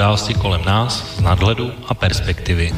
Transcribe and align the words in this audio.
události 0.00 0.34
kolem 0.34 0.64
nás 0.64 1.16
z 1.16 1.20
nadhledu 1.20 1.72
a 1.88 1.94
perspektivy. 1.94 2.72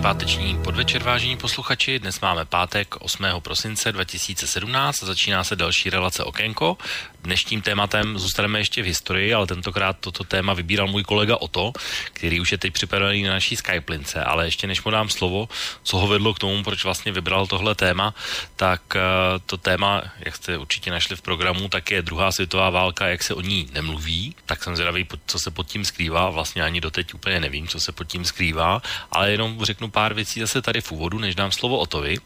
páteční 0.00 0.59
podvečer, 0.80 1.02
vážení 1.02 1.36
posluchači. 1.36 1.98
Dnes 1.98 2.20
máme 2.20 2.44
pátek 2.44 2.96
8. 3.00 3.24
prosince 3.38 3.92
2017 3.92 5.02
a 5.02 5.06
začíná 5.06 5.44
se 5.44 5.56
další 5.56 5.90
relace 5.90 6.24
Okénko. 6.24 6.78
Dnešním 7.22 7.62
tématem 7.62 8.18
zůstaneme 8.18 8.58
ještě 8.58 8.82
v 8.82 8.86
historii, 8.86 9.34
ale 9.34 9.46
tentokrát 9.46 9.96
toto 10.00 10.24
téma 10.24 10.54
vybíral 10.54 10.88
můj 10.88 11.04
kolega 11.04 11.36
Oto, 11.36 11.72
který 12.12 12.40
už 12.40 12.52
je 12.52 12.58
teď 12.58 12.72
připravený 12.72 13.22
na 13.22 13.32
naší 13.32 13.56
Skype 13.56 13.92
lince. 13.92 14.24
Ale 14.24 14.44
ještě 14.44 14.66
než 14.66 14.84
mu 14.84 14.90
dám 14.90 15.08
slovo, 15.08 15.48
co 15.82 15.98
ho 15.98 16.06
vedlo 16.06 16.34
k 16.34 16.38
tomu, 16.38 16.62
proč 16.62 16.84
vlastně 16.84 17.12
vybral 17.12 17.46
tohle 17.46 17.74
téma, 17.74 18.14
tak 18.56 18.82
eh, 18.96 19.00
to 19.46 19.56
téma, 19.56 20.02
jak 20.18 20.36
jste 20.36 20.58
určitě 20.58 20.90
našli 20.90 21.16
v 21.16 21.22
programu, 21.22 21.68
tak 21.68 21.90
je 21.90 22.02
druhá 22.02 22.32
světová 22.32 22.70
válka, 22.70 23.08
jak 23.08 23.22
se 23.22 23.34
o 23.34 23.40
ní 23.40 23.68
nemluví. 23.72 24.34
Tak 24.46 24.64
jsem 24.64 24.76
zvědavý, 24.76 25.06
co 25.26 25.38
se 25.38 25.50
pod 25.50 25.66
tím 25.66 25.84
skrývá. 25.84 26.30
Vlastně 26.30 26.62
ani 26.62 26.80
doteď 26.80 27.14
úplně 27.14 27.40
nevím, 27.40 27.68
co 27.68 27.80
se 27.80 27.92
pod 27.92 28.04
tím 28.04 28.24
skrývá, 28.24 28.82
ale 29.12 29.30
jenom 29.30 29.64
řeknu 29.64 29.90
pár 29.90 30.14
věcí 30.14 30.40
zase 30.40 30.62
tady 30.70 30.80
v 30.80 30.92
úvodu, 30.92 31.18
než 31.18 31.34
dám 31.34 31.52
slovo 31.52 31.78
Otovi. 31.78 32.18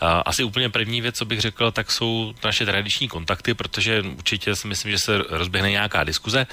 Asi 0.00 0.44
úplně 0.44 0.68
první 0.68 1.00
věc, 1.00 1.16
co 1.16 1.24
bych 1.24 1.40
řekl, 1.40 1.70
tak 1.70 1.92
jsou 1.92 2.34
naše 2.44 2.66
tradiční 2.66 3.08
kontakty, 3.08 3.54
protože 3.54 4.02
určitě 4.02 4.56
si 4.56 4.68
myslím, 4.68 4.92
že 4.92 4.98
se 4.98 5.18
rozběhne 5.28 5.70
nějaká 5.70 6.04
diskuze 6.04 6.46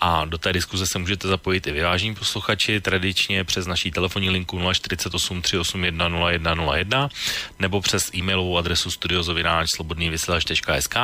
a 0.00 0.24
do 0.24 0.38
té 0.38 0.52
diskuze 0.52 0.86
se 0.86 0.98
můžete 0.98 1.28
zapojit 1.28 1.66
i 1.66 1.72
vy, 1.72 1.82
vážení 1.82 2.14
posluchači, 2.14 2.80
tradičně 2.80 3.44
přes 3.44 3.66
naší 3.66 3.90
telefonní 3.90 4.30
linku 4.30 4.72
048 4.72 5.42
381 5.42 6.08
0101 6.08 7.08
nebo 7.58 7.80
přes 7.80 8.14
e-mailovou 8.14 8.58
adresu 8.58 8.90
studiozovináč.slobodnývysílač.sk 8.90 10.96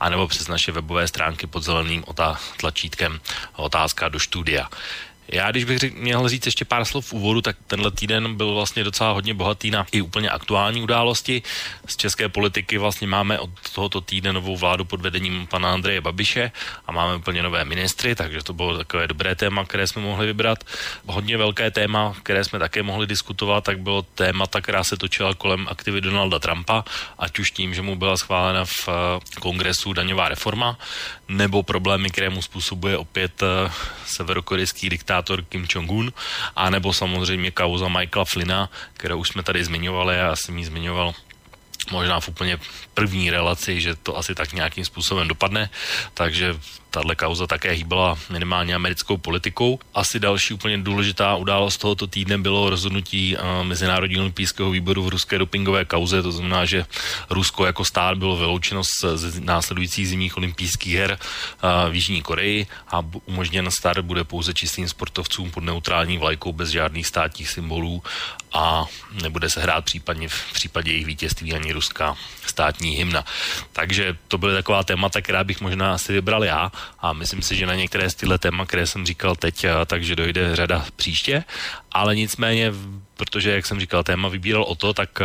a 0.00 0.08
nebo 0.08 0.28
přes 0.28 0.48
naše 0.48 0.72
webové 0.72 1.08
stránky 1.08 1.46
pod 1.46 1.60
zeleným 1.60 2.04
tlačítkem 2.56 3.20
otázka 3.56 4.08
do 4.08 4.20
studia. 4.20 4.68
Já, 5.28 5.50
když 5.50 5.64
bych 5.64 5.78
řek, 5.78 5.94
měl 5.94 6.28
říct 6.28 6.46
ještě 6.46 6.64
pár 6.64 6.84
slov 6.84 7.06
v 7.06 7.12
úvodu, 7.12 7.42
tak 7.42 7.56
tenhle 7.66 7.90
týden 7.90 8.34
byl 8.34 8.54
vlastně 8.54 8.84
docela 8.84 9.12
hodně 9.12 9.34
bohatý 9.34 9.70
na 9.70 9.86
i 9.92 10.00
úplně 10.00 10.30
aktuální 10.30 10.82
události. 10.82 11.42
Z 11.86 11.96
české 11.96 12.28
politiky 12.28 12.78
vlastně 12.78 13.06
máme 13.06 13.38
od 13.38 13.50
tohoto 13.74 14.00
týdne 14.00 14.32
novou 14.32 14.56
vládu 14.56 14.84
pod 14.84 15.00
vedením 15.00 15.46
pana 15.46 15.72
Andreje 15.72 16.00
Babiše 16.00 16.52
a 16.86 16.92
máme 16.92 17.16
úplně 17.16 17.42
nové 17.42 17.64
ministry, 17.64 18.14
takže 18.14 18.42
to 18.42 18.52
bylo 18.52 18.78
takové 18.78 19.08
dobré 19.08 19.34
téma, 19.34 19.64
které 19.64 19.86
jsme 19.86 20.02
mohli 20.02 20.26
vybrat. 20.26 20.64
Hodně 21.06 21.36
velké 21.36 21.70
téma, 21.70 22.14
které 22.22 22.44
jsme 22.44 22.58
také 22.58 22.82
mohli 22.82 23.06
diskutovat, 23.06 23.64
tak 23.64 23.80
bylo 23.80 24.02
témata, 24.02 24.60
která 24.60 24.84
se 24.84 24.96
točila 24.96 25.34
kolem 25.34 25.68
aktivy 25.70 26.00
Donalda 26.00 26.38
Trumpa, 26.38 26.84
ať 27.18 27.38
už 27.38 27.50
tím, 27.50 27.74
že 27.74 27.82
mu 27.82 27.96
byla 27.96 28.16
schválena 28.16 28.64
v 28.64 28.88
eh, 28.88 29.40
kongresu 29.40 29.92
daňová 29.92 30.28
reforma, 30.28 30.78
nebo 31.28 31.62
problémy, 31.62 32.10
které 32.10 32.30
mu 32.30 32.42
způsobuje 32.42 32.96
opět 32.96 33.42
eh, 33.42 33.70
severokorejský 34.06 34.88
diktát 34.88 35.15
diktátor 35.16 35.44
Kim 35.48 35.66
Jong-un, 35.74 36.12
anebo 36.56 36.92
samozřejmě 36.92 37.50
kauza 37.50 37.88
Michaela 37.88 38.24
Flina, 38.24 38.70
kterou 38.92 39.18
už 39.18 39.28
jsme 39.28 39.42
tady 39.42 39.64
zmiňovali, 39.64 40.16
já 40.16 40.36
jsem 40.36 40.58
ji 40.58 40.64
zmiňoval 40.64 41.14
možná 41.90 42.20
v 42.20 42.28
úplně 42.28 42.58
první 42.94 43.30
relaci, 43.30 43.80
že 43.80 43.94
to 43.94 44.16
asi 44.16 44.34
tak 44.34 44.52
nějakým 44.52 44.84
způsobem 44.84 45.28
dopadne, 45.28 45.70
takže 46.14 46.54
tahle 46.96 47.14
kauza 47.14 47.46
také 47.46 47.70
hýbala 47.70 48.18
minimálně 48.32 48.74
americkou 48.74 49.16
politikou. 49.16 49.78
Asi 49.94 50.20
další 50.20 50.54
úplně 50.54 50.78
důležitá 50.78 51.36
událost 51.36 51.76
tohoto 51.76 52.06
týdne 52.06 52.38
bylo 52.38 52.70
rozhodnutí 52.70 53.36
uh, 53.36 53.64
Mezinárodního 53.64 54.22
olympijského 54.22 54.70
výboru 54.70 55.04
v 55.04 55.08
ruské 55.08 55.38
dopingové 55.38 55.84
kauze, 55.84 56.22
to 56.22 56.32
znamená, 56.32 56.64
že 56.64 56.86
Rusko 57.30 57.66
jako 57.66 57.84
stát 57.84 58.18
bylo 58.18 58.36
vyloučeno 58.36 58.82
z, 58.84 59.40
následujících 59.44 60.08
zimních 60.08 60.36
olympijských 60.36 60.94
her 60.94 61.18
uh, 61.20 61.92
v 61.92 61.94
Jižní 61.94 62.22
Koreji 62.22 62.66
a 62.88 63.04
umožněn 63.24 63.70
start 63.70 64.00
bude 64.00 64.24
pouze 64.24 64.54
čistým 64.54 64.88
sportovcům 64.88 65.50
pod 65.50 65.64
neutrální 65.64 66.18
vlajkou 66.18 66.52
bez 66.52 66.68
žádných 66.68 67.06
státních 67.06 67.48
symbolů 67.48 68.02
a 68.52 68.84
nebude 69.22 69.50
se 69.50 69.60
hrát 69.60 69.84
případně 69.84 70.28
v 70.28 70.52
případě 70.52 70.90
jejich 70.90 71.06
vítězství 71.06 71.52
ani 71.52 71.72
ruská 71.72 72.16
státní 72.46 72.90
hymna. 72.96 73.24
Takže 73.72 74.16
to 74.28 74.38
byly 74.38 74.54
taková 74.54 74.84
témata, 74.84 75.20
která 75.20 75.44
bych 75.44 75.60
možná 75.60 75.94
asi 75.94 76.12
vybral 76.12 76.44
já 76.44 76.72
a 76.98 77.12
myslím 77.12 77.42
si, 77.42 77.56
že 77.56 77.66
na 77.66 77.74
některé 77.74 78.10
z 78.10 78.14
tyhle 78.14 78.38
téma, 78.38 78.66
které 78.66 78.86
jsem 78.86 79.06
říkal 79.06 79.36
teď, 79.36 79.66
takže 79.86 80.16
dojde 80.16 80.56
řada 80.56 80.86
příště, 80.96 81.44
ale 81.92 82.16
nicméně, 82.16 82.72
protože, 83.16 83.50
jak 83.50 83.66
jsem 83.66 83.80
říkal, 83.80 84.04
téma 84.04 84.28
vybíral 84.28 84.62
o 84.62 84.74
to, 84.74 84.94
tak 84.94 85.18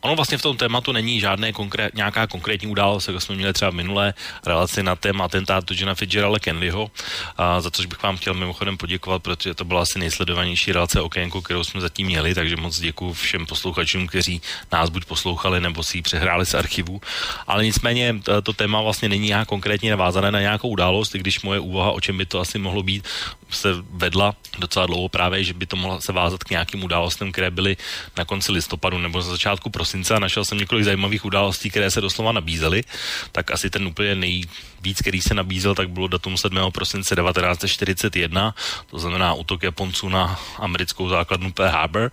Ono 0.00 0.16
vlastně 0.16 0.38
v 0.38 0.42
tom 0.42 0.56
tématu 0.56 0.92
není 0.92 1.20
žádné 1.20 1.52
konkrét, 1.52 1.94
nějaká 1.94 2.26
konkrétní 2.26 2.68
událost, 2.68 3.08
jako 3.08 3.20
jsme 3.20 3.34
měli 3.34 3.52
třeba 3.52 3.70
minulé 3.70 4.14
relaci 4.46 4.82
na 4.82 4.96
téma 4.96 5.24
atentátu 5.24 5.74
Johna 5.76 5.94
Fitzgeralda 5.94 6.38
Kenleyho, 6.38 6.90
a 7.36 7.60
za 7.60 7.70
což 7.70 7.86
bych 7.86 8.02
vám 8.02 8.16
chtěl 8.16 8.34
mimochodem 8.34 8.76
poděkovat, 8.76 9.22
protože 9.22 9.54
to 9.54 9.64
byla 9.64 9.82
asi 9.82 9.98
nejsledovanější 9.98 10.72
relace 10.72 11.00
okénko, 11.00 11.42
kterou 11.42 11.64
jsme 11.64 11.80
zatím 11.80 12.06
měli, 12.06 12.34
takže 12.34 12.56
moc 12.56 12.80
děkuji 12.80 13.12
všem 13.12 13.46
posluchačům, 13.46 14.06
kteří 14.06 14.42
nás 14.72 14.90
buď 14.90 15.04
poslouchali 15.04 15.60
nebo 15.60 15.82
si 15.82 15.98
ji 15.98 16.02
přehráli 16.02 16.46
z 16.46 16.54
archivu. 16.54 17.00
Ale 17.46 17.64
nicméně 17.64 18.14
to 18.42 18.52
téma 18.52 18.82
vlastně 18.82 19.08
není 19.08 19.26
nějak 19.26 19.48
konkrétně 19.48 19.90
navázané 19.90 20.30
na 20.30 20.40
nějakou 20.40 20.68
událost, 20.68 21.14
i 21.14 21.18
když 21.18 21.40
moje 21.40 21.60
úvaha, 21.60 21.90
o 21.90 22.00
čem 22.00 22.18
by 22.18 22.26
to 22.26 22.40
asi 22.40 22.58
mohlo 22.58 22.82
být, 22.82 23.04
se 23.50 23.68
vedla 23.90 24.34
docela 24.58 24.86
dlouho 24.86 25.08
právě, 25.08 25.44
že 25.44 25.54
by 25.54 25.66
to 25.66 25.76
mohlo 25.76 26.00
se 26.00 26.12
vázat 26.12 26.44
k 26.44 26.50
nějakým 26.50 26.84
událostem, 26.84 27.32
které 27.32 27.50
byly 27.50 27.76
na 28.16 28.24
konci 28.24 28.52
listopadu 28.52 28.98
nebo 28.98 29.18
na 29.18 29.24
začátku 29.24 29.70
prosince. 29.70 30.14
A 30.14 30.18
našel 30.18 30.44
jsem 30.44 30.58
několik 30.58 30.84
zajímavých 30.84 31.24
událostí, 31.24 31.70
které 31.70 31.90
se 31.90 32.00
doslova 32.00 32.32
nabízely, 32.32 32.84
tak 33.32 33.50
asi 33.50 33.70
ten 33.70 33.86
úplně 33.86 34.14
nej, 34.14 34.44
víc, 34.80 34.98
který 35.00 35.20
se 35.20 35.34
nabízel, 35.34 35.74
tak 35.74 35.90
bylo 35.90 36.08
datum 36.08 36.36
7. 36.36 36.58
prosince 36.72 37.16
1941, 37.16 38.54
to 38.90 38.98
znamená 38.98 39.34
útok 39.34 39.62
Japonců 39.62 40.08
na 40.08 40.40
americkou 40.58 41.08
základnu 41.08 41.52
Pearl 41.52 41.72
Harbor, 41.72 42.10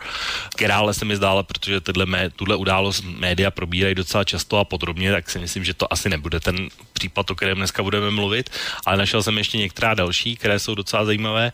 která 0.55 0.77
ale 0.77 0.93
se 0.93 1.05
mi 1.05 1.15
zdála, 1.15 1.43
protože 1.43 1.81
tyhle 1.81 2.05
mé, 2.05 2.29
tuhle 2.29 2.55
událost 2.55 3.03
média 3.03 3.51
probírají 3.51 3.95
docela 3.95 4.23
často 4.23 4.57
a 4.57 4.63
podrobně, 4.63 5.11
tak 5.11 5.29
si 5.29 5.39
myslím, 5.39 5.63
že 5.63 5.73
to 5.73 5.93
asi 5.93 6.09
nebude 6.09 6.39
ten 6.39 6.69
případ, 6.93 7.31
o 7.31 7.35
kterém 7.35 7.57
dneska 7.57 7.83
budeme 7.83 8.11
mluvit, 8.11 8.49
ale 8.85 8.97
našel 8.97 9.23
jsem 9.23 9.37
ještě 9.37 9.57
některá 9.57 9.93
další, 9.93 10.35
které 10.35 10.59
jsou 10.59 10.75
docela 10.75 11.05
zajímavé. 11.05 11.51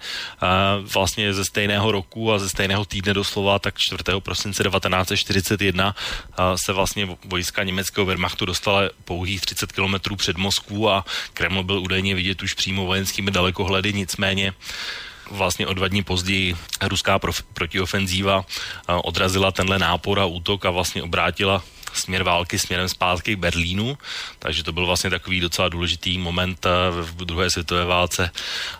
Vlastně 0.82 1.34
ze 1.34 1.46
stejného 1.46 1.92
roku 1.92 2.34
a 2.34 2.40
ze 2.40 2.50
stejného 2.50 2.86
týdne 2.86 3.14
doslova, 3.14 3.60
tak 3.60 3.78
4. 3.78 4.04
prosince 4.20 4.64
1941 4.64 5.96
se 6.56 6.74
vlastně 6.74 7.18
vojska 7.26 7.64
německého 7.64 8.06
Wehrmachtu 8.06 8.46
dostala 8.46 8.82
pouhých 9.06 9.42
30 9.42 9.72
kilometrů 9.72 10.16
před 10.16 10.38
Moskvu 10.38 10.90
a 10.90 11.01
Kreml 11.34 11.64
byl 11.64 11.80
údajně 11.80 12.16
vidět 12.16 12.42
už 12.42 12.54
přímo 12.54 12.86
vojenskými 12.86 13.32
dalekohledy, 13.32 13.94
nicméně 13.94 14.54
vlastně 15.32 15.68
o 15.68 15.74
dva 15.74 15.88
dní 15.88 16.04
později 16.04 16.56
ruská 16.82 17.20
prof- 17.20 17.44
protiofenzíva 17.54 18.46
odrazila 18.88 19.52
tenhle 19.52 19.80
nápor 19.80 20.20
a 20.20 20.26
útok 20.26 20.66
a 20.66 20.70
vlastně 20.70 21.04
obrátila 21.04 21.64
směr 21.94 22.24
války 22.24 22.60
směrem 22.60 22.90
zpátky 22.90 23.36
k 23.36 23.40
Berlínu, 23.40 23.98
takže 24.40 24.64
to 24.64 24.72
byl 24.72 24.86
vlastně 24.86 25.10
takový 25.10 25.40
docela 25.40 25.70
důležitý 25.70 26.18
moment 26.18 26.66
v 26.92 27.26
druhé 27.26 27.50
světové 27.50 27.86
válce 27.86 28.32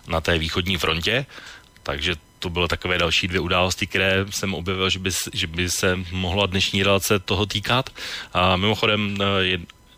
na 0.06 0.20
té 0.20 0.38
východní 0.38 0.76
frontě, 0.76 1.26
takže 1.82 2.16
to 2.38 2.50
bylo 2.50 2.68
takové 2.68 2.98
další 2.98 3.28
dvě 3.28 3.40
události, 3.40 3.86
které 3.86 4.26
jsem 4.30 4.54
objevil, 4.54 4.90
že 4.90 4.98
by, 4.98 5.10
že 5.32 5.46
by 5.46 5.70
se 5.70 5.98
mohla 6.10 6.46
dnešní 6.46 6.82
relace 6.82 7.18
toho 7.18 7.46
týkat. 7.46 7.90
A 8.32 8.56
mimochodem 8.56 9.18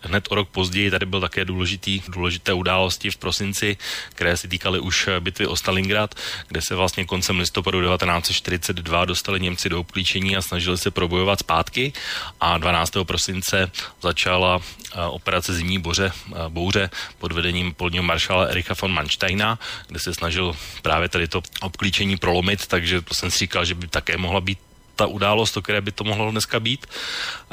hned 0.04 0.28
o 0.30 0.34
rok 0.34 0.48
později 0.48 0.90
tady 0.90 1.06
byl 1.06 1.20
také 1.20 1.44
důležitý, 1.44 2.02
důležité 2.08 2.52
události 2.52 3.10
v 3.10 3.16
prosinci, 3.16 3.76
které 4.10 4.36
se 4.36 4.48
týkaly 4.48 4.80
už 4.80 5.08
bitvy 5.20 5.46
o 5.46 5.56
Stalingrad, 5.56 6.14
kde 6.48 6.62
se 6.62 6.74
vlastně 6.74 7.04
koncem 7.04 7.38
listopadu 7.38 7.80
1942 7.82 9.04
dostali 9.04 9.40
Němci 9.40 9.68
do 9.68 9.80
obklíčení 9.80 10.36
a 10.36 10.42
snažili 10.42 10.78
se 10.78 10.90
probojovat 10.90 11.38
zpátky 11.38 11.92
a 12.40 12.58
12. 12.58 12.92
prosince 13.02 13.70
začala 14.02 14.60
eh, 14.60 15.00
operace 15.00 15.54
Zimní 15.54 15.78
boře, 15.78 16.12
eh, 16.12 16.32
bouře 16.48 16.90
pod 17.18 17.32
vedením 17.32 17.74
polního 17.74 18.04
maršála 18.04 18.44
Ericha 18.44 18.74
von 18.82 18.92
Mansteina, 18.92 19.58
kde 19.86 19.98
se 19.98 20.14
snažil 20.14 20.56
právě 20.82 21.08
tady 21.08 21.28
to 21.28 21.42
obklíčení 21.60 22.16
prolomit, 22.16 22.66
takže 22.66 23.02
jsem 23.12 23.30
si 23.30 23.38
říkal, 23.38 23.64
že 23.64 23.74
by 23.74 23.88
také 23.88 24.16
mohla 24.16 24.40
být 24.40 24.58
ta 24.96 25.06
událost, 25.06 25.56
o 25.56 25.62
které 25.62 25.80
by 25.80 25.92
to 25.92 26.04
mohlo 26.04 26.30
dneska 26.30 26.60
být. 26.60 26.86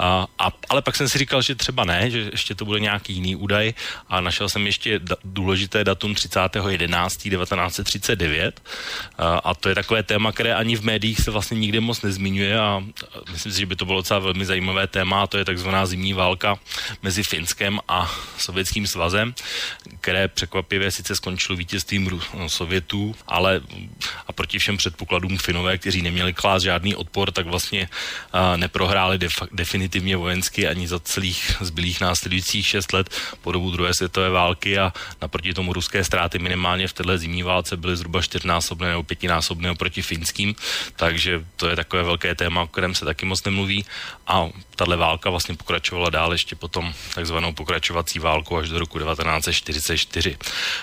A, 0.01 0.27
a, 0.39 0.51
ale 0.69 0.81
pak 0.81 0.95
jsem 0.95 1.09
si 1.09 1.18
říkal, 1.18 1.42
že 1.42 1.56
třeba 1.56 1.86
ne, 1.86 2.12
že 2.12 2.30
ještě 2.31 2.56
to 2.56 2.65
bude 2.65 2.80
nějaký 2.80 3.13
jiný 3.13 3.36
údaj. 3.36 3.74
A 4.09 4.21
našel 4.21 4.50
jsem 4.50 4.65
ještě 4.65 5.00
da, 5.00 5.15
důležité 5.24 5.83
datum 5.83 6.13
30.11.1939 6.13 8.51
a, 9.18 9.38
a 9.38 9.53
to 9.53 9.69
je 9.69 9.75
takové 9.75 10.03
téma, 10.03 10.31
které 10.31 10.56
ani 10.56 10.75
v 10.75 10.83
médiích 10.83 11.21
se 11.21 11.31
vlastně 11.31 11.59
nikdy 11.59 11.80
moc 11.80 12.01
nezmiňuje. 12.01 12.59
A 12.59 12.83
myslím 13.31 13.51
si, 13.51 13.59
že 13.59 13.65
by 13.65 13.75
to 13.75 13.86
bylo 13.86 13.98
docela 13.98 14.19
velmi 14.19 14.45
zajímavé 14.45 14.88
téma 14.88 15.24
a 15.24 15.27
to 15.27 15.38
je 15.38 15.45
takzvaná 15.45 15.86
zimní 15.86 16.13
válka 16.13 16.59
mezi 17.01 17.24
Finskem 17.24 17.80
a 17.88 18.12
Sovětským 18.38 18.88
svazem, 18.88 19.33
které 20.01 20.27
překvapivě 20.27 20.92
sice 20.92 21.15
skončilo 21.15 21.57
vítězstvím 21.57 22.21
Sovětů, 22.47 23.15
ale 23.27 23.62
a 24.27 24.33
proti 24.33 24.59
všem 24.59 24.77
předpokladům 24.77 25.38
Finové, 25.38 25.77
kteří 25.77 26.01
neměli 26.01 26.33
klás 26.33 26.63
žádný 26.63 26.95
odpor, 26.95 27.31
tak 27.31 27.47
vlastně 27.47 27.89
neprohráli 28.56 29.18
def- 29.18 29.47
definitivně 29.51 29.90
vojensky 29.99 30.67
ani 30.67 30.88
za 30.88 30.99
celých 30.99 31.57
zbylých 31.61 32.01
následujících 32.01 32.67
šest 32.67 32.93
let 32.93 33.09
po 33.41 33.51
dobu 33.51 33.71
druhé 33.71 33.93
světové 33.93 34.29
války 34.29 34.79
a 34.79 34.93
naproti 35.21 35.53
tomu 35.53 35.73
ruské 35.73 36.03
ztráty 36.03 36.39
minimálně 36.39 36.88
v 36.88 36.93
této 36.93 37.17
zimní 37.17 37.43
válce 37.43 37.77
byly 37.77 37.97
zhruba 37.97 38.21
čtyřnásobné 38.21 38.89
nebo 38.89 39.03
pětinásobné 39.03 39.75
proti 39.75 40.01
finským, 40.01 40.55
takže 40.95 41.45
to 41.55 41.69
je 41.69 41.75
takové 41.75 42.03
velké 42.03 42.35
téma, 42.35 42.61
o 42.61 42.67
kterém 42.67 42.95
se 42.95 43.05
taky 43.05 43.25
moc 43.25 43.43
nemluví 43.43 43.85
a 44.27 44.49
tahle 44.75 44.97
válka 44.97 45.29
vlastně 45.29 45.55
pokračovala 45.55 46.09
dál 46.09 46.31
ještě 46.31 46.55
potom 46.55 46.94
takzvanou 47.15 47.53
pokračovací 47.53 48.19
válku 48.19 48.57
až 48.57 48.69
do 48.69 48.79
roku 48.79 48.99
1944. 48.99 50.37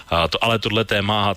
A 0.08 0.28
to, 0.28 0.44
ale 0.44 0.58
tohle 0.58 0.84
téma 0.84 1.30
a 1.30 1.34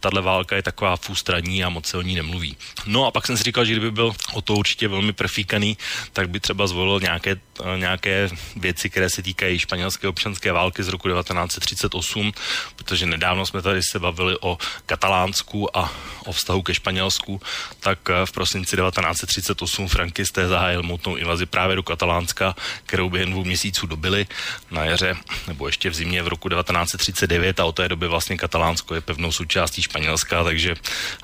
tahle 0.00 0.20
válka 0.20 0.56
je 0.56 0.62
taková 0.62 0.96
fústraní 0.96 1.64
a 1.64 1.68
moc 1.68 1.86
se 1.86 1.98
o 1.98 2.02
ní 2.02 2.14
nemluví. 2.14 2.56
No 2.86 3.06
a 3.06 3.10
pak 3.10 3.26
jsem 3.26 3.36
si 3.36 3.44
říkal, 3.44 3.64
že 3.64 3.72
kdyby 3.72 3.90
byl 3.90 4.12
o 4.32 4.42
to 4.42 4.54
určitě 4.54 4.88
velmi 4.88 5.12
profíkaný, 5.12 5.78
tak 6.12 6.28
by 6.28 6.40
třeba 6.40 6.66
zvolil 6.66 7.00
nějaké, 7.14 7.40
nějaké 7.76 8.28
věci, 8.56 8.90
které 8.90 9.10
se 9.10 9.22
týkají 9.22 9.58
španělské 9.58 10.08
občanské 10.08 10.52
války 10.52 10.82
z 10.82 10.88
roku 10.88 11.08
1938, 11.08 12.32
protože 12.76 13.06
nedávno 13.06 13.46
jsme 13.46 13.62
tady 13.62 13.82
se 13.82 13.98
bavili 13.98 14.36
o 14.40 14.58
Katalánsku 14.86 15.76
a 15.76 15.92
o 16.26 16.32
vztahu 16.32 16.62
ke 16.62 16.74
Španělsku, 16.74 17.40
tak 17.80 17.98
v 18.24 18.32
prosinci 18.32 18.76
1938 18.76 19.88
frankisté 19.88 20.48
zahájil 20.48 20.82
mutnou 20.82 21.16
invazi 21.16 21.46
právě 21.46 21.76
do 21.76 21.82
Katalánska, 21.82 22.56
kterou 22.86 23.10
během 23.10 23.30
dvou 23.30 23.44
měsíců 23.44 23.86
dobili 23.86 24.26
na 24.70 24.84
jaře 24.84 25.16
nebo 25.46 25.66
ještě 25.66 25.90
v 25.90 25.94
zimě 25.94 26.22
v 26.22 26.28
roku 26.28 26.48
1939 26.48 27.60
a 27.60 27.64
od 27.64 27.76
té 27.76 27.88
doby 27.88 28.08
vlastně 28.08 28.36
Katalánsko 28.36 28.94
je 28.94 29.00
pevnou 29.00 29.32
součástí 29.32 29.82
Španělska, 29.82 30.44
takže 30.44 30.74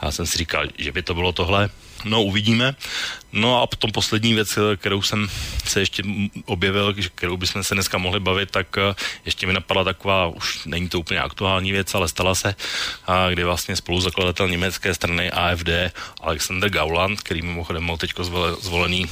já 0.03 0.11
jsem 0.11 0.27
si 0.27 0.39
říkal, 0.39 0.67
že 0.79 0.93
by 0.93 1.03
to 1.03 1.15
bylo 1.15 1.33
tohle. 1.33 1.71
No, 2.05 2.23
uvidíme. 2.23 2.75
No 3.33 3.63
a 3.63 3.67
potom 3.67 3.93
poslední 3.93 4.35
věc, 4.35 4.59
kterou 4.77 5.03
jsem 5.03 5.29
se 5.65 5.81
ještě 5.81 6.03
objevil, 6.45 6.95
kterou 7.15 7.37
bychom 7.37 7.65
se 7.65 7.75
dneska 7.75 7.99
mohli 7.99 8.21
bavit, 8.21 8.51
tak 8.51 8.79
eh, 8.79 8.95
ještě 9.25 9.47
mi 9.47 9.53
napadla 9.53 9.85
taková, 9.85 10.27
už 10.27 10.65
není 10.67 10.89
to 10.89 11.01
úplně 11.01 11.21
aktuální 11.21 11.73
věc, 11.73 11.95
ale 11.95 12.09
stala 12.09 12.35
se, 12.35 12.55
kdy 13.31 13.45
vlastně 13.45 13.77
spoluzakladatel 13.77 14.49
německé 14.49 14.95
strany 14.95 15.31
AFD 15.31 15.69
Alexander 16.21 16.71
Gauland, 16.71 17.21
který 17.21 17.43
mimochodem 17.43 17.87
byl 17.87 17.97
teď 17.97 18.13
zvolený 18.61 19.07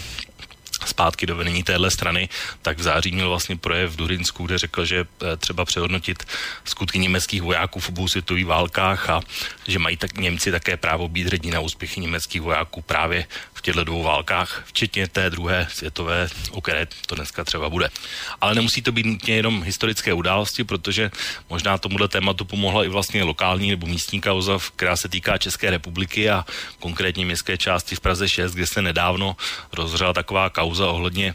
zpátky 0.88 1.26
do 1.26 1.36
vedení 1.36 1.62
téhle 1.62 1.90
strany, 1.90 2.28
tak 2.62 2.78
v 2.78 2.82
září 2.82 3.12
měl 3.12 3.28
vlastně 3.28 3.56
projev 3.56 3.92
v 3.92 3.96
Durinsku, 3.96 4.46
kde 4.46 4.58
řekl, 4.58 4.84
že 4.84 4.98
eh, 5.04 5.36
třeba 5.36 5.64
přehodnotit 5.64 6.24
skutky 6.64 6.98
německých 6.98 7.42
vojáků 7.42 7.80
v 7.80 7.88
obou 7.88 8.08
světových 8.08 8.46
válkách 8.46 9.10
a 9.10 9.20
že 9.68 9.78
mají 9.78 9.96
tak 9.96 10.18
Němci 10.18 10.50
také 10.50 10.76
právo 10.76 11.08
být 11.08 11.26
hrdí 11.26 11.50
na 11.50 11.60
úspěchy 11.60 12.00
německých 12.00 12.42
vojáků 12.42 12.82
právě 12.82 13.26
v 13.58 13.62
těchto 13.62 13.84
dvou 13.84 14.02
válkách, 14.02 14.62
včetně 14.66 15.08
té 15.08 15.30
druhé 15.30 15.66
světové, 15.70 16.28
o 16.50 16.60
které 16.60 16.86
to 17.06 17.14
dneska 17.14 17.44
třeba 17.44 17.68
bude. 17.68 17.90
Ale 18.40 18.54
nemusí 18.54 18.82
to 18.82 18.92
být 18.92 19.06
nutně 19.06 19.36
jenom 19.36 19.62
historické 19.62 20.12
události, 20.12 20.64
protože 20.64 21.10
možná 21.50 21.78
tomuhle 21.78 22.08
tématu 22.08 22.44
pomohla 22.44 22.84
i 22.84 22.88
vlastně 22.88 23.22
lokální 23.22 23.70
nebo 23.70 23.86
místní 23.86 24.20
kauza, 24.20 24.58
která 24.76 24.96
se 24.96 25.08
týká 25.08 25.38
České 25.38 25.70
republiky 25.70 26.30
a 26.30 26.44
konkrétně 26.78 27.24
městské 27.24 27.58
části 27.58 27.96
v 27.96 28.00
Praze 28.00 28.28
6, 28.28 28.54
kde 28.54 28.66
se 28.66 28.82
nedávno 28.82 29.36
rozřela 29.72 30.12
taková 30.12 30.50
kauza 30.50 30.86
ohledně 30.86 31.34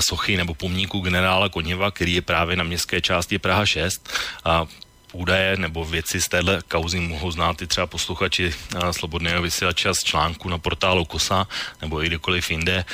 sochy 0.00 0.36
nebo 0.36 0.54
pomníku 0.54 1.00
generála 1.00 1.48
Koněva, 1.48 1.90
který 1.90 2.14
je 2.14 2.22
právě 2.22 2.56
na 2.56 2.64
městské 2.64 3.00
části 3.00 3.38
Praha 3.38 3.66
6. 3.66 4.08
A 4.44 4.66
údaje 5.12 5.56
nebo 5.56 5.84
věci 5.84 6.20
z 6.20 6.28
téhle 6.28 6.62
kauzy 6.68 7.00
mohou 7.00 7.30
znát 7.30 7.62
i 7.62 7.66
třeba 7.66 7.86
posluchači 7.86 8.54
Slobodného 8.90 9.42
vysílače 9.42 9.94
z 9.94 10.04
článku 10.04 10.48
na 10.48 10.58
portálu 10.58 11.04
KOSA 11.04 11.46
nebo 11.80 12.04
i 12.04 12.06
kdekoliv 12.06 12.50
jinde 12.50 12.84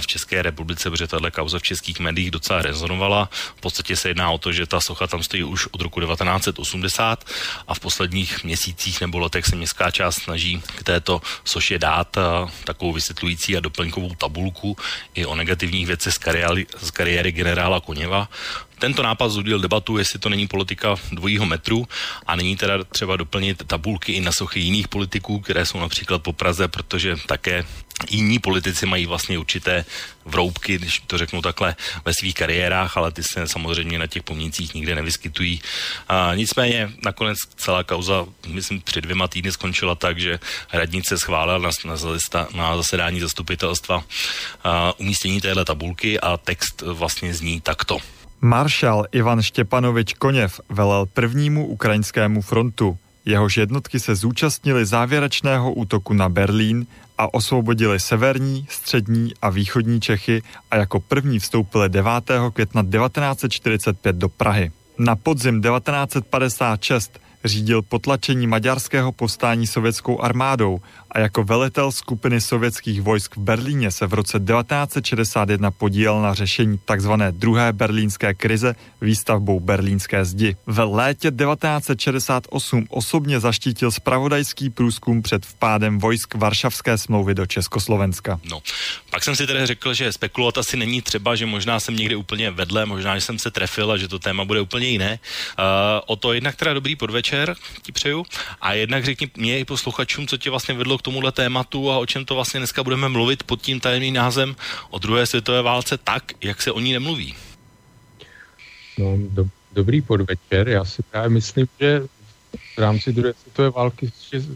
v 0.00 0.06
České 0.06 0.42
republice, 0.42 0.90
protože 0.90 1.06
tahle 1.06 1.30
kauza 1.30 1.58
v 1.58 1.62
českých 1.62 2.00
médiích 2.00 2.30
docela 2.30 2.62
rezonovala. 2.62 3.28
V 3.56 3.60
podstatě 3.60 3.96
se 3.96 4.08
jedná 4.08 4.30
o 4.30 4.38
to, 4.38 4.52
že 4.52 4.66
ta 4.66 4.80
socha 4.80 5.06
tam 5.06 5.22
stojí 5.22 5.44
už 5.44 5.66
od 5.66 5.80
roku 5.80 6.00
1980 6.00 7.24
a 7.68 7.74
v 7.74 7.80
posledních 7.80 8.44
měsících 8.44 9.00
nebo 9.00 9.18
letech 9.18 9.46
se 9.46 9.56
městská 9.56 9.90
část 9.90 10.22
snaží 10.22 10.62
k 10.76 10.82
této 10.82 11.22
soše 11.44 11.78
dát 11.78 12.16
takovou 12.64 12.92
vysvětlující 12.92 13.56
a 13.56 13.60
doplňkovou 13.60 14.14
tabulku 14.14 14.76
i 15.14 15.26
o 15.26 15.34
negativních 15.34 15.86
věcech 15.86 16.14
z 16.14 16.18
kariéry, 16.18 16.66
z 16.80 16.90
kariéry 16.90 17.32
generála 17.32 17.80
Koněva. 17.80 18.28
Tento 18.78 19.02
nápad 19.02 19.28
zudil 19.28 19.58
debatu, 19.58 19.98
jestli 19.98 20.18
to 20.18 20.28
není 20.28 20.48
politika 20.48 20.96
dvojího 21.12 21.46
metru 21.46 21.88
a 22.26 22.36
není 22.36 22.56
teda 22.56 22.84
třeba 22.84 23.16
doplnit 23.16 23.62
tabulky 23.66 24.12
i 24.12 24.20
na 24.20 24.32
sochy 24.32 24.60
jiných 24.60 24.88
politiků, 24.88 25.40
které 25.40 25.66
jsou 25.66 25.80
například 25.80 26.22
po 26.22 26.32
Praze, 26.32 26.68
protože 26.68 27.16
také 27.26 27.64
jiní 28.10 28.38
politici 28.38 28.86
mají 28.86 29.06
vlastně 29.06 29.38
určité 29.38 29.84
vroubky, 30.24 30.78
když 30.78 31.02
to 31.06 31.18
řeknu 31.18 31.42
takhle, 31.42 31.76
ve 32.04 32.14
svých 32.14 32.34
kariérách, 32.34 32.96
ale 32.96 33.12
ty 33.12 33.22
se 33.22 33.48
samozřejmě 33.48 33.98
na 33.98 34.06
těch 34.06 34.22
pomnících 34.22 34.74
nikde 34.74 34.94
nevyskytují. 34.94 35.60
A 36.08 36.34
nicméně 36.34 36.90
nakonec 37.04 37.38
celá 37.56 37.84
kauza, 37.84 38.26
myslím, 38.46 38.80
před 38.80 39.00
dvěma 39.00 39.28
týdny 39.28 39.52
skončila 39.52 39.94
tak, 39.94 40.20
že 40.20 40.38
radnice 40.72 41.18
schválila 41.18 41.58
na, 41.58 41.70
na, 41.84 42.48
na 42.54 42.76
zasedání 42.76 43.20
zastupitelstva 43.20 44.04
a, 44.64 44.92
umístění 44.98 45.40
téhle 45.40 45.64
tabulky 45.64 46.20
a 46.20 46.36
text 46.36 46.82
vlastně 46.82 47.34
zní 47.34 47.60
takto. 47.60 47.98
Maršal 48.40 49.06
Ivan 49.12 49.42
Štěpanovič 49.42 50.14
Koněv 50.14 50.60
velel 50.68 51.06
prvnímu 51.06 51.66
ukrajinskému 51.66 52.42
frontu. 52.42 52.98
Jehož 53.24 53.56
jednotky 53.56 54.00
se 54.00 54.14
zúčastnili 54.14 54.86
závěrečného 54.86 55.72
útoku 55.72 56.14
na 56.14 56.28
Berlín 56.28 56.86
a 57.18 57.34
osvobodili 57.34 58.00
severní, 58.00 58.66
střední 58.70 59.32
a 59.42 59.50
východní 59.50 60.00
Čechy 60.00 60.42
a 60.70 60.76
jako 60.76 61.00
první 61.00 61.38
vstoupili 61.38 61.88
9. 61.88 62.10
května 62.52 62.82
1945 62.82 64.16
do 64.16 64.28
Prahy. 64.28 64.72
Na 64.98 65.16
podzim 65.16 65.62
1956 65.62 67.20
řídil 67.44 67.82
potlačení 67.82 68.46
maďarského 68.46 69.12
povstání 69.12 69.66
sovětskou 69.66 70.20
armádou 70.20 70.80
a 71.10 71.18
jako 71.18 71.44
velitel 71.44 71.92
skupiny 71.92 72.40
sovětských 72.40 73.02
vojsk 73.02 73.36
v 73.36 73.40
Berlíně 73.40 73.90
se 73.90 74.06
v 74.06 74.14
roce 74.14 74.38
1961 74.38 75.70
podílel 75.70 76.22
na 76.22 76.34
řešení 76.34 76.80
tzv. 76.84 77.12
druhé 77.30 77.72
berlínské 77.72 78.34
krize 78.34 78.74
výstavbou 79.00 79.60
berlínské 79.60 80.24
zdi. 80.24 80.56
V 80.66 80.84
létě 80.84 81.30
1968 81.30 82.86
osobně 82.88 83.40
zaštítil 83.40 83.90
spravodajský 83.90 84.70
průzkum 84.70 85.22
před 85.22 85.46
vpádem 85.46 85.98
vojsk 85.98 86.34
Varšavské 86.34 86.98
smlouvy 86.98 87.34
do 87.34 87.46
Československa. 87.46 88.40
No, 88.50 88.62
pak 89.10 89.24
jsem 89.24 89.36
si 89.36 89.46
tedy 89.46 89.66
řekl, 89.66 89.94
že 89.94 90.12
spekulovat 90.12 90.58
asi 90.58 90.76
není 90.76 91.02
třeba, 91.02 91.36
že 91.36 91.46
možná 91.46 91.80
jsem 91.80 91.96
někde 91.96 92.16
úplně 92.16 92.50
vedle, 92.50 92.86
možná, 92.86 93.14
že 93.14 93.20
jsem 93.20 93.38
se 93.38 93.50
trefil 93.50 93.92
a 93.92 93.96
že 93.96 94.08
to 94.08 94.18
téma 94.18 94.44
bude 94.44 94.60
úplně 94.60 94.88
jiné. 94.88 95.18
Uh, 95.58 95.64
o 96.06 96.16
to 96.16 96.32
jednak 96.32 96.56
teda 96.56 96.74
dobrý 96.74 96.96
podvečer 96.96 97.27
ti 97.82 97.92
přeju 97.92 98.26
a 98.60 98.72
jednak 98.72 99.04
řekni 99.04 99.30
mě 99.36 99.58
i 99.58 99.64
posluchačům, 99.64 100.26
co 100.26 100.36
tě 100.36 100.50
vlastně 100.50 100.74
vedlo 100.74 100.98
k 100.98 101.02
tomuhle 101.02 101.32
tématu 101.32 101.90
a 101.90 101.98
o 101.98 102.06
čem 102.06 102.24
to 102.24 102.34
vlastně 102.34 102.60
dneska 102.60 102.82
budeme 102.82 103.08
mluvit 103.08 103.42
pod 103.42 103.62
tím 103.62 103.80
tajemným 103.80 104.14
názvem 104.14 104.56
o 104.90 104.98
druhé 104.98 105.26
světové 105.26 105.62
válce 105.62 105.98
tak, 105.98 106.32
jak 106.44 106.62
se 106.62 106.72
o 106.72 106.80
ní 106.80 106.92
nemluví. 106.92 107.34
No, 108.98 109.18
do, 109.18 109.46
dobrý 109.72 110.02
podvečer. 110.02 110.68
Já 110.68 110.84
si 110.84 111.02
právě 111.02 111.28
myslím, 111.28 111.66
že 111.80 112.02
v 112.74 112.78
rámci 112.78 113.12
druhé 113.12 113.34
světové 113.42 113.70
války 113.70 114.10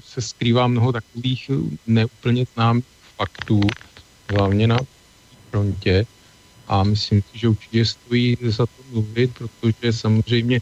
se 0.05 0.21
skrývá 0.21 0.67
mnoho 0.67 0.93
takových 0.93 1.51
neúplně 1.87 2.45
známých 2.55 2.85
faktů, 3.17 3.61
hlavně 4.31 4.67
na 4.67 4.79
frontě. 5.51 6.07
A 6.69 6.83
myslím 6.83 7.23
si, 7.23 7.39
že 7.39 7.49
určitě 7.49 7.85
stojí 7.85 8.37
za 8.43 8.67
to 8.67 8.83
mluvit, 8.91 9.31
protože 9.35 9.93
samozřejmě 9.93 10.61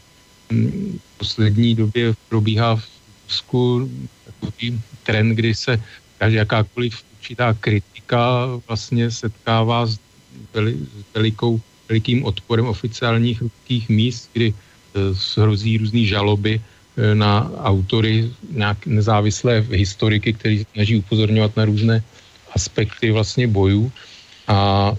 v 0.51 1.17
poslední 1.17 1.75
době 1.75 2.13
probíhá 2.29 2.75
v 2.75 2.83
Rusku 3.27 3.89
takový 4.25 4.81
trend, 5.03 5.35
kdy 5.35 5.55
se 5.55 5.81
jakákoliv 6.27 7.03
určitá 7.17 7.53
kritika 7.53 8.45
vlastně 8.67 9.11
setkává 9.11 9.85
s, 9.85 9.99
veli, 10.53 10.73
s 10.73 11.13
velikou, 11.13 11.61
velikým 11.89 12.25
odporem 12.25 12.65
oficiálních 12.65 13.41
ruských 13.41 13.89
míst, 13.89 14.29
kdy 14.33 14.53
e, 14.53 15.41
hrozí 15.41 15.77
různé 15.77 16.05
žaloby 16.05 16.61
e, 16.61 17.15
na 17.15 17.51
autory 17.63 18.29
nějak 18.51 18.85
nezávislé 18.85 19.65
historiky, 19.71 20.33
kteří 20.33 20.65
snaží 20.73 20.97
upozorňovat 20.97 21.57
na 21.57 21.65
různé 21.65 22.03
aspekty 22.55 23.11
vlastně 23.11 23.47
bojů. 23.47 23.91
A 24.47 24.91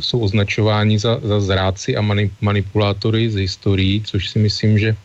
jsou 0.00 0.20
označováni 0.20 0.98
za, 0.98 1.20
za 1.22 1.40
zráci 1.40 1.96
a 1.96 2.02
manipulátory 2.40 3.30
z 3.30 3.34
historií, 3.34 4.02
což 4.02 4.28
si 4.28 4.38
myslím, 4.38 4.78
že 4.78 4.96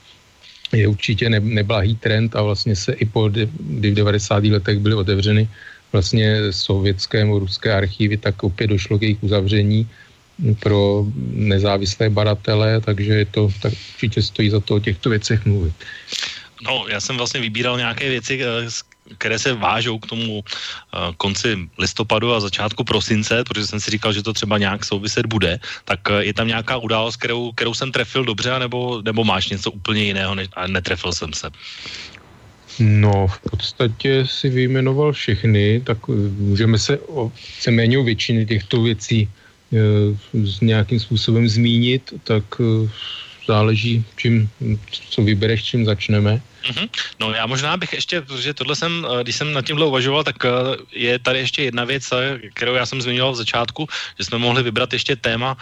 je 0.73 0.87
určitě 0.87 1.29
ne, 1.29 1.39
neblahý 1.39 1.95
trend 1.95 2.35
a 2.35 2.41
vlastně 2.41 2.75
se 2.75 2.93
i 2.93 3.05
po, 3.05 3.29
kdy 3.29 3.91
v 3.91 3.93
90. 3.93 4.43
letech 4.43 4.79
byly 4.79 4.95
otevřeny 4.95 5.47
vlastně 5.91 6.53
sovětské 6.53 7.25
nebo 7.25 7.39
ruské 7.39 7.73
archivy, 7.73 8.17
tak 8.17 8.43
opět 8.43 8.67
došlo 8.67 8.97
k 8.99 9.01
jejich 9.01 9.23
uzavření 9.23 9.89
pro 10.59 11.05
nezávislé 11.33 12.09
baratele, 12.09 12.81
takže 12.81 13.13
je 13.13 13.25
to, 13.25 13.49
tak 13.61 13.73
určitě 13.93 14.21
stojí 14.21 14.49
za 14.49 14.59
to 14.59 14.75
o 14.75 14.79
těchto 14.79 15.09
věcech 15.09 15.45
mluvit. 15.45 15.73
No, 16.65 16.85
já 16.89 16.99
jsem 16.99 17.17
vlastně 17.17 17.41
vybíral 17.41 17.77
nějaké 17.77 18.09
věci, 18.09 18.41
eh, 18.41 18.69
které 19.17 19.39
se 19.39 19.53
vážou 19.53 19.99
k 19.99 20.07
tomu 20.07 20.39
uh, 20.39 20.43
konci 21.17 21.57
listopadu 21.77 22.33
a 22.33 22.39
začátku 22.39 22.83
prosince, 22.83 23.43
protože 23.43 23.67
jsem 23.67 23.79
si 23.79 23.91
říkal, 23.91 24.13
že 24.13 24.23
to 24.23 24.33
třeba 24.33 24.57
nějak 24.57 24.85
souviset 24.85 25.25
bude, 25.25 25.59
tak 25.85 25.99
uh, 26.09 26.17
je 26.17 26.33
tam 26.33 26.47
nějaká 26.47 26.77
událost, 26.77 27.15
kterou, 27.15 27.51
kterou 27.51 27.73
jsem 27.73 27.91
trefil 27.91 28.25
dobře, 28.25 28.59
nebo, 28.59 29.01
nebo 29.01 29.23
máš 29.23 29.49
něco 29.49 29.71
úplně 29.71 30.03
jiného 30.03 30.35
a 30.53 30.67
netrefil 30.67 31.13
jsem 31.13 31.33
se? 31.33 31.49
No, 32.79 33.27
v 33.27 33.39
podstatě 33.51 34.25
si 34.25 34.49
vyjmenoval 34.49 35.13
všechny, 35.13 35.81
tak 35.85 35.97
eh, 36.09 36.13
můžeme 36.37 36.79
se 36.79 36.97
o 36.99 37.29
víceméně 37.29 38.01
většiny 38.03 38.45
těchto 38.45 38.81
věcí 38.81 39.29
s 40.33 40.61
nějakým 40.61 40.99
způsobem 40.99 41.49
zmínit, 41.49 42.13
tak 42.23 42.43
záleží, 43.47 44.05
čím, 44.15 44.49
co 45.09 45.21
vybereš, 45.21 45.63
čím 45.63 45.85
začneme. 45.85 46.41
Mm-hmm. 46.63 46.87
No 47.19 47.33
já 47.33 47.45
možná 47.45 47.77
bych 47.77 47.93
ještě, 47.93 48.21
protože 48.21 48.53
tohle 48.53 48.75
jsem, 48.75 49.03
eh, 49.03 49.23
když 49.23 49.35
jsem 49.35 49.53
nad 49.53 49.65
tímhle 49.65 49.85
uvažoval, 49.85 50.23
tak 50.23 50.45
eh, 50.45 50.49
je 50.91 51.19
tady 51.19 51.39
ještě 51.39 51.63
jedna 51.63 51.83
věc, 51.83 52.11
eh, 52.11 52.39
kterou 52.53 52.73
já 52.73 52.85
jsem 52.85 53.01
zmiňoval 53.01 53.33
v 53.33 53.43
začátku, 53.43 53.81
že 54.17 54.23
jsme 54.23 54.37
mohli 54.37 54.63
vybrat 54.63 54.93
ještě 54.93 55.15
téma, 55.15 55.57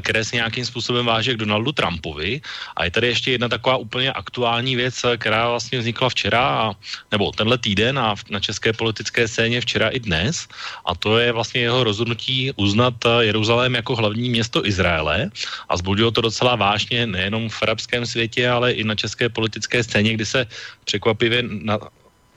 které 0.00 0.24
se 0.24 0.36
nějakým 0.36 0.64
způsobem 0.64 1.06
váže 1.06 1.34
k 1.34 1.42
Donaldu 1.44 1.72
Trumpovi. 1.72 2.40
A 2.76 2.84
je 2.84 2.90
tady 2.90 3.06
ještě 3.06 3.30
jedna 3.36 3.48
taková 3.48 3.76
úplně 3.76 4.12
aktuální 4.12 4.76
věc, 4.76 5.04
která 5.18 5.48
vlastně 5.48 5.78
vznikla 5.78 6.08
včera, 6.08 6.40
a, 6.40 6.64
nebo 7.12 7.32
tenhle 7.32 7.58
týden 7.58 7.98
a 7.98 8.14
na 8.30 8.40
české 8.40 8.72
politické 8.72 9.28
scéně 9.28 9.60
včera 9.60 9.88
i 9.88 10.00
dnes. 10.00 10.48
A 10.84 10.94
to 10.94 11.18
je 11.18 11.32
vlastně 11.32 11.60
jeho 11.60 11.84
rozhodnutí 11.84 12.52
uznat 12.56 12.94
Jeruzalém 13.20 13.74
jako 13.74 13.96
hlavní 13.96 14.30
město 14.30 14.66
Izraele. 14.66 15.30
A 15.68 15.76
zbudilo 15.76 16.10
to 16.10 16.20
docela 16.20 16.56
vážně 16.56 17.06
nejenom 17.06 17.48
v 17.48 17.62
arabském 17.62 18.06
světě, 18.06 18.48
ale 18.48 18.72
i 18.72 18.84
na 18.84 18.94
české 18.94 19.28
politické 19.28 19.84
scéně, 19.84 20.14
kdy 20.14 20.26
se 20.26 20.45
překvapivě 20.84 21.42
na 21.42 21.78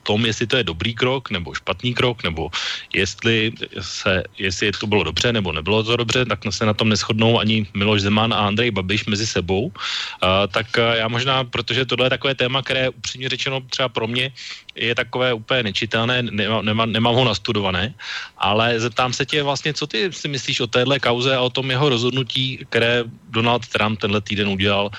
tom, 0.09 0.25
jestli 0.25 0.49
to 0.49 0.57
je 0.57 0.63
dobrý 0.65 0.97
krok 0.97 1.29
nebo 1.29 1.53
špatný 1.53 1.93
krok, 1.93 2.25
nebo 2.25 2.49
jestli, 2.89 3.53
se, 3.77 4.25
jestli 4.41 4.73
to 4.73 4.89
bylo 4.89 5.13
dobře 5.13 5.29
nebo 5.29 5.53
nebylo 5.53 5.85
to 5.85 6.01
dobře, 6.01 6.25
tak 6.25 6.41
se 6.49 6.65
na 6.65 6.73
tom 6.73 6.89
neschodnou 6.89 7.37
ani 7.37 7.69
Miloš 7.77 8.09
Zeman 8.09 8.33
a 8.33 8.49
Andrej 8.49 8.73
Babiš 8.73 9.05
mezi 9.05 9.29
sebou. 9.29 9.69
Uh, 9.69 10.49
tak 10.49 10.65
já 10.97 11.05
možná, 11.07 11.45
protože 11.45 11.85
tohle 11.85 12.09
je 12.09 12.17
takové 12.17 12.33
téma, 12.35 12.65
které 12.65 12.89
upřímně 12.89 13.29
řečeno 13.29 13.61
třeba 13.69 13.89
pro 13.89 14.09
mě 14.09 14.33
je 14.73 14.95
takové 14.95 15.33
úplně 15.37 15.69
nečitelné, 15.69 16.25
nemá, 16.25 16.65
nemá, 16.65 16.83
nemám 16.89 17.15
ho 17.15 17.25
nastudované, 17.29 17.93
ale 18.37 18.79
zeptám 18.79 19.13
se 19.13 19.25
tě 19.25 19.43
vlastně, 19.43 19.77
co 19.77 19.85
ty 19.85 20.09
si 20.09 20.25
myslíš 20.25 20.65
o 20.65 20.67
téhle 20.67 20.97
kauze 20.97 21.35
a 21.35 21.45
o 21.45 21.53
tom 21.53 21.69
jeho 21.69 21.85
rozhodnutí, 21.89 22.65
které 22.69 23.03
Donald 23.29 23.67
Trump 23.67 23.99
tenhle 24.01 24.21
týden 24.21 24.47
udělal, 24.47 24.89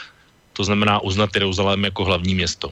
to 0.52 0.64
znamená 0.64 1.00
uznat 1.00 1.34
Jeruzalém 1.34 1.84
jako 1.84 2.04
hlavní 2.04 2.34
město. 2.34 2.70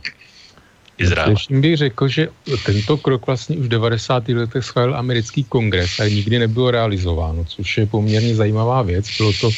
Izrael. 0.99 1.31
Ještě 1.31 1.55
bych 1.55 1.77
řekl, 1.77 2.09
že 2.09 2.29
tento 2.67 2.97
krok 2.97 3.27
vlastně 3.27 3.57
už 3.57 3.67
v 3.67 3.69
90. 3.69 4.29
letech 4.29 4.65
schválil 4.65 4.97
americký 4.97 5.45
kongres 5.45 6.01
a 6.01 6.09
nikdy 6.09 6.39
nebylo 6.39 6.71
realizováno, 6.71 7.45
což 7.45 7.79
je 7.79 7.87
poměrně 7.87 8.35
zajímavá 8.35 8.83
věc. 8.83 9.07
Bylo 9.19 9.33
to 9.41 9.51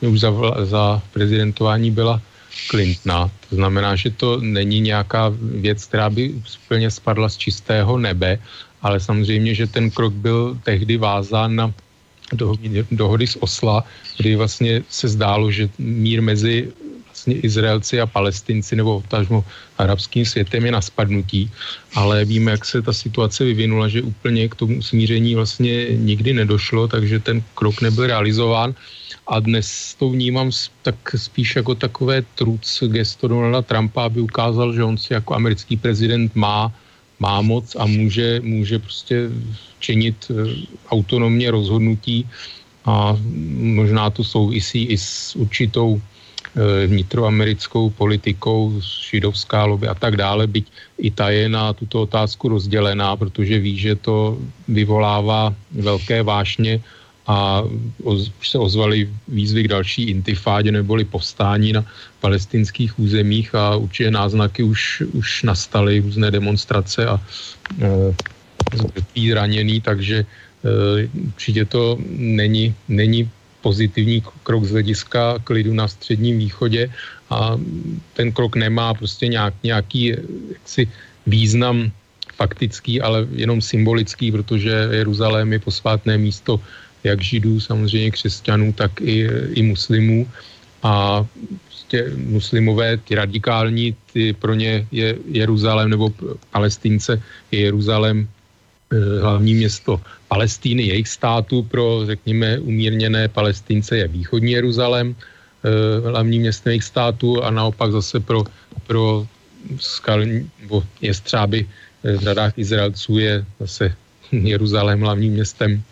už 0.00 0.20
za, 0.20 0.30
za 0.64 1.02
prezidentování 1.12 1.90
byla 1.90 2.20
Clintona. 2.70 3.30
To 3.50 3.56
znamená, 3.56 3.96
že 3.96 4.10
to 4.10 4.40
není 4.40 4.80
nějaká 4.80 5.32
věc, 5.40 5.84
která 5.84 6.10
by 6.10 6.34
úplně 6.64 6.90
spadla 6.90 7.28
z 7.28 7.36
čistého 7.36 7.98
nebe, 7.98 8.38
ale 8.82 9.00
samozřejmě, 9.00 9.54
že 9.54 9.66
ten 9.66 9.90
krok 9.90 10.12
byl 10.12 10.58
tehdy 10.62 10.96
vázán 10.96 11.56
na 11.56 11.72
dohody 12.90 13.26
z 13.26 13.36
Osla, 13.40 13.84
kdy 14.18 14.36
vlastně 14.36 14.82
se 14.90 15.08
zdálo, 15.08 15.50
že 15.50 15.68
mír 15.78 16.22
mezi 16.22 16.72
vlastně 17.26 17.42
Izraelci 17.42 18.00
a 18.00 18.06
Palestinci 18.06 18.76
nebo 18.76 19.02
tažmo 19.08 19.44
arabským 19.78 20.24
světem 20.24 20.64
je 20.64 20.72
na 20.72 20.80
spadnutí, 20.80 21.50
ale 21.94 22.24
víme, 22.24 22.50
jak 22.50 22.64
se 22.64 22.82
ta 22.82 22.92
situace 22.92 23.44
vyvinula, 23.44 23.88
že 23.88 24.02
úplně 24.02 24.48
k 24.48 24.54
tomu 24.54 24.82
smíření 24.82 25.34
vlastně 25.34 25.98
nikdy 25.98 26.34
nedošlo, 26.34 26.88
takže 26.88 27.18
ten 27.18 27.42
krok 27.54 27.82
nebyl 27.82 28.06
realizován. 28.06 28.74
A 29.26 29.42
dnes 29.42 29.94
to 29.98 30.10
vnímám 30.10 30.54
tak 30.82 30.94
spíš 31.16 31.56
jako 31.56 31.74
takové 31.74 32.22
truc 32.38 32.62
gesto 32.86 33.26
Donalda 33.28 33.62
Trumpa, 33.62 34.06
aby 34.06 34.22
ukázal, 34.22 34.70
že 34.72 34.86
on 34.86 34.94
si 34.94 35.18
jako 35.18 35.34
americký 35.34 35.76
prezident 35.76 36.30
má, 36.38 36.70
má 37.18 37.42
moc 37.42 37.74
a 37.74 37.86
může, 37.86 38.38
může 38.46 38.78
prostě 38.78 39.30
činit 39.82 40.30
eh, 40.30 40.54
autonomně 40.94 41.50
rozhodnutí. 41.50 42.22
A 42.86 43.18
možná 43.58 44.14
to 44.14 44.22
souvisí 44.22 44.94
i 44.94 44.94
s 44.94 45.34
určitou 45.34 45.98
vnitroamerickou 46.86 47.90
politikou, 47.90 48.80
židovská 49.10 49.64
lobby 49.64 49.88
a 49.88 49.94
tak 49.94 50.16
dále, 50.16 50.46
byť 50.46 50.66
i 50.98 51.10
ta 51.10 51.30
je 51.30 51.48
na 51.48 51.72
tuto 51.72 52.02
otázku 52.02 52.48
rozdělená, 52.48 53.16
protože 53.16 53.58
ví, 53.58 53.76
že 53.78 53.94
to 53.94 54.38
vyvolává 54.68 55.54
velké 55.72 56.22
vášně 56.22 56.80
a 57.26 57.62
už 58.02 58.30
se 58.42 58.58
ozvaly 58.58 59.10
výzvy 59.28 59.62
k 59.62 59.68
další 59.68 60.02
intifádě 60.10 60.72
neboli 60.72 61.04
povstání 61.04 61.72
na 61.72 61.84
palestinských 62.20 62.98
územích 62.98 63.54
a 63.54 63.76
určitě 63.76 64.10
náznaky 64.10 64.62
už, 64.62 65.02
už 65.12 65.42
nastaly 65.42 66.00
různé 66.00 66.30
demonstrace 66.30 67.06
a 67.06 67.20
e, 67.82 69.34
raněný, 69.34 69.80
takže 69.80 70.16
e, 70.22 70.26
určitě 71.34 71.64
to 71.64 71.98
není, 72.16 72.74
není 72.88 73.30
pozitivní 73.66 74.22
krok 74.46 74.62
z 74.62 74.78
hlediska 74.78 75.42
klidu 75.42 75.74
na 75.74 75.90
středním 75.90 76.38
východě 76.38 76.86
a 77.34 77.58
ten 78.14 78.30
krok 78.30 78.54
nemá 78.54 78.94
prostě 78.94 79.26
nějak, 79.26 79.54
nějaký 79.66 80.14
jaksi 80.54 80.86
význam 81.26 81.90
faktický, 82.38 83.02
ale 83.02 83.26
jenom 83.34 83.58
symbolický, 83.58 84.30
protože 84.30 84.70
Jeruzalém 85.02 85.50
je 85.50 85.58
posvátné 85.58 86.14
místo 86.14 86.62
jak 87.02 87.18
židů, 87.18 87.58
samozřejmě 87.58 88.10
křesťanů, 88.10 88.72
tak 88.72 89.02
i, 89.02 89.26
i 89.58 89.62
muslimů. 89.66 90.30
A 90.86 91.26
prostě 91.66 92.14
muslimové, 92.14 93.02
ty 93.02 93.18
radikální, 93.18 93.96
ty 94.14 94.30
pro 94.30 94.54
ně 94.54 94.86
je 94.94 95.18
Jeruzalém 95.26 95.90
nebo 95.90 96.14
palestince 96.54 97.18
je 97.50 97.66
Jeruzalém 97.66 98.30
Eh, 98.30 98.35
hlavní 99.20 99.54
město 99.54 100.00
Palestíny, 100.28 100.82
jejich 100.82 101.08
státu 101.08 101.62
pro, 101.62 102.06
řekněme, 102.06 102.58
umírněné 102.58 103.28
Palestince 103.28 103.96
je 103.96 104.08
východní 104.08 104.52
Jeruzalém, 104.52 105.14
eh, 105.14 106.10
hlavní 106.10 106.38
město 106.38 106.68
jejich 106.68 106.84
státu 106.84 107.42
a 107.42 107.50
naopak 107.50 107.92
zase 107.92 108.20
pro, 108.20 108.44
pro 108.86 109.26
skal, 109.78 110.20
nebo 110.62 110.84
jestřáby 111.00 111.66
eh, 111.66 112.12
v 112.12 112.20
řadách 112.20 112.52
Izraelců 112.58 113.18
je 113.18 113.44
zase 113.60 113.94
Jeruzalém 114.32 115.00
hlavním 115.00 115.32
městem 115.32 115.82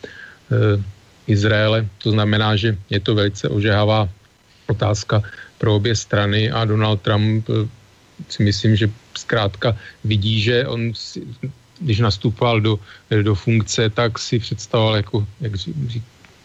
Izraele. 1.27 1.89
To 2.05 2.11
znamená, 2.11 2.57
že 2.57 2.77
je 2.91 3.01
to 3.01 3.15
velice 3.15 3.49
ožehavá 3.49 4.09
otázka 4.69 5.23
pro 5.59 5.75
obě 5.75 5.97
strany 5.97 6.51
a 6.51 6.65
Donald 6.65 7.01
Trump 7.01 7.49
si 8.29 8.45
myslím, 8.45 8.77
že 8.77 8.91
zkrátka 9.17 9.77
vidí, 10.05 10.41
že 10.41 10.69
on 10.69 10.93
když 11.85 12.01
nastupoval 12.01 12.61
do, 12.61 12.81
do 13.23 13.35
funkce, 13.35 13.91
tak 13.91 14.19
si 14.19 14.39
představoval, 14.39 14.97
jako, 14.97 15.27
jak 15.41 15.53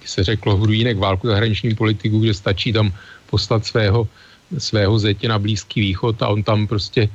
se 0.05 0.23
řeklo, 0.23 0.57
hrujínek 0.57 0.97
válku 0.97 1.27
zahraniční 1.27 1.75
politiku, 1.75 2.19
kde 2.19 2.33
stačí 2.33 2.73
tam 2.73 2.91
poslat 3.29 3.65
svého, 3.65 4.07
svého 4.57 4.99
zetě 4.99 5.27
na 5.27 5.39
Blízký 5.39 5.81
východ 5.81 6.21
a 6.21 6.27
on 6.27 6.43
tam 6.43 6.67
prostě 6.67 7.01
e, 7.07 7.09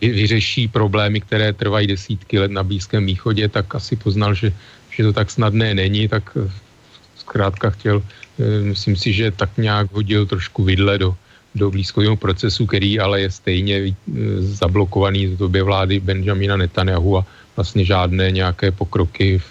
vyřeší 0.00 0.68
problémy, 0.68 1.20
které 1.20 1.52
trvají 1.52 1.86
desítky 1.86 2.38
let 2.38 2.50
na 2.50 2.62
Blízkém 2.62 3.06
východě, 3.06 3.48
tak 3.48 3.74
asi 3.74 3.96
poznal, 3.96 4.34
že, 4.34 4.52
že 4.90 5.02
to 5.04 5.12
tak 5.12 5.30
snadné 5.30 5.74
není, 5.74 6.08
tak 6.08 6.32
eh, 6.32 6.50
zkrátka 7.16 7.70
chtěl, 7.70 8.02
e, 8.38 8.62
myslím 8.72 8.96
si, 8.96 9.12
že 9.12 9.30
tak 9.30 9.50
nějak 9.58 9.92
hodil 9.92 10.26
trošku 10.26 10.64
vidle 10.64 10.98
do, 10.98 11.16
do 11.54 11.70
blízkového 11.70 12.16
procesu, 12.16 12.66
který 12.66 13.00
ale 13.00 13.20
je 13.20 13.30
stejně 13.30 13.76
e, 13.76 13.92
zablokovaný 14.40 15.26
v 15.26 15.36
době 15.36 15.62
vlády 15.62 16.00
Benjamina 16.00 16.56
Netanyahu 16.56 17.18
a 17.18 17.26
vlastně 17.56 17.84
žádné 17.84 18.30
nějaké 18.30 18.70
pokroky 18.70 19.42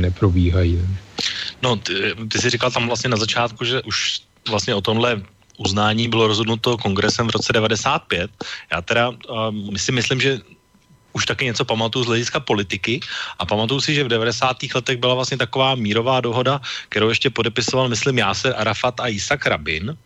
neprobíhají. 0.00 0.80
No, 1.62 1.76
ty, 1.76 1.94
ty 2.28 2.38
jsi 2.38 2.50
říkal 2.50 2.70
tam 2.70 2.86
vlastně 2.86 3.10
na 3.10 3.16
začátku, 3.16 3.64
že 3.64 3.82
už 3.82 4.20
vlastně 4.48 4.74
o 4.74 4.80
tomhle 4.80 5.22
uznání 5.58 6.08
bylo 6.08 6.26
rozhodnuto 6.26 6.78
kongresem 6.78 7.26
v 7.26 7.30
roce 7.30 7.52
95. 7.52 8.30
Já 8.72 8.82
teda 8.82 9.08
uh, 9.08 9.16
si 9.76 9.92
myslím, 9.92 10.20
že 10.20 10.40
už 11.12 11.26
taky 11.26 11.44
něco 11.44 11.64
pamatuju 11.64 12.04
z 12.04 12.08
hlediska 12.08 12.40
politiky 12.40 13.00
a 13.38 13.46
pamatuju 13.46 13.80
si, 13.80 13.94
že 13.94 14.04
v 14.04 14.08
90. 14.08 14.56
letech 14.74 14.96
byla 14.96 15.14
vlastně 15.14 15.36
taková 15.36 15.74
mírová 15.74 16.20
dohoda, 16.20 16.60
kterou 16.88 17.08
ještě 17.08 17.30
podepisoval, 17.30 17.88
myslím, 17.88 18.18
Jáser 18.18 18.54
Arafat 18.56 19.00
a 19.00 19.08
Isaac 19.08 19.40
Rabin. 19.46 19.96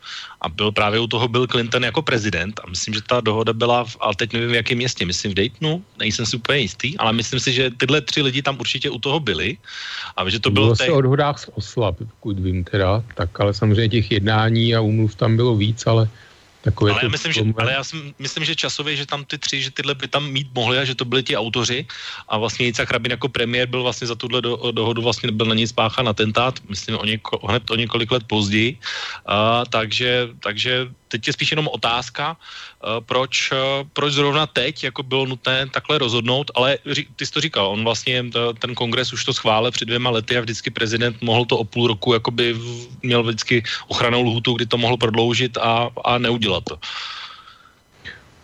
A 0.41 0.49
byl 0.49 0.73
právě 0.73 1.01
u 1.01 1.07
toho 1.07 1.29
Bill 1.29 1.47
Clinton 1.47 1.85
jako 1.85 2.03
prezident. 2.03 2.61
A 2.65 2.71
myslím, 2.71 2.95
že 2.95 3.01
ta 3.03 3.21
dohoda 3.21 3.53
byla, 3.53 3.85
v, 3.85 3.97
ale 4.01 4.15
teď 4.15 4.33
nevím 4.33 4.51
v 4.51 4.55
jakém 4.55 4.79
městě, 4.79 5.07
myslím 5.07 5.33
v 5.33 5.35
Daytonu, 5.35 5.85
nejsem 5.99 6.27
si 6.27 6.37
úplně 6.37 6.59
jistý, 6.59 6.99
ale 6.99 7.13
myslím 7.13 7.41
si, 7.41 7.53
že 7.53 7.71
tyhle 7.71 8.01
tři 8.01 8.23
lidi 8.23 8.43
tam 8.43 8.61
určitě 8.61 8.91
u 8.91 8.99
toho 8.99 9.21
byli. 9.21 9.57
A 10.17 10.29
že 10.31 10.41
to 10.41 10.51
bylo... 10.51 10.67
Bylo 10.67 10.77
se 10.77 10.93
o 10.93 11.01
dohodách 11.01 11.39
z 11.39 11.47
Osla, 11.55 11.93
pokud 11.93 12.39
vím 12.39 12.65
teda, 12.65 13.03
tak 13.15 13.41
ale 13.41 13.55
samozřejmě 13.55 13.89
těch 13.89 14.11
jednání 14.11 14.75
a 14.75 14.81
úmluv 14.81 15.15
tam 15.15 15.37
bylo 15.37 15.57
víc, 15.57 15.87
ale 15.87 16.09
Takové 16.67 16.99
ale, 16.99 17.01
já 17.03 17.09
myslím, 17.09 17.33
že, 17.33 17.43
ale 17.63 17.73
já 17.73 17.85
si 17.85 17.95
myslím, 18.19 18.45
že 18.45 18.55
časově, 18.59 18.97
že 18.99 19.07
tam 19.07 19.23
ty 19.25 19.39
tři, 19.39 19.63
že 19.63 19.71
tyhle 19.71 19.95
by 19.95 20.11
tam 20.11 20.27
mít 20.35 20.51
mohli 20.51 20.79
a 20.79 20.85
že 20.85 20.99
to 20.99 21.07
byli 21.07 21.23
ti 21.23 21.39
autoři. 21.39 21.87
A 22.27 22.39
vlastně 22.39 22.67
Jicak 22.67 22.91
Rabin 22.91 23.15
jako 23.15 23.29
premiér 23.29 23.71
byl 23.71 23.87
vlastně 23.87 24.07
za 24.07 24.19
tuhle 24.19 24.43
do, 24.43 24.59
dohodu 24.75 25.03
vlastně 25.03 25.31
byl 25.31 25.47
na 25.47 25.55
ní 25.55 25.67
spáchan 25.67 26.11
atentát, 26.11 26.59
myslím 26.67 26.99
o 26.99 27.05
něko, 27.07 27.39
hned 27.47 27.71
o 27.71 27.79
několik 27.79 28.11
let 28.11 28.27
později, 28.27 28.83
a, 29.27 29.63
takže, 29.71 30.35
takže 30.43 30.91
teď 31.09 31.27
je 31.27 31.33
spíš 31.33 31.51
jenom 31.51 31.69
otázka, 31.69 32.37
uh, 32.37 33.05
proč, 33.05 33.53
uh, 33.53 33.89
proč 33.93 34.13
zrovna 34.13 34.47
teď 34.47 34.85
jako 34.85 35.03
bylo 35.03 35.27
nutné 35.27 35.67
takhle 35.71 35.99
rozhodnout, 35.99 36.51
ale 36.55 36.79
ty 37.17 37.27
jsi 37.27 37.33
to 37.33 37.41
říkal, 37.41 37.67
on 37.67 37.85
vlastně 37.85 38.25
ten 38.59 38.75
kongres 38.75 39.13
už 39.13 39.25
to 39.25 39.33
schválil 39.35 39.71
před 39.71 39.85
dvěma 39.85 40.11
lety 40.11 40.39
a 40.39 40.41
vždycky 40.41 40.71
prezident 40.71 41.23
mohl 41.23 41.45
to 41.45 41.59
o 41.59 41.65
půl 41.65 41.87
roku, 41.87 42.13
jakoby 42.13 42.57
měl 43.03 43.23
vždycky 43.23 43.63
ochranou 43.89 44.23
lhutu, 44.23 44.53
kdy 44.53 44.67
to 44.67 44.79
mohl 44.79 44.97
prodloužit 44.97 45.57
a, 45.57 45.91
a 46.05 46.19
neudělat 46.19 46.65
to. 46.65 46.79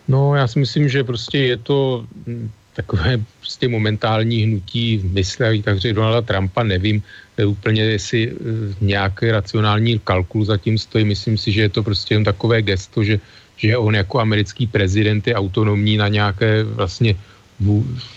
No, 0.07 0.35
já 0.35 0.47
si 0.47 0.59
myslím, 0.59 0.89
že 0.89 1.03
prostě 1.03 1.37
je 1.37 1.57
to 1.57 2.05
hm, 2.27 2.51
takové 2.73 3.17
prostě 3.39 3.67
momentální 3.67 4.43
hnutí 4.43 5.01
mysle, 5.03 5.57
takže 5.63 5.93
Donalda 5.93 6.21
Trumpa, 6.21 6.63
nevím 6.63 7.03
úplně, 7.41 7.81
jestli 7.81 8.29
eh, 8.29 8.35
nějaký 8.81 9.31
racionální 9.31 9.99
kalkul 9.99 10.45
zatím 10.45 10.77
stojí. 10.77 11.05
Myslím 11.05 11.37
si, 11.37 11.51
že 11.51 11.61
je 11.61 11.69
to 11.69 11.83
prostě 11.83 12.13
jen 12.13 12.23
takové 12.23 12.61
gesto, 12.61 13.03
že, 13.03 13.19
že 13.57 13.77
on 13.77 13.95
jako 13.95 14.19
americký 14.19 14.67
prezident 14.67 15.27
je 15.27 15.35
autonomní 15.35 15.97
na 15.97 16.07
nějaké 16.07 16.63
vlastně 16.63 17.15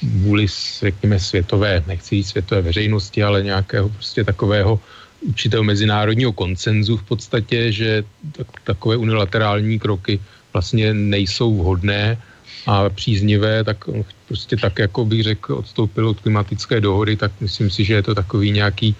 vůli, 0.02 0.46
řekněme, 0.80 1.20
světové, 1.20 1.84
nechci 1.86 2.14
říct 2.16 2.28
světové 2.28 2.62
veřejnosti, 2.62 3.22
ale 3.22 3.42
nějakého 3.42 3.88
prostě 3.88 4.24
takového 4.24 4.80
určitého 5.28 5.64
mezinárodního 5.64 6.32
koncenzu 6.32 6.96
v 6.96 7.02
podstatě, 7.02 7.72
že 7.72 8.04
tak, 8.36 8.46
takové 8.64 8.96
unilaterální 8.96 9.78
kroky 9.78 10.20
vlastně 10.52 10.94
nejsou 10.94 11.56
vhodné 11.56 12.18
a 12.66 12.90
příznivé, 12.90 13.64
tak 13.64 13.84
prostě 14.28 14.56
tak, 14.56 14.78
jako 14.78 15.04
bych 15.04 15.22
řekl, 15.22 15.54
odstoupil 15.54 16.08
od 16.08 16.20
klimatické 16.20 16.80
dohody, 16.80 17.16
tak 17.16 17.32
myslím 17.40 17.70
si, 17.70 17.84
že 17.84 17.94
je 17.94 18.02
to 18.02 18.14
takový 18.14 18.50
nějaký 18.50 18.94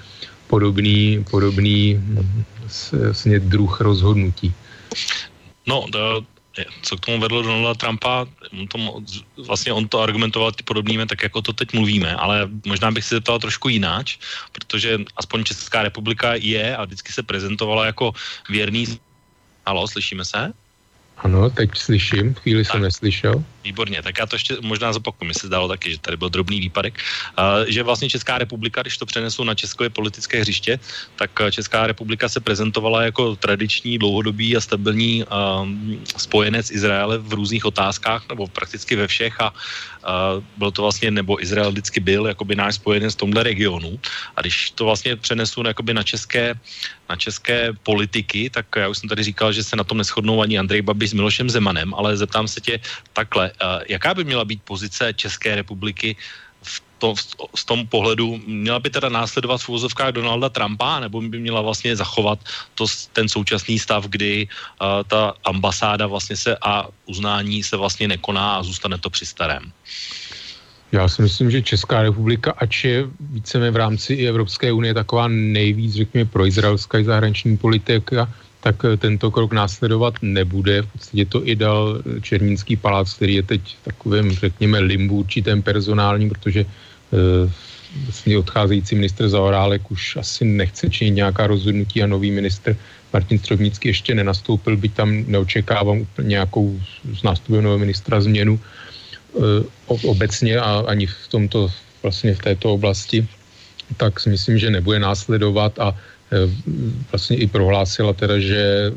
podobný, 0.47 1.25
podobný 1.31 2.01
vlastně 2.93 3.41
druh 3.41 3.81
rozhodnutí. 3.81 4.55
No, 5.67 5.87
to, 5.93 6.23
co 6.83 6.97
k 6.97 7.01
tomu 7.01 7.21
vedlo 7.21 7.43
Donalda 7.43 7.75
Trumpa, 7.75 8.27
on 8.53 8.69
to, 8.69 8.79
vlastně 9.47 9.73
on 9.73 9.89
to 9.89 10.01
argumentoval 10.01 10.53
ty 10.53 10.63
podobnými, 10.63 11.07
tak 11.07 11.23
jako 11.23 11.43
to 11.43 11.53
teď 11.53 11.73
mluvíme, 11.73 12.15
ale 12.15 12.49
možná 12.67 12.91
bych 12.91 13.05
se 13.05 13.15
zeptal 13.15 13.39
trošku 13.39 13.69
jináč, 13.69 14.19
protože 14.53 14.99
aspoň 15.17 15.45
Česká 15.45 15.83
republika 15.83 16.35
je 16.35 16.77
a 16.77 16.85
vždycky 16.85 17.13
se 17.13 17.23
prezentovala 17.23 17.87
jako 17.87 18.13
věrný... 18.51 18.87
Halo, 19.67 19.89
slyšíme 19.89 20.25
se? 20.25 20.53
Ano, 21.17 21.51
teď 21.51 21.71
slyším, 21.75 22.35
chvíli 22.35 22.65
tak, 22.65 22.73
jsem 22.73 22.83
neslyšel. 22.83 23.45
Výborně, 23.67 23.99
tak 23.99 24.19
já 24.19 24.27
to 24.27 24.39
ještě 24.39 24.63
možná 24.63 24.95
zopakuju, 24.95 25.27
mi 25.27 25.35
se 25.35 25.51
zdálo 25.51 25.67
taky, 25.69 25.91
že 25.91 25.99
tady 25.99 26.17
byl 26.17 26.31
drobný 26.31 26.61
výpadek, 26.71 27.03
že 27.67 27.83
vlastně 27.83 28.07
Česká 28.07 28.39
republika, 28.39 28.83
když 28.83 28.99
to 28.99 29.07
přenesu 29.07 29.43
na 29.43 29.59
české 29.59 29.91
politické 29.91 30.41
hřiště, 30.41 30.79
tak 31.19 31.31
Česká 31.51 31.87
republika 31.87 32.29
se 32.31 32.39
prezentovala 32.39 33.11
jako 33.11 33.37
tradiční, 33.37 33.99
dlouhodobý 33.99 34.57
a 34.57 34.63
stabilní 34.63 35.27
um, 35.27 35.99
spojenec 36.17 36.71
Izraele 36.71 37.19
v 37.19 37.33
různých 37.33 37.65
otázkách, 37.67 38.29
nebo 38.29 38.47
prakticky 38.47 38.97
ve 38.97 39.07
všech 39.11 39.35
a 39.41 39.51
bylo 40.57 40.71
to 40.71 40.87
vlastně, 40.87 41.11
nebo 41.11 41.43
Izrael 41.43 41.75
vždycky 41.75 41.99
byl 42.01 42.27
jakoby 42.31 42.55
náš 42.55 42.75
spojenec 42.79 43.15
v 43.15 43.27
tomhle 43.27 43.43
regionu. 43.43 43.99
A 44.37 44.41
když 44.41 44.71
to 44.79 44.85
vlastně 44.87 45.17
přenesu 45.19 45.67
jakoby 45.67 45.95
na 45.95 46.03
české, 46.07 46.55
na 47.11 47.17
české 47.17 47.75
politiky, 47.83 48.51
tak 48.51 48.67
já 48.77 48.87
už 48.87 48.99
jsem 48.99 49.09
tady 49.11 49.23
říkal, 49.23 49.51
že 49.53 49.67
se 49.67 49.75
na 49.77 49.85
tom 49.85 49.99
neschodnou 49.99 50.43
ani 50.43 50.59
Andrej 50.59 50.83
Babiš 50.83 51.11
s 51.11 51.19
Milošem 51.19 51.51
Zemanem, 51.51 51.91
ale 51.95 52.17
zeptám 52.17 52.47
se 52.47 52.61
tě 52.61 52.79
takhle, 53.13 53.51
jaká 53.89 54.15
by 54.15 54.25
měla 54.25 54.45
být 54.45 54.63
pozice 54.63 55.13
České 55.13 55.55
republiky 55.55 56.17
v 56.63 56.83
to, 56.99 57.15
v 57.57 57.65
tom 57.65 57.87
pohledu 57.87 58.41
měla 58.47 58.81
by 58.81 58.91
teda 58.91 59.09
následovat 59.09 59.61
v 59.61 59.69
úvozovkách 59.69 60.13
Donalda 60.13 60.49
Trumpa, 60.49 61.01
nebo 61.01 61.21
by 61.21 61.39
měla 61.39 61.61
vlastně 61.61 61.97
zachovat 61.97 62.39
to, 62.75 62.87
ten 63.13 63.29
současný 63.29 63.79
stav, 63.79 64.07
kdy 64.09 64.49
uh, 64.49 65.05
ta 65.07 65.35
ambasáda 65.45 66.07
vlastně 66.07 66.37
se 66.37 66.57
a 66.57 66.89
uznání 67.07 67.63
se 67.63 67.77
vlastně 67.77 68.09
nekoná 68.09 68.57
a 68.57 68.63
zůstane 68.63 68.99
to 68.99 69.11
při 69.11 69.27
starém? 69.27 69.73
Já 70.93 71.09
si 71.09 71.23
myslím, 71.23 71.51
že 71.51 71.63
Česká 71.63 72.03
republika, 72.03 72.55
ač 72.57 72.85
je 72.85 73.05
více 73.21 73.71
v 73.71 73.77
rámci 73.77 74.15
i 74.15 74.29
Evropské 74.29 74.73
unie 74.73 74.95
taková 74.95 75.29
nejvíc, 75.29 75.95
řekněme, 75.95 76.31
proizraelská 76.31 77.03
zahraniční 77.03 77.57
politika, 77.57 78.33
tak 78.61 78.85
eh, 78.85 78.97
tento 78.97 79.31
krok 79.31 79.53
následovat 79.53 80.15
nebude. 80.23 80.83
V 80.83 80.87
podstatě 80.87 81.25
to 81.25 81.39
i 81.49 81.57
dal 81.57 82.03
Černínský 82.23 82.77
palác, 82.77 83.15
který 83.15 83.35
je 83.35 83.43
teď 83.43 83.63
takovým, 83.83 84.33
řekněme, 84.33 84.79
limbu 84.79 85.19
určitém 85.19 85.63
personálním, 85.63 86.29
protože 86.29 86.61
e, 86.61 86.67
vlastně 88.05 88.39
odcházející 88.39 88.95
ministr 88.95 89.29
Zaorálek 89.29 89.91
už 89.91 90.17
asi 90.17 90.45
nechce 90.45 90.91
činit 90.91 91.11
nějaká 91.11 91.47
rozhodnutí 91.47 92.03
a 92.03 92.07
nový 92.07 92.31
ministr 92.31 92.77
Martin 93.13 93.39
Stropnický 93.39 93.89
ještě 93.89 94.15
nenastoupil, 94.15 94.77
byť 94.77 94.93
tam 94.95 95.25
neočekávám 95.27 95.99
úplně 95.99 96.29
nějakou 96.29 96.81
z 97.15 97.23
nástupem 97.23 97.63
nového 97.63 97.79
ministra 97.79 98.21
změnu 98.21 98.61
e, 98.61 99.39
obecně 99.87 100.59
a 100.59 100.85
ani 100.87 101.07
v 101.07 101.29
tomto 101.31 101.71
vlastně 102.03 102.35
v 102.35 102.39
této 102.39 102.75
oblasti, 102.75 103.29
tak 103.97 104.21
si 104.21 104.31
myslím, 104.31 104.59
že 104.59 104.71
nebude 104.71 104.99
následovat 104.99 105.79
a 105.79 105.95
Eh, 105.95 106.16
vlastně 107.13 107.37
i 107.37 107.47
prohlásila 107.47 108.13
teda, 108.13 108.39
že 108.39 108.93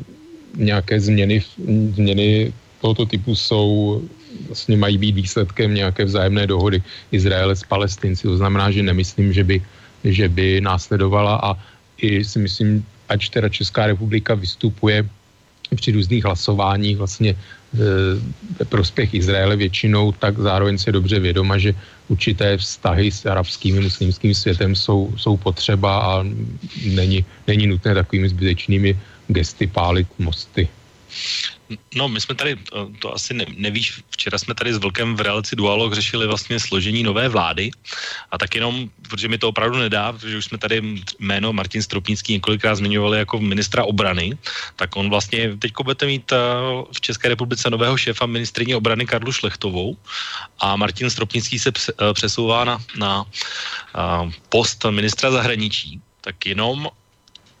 nějaké 0.56 1.00
změny, 1.00 1.42
změny 1.94 2.52
tohoto 2.80 3.06
typu 3.06 3.36
jsou, 3.36 4.02
vlastně 4.46 4.76
mají 4.76 4.98
být 4.98 5.14
výsledkem 5.14 5.74
nějaké 5.74 6.04
vzájemné 6.04 6.46
dohody 6.46 6.82
Izraele 7.12 7.56
s 7.56 7.62
Palestinci. 7.62 8.22
To 8.22 8.36
znamená, 8.36 8.70
že 8.70 8.82
nemyslím, 8.82 9.32
že 9.32 9.44
by, 9.44 9.62
že 10.04 10.28
by 10.28 10.60
následovala 10.60 11.40
a 11.42 11.48
i 11.98 12.24
si 12.24 12.38
myslím, 12.38 12.84
ať 13.08 13.28
teda 13.30 13.48
Česká 13.48 13.86
republika 13.86 14.34
vystupuje 14.34 15.06
při 15.74 15.92
různých 15.92 16.24
hlasováních 16.24 16.96
vlastně 16.96 17.36
eh, 17.36 17.59
ve 18.58 18.64
prospěch 18.64 19.14
Izraele 19.14 19.56
většinou, 19.56 20.12
tak 20.12 20.38
zároveň 20.38 20.78
se 20.78 20.92
dobře 20.92 21.20
vědoma, 21.20 21.58
že 21.58 21.74
určité 22.08 22.56
vztahy 22.56 23.10
s 23.10 23.26
arabským 23.26 23.82
muslimským 23.82 24.34
světem 24.34 24.74
jsou, 24.74 25.12
jsou 25.16 25.36
potřeba 25.36 25.98
a 26.02 26.24
není, 26.84 27.24
není 27.46 27.66
nutné 27.66 27.94
takovými 27.94 28.28
zbytečnými 28.28 28.98
gesty 29.28 29.66
pálit 29.66 30.08
mosty. 30.18 30.68
No, 31.94 32.08
my 32.08 32.20
jsme 32.20 32.34
tady, 32.34 32.56
to 32.98 33.14
asi 33.14 33.34
ne, 33.34 33.46
nevíš, 33.56 34.02
včera 34.10 34.38
jsme 34.38 34.54
tady 34.54 34.74
s 34.74 34.78
Vlkem 34.78 35.16
v 35.16 35.20
relaci 35.20 35.56
Dualog 35.56 35.94
řešili 35.94 36.26
vlastně 36.26 36.60
složení 36.60 37.02
nové 37.02 37.28
vlády. 37.28 37.70
A 38.30 38.38
tak 38.38 38.54
jenom, 38.54 38.90
protože 39.02 39.28
mi 39.28 39.38
to 39.38 39.48
opravdu 39.48 39.78
nedá, 39.78 40.12
protože 40.12 40.38
už 40.38 40.44
jsme 40.44 40.58
tady 40.58 40.82
jméno 41.18 41.52
Martin 41.52 41.82
Stropnický 41.82 42.32
několikrát 42.32 42.74
zmiňovali 42.74 43.18
jako 43.18 43.40
ministra 43.40 43.84
obrany, 43.84 44.38
tak 44.76 44.96
on 44.96 45.10
vlastně, 45.10 45.56
teď 45.56 45.72
budete 45.82 46.06
mít 46.06 46.32
v 46.92 47.00
České 47.00 47.28
republice 47.28 47.70
nového 47.70 47.96
šéfa 47.96 48.26
ministrině 48.26 48.76
obrany 48.76 49.06
Karlu 49.06 49.32
Šlechtovou 49.32 49.96
a 50.58 50.76
Martin 50.76 51.10
Stropnický 51.10 51.58
se 51.58 51.72
přesouvá 52.12 52.64
na, 52.64 52.78
na 52.96 53.24
post 54.48 54.84
ministra 54.90 55.30
zahraničí, 55.30 56.00
tak 56.20 56.46
jenom 56.46 56.90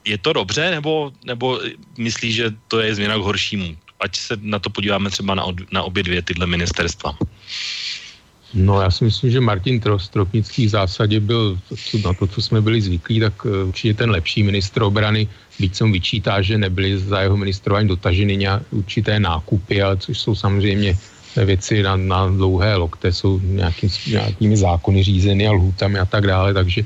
je 0.04 0.18
to 0.18 0.32
dobře, 0.32 0.70
nebo, 0.70 1.12
nebo 1.24 1.60
myslíš, 1.98 2.34
že 2.34 2.46
to 2.68 2.80
je 2.80 2.94
změna 2.94 3.16
k 3.16 3.20
horšímu? 3.20 3.76
ať 4.00 4.16
se 4.16 4.34
na 4.42 4.58
to 4.58 4.70
podíváme 4.70 5.10
třeba 5.10 5.34
na, 5.34 5.44
na 5.72 5.82
obě 5.82 6.02
dvě 6.02 6.22
tyhle 6.22 6.46
ministerstva. 6.46 7.16
No 8.54 8.80
já 8.80 8.90
si 8.90 9.04
myslím, 9.04 9.30
že 9.30 9.40
Martin 9.40 9.80
Stropnický 9.96 10.66
v 10.66 10.68
zásadě 10.68 11.20
byl 11.20 11.58
na 12.04 12.12
to, 12.14 12.26
co 12.26 12.42
jsme 12.42 12.60
byli 12.60 12.80
zvyklí, 12.80 13.20
tak 13.20 13.34
eh, 13.46 13.64
určitě 13.64 13.94
ten 13.94 14.10
lepší 14.10 14.42
ministr 14.42 14.82
obrany, 14.82 15.28
byť 15.60 15.74
jsem 15.76 15.92
vyčítá, 15.92 16.42
že 16.42 16.58
nebyly 16.58 16.98
za 16.98 17.20
jeho 17.20 17.36
ministrování 17.36 17.88
dotaženy 17.88 18.36
nějak, 18.36 18.62
určité 18.70 19.20
nákupy, 19.20 19.82
ale 19.82 19.96
což 19.96 20.18
jsou 20.18 20.34
samozřejmě 20.34 20.98
věci 21.36 21.82
na, 21.82 21.96
na 21.96 22.26
dlouhé 22.26 22.74
lokte, 22.74 23.12
jsou 23.12 23.38
nějaký, 23.38 23.86
nějakými 24.06 24.56
zákony 24.56 25.02
řízeny 25.02 25.46
a 25.46 25.52
lhůtami 25.52 25.98
a 25.98 26.04
tak 26.04 26.26
dále, 26.26 26.54
takže 26.54 26.82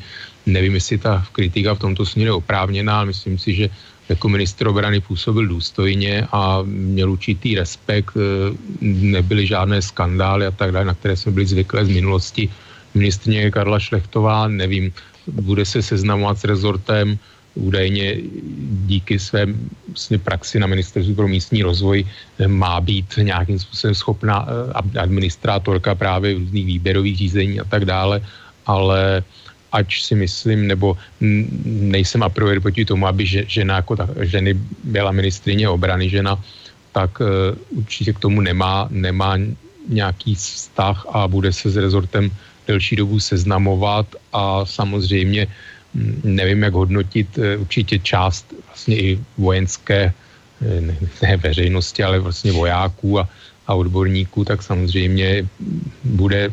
nevím, 0.47 0.75
jestli 0.75 0.99
ta 0.99 1.27
kritika 1.33 1.75
v 1.75 1.79
tomto 1.79 2.07
směru 2.07 2.29
je 2.29 2.33
oprávněná, 2.33 2.97
ale 2.97 3.07
myslím 3.07 3.39
si, 3.39 3.55
že 3.55 3.69
jako 4.09 4.29
ministr 4.29 4.67
obrany 4.67 5.01
působil 5.01 5.47
důstojně 5.47 6.29
a 6.33 6.61
měl 6.65 7.13
určitý 7.13 7.55
respekt, 7.55 8.15
nebyly 8.81 9.47
žádné 9.47 9.83
skandály 9.83 10.47
a 10.47 10.51
tak 10.51 10.73
dále, 10.73 10.85
na 10.85 10.95
které 10.95 11.17
jsme 11.17 11.33
byli 11.33 11.47
zvyklé 11.47 11.85
z 11.85 11.89
minulosti. 11.89 12.49
Ministrně 12.95 13.51
Karla 13.51 13.79
Šlechtová, 13.79 14.49
nevím, 14.49 14.93
bude 15.27 15.65
se 15.65 15.83
seznamovat 15.83 16.39
s 16.39 16.45
rezortem, 16.45 17.19
údajně 17.55 18.17
díky 18.87 19.19
své 19.19 19.47
vlastně 19.89 20.19
praxi 20.19 20.59
na 20.59 20.67
ministerstvu 20.67 21.15
pro 21.15 21.29
místní 21.29 21.63
rozvoj 21.63 22.05
eh, 22.05 22.49
má 22.49 22.81
být 22.81 23.15
nějakým 23.23 23.59
způsobem 23.59 23.95
schopná 23.95 24.47
eh, 24.47 24.99
administrátorka 24.99 25.95
právě 25.95 26.35
různých 26.35 26.67
výběrových 26.67 27.17
řízení 27.17 27.61
a 27.61 27.65
tak 27.65 27.85
dále, 27.85 28.21
ale 28.67 29.23
ač 29.75 30.07
si 30.07 30.15
myslím, 30.15 30.71
nebo 30.71 30.97
nejsem 31.67 32.23
a 32.23 32.31
priori 32.31 32.63
proti 32.63 32.85
tomu, 32.87 33.07
aby 33.11 33.27
žena 33.27 33.83
jako 33.83 33.97
ta, 33.97 34.09
ženy 34.23 34.55
byla 34.85 35.11
ministrině 35.11 35.69
obrany 35.69 36.07
žena, 36.09 36.39
tak 36.95 37.19
uh, 37.21 37.27
určitě 37.83 38.13
k 38.13 38.23
tomu 38.23 38.41
nemá, 38.41 38.87
nemá 38.91 39.35
nějaký 39.89 40.35
vztah 40.35 41.07
a 41.11 41.29
bude 41.29 41.53
se 41.53 41.71
s 41.71 41.77
rezortem 41.77 42.31
delší 42.67 42.97
dobu 42.97 43.21
seznamovat 43.21 44.07
a 44.33 44.65
samozřejmě 44.65 45.47
nevím, 46.25 46.63
jak 46.63 46.75
hodnotit 46.75 47.39
eh, 47.39 47.57
určitě 47.57 47.99
část 47.99 48.55
vlastně 48.67 48.97
i 48.97 49.19
vojenské, 49.39 50.13
eh, 50.63 50.81
ne, 50.81 50.97
ne 51.23 51.37
veřejnosti, 51.37 52.03
ale 52.03 52.19
vlastně 52.19 52.53
vojáků 52.53 53.21
a, 53.21 53.29
a 53.67 53.75
odborníků, 53.75 54.45
tak 54.45 54.63
samozřejmě 54.63 55.47
bude 56.05 56.51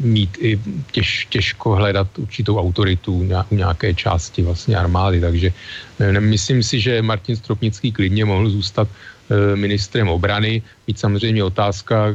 mít 0.00 0.30
i 0.40 0.60
těž, 0.92 1.26
těžko 1.30 1.74
hledat 1.74 2.08
určitou 2.18 2.58
autoritu 2.58 3.12
u 3.50 3.54
nějaké 3.54 3.94
části 3.94 4.42
vlastně 4.42 4.76
armády, 4.76 5.20
takže 5.20 5.52
ne, 5.98 6.20
myslím 6.20 6.62
si, 6.62 6.80
že 6.80 7.02
Martin 7.02 7.36
Stropnický 7.36 7.92
klidně 7.92 8.24
mohl 8.24 8.50
zůstat 8.50 8.88
e, 8.88 9.56
ministrem 9.56 10.08
obrany, 10.08 10.62
být 10.86 10.98
samozřejmě 10.98 11.44
otázka, 11.44 12.14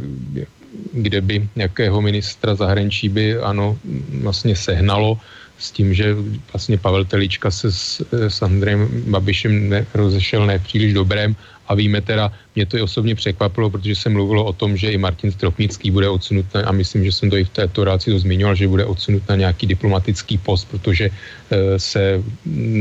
kde 0.94 1.22
by 1.22 1.48
jakého 1.56 2.02
ministra 2.02 2.56
zahraničí 2.56 3.10
by 3.10 3.38
ano 3.38 3.78
vlastně 4.22 4.56
sehnalo, 4.56 5.18
s 5.58 5.72
tím, 5.72 5.94
že 5.94 6.16
vlastně 6.54 6.78
Pavel 6.78 7.06
Telička 7.06 7.52
se 7.52 7.72
s, 7.72 8.06
s 8.12 8.42
Andrejem 8.42 8.88
Babišem 9.10 9.70
ne, 9.70 9.86
rozešel 9.94 10.46
nepříliš 10.46 10.94
dobrém 10.94 11.36
a 11.68 11.76
víme 11.76 12.02
teda, 12.02 12.32
mě 12.56 12.66
to 12.66 12.78
i 12.78 12.82
osobně 12.82 13.16
překvapilo, 13.16 13.70
protože 13.70 13.96
se 13.96 14.10
mluvilo 14.10 14.46
o 14.46 14.54
tom, 14.54 14.78
že 14.78 14.92
i 14.92 14.98
Martin 14.98 15.32
Stropnický 15.32 15.92
bude 15.92 16.10
odsunut 16.10 16.46
na, 16.54 16.62
a 16.62 16.72
myslím, 16.72 17.06
že 17.06 17.12
jsem 17.12 17.30
to 17.30 17.38
i 17.38 17.44
v 17.44 17.50
této 17.50 17.84
ráci 17.84 18.12
to 18.12 18.20
zmiňoval, 18.20 18.56
že 18.56 18.68
bude 18.68 18.86
odsunut 18.86 19.24
na 19.30 19.36
nějaký 19.36 19.68
diplomatický 19.68 20.38
post, 20.38 20.66
protože 20.72 21.10
e, 21.10 21.80
se 21.80 22.24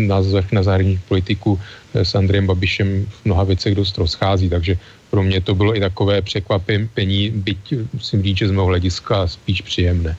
názvech 0.07 0.53
na 0.53 0.63
zahraniční 0.63 1.03
politiku 1.09 1.61
e, 1.95 2.05
s 2.05 2.15
Andrejem 2.15 2.47
Babišem 2.47 3.07
v 3.11 3.25
mnoha 3.25 3.45
věcech 3.45 3.75
dost 3.75 3.99
rozchází, 3.99 4.49
takže 4.49 4.79
pro 5.11 5.23
mě 5.23 5.41
to 5.41 5.55
bylo 5.55 5.77
i 5.77 5.81
takové 5.81 6.23
překvapení, 6.23 7.31
byť 7.31 7.75
musím 7.93 8.23
říct, 8.23 8.39
že 8.39 8.49
z 8.49 8.51
mého 8.51 8.67
hlediska 8.67 9.27
spíš 9.27 9.63
příjemné. 9.63 10.17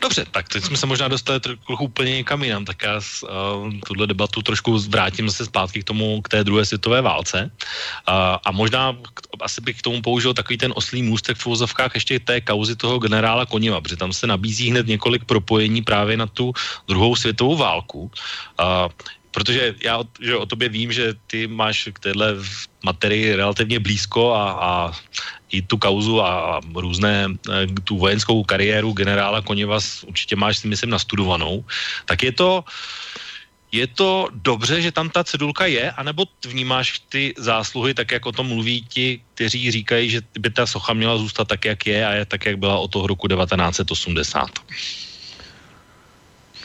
Dobře, 0.00 0.26
tak 0.30 0.48
teď 0.48 0.64
jsme 0.64 0.76
se 0.76 0.86
možná 0.86 1.08
dostali 1.08 1.40
trochu 1.40 1.84
úplně 1.84 2.12
někam 2.20 2.44
jinam, 2.44 2.64
tak 2.64 2.82
já 2.82 2.96
uh, 2.96 3.72
tuhle 3.86 4.06
debatu 4.06 4.42
trošku 4.42 4.78
vrátím 4.78 5.30
se 5.30 5.44
zpátky 5.44 5.80
k 5.80 5.84
tomu, 5.84 6.22
k 6.22 6.28
té 6.28 6.44
druhé 6.44 6.64
světové 6.64 7.02
válce. 7.02 7.50
Uh, 7.50 8.14
a 8.44 8.50
možná 8.52 8.96
asi 9.40 9.60
bych 9.60 9.78
k 9.78 9.82
tomu 9.82 10.02
použil 10.02 10.34
takový 10.34 10.58
ten 10.58 10.72
oslý 10.76 11.02
můstek 11.02 11.36
v 11.36 11.46
úzovkách 11.46 11.94
ještě 11.94 12.20
té 12.20 12.40
kauzy 12.40 12.76
toho 12.76 12.98
generála 12.98 13.46
Koniva, 13.46 13.80
protože 13.80 13.96
tam 13.96 14.12
se 14.12 14.26
nabízí 14.26 14.70
hned 14.70 14.86
několik 14.86 15.24
propojení 15.24 15.82
právě 15.82 16.16
na 16.16 16.26
tu 16.26 16.52
druhou 16.88 17.16
světovou 17.16 17.56
válku. 17.56 18.10
Uh, 18.60 18.92
protože 19.36 19.74
já 19.84 20.00
že 20.20 20.36
o 20.36 20.46
tobě 20.46 20.68
vím, 20.68 20.92
že 20.92 21.14
ty 21.26 21.44
máš 21.46 21.88
k 21.92 21.98
téhle 21.98 22.40
materii 22.84 23.36
relativně 23.36 23.80
blízko 23.80 24.32
a, 24.32 24.44
a 24.52 24.92
i 25.56 25.62
tu 25.62 25.76
kauzu 25.80 26.20
a, 26.20 26.60
různé, 26.74 27.32
eh, 27.48 27.66
tu 27.84 27.96
vojenskou 27.96 28.44
kariéru 28.44 28.92
generála 28.92 29.40
Koněva 29.40 29.80
určitě 30.06 30.36
máš, 30.36 30.58
si 30.58 30.68
myslím, 30.68 30.90
nastudovanou, 30.90 31.64
tak 32.04 32.22
je 32.22 32.32
to, 32.32 32.64
je 33.72 33.86
to 33.86 34.28
dobře, 34.32 34.82
že 34.82 34.92
tam 34.92 35.10
ta 35.10 35.24
cedulka 35.24 35.66
je, 35.66 35.90
anebo 35.90 36.24
vnímáš 36.44 37.00
ty 37.08 37.34
zásluhy 37.36 37.94
tak, 37.94 38.12
jak 38.12 38.26
o 38.26 38.32
tom 38.32 38.46
mluví 38.46 38.84
ti, 38.88 39.20
kteří 39.34 39.70
říkají, 39.70 40.10
že 40.10 40.20
by 40.38 40.50
ta 40.50 40.66
socha 40.66 40.92
měla 40.92 41.18
zůstat 41.18 41.48
tak, 41.48 41.64
jak 41.64 41.86
je 41.86 42.00
a 42.06 42.12
je 42.12 42.24
tak, 42.24 42.46
jak 42.46 42.56
byla 42.58 42.78
od 42.78 42.88
toho 42.88 43.06
roku 43.06 43.28
1980? 43.28 44.48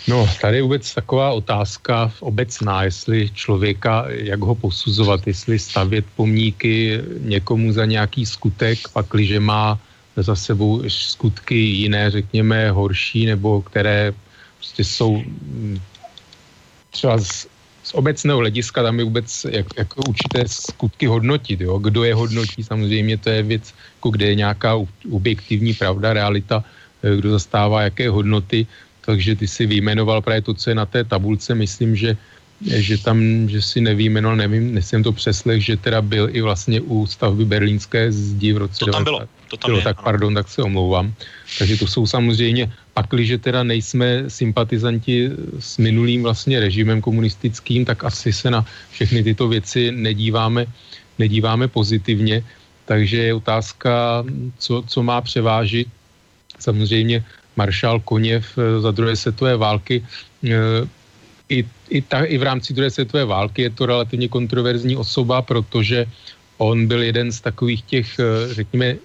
No, 0.07 0.29
tady 0.41 0.57
je 0.57 0.63
vůbec 0.63 0.93
taková 0.93 1.31
otázka 1.31 2.11
obecná, 2.19 2.83
jestli 2.83 3.29
člověka, 3.33 4.05
jak 4.09 4.39
ho 4.39 4.55
posuzovat, 4.55 5.27
jestli 5.27 5.59
stavět 5.59 6.05
pomníky 6.15 6.99
někomu 7.19 7.71
za 7.71 7.85
nějaký 7.85 8.25
skutek, 8.25 8.79
pakliže 8.93 9.39
má 9.39 9.79
za 10.15 10.35
sebou 10.35 10.83
skutky 10.87 11.55
jiné, 11.55 12.11
řekněme, 12.11 12.71
horší, 12.71 13.25
nebo 13.25 13.61
které 13.61 14.13
prostě 14.57 14.83
jsou 14.83 15.23
třeba 16.89 17.17
z, 17.17 17.47
z 17.83 17.93
obecného 17.93 18.39
hlediska 18.39 18.83
tam 18.83 18.99
je 18.99 19.05
vůbec 19.05 19.45
jak, 19.49 19.65
jako 19.77 20.01
určité 20.09 20.47
skutky 20.47 21.05
hodnotit. 21.05 21.61
Jo? 21.61 21.77
Kdo 21.77 22.03
je 22.03 22.15
hodnotí, 22.15 22.63
samozřejmě 22.63 23.17
to 23.17 23.29
je 23.29 23.43
věc, 23.43 23.73
jako 23.97 24.09
kde 24.09 24.25
je 24.25 24.35
nějaká 24.35 24.77
objektivní 25.11 25.73
pravda, 25.73 26.13
realita, 26.13 26.63
eh, 27.03 27.15
kdo 27.15 27.31
zastává 27.31 27.81
jaké 27.81 28.09
hodnoty 28.09 28.67
takže 29.05 29.35
ty 29.35 29.47
si 29.47 29.65
vyjmenoval 29.65 30.21
právě 30.21 30.41
to, 30.41 30.53
co 30.53 30.69
je 30.69 30.75
na 30.75 30.85
té 30.85 31.03
tabulce, 31.03 31.55
myslím, 31.55 31.95
že 31.95 32.17
že 32.61 32.97
tam, 32.97 33.49
že 33.49 33.61
si 33.61 33.81
nevýjmenoval, 33.81 34.37
nevím, 34.37 34.73
nesem 34.73 35.03
to 35.03 35.11
přeslech, 35.11 35.65
že 35.65 35.77
teda 35.77 36.01
byl 36.01 36.29
i 36.31 36.41
vlastně 36.41 36.81
u 36.81 37.05
stavby 37.05 37.45
berlínské 37.45 38.11
zdi 38.11 38.53
v 38.53 38.57
roce 38.57 38.85
to 38.85 38.91
tam 38.91 39.03
bylo, 39.03 39.19
to 39.49 39.57
tam 39.57 39.69
bylo, 39.71 39.77
je, 39.77 39.83
tak 39.83 39.97
ano. 39.97 40.03
pardon, 40.03 40.33
tak 40.33 40.49
se 40.49 40.61
omlouvám. 40.61 41.13
Takže 41.59 41.77
to 41.77 41.87
jsou 41.87 42.05
samozřejmě, 42.07 42.71
pakliže 42.93 43.37
teda 43.37 43.63
nejsme 43.63 44.29
sympatizanti 44.29 45.29
s 45.59 45.77
minulým 45.77 46.23
vlastně 46.23 46.59
režimem 46.59 47.01
komunistickým, 47.01 47.85
tak 47.85 48.03
asi 48.03 48.33
se 48.33 48.51
na 48.51 48.65
všechny 48.91 49.23
tyto 49.23 49.47
věci 49.47 49.91
nedíváme, 49.91 50.65
nedíváme 51.19 51.67
pozitivně. 51.67 52.43
Takže 52.85 53.17
je 53.17 53.33
otázka, 53.33 54.23
co, 54.57 54.83
co 54.87 55.03
má 55.03 55.21
převážit. 55.21 55.87
Samozřejmě 56.59 57.25
maršál 57.55 57.99
Koněv 57.99 58.45
eh, 58.57 58.81
za 58.81 58.91
druhé 58.91 59.15
světové 59.15 59.57
války. 59.57 60.03
Eh, 60.45 60.87
I, 61.49 61.67
i, 61.89 61.99
ta, 62.01 62.23
I 62.23 62.37
v 62.37 62.43
rámci 62.43 62.73
druhé 62.73 62.89
světové 62.89 63.25
války 63.25 63.61
je 63.61 63.69
to 63.75 63.85
relativně 63.85 64.27
kontroverzní 64.27 64.95
osoba, 64.95 65.41
protože 65.41 66.05
on 66.57 66.87
byl 66.87 67.03
jeden 67.03 67.31
z 67.31 67.41
takových 67.41 67.81
těch, 67.81 68.07
eh, 68.19 68.53
řekněme, 68.53 68.95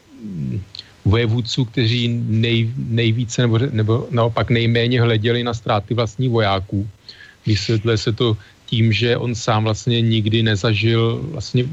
vojevůdců, 1.06 1.64
kteří 1.64 2.08
nej, 2.26 2.70
nejvíce 2.76 3.42
nebo, 3.42 3.58
nebo 3.70 3.92
naopak 4.10 4.50
nejméně 4.50 5.00
hleděli 5.00 5.44
na 5.44 5.54
ztráty 5.54 5.94
vlastních 5.94 6.30
vojáků. 6.30 6.88
Vysvětluje 7.46 7.98
se 7.98 8.12
to 8.12 8.36
tím, 8.66 8.92
že 8.92 9.16
on 9.16 9.34
sám 9.34 9.64
vlastně 9.64 10.02
nikdy 10.02 10.42
nezažil 10.42 11.22
vlastně 11.30 11.64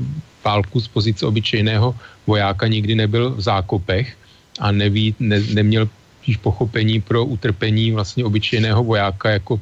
válku 0.46 0.80
z 0.80 0.88
pozice 0.88 1.26
obyčejného 1.26 1.96
vojáka, 2.28 2.68
nikdy 2.68 2.96
nebyl 2.96 3.34
v 3.34 3.42
zákopech 3.42 4.18
a 4.60 4.72
neví, 4.72 5.16
ne, 5.20 5.42
neměl 5.54 5.90
spíš 6.24 6.40
pochopení 6.40 7.04
pro 7.04 7.28
utrpení 7.28 7.92
vlastně 7.92 8.24
obyčejného 8.24 8.80
vojáka, 8.80 9.30
jako 9.44 9.60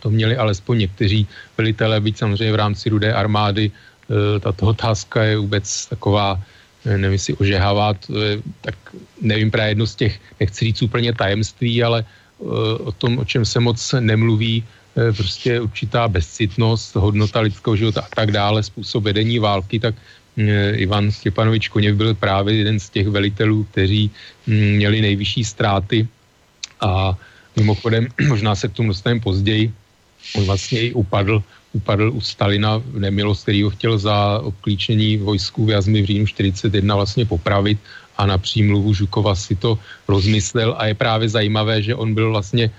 to 0.00 0.08
měli 0.08 0.32
alespoň 0.32 0.88
někteří 0.88 1.28
velitelé, 1.60 2.00
být 2.00 2.18
samozřejmě 2.18 2.52
v 2.56 2.62
rámci 2.64 2.88
rudé 2.88 3.12
armády. 3.12 3.68
E, 3.68 4.40
tato 4.40 4.72
otázka 4.72 5.22
je 5.22 5.36
vůbec 5.36 5.86
taková, 5.92 6.40
e, 6.88 6.96
nevím 6.96 7.20
si 7.20 7.36
ožehavá, 7.36 7.92
je, 8.08 8.40
tak 8.64 8.76
nevím, 9.20 9.52
právě 9.52 9.76
jedno 9.76 9.86
z 9.86 9.94
těch, 9.94 10.14
nechci 10.40 10.64
říct 10.64 10.88
úplně 10.88 11.12
tajemství, 11.12 11.84
ale 11.84 12.00
e, 12.00 12.04
o 12.80 12.92
tom, 12.96 13.20
o 13.20 13.24
čem 13.28 13.44
se 13.44 13.60
moc 13.60 13.76
nemluví, 14.00 14.64
prostě 14.90 15.60
určitá 15.60 16.10
bezcitnost, 16.10 16.98
hodnota 16.98 17.40
lidského 17.46 17.76
života 17.76 18.02
a 18.02 18.10
tak 18.10 18.34
dále, 18.34 18.58
způsob 18.58 19.06
vedení 19.06 19.38
války, 19.38 19.78
tak 19.78 19.94
Ivan 20.76 21.10
Stěpanovič 21.10 21.68
Koněv 21.68 21.96
byl 21.96 22.14
právě 22.14 22.54
jeden 22.56 22.80
z 22.80 22.88
těch 22.90 23.08
velitelů, 23.08 23.64
kteří 23.64 24.10
mm, 24.46 24.80
měli 24.80 25.00
nejvyšší 25.00 25.44
ztráty. 25.44 26.08
A 26.80 27.16
mimochodem, 27.56 28.08
možná 28.28 28.54
se 28.54 28.68
k 28.68 28.72
tomu 28.72 28.88
dostaneme 28.88 29.20
později, 29.20 29.72
on 30.36 30.44
vlastně 30.44 30.80
i 30.80 30.92
upadl, 30.92 31.42
upadl 31.72 32.12
u 32.14 32.20
Stalina 32.20 32.78
v 32.78 32.98
nemilost, 32.98 33.42
který 33.42 33.62
ho 33.62 33.70
chtěl 33.70 33.98
za 33.98 34.40
obklíčení 34.42 35.16
vojsků 35.16 35.66
v 35.66 35.70
Jazmy 35.70 36.02
v 36.02 36.06
říjnu 36.06 36.26
41 36.26 36.96
vlastně 36.96 37.24
popravit 37.24 37.78
a 38.16 38.26
na 38.26 38.38
přímluvu 38.38 38.94
Žukova 38.94 39.34
si 39.34 39.56
to 39.56 39.78
rozmyslel. 40.08 40.74
A 40.78 40.86
je 40.86 40.94
právě 40.94 41.28
zajímavé, 41.28 41.82
že 41.82 41.94
on 41.94 42.14
byl 42.14 42.30
vlastně 42.30 42.70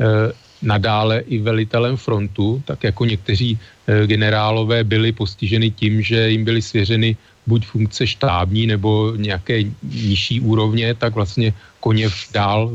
eh, 0.00 0.32
nadále 0.66 1.22
i 1.30 1.38
velitelem 1.38 1.96
frontu, 1.96 2.62
tak 2.66 2.84
jako 2.84 3.04
někteří 3.04 3.58
e, 3.86 4.06
generálové 4.06 4.84
byli 4.84 5.12
postiženi 5.12 5.70
tím, 5.70 6.02
že 6.02 6.30
jim 6.30 6.44
byly 6.44 6.62
svěřeny 6.62 7.16
buď 7.46 7.66
funkce 7.66 8.06
štábní 8.06 8.66
nebo 8.66 9.14
nějaké 9.16 9.62
nižší 9.82 10.42
úrovně, 10.42 10.94
tak 10.94 11.14
vlastně 11.14 11.54
Koněv 11.80 12.12
dál 12.34 12.74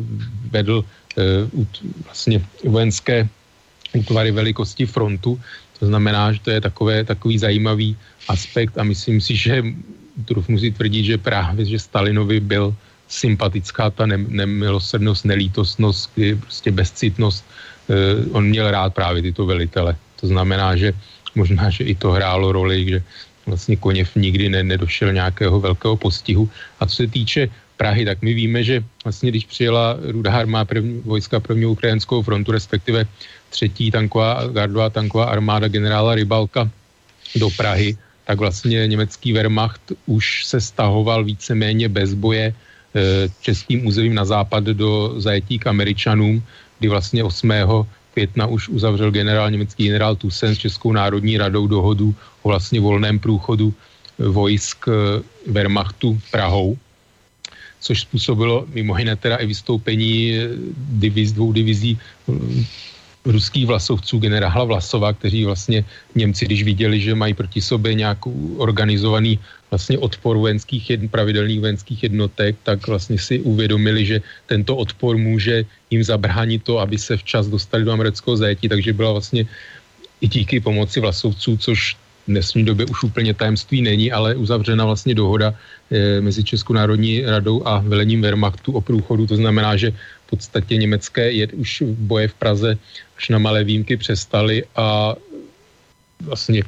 vedl 0.51 0.86
e, 1.19 1.23
vlastně 2.08 2.39
vojenské 2.63 3.27
útvary 3.93 4.32
velikosti 4.32 4.86
frontu. 4.86 5.36
To 5.80 5.86
znamená, 5.86 6.32
že 6.32 6.39
to 6.39 6.51
je 6.51 6.62
takové, 6.62 7.04
takový 7.04 7.38
zajímavý 7.38 7.97
aspekt 8.32 8.77
a 8.77 8.84
myslím 8.88 9.21
si, 9.21 9.36
že 9.36 9.63
Truf 10.25 10.47
musí 10.47 10.71
tvrdit, 10.71 11.04
že 11.04 11.17
právě, 11.17 11.65
že 11.65 11.80
Stalinovi 11.80 12.39
byl 12.39 12.75
sympatická 13.08 13.89
ta 13.89 14.06
ne, 14.06 14.17
nemilosrdnost, 14.17 15.25
nelítostnost, 15.25 16.12
prostě 16.39 16.71
bezcitnost. 16.71 17.45
Eh, 17.91 18.23
on 18.32 18.47
měl 18.47 18.71
rád 18.71 18.95
právě 18.95 19.21
tyto 19.21 19.45
velitele. 19.45 19.95
To 20.23 20.27
znamená, 20.27 20.75
že 20.80 20.93
možná, 21.36 21.67
že 21.69 21.84
i 21.84 21.95
to 21.95 22.15
hrálo 22.15 22.51
roli, 22.51 22.88
že 22.88 23.04
vlastně 23.45 23.75
Koněv 23.75 24.15
nikdy 24.15 24.49
ne, 24.49 24.63
nedošel 24.63 25.13
nějakého 25.13 25.60
velkého 25.60 25.97
postihu. 25.97 26.49
A 26.80 26.88
co 26.88 26.95
se 26.95 27.08
týče 27.08 27.49
Prahy, 27.77 28.06
tak 28.06 28.21
my 28.21 28.34
víme, 28.34 28.63
že 28.63 28.84
vlastně 29.04 29.34
když 29.34 29.45
přijela 29.45 29.97
Rudá 29.99 30.32
armáda 30.32 30.65
první, 30.65 31.01
vojska 31.06 31.39
prvního 31.39 31.71
ukrajinskou 31.71 32.21
frontu, 32.21 32.51
respektive 32.51 33.06
třetí 33.49 33.91
tanková, 33.91 34.47
gardová 34.47 34.89
tanková 34.89 35.25
armáda 35.25 35.67
generála 35.67 36.15
Rybalka 36.15 36.69
do 37.36 37.49
Prahy, 37.58 37.97
tak 38.25 38.38
vlastně 38.38 38.88
německý 38.88 39.34
Wehrmacht 39.34 39.82
už 40.06 40.45
se 40.45 40.62
stahoval 40.62 41.23
víceméně 41.23 41.89
bez 41.89 42.13
boje 42.13 42.54
eh, 42.54 43.27
českým 43.41 43.84
územím 43.88 44.15
na 44.15 44.25
západ 44.25 44.63
do 44.63 45.17
zajetí 45.17 45.60
k 45.60 45.67
Američanům, 45.67 46.43
kdy 46.82 46.89
vlastně 46.89 47.24
8. 47.24 47.54
května 48.13 48.50
už 48.50 48.70
uzavřel 48.70 49.12
generál 49.13 49.52
německý 49.52 49.86
generál 49.86 50.15
Tusen 50.17 50.56
s 50.56 50.65
Českou 50.65 50.91
národní 50.91 51.38
radou 51.38 51.67
dohodu 51.67 52.15
o 52.41 52.50
vlastně 52.50 52.82
volném 52.82 53.20
průchodu 53.22 53.70
eh, 53.70 54.28
vojsk 54.28 54.89
eh, 54.89 55.22
Wehrmachtu 55.46 56.17
Prahou, 56.32 56.78
což 57.80 58.02
způsobilo 58.02 58.65
mimo 58.74 58.98
jiné 58.98 59.15
teda 59.15 59.38
i 59.38 59.46
vystoupení 59.46 60.34
diviz, 60.98 61.32
dvou 61.38 61.54
divizí 61.54 62.00
ruských 63.25 63.65
vlasovců, 63.65 64.19
generála 64.19 64.63
Vlasova, 64.63 65.13
kteří 65.13 65.45
vlastně 65.45 65.86
Němci, 66.15 66.45
když 66.45 66.63
viděli, 66.63 66.99
že 66.99 67.15
mají 67.15 67.34
proti 67.34 67.62
sobě 67.62 67.93
nějakou 67.93 68.55
organizovaný 68.57 69.39
vlastně 69.71 69.97
odpor 69.97 70.38
vojenských 70.38 70.89
jedn, 70.89 71.07
pravidelných 71.07 71.60
vojenských 71.60 72.03
jednotek, 72.03 72.55
tak 72.63 72.88
vlastně 72.88 73.19
si 73.19 73.39
uvědomili, 73.39 74.05
že 74.05 74.21
tento 74.45 74.75
odpor 74.75 75.17
může 75.17 75.65
jim 75.89 76.03
zabránit 76.03 76.63
to, 76.63 76.79
aby 76.79 76.97
se 76.97 77.17
včas 77.17 77.47
dostali 77.47 77.84
do 77.84 77.91
amerického 77.91 78.38
zajetí, 78.38 78.69
takže 78.69 78.93
byla 78.93 79.12
vlastně 79.12 79.45
i 80.21 80.27
díky 80.27 80.60
pomoci 80.60 80.99
vlasovců, 80.99 81.57
což 81.57 81.95
v 82.27 82.27
dnešní 82.27 82.65
době 82.65 82.86
už 82.86 83.03
úplně 83.03 83.34
tajemství 83.34 83.81
není, 83.81 84.12
ale 84.12 84.36
uzavřena 84.36 84.86
vlastně 84.86 85.15
dohoda 85.15 85.53
e, 85.91 86.21
mezi 86.21 86.43
Českou 86.43 86.73
národní 86.73 87.21
radou 87.25 87.65
a 87.65 87.81
velením 87.81 88.21
Wehrmachtu 88.21 88.71
o 88.71 88.81
průchodu. 88.81 89.27
To 89.27 89.36
znamená, 89.36 89.77
že 89.77 89.93
podstatě 90.32 90.78
německé 90.78 91.32
je 91.32 91.48
už 91.48 91.84
boje 91.88 92.28
v 92.28 92.36
Praze 92.39 92.70
až 93.17 93.30
na 93.30 93.38
malé 93.38 93.63
výjimky 93.63 93.98
přestaly 93.98 94.63
a 94.76 95.15
vlastně 96.24 96.63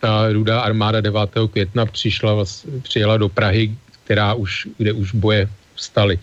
ta 0.00 0.28
rudá 0.32 0.60
armáda 0.60 1.00
9. 1.00 1.20
května 1.50 1.86
přišla, 1.86 2.44
přijela 2.82 3.16
do 3.16 3.28
Prahy, 3.28 3.72
která 4.04 4.34
už, 4.34 4.68
kde 4.78 4.92
už 4.92 5.14
boje 5.16 5.48
vstaly. 5.74 6.18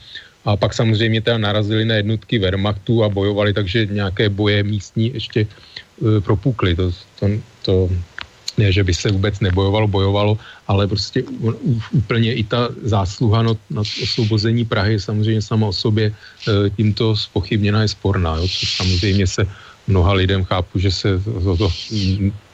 A 0.45 0.55
pak 0.55 0.73
samozřejmě 0.73 1.21
teda 1.21 1.37
narazili 1.37 1.85
na 1.85 1.95
jednotky 1.95 2.39
Wehrmachtu 2.39 3.03
a 3.03 3.09
bojovali, 3.09 3.53
takže 3.53 3.85
nějaké 3.85 4.29
boje 4.29 4.63
místní 4.63 5.13
ještě 5.13 5.47
uh, 5.99 6.19
propukly. 6.19 6.75
To, 6.75 6.91
to, 7.19 7.25
to 7.61 7.89
ne, 8.57 8.71
že 8.71 8.83
by 8.83 8.93
se 8.93 9.11
vůbec 9.11 9.39
nebojovalo, 9.39 9.87
bojovalo, 9.87 10.37
ale 10.67 10.87
prostě 10.87 11.23
úplně 11.91 12.33
i 12.33 12.43
ta 12.43 12.69
zásluha 12.83 13.43
na, 13.43 13.53
na 13.69 13.81
osvobození 13.81 14.65
Prahy 14.65 14.99
samozřejmě 14.99 15.41
sama 15.41 15.67
o 15.67 15.73
sobě 15.73 16.09
uh, 16.11 16.69
tímto 16.75 17.15
spochybněna 17.15 17.81
je 17.81 17.87
sporná, 17.87 18.35
jo, 18.35 18.47
což 18.47 18.75
samozřejmě 18.77 19.27
se 19.27 19.47
mnoha 19.87 20.13
lidem 20.13 20.43
chápu, 20.43 20.79
že 20.79 20.91
se 20.91 21.09
to, 21.43 21.57
to 21.57 21.69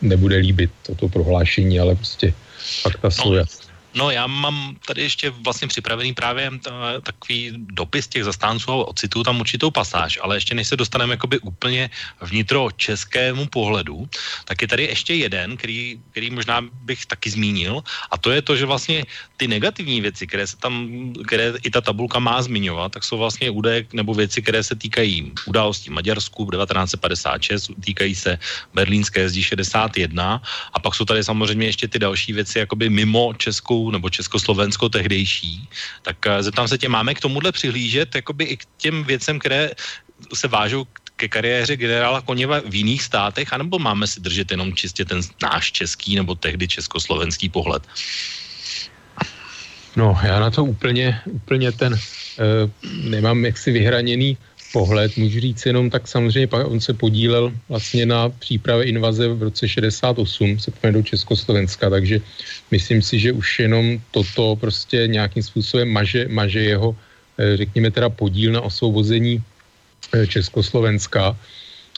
nebude 0.01 0.37
líbit, 0.37 0.71
toto 0.85 1.09
prohlášení, 1.09 1.79
ale 1.79 1.95
prostě 1.95 2.33
fakta 2.81 3.11
jsou 3.11 3.33
jasná. 3.33 3.68
No 3.93 4.11
já 4.11 4.27
mám 4.27 4.77
tady 4.85 5.01
ještě 5.01 5.29
vlastně 5.29 5.67
připravený 5.67 6.13
právě 6.13 6.51
eh, 6.53 6.71
takový 7.01 7.51
dopis 7.73 8.07
těch 8.07 8.23
zastánců 8.23 8.71
a 8.71 8.87
ocitů 8.87 9.23
tam 9.23 9.39
určitou 9.39 9.71
pasáž, 9.71 10.19
ale 10.21 10.37
ještě 10.37 10.55
než 10.55 10.67
se 10.67 10.75
dostaneme 10.75 11.13
jakoby 11.13 11.39
úplně 11.39 11.89
vnitro 12.21 12.69
českému 12.75 13.47
pohledu, 13.47 14.09
tak 14.45 14.61
je 14.61 14.67
tady 14.67 14.83
ještě 14.83 15.13
jeden, 15.13 15.57
který, 15.57 15.99
který 16.11 16.29
možná 16.29 16.61
bych 16.61 17.05
taky 17.05 17.29
zmínil 17.29 17.81
a 18.11 18.17
to 18.17 18.31
je 18.31 18.41
to, 18.41 18.55
že 18.55 18.65
vlastně 18.65 19.05
ty 19.37 19.47
negativní 19.47 20.01
věci, 20.01 20.27
které 20.27 20.47
se 20.47 20.57
tam, 20.57 20.89
které 21.25 21.53
i 21.63 21.69
ta 21.69 21.81
tabulka 21.81 22.19
má 22.19 22.41
zmiňovat, 22.41 22.91
tak 22.91 23.03
jsou 23.03 23.17
vlastně 23.17 23.49
údaje 23.49 23.85
nebo 23.93 24.13
věci, 24.13 24.41
které 24.41 24.63
se 24.63 24.75
týkají 24.75 25.31
událostí 25.45 25.89
Maďarsku 25.89 26.45
v 26.45 26.51
1956, 26.51 27.71
týkají 27.81 28.15
se 28.15 28.39
berlínské 28.73 29.29
zdi 29.29 29.43
61 29.43 30.41
a 30.73 30.77
pak 30.79 30.95
jsou 30.95 31.05
tady 31.05 31.23
samozřejmě 31.23 31.65
ještě 31.65 31.87
ty 31.87 31.99
další 31.99 32.33
věci 32.33 32.59
jakoby 32.59 32.89
mimo 32.89 33.33
Českou 33.33 33.78
nebo 33.87 34.11
Československo 34.11 34.91
tehdejší, 34.91 35.63
tak 36.03 36.19
eh, 36.27 36.43
zeptám 36.43 36.67
se 36.67 36.77
tě, 36.77 36.91
máme 36.91 37.15
k 37.15 37.23
tomuhle 37.23 37.51
přihlížet 37.55 38.15
jakoby 38.15 38.43
i 38.43 38.55
k 38.59 38.63
těm 38.77 39.03
věcem, 39.07 39.39
které 39.39 39.71
se 40.35 40.47
vážou 40.51 40.83
ke 41.15 41.27
kariéře 41.27 41.75
generála 41.75 42.21
Koněva 42.21 42.59
v 42.67 42.75
jiných 42.75 43.03
státech, 43.03 43.53
anebo 43.53 43.79
máme 43.79 44.07
si 44.07 44.19
držet 44.19 44.51
jenom 44.51 44.75
čistě 44.75 45.05
ten 45.05 45.19
náš 45.43 45.71
český 45.71 46.15
nebo 46.15 46.35
tehdy 46.35 46.67
československý 46.67 47.49
pohled? 47.49 47.83
No, 49.95 50.15
já 50.23 50.39
na 50.39 50.51
to 50.51 50.63
úplně, 50.63 51.21
úplně 51.25 51.71
ten 51.71 51.93
uh, 51.93 51.99
nemám 53.03 53.45
jaksi 53.45 53.71
vyhraněný 53.71 54.37
pohled, 54.73 55.17
můžu 55.17 55.39
říct 55.39 55.65
jenom, 55.65 55.89
tak 55.89 56.07
samozřejmě 56.07 56.47
pak 56.47 56.67
on 56.67 56.79
se 56.81 56.93
podílel 56.93 57.53
vlastně 57.69 58.05
na 58.05 58.29
přípravě 58.29 58.85
invaze 58.85 59.27
v 59.27 59.43
roce 59.43 59.67
68, 59.67 60.59
se 60.59 60.71
do 60.91 61.03
Československa, 61.03 61.89
takže 61.89 62.21
myslím 62.71 63.01
si, 63.01 63.19
že 63.19 63.31
už 63.31 63.59
jenom 63.59 64.01
toto 64.11 64.55
prostě 64.55 65.07
nějakým 65.07 65.43
způsobem 65.43 65.89
maže, 65.89 66.27
maže 66.29 66.59
jeho, 66.59 66.95
eh, 67.37 67.57
řekněme 67.57 67.91
teda 67.91 68.09
podíl 68.09 68.51
na 68.51 68.61
osvobození 68.61 69.43
eh, 70.13 70.27
Československa. 70.27 71.37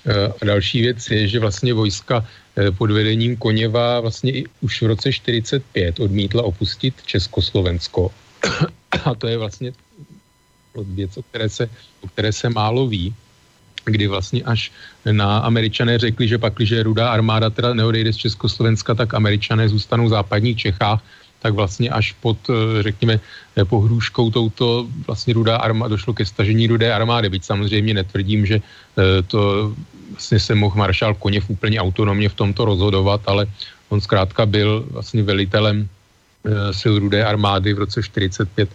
Eh, 0.06 0.34
a 0.42 0.42
další 0.46 0.82
věc 0.82 1.00
je, 1.12 1.28
že 1.28 1.40
vlastně 1.40 1.74
vojska 1.74 2.26
pod 2.78 2.92
vedením 2.92 3.38
Koněva 3.38 4.04
vlastně 4.04 4.32
i 4.32 4.44
už 4.60 4.82
v 4.82 4.86
roce 4.92 5.08
45 5.08 6.00
odmítla 6.04 6.44
opustit 6.44 6.94
Československo. 7.06 8.12
A 9.06 9.16
to 9.16 9.28
je 9.28 9.38
vlastně 9.38 9.72
věc, 10.76 11.18
o 11.18 11.24
které 11.24 11.50
se, 11.50 11.70
o 12.02 12.08
které 12.08 12.32
se 12.32 12.50
málo 12.50 12.88
ví, 12.88 13.14
kdy 13.86 14.08
vlastně 14.08 14.44
až 14.44 14.72
na 15.12 15.38
američané 15.38 15.98
řekli, 15.98 16.28
že 16.28 16.38
pak, 16.38 16.54
když 16.54 16.74
rudá 16.86 17.12
armáda 17.12 17.50
teda 17.50 17.74
neodejde 17.74 18.14
z 18.14 18.18
Československa, 18.30 18.94
tak 18.94 19.14
američané 19.14 19.70
zůstanou 19.70 20.06
v 20.06 20.10
západních 20.10 20.58
Čechách, 20.58 21.02
tak 21.42 21.54
vlastně 21.54 21.90
až 21.90 22.14
pod, 22.22 22.38
eh, 22.50 22.84
řekněme, 22.84 23.20
eh, 23.58 23.66
pohrůžkou 23.66 24.30
touto 24.32 24.86
vlastně 25.08 25.34
rudá 25.34 25.58
armáda, 25.58 25.98
došlo 25.98 26.14
ke 26.14 26.26
stažení 26.26 26.70
rudé 26.70 26.94
armády, 26.94 27.30
byť 27.30 27.44
samozřejmě 27.44 27.94
netvrdím, 27.94 28.46
že 28.46 28.62
eh, 28.62 29.22
to 29.26 29.74
vlastně 30.12 30.40
se 30.40 30.54
mohl 30.56 30.78
maršál 30.78 31.18
Koněv 31.18 31.50
úplně 31.50 31.82
autonomně 31.82 32.30
v 32.30 32.38
tomto 32.38 32.66
rozhodovat, 32.66 33.22
ale 33.26 33.50
on 33.90 33.98
zkrátka 34.02 34.46
byl 34.46 34.86
vlastně 34.94 35.24
velitelem 35.26 35.90
sil 36.80 36.94
rudé 37.00 37.26
armády 37.26 37.74
v 37.74 37.80
roce 37.80 38.04
45 38.04 38.70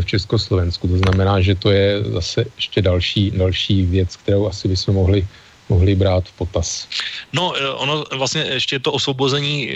v 0.00 0.04
Československu. 0.04 0.88
To 0.88 0.98
znamená, 0.98 1.40
že 1.40 1.54
to 1.54 1.70
je 1.70 2.04
zase 2.04 2.44
ještě 2.56 2.82
další, 2.82 3.30
další 3.30 3.86
věc, 3.86 4.16
kterou 4.16 4.46
asi 4.46 4.68
bychom 4.68 4.94
mohli 4.94 5.26
mohli 5.68 5.94
brát 5.94 6.24
v 6.24 6.32
potaz. 6.32 6.88
No, 7.32 7.52
eh, 7.56 7.68
ono 7.68 8.04
vlastně 8.16 8.42
ještě 8.42 8.78
to 8.78 8.92
osvobození 8.92 9.68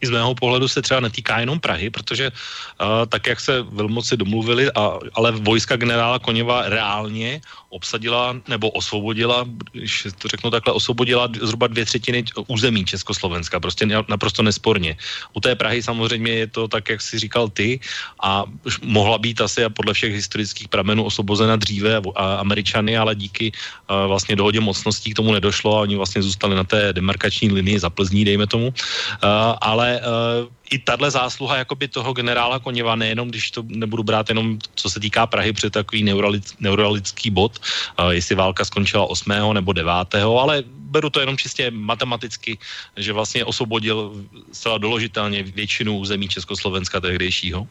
i 0.00 0.06
z 0.06 0.10
mého 0.10 0.34
pohledu 0.34 0.68
se 0.68 0.82
třeba 0.82 1.00
netýká 1.00 1.40
jenom 1.40 1.60
Prahy, 1.60 1.90
protože 1.90 2.30
uh, 2.30 3.06
tak, 3.08 3.26
jak 3.26 3.40
se 3.40 3.62
velmoci 3.62 4.16
domluvili, 4.16 4.72
a, 4.72 4.98
ale 5.14 5.32
vojska 5.32 5.76
generála 5.76 6.18
Koněva 6.18 6.68
reálně 6.68 7.40
obsadila 7.74 8.38
nebo 8.48 8.70
osvobodila, 8.70 9.44
když 9.72 10.06
to 10.18 10.28
řeknu 10.28 10.50
takhle, 10.50 10.72
osvobodila 10.72 11.28
zhruba 11.42 11.66
dvě 11.66 11.84
třetiny 11.84 12.24
území 12.46 12.84
Československa, 12.84 13.60
prostě 13.60 13.86
naprosto 14.08 14.42
nesporně. 14.42 14.96
U 15.34 15.40
té 15.40 15.54
Prahy 15.54 15.82
samozřejmě 15.82 16.32
je 16.32 16.46
to 16.46 16.68
tak, 16.68 16.88
jak 16.88 17.00
si 17.02 17.18
říkal 17.18 17.48
ty 17.50 17.80
a 18.22 18.44
mohla 18.82 19.18
být 19.18 19.40
asi 19.40 19.64
a 19.64 19.70
podle 19.70 19.94
všech 19.94 20.14
historických 20.14 20.68
pramenů 20.68 21.04
osvobozena 21.04 21.56
dříve 21.56 21.98
a 22.14 22.24
Američany, 22.34 22.96
ale 22.96 23.14
díky 23.14 23.50
uh, 23.50 24.06
vlastně 24.06 24.36
dohodě 24.36 24.60
mocností 24.60 25.10
k 25.10 25.18
nedošlo 25.34 25.76
a 25.76 25.80
oni 25.80 25.96
vlastně 25.96 26.22
zůstali 26.22 26.54
na 26.54 26.64
té 26.64 26.92
demarkační 26.92 27.52
linii 27.52 27.78
za 27.78 27.90
Plzní, 27.90 28.24
dejme 28.24 28.46
tomu. 28.46 28.66
Uh, 28.68 29.30
ale 29.60 30.00
uh, 30.00 30.48
i 30.70 30.78
tahle 30.78 31.10
zásluha 31.10 31.56
jakoby 31.56 31.88
toho 31.88 32.12
generála 32.12 32.58
Koněva, 32.58 32.96
nejenom 32.96 33.28
když 33.28 33.50
to 33.50 33.62
nebudu 33.66 34.02
brát 34.02 34.28
jenom 34.28 34.58
co 34.74 34.90
se 34.90 35.00
týká 35.00 35.26
Prahy 35.26 35.52
před 35.52 35.72
takový 35.72 36.02
neuralic, 36.02 36.54
neuralický 36.60 37.30
bod, 37.30 37.58
uh, 37.98 38.10
jestli 38.10 38.34
válka 38.34 38.64
skončila 38.64 39.06
8. 39.06 39.32
nebo 39.52 39.72
9. 39.72 39.92
ale 40.14 40.64
beru 40.94 41.10
to 41.10 41.20
jenom 41.20 41.36
čistě 41.36 41.70
matematicky, 41.74 42.58
že 42.96 43.12
vlastně 43.12 43.44
osvobodil 43.44 44.14
zcela 44.54 44.78
doložitelně 44.78 45.42
většinu 45.42 45.98
území 45.98 46.30
Československa 46.30 47.02
tehdejšího. 47.02 47.66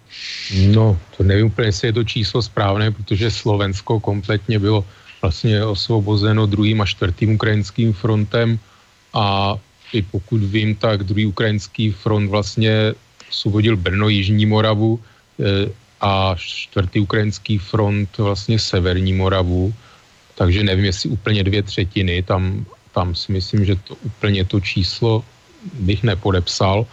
No, 0.75 0.99
to 1.17 1.23
nevím 1.23 1.47
úplně, 1.47 1.67
jestli 1.71 1.87
je 1.87 1.93
to 1.93 2.03
číslo 2.03 2.41
správné, 2.43 2.91
protože 2.91 3.31
Slovensko 3.31 3.99
kompletně 4.03 4.59
bylo 4.59 4.83
vlastně 5.23 5.63
osvobozeno 5.63 6.45
druhým 6.45 6.83
a 6.83 6.85
čtvrtým 6.85 7.39
ukrajinským 7.39 7.95
frontem 7.95 8.59
a 9.15 9.55
i 9.95 10.01
pokud 10.03 10.43
vím, 10.43 10.75
tak 10.75 11.07
druhý 11.07 11.31
ukrajinský 11.31 11.95
front 11.95 12.27
vlastně 12.29 12.93
osvobodil 13.29 13.77
Brno, 13.77 14.09
Jižní 14.09 14.45
Moravu 14.45 14.99
e, 14.99 15.71
a 16.01 16.35
čtvrtý 16.35 16.99
ukrajinský 16.99 17.57
front 17.57 18.17
vlastně 18.17 18.59
Severní 18.59 19.13
Moravu, 19.13 19.73
takže 20.35 20.63
nevím, 20.63 20.85
jestli 20.85 21.09
úplně 21.09 21.43
dvě 21.43 21.63
třetiny, 21.63 22.23
tam, 22.23 22.65
tam 22.91 23.15
si 23.15 23.31
myslím, 23.31 23.65
že 23.65 23.75
to 23.75 23.95
úplně 24.03 24.43
to 24.45 24.59
číslo 24.59 25.23
bych 25.79 26.03
nepodepsal. 26.03 26.85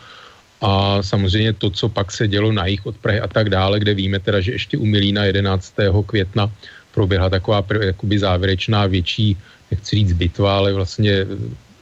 A 0.60 1.02
samozřejmě 1.02 1.52
to, 1.52 1.70
co 1.70 1.88
pak 1.88 2.12
se 2.12 2.28
dělo 2.28 2.52
na 2.52 2.66
jich 2.66 2.86
od 2.86 2.96
Prahy 3.00 3.20
a 3.20 3.28
tak 3.28 3.48
dále, 3.48 3.80
kde 3.80 3.94
víme 3.94 4.20
teda, 4.20 4.40
že 4.40 4.52
ještě 4.52 4.76
u 4.76 4.84
Milína 4.84 5.24
11. 5.24 5.74
května 6.06 6.52
proběhla 6.94 7.28
taková 7.28 7.64
jakoby 7.80 8.18
závěrečná 8.18 8.86
větší, 8.86 9.36
nechci 9.70 9.96
říct 9.96 10.12
bitva, 10.12 10.56
ale 10.56 10.72
vlastně 10.72 11.26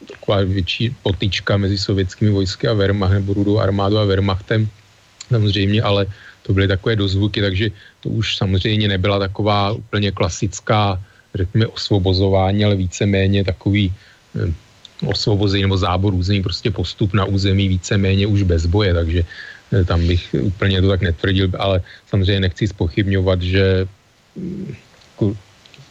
taková 0.09 0.41
větší 0.41 0.95
potička 1.03 1.57
mezi 1.57 1.77
sovětskými 1.77 2.31
vojsky 2.31 2.67
a 2.67 2.73
Wehrmacht, 2.73 3.13
nebo 3.13 3.33
rudou 3.33 3.59
armádu 3.59 3.97
a 3.97 4.05
Wehrmachtem, 4.05 4.67
samozřejmě, 5.29 5.81
ale 5.81 6.05
to 6.43 6.53
byly 6.53 6.67
takové 6.67 6.95
dozvuky, 6.95 7.41
takže 7.41 7.71
to 8.01 8.09
už 8.09 8.37
samozřejmě 8.37 8.87
nebyla 8.87 9.19
taková 9.19 9.71
úplně 9.71 10.11
klasická, 10.11 11.01
řekněme, 11.35 11.67
osvobozování, 11.67 12.65
ale 12.65 12.75
víceméně 12.75 13.43
takový 13.43 13.93
eh, 14.35 14.53
osvobození 15.05 15.63
nebo 15.63 15.77
zábor 15.77 16.13
území, 16.13 16.43
prostě 16.43 16.71
postup 16.71 17.13
na 17.13 17.25
území 17.25 17.67
víceméně 17.67 18.27
už 18.27 18.43
bez 18.43 18.65
boje, 18.65 18.93
takže 18.93 19.21
eh, 19.73 19.85
tam 19.85 20.07
bych 20.07 20.35
úplně 20.41 20.81
to 20.81 20.89
tak 20.89 21.01
netvrdil, 21.01 21.49
ale 21.59 21.81
samozřejmě 22.09 22.39
nechci 22.39 22.67
spochybňovat, 22.67 23.41
že 23.41 23.87
mm, 25.21 25.35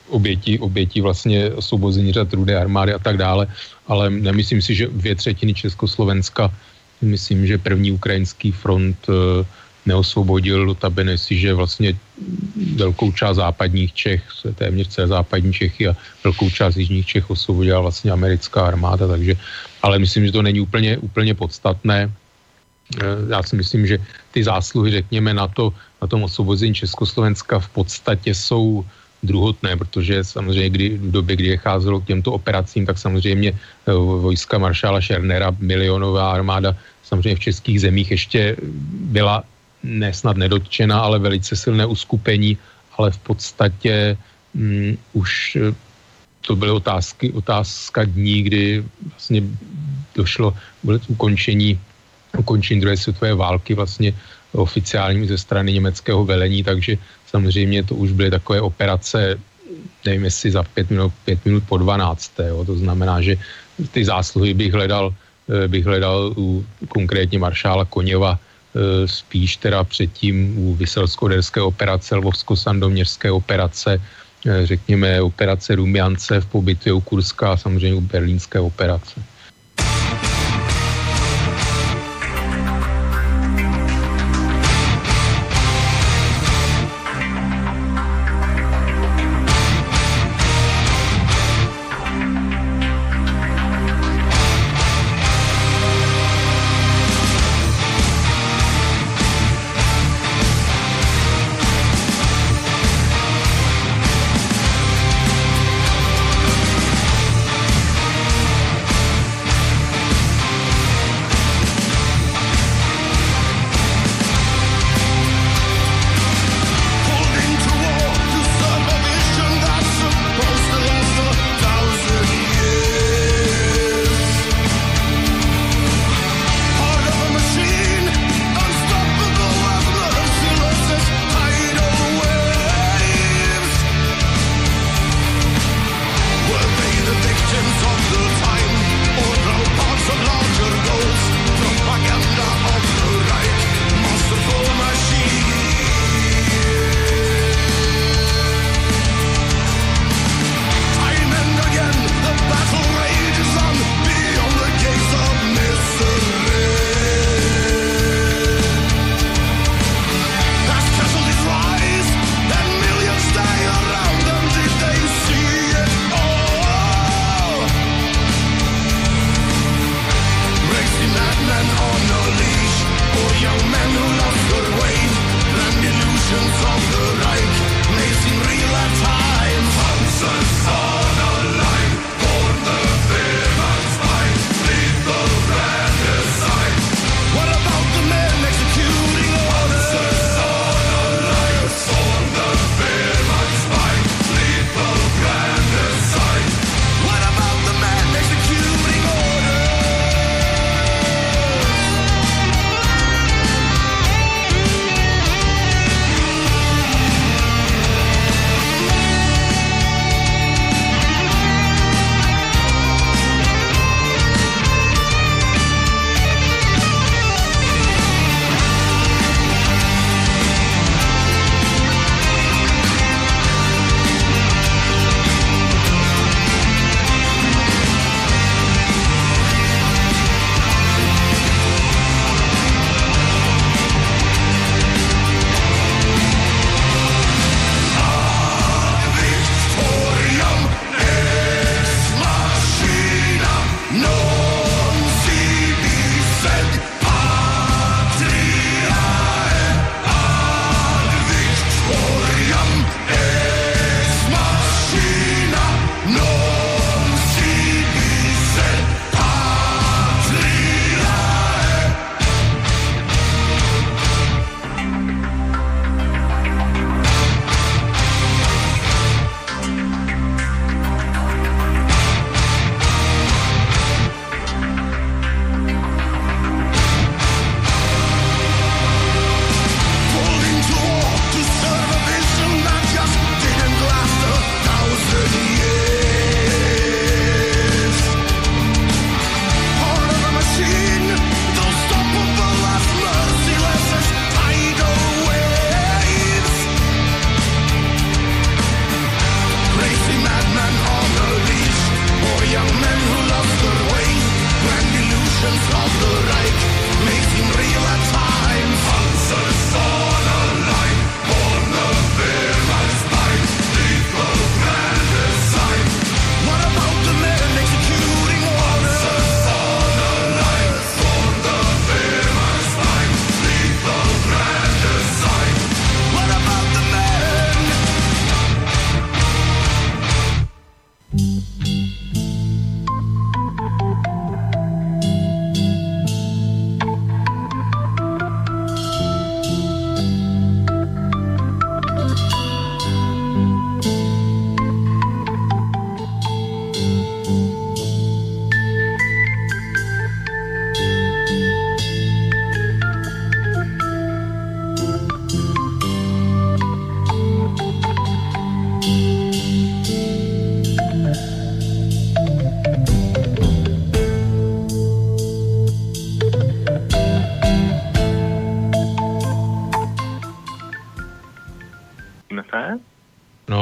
oběti, 0.08 0.58
oběti 0.58 1.00
vlastně 1.00 1.50
osvobození 1.50 2.12
řad 2.12 2.32
rudé 2.32 2.56
armády 2.56 2.94
a 2.94 2.98
tak 2.98 3.16
dále, 3.16 3.46
ale 3.86 4.10
nemyslím 4.10 4.62
si, 4.62 4.74
že 4.74 4.86
dvě 4.86 5.14
třetiny 5.14 5.54
Československa, 5.54 6.50
myslím, 7.02 7.46
že 7.46 7.58
první 7.58 7.92
ukrajinský 7.92 8.52
front 8.52 8.96
eh, 9.08 9.44
neosvobodil, 9.86 10.66
notabene 10.66 11.18
si, 11.18 11.36
že 11.40 11.54
vlastně 11.54 11.96
velkou 12.76 13.12
část 13.12 13.40
západních 13.40 13.92
Čech, 13.94 14.22
téměř 14.54 14.88
celé 14.88 15.06
západní 15.08 15.52
Čechy 15.52 15.88
a 15.88 15.96
velkou 16.24 16.50
část 16.50 16.76
jižních 16.76 17.06
Čech 17.06 17.30
osvobodila 17.30 17.80
vlastně 17.80 18.12
americká 18.12 18.66
armáda, 18.66 19.08
takže, 19.08 19.34
ale 19.82 19.98
myslím, 19.98 20.26
že 20.26 20.32
to 20.32 20.42
není 20.42 20.60
úplně, 20.60 20.98
úplně 20.98 21.32
podstatné. 21.34 22.12
Eh, 23.00 23.32
já 23.32 23.40
si 23.42 23.56
myslím, 23.56 23.86
že 23.86 23.96
ty 24.32 24.44
zásluhy, 24.44 24.90
řekněme, 24.90 25.34
na, 25.34 25.48
to, 25.48 25.72
na 26.02 26.08
tom 26.08 26.24
osvobození 26.24 26.74
Československa 26.74 27.58
v 27.58 27.68
podstatě 27.68 28.34
jsou 28.34 28.84
druhotné, 29.22 29.76
protože 29.76 30.24
samozřejmě 30.24 30.70
kdy, 30.70 30.86
v 30.98 31.10
době, 31.10 31.36
kdy 31.36 31.58
cházelo 31.58 32.00
k 32.00 32.06
těmto 32.06 32.32
operacím, 32.32 32.86
tak 32.86 32.98
samozřejmě 32.98 33.50
eh, 33.52 33.92
vojska 33.92 34.58
maršála 34.58 35.00
Šernera, 35.00 35.54
milionová 35.58 36.32
armáda, 36.32 36.76
samozřejmě 37.02 37.36
v 37.36 37.46
českých 37.50 37.80
zemích 37.80 38.10
ještě 38.10 38.56
byla 39.10 39.42
nesnad 39.82 40.36
nedotčena, 40.36 41.00
ale 41.00 41.18
velice 41.18 41.56
silné 41.56 41.86
uskupení, 41.86 42.58
ale 42.98 43.10
v 43.10 43.18
podstatě 43.18 44.16
mm, 44.54 44.98
už 45.12 45.56
eh, 45.56 45.74
to 46.46 46.56
byly 46.56 46.70
otázky, 46.70 47.32
otázka 47.32 48.04
dní, 48.04 48.42
kdy 48.42 48.84
vlastně 49.10 49.42
došlo 50.14 50.54
k 50.82 51.10
ukončení, 51.10 51.78
ukončení 52.38 52.80
druhé 52.80 52.96
světové 52.96 53.34
války 53.34 53.74
vlastně 53.74 54.14
oficiálním 54.52 55.26
ze 55.26 55.38
strany 55.38 55.72
německého 55.72 56.24
velení, 56.24 56.64
takže 56.64 56.98
samozřejmě 57.30 57.84
to 57.84 57.94
už 57.94 58.12
byly 58.12 58.30
takové 58.30 58.60
operace, 58.60 59.38
nevím 60.04 60.24
jestli 60.24 60.50
za 60.50 60.62
pět 60.62 60.90
minut, 60.90 61.12
pět 61.24 61.44
minut 61.44 61.62
po 61.68 61.78
dvanácté, 61.78 62.48
jo, 62.48 62.64
to 62.64 62.74
znamená, 62.74 63.20
že 63.20 63.36
ty 63.90 64.04
zásluhy 64.04 64.54
bych 64.54 64.72
hledal, 64.72 65.14
eh, 65.48 65.68
bych 65.68 65.84
hledal 65.84 66.34
u 66.36 66.64
konkrétně 66.88 67.38
maršála 67.38 67.84
Koněva 67.84 68.38
eh, 68.38 69.08
spíš 69.08 69.56
teda 69.56 69.84
předtím 69.84 70.58
u 70.58 70.74
Vyselsko-Derské 70.76 71.60
operace, 71.60 72.14
Lvovsko-Sandoměřské 72.14 73.32
operace, 73.32 73.96
eh, 73.96 74.66
řekněme 74.66 75.22
operace 75.22 75.74
Rumiance 75.74 76.40
v 76.40 76.46
pobytě 76.46 76.92
u 76.92 77.00
Kurska 77.00 77.52
a 77.52 77.56
samozřejmě 77.56 77.96
u 77.96 78.00
berlínské 78.00 78.60
operace. 78.60 79.20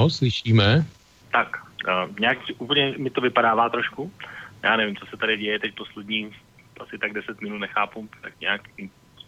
Ano, 0.07 0.11
slyšíme. 0.11 0.87
Tak, 1.33 1.57
uh, 1.89 2.19
nějak 2.19 2.39
úplně 2.59 2.95
mi 2.99 3.11
to 3.11 3.21
vypadává 3.21 3.69
trošku. 3.69 4.13
Já 4.63 4.77
nevím, 4.77 4.97
co 4.97 5.07
se 5.07 5.17
tady 5.17 5.37
děje 5.37 5.59
teď 5.59 5.75
poslední 5.75 6.31
asi 6.81 6.99
tak 6.99 7.13
10 7.13 7.41
minut 7.41 7.59
nechápu, 7.59 8.09
tak 8.23 8.33
nějak 8.41 8.61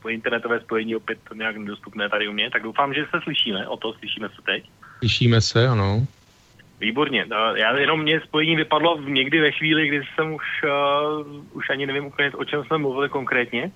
internetové 0.09 0.61
spojení 0.61 0.97
opět 0.97 1.19
nějak 1.35 1.57
nedostupné 1.57 2.09
tady 2.09 2.29
u 2.29 2.33
mě, 2.33 2.51
tak 2.51 2.63
doufám, 2.63 2.95
že 2.95 3.07
se 3.11 3.21
slyšíme, 3.23 3.69
o 3.69 3.77
to 3.77 3.93
slyšíme 3.93 4.29
se 4.29 4.43
teď. 4.47 4.65
Slyšíme 4.99 5.41
se, 5.41 5.69
ano. 5.69 6.07
Výborně. 6.81 7.27
Já 7.55 7.77
jenom 7.77 8.03
mě 8.03 8.21
spojení 8.21 8.57
vypadlo 8.57 8.97
v 8.97 9.11
někdy 9.11 9.41
ve 9.41 9.53
chvíli, 9.53 9.89
kdy 9.89 10.03
jsem 10.15 10.35
už, 10.35 10.45
uh, 10.65 11.43
už 11.53 11.71
ani 11.71 11.87
nevím 11.87 12.07
úplně, 12.07 12.31
o 12.31 12.45
čem 12.45 12.65
jsme 12.65 12.79
mluvili 12.79 13.09
konkrétně. 13.09 13.71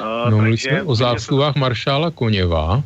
Uh, 0.00 0.30
no, 0.30 0.38
takže, 0.38 0.68
jsme 0.68 0.82
o 0.82 0.94
zásluhách 0.94 1.56
maršála 1.56 2.10
Koněva. 2.10 2.82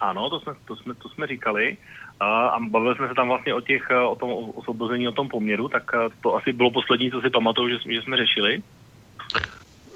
Ano, 0.00 0.30
to 0.30 0.40
jsme, 0.40 0.52
to 0.64 0.76
jsme, 0.76 0.94
to 0.94 1.08
jsme 1.08 1.26
říkali. 1.26 1.76
A 2.20 2.58
bavili 2.70 2.94
jsme 2.94 3.08
se 3.08 3.14
tam 3.14 3.28
vlastně 3.28 3.54
o 3.54 3.60
těch, 3.60 3.88
o 4.08 4.14
tom 4.14 4.30
osvobození, 4.54 5.08
o 5.08 5.12
tom 5.12 5.28
poměru, 5.28 5.68
tak 5.68 5.90
uh, 5.94 6.12
to 6.22 6.36
asi 6.36 6.52
bylo 6.52 6.70
poslední, 6.70 7.10
co 7.10 7.20
si 7.20 7.30
pamatuju, 7.30 7.68
že, 7.68 7.92
že 7.94 8.02
jsme 8.02 8.16
řešili. 8.16 8.62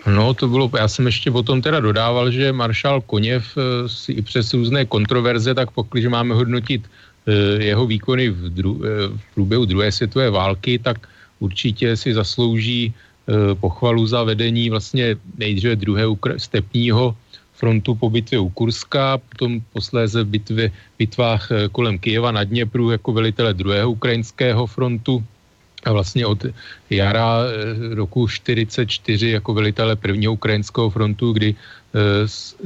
No, 0.06 0.34
to 0.34 0.48
bylo, 0.48 0.70
já 0.76 0.88
jsem 0.88 1.06
ještě 1.06 1.30
potom 1.30 1.62
teda 1.62 1.80
dodával, 1.80 2.30
že 2.30 2.52
maršál 2.52 3.00
Koněv 3.00 3.58
si 3.86 4.12
i 4.12 4.22
přes 4.22 4.54
různé 4.54 4.84
kontroverze, 4.84 5.54
tak 5.54 5.70
pokud 5.70 6.04
máme 6.04 6.34
hodnotit 6.34 6.88
Eh, 7.24 7.64
jeho 7.72 7.86
výkony 7.86 8.28
v, 8.28 8.52
dru, 8.52 8.80
eh, 8.84 9.08
v 9.08 9.34
průběhu 9.34 9.64
druhé 9.64 9.92
světové 9.92 10.30
války, 10.30 10.78
tak 10.78 11.08
určitě 11.40 11.96
si 11.96 12.12
zaslouží 12.12 12.92
eh, 12.92 13.54
pochvalu 13.56 14.04
za 14.04 14.28
vedení 14.28 14.68
vlastně 14.68 15.16
nejdříve 15.40 15.76
druhého 15.76 16.12
stepního 16.36 17.16
frontu 17.54 17.94
po 17.94 18.10
bitvě 18.10 18.38
u 18.38 18.48
Kurska, 18.48 19.18
potom 19.18 19.60
posléze 19.72 20.24
v 20.24 20.26
bitvě, 20.26 20.70
bitvách 20.98 21.48
kolem 21.72 21.98
Kijeva 21.98 22.32
na 22.32 22.44
Dněpru 22.44 22.90
jako 22.90 23.12
velitele 23.12 23.54
druhého 23.54 23.90
ukrajinského 23.90 24.66
frontu 24.66 25.24
a 25.84 25.92
vlastně 25.92 26.26
od 26.26 26.46
jara 26.90 27.38
roku 27.94 28.28
44 28.28 29.30
jako 29.30 29.54
velitele 29.54 29.96
prvního 29.96 30.32
ukrajinského 30.32 30.90
frontu, 30.90 31.32
kdy 31.32 31.54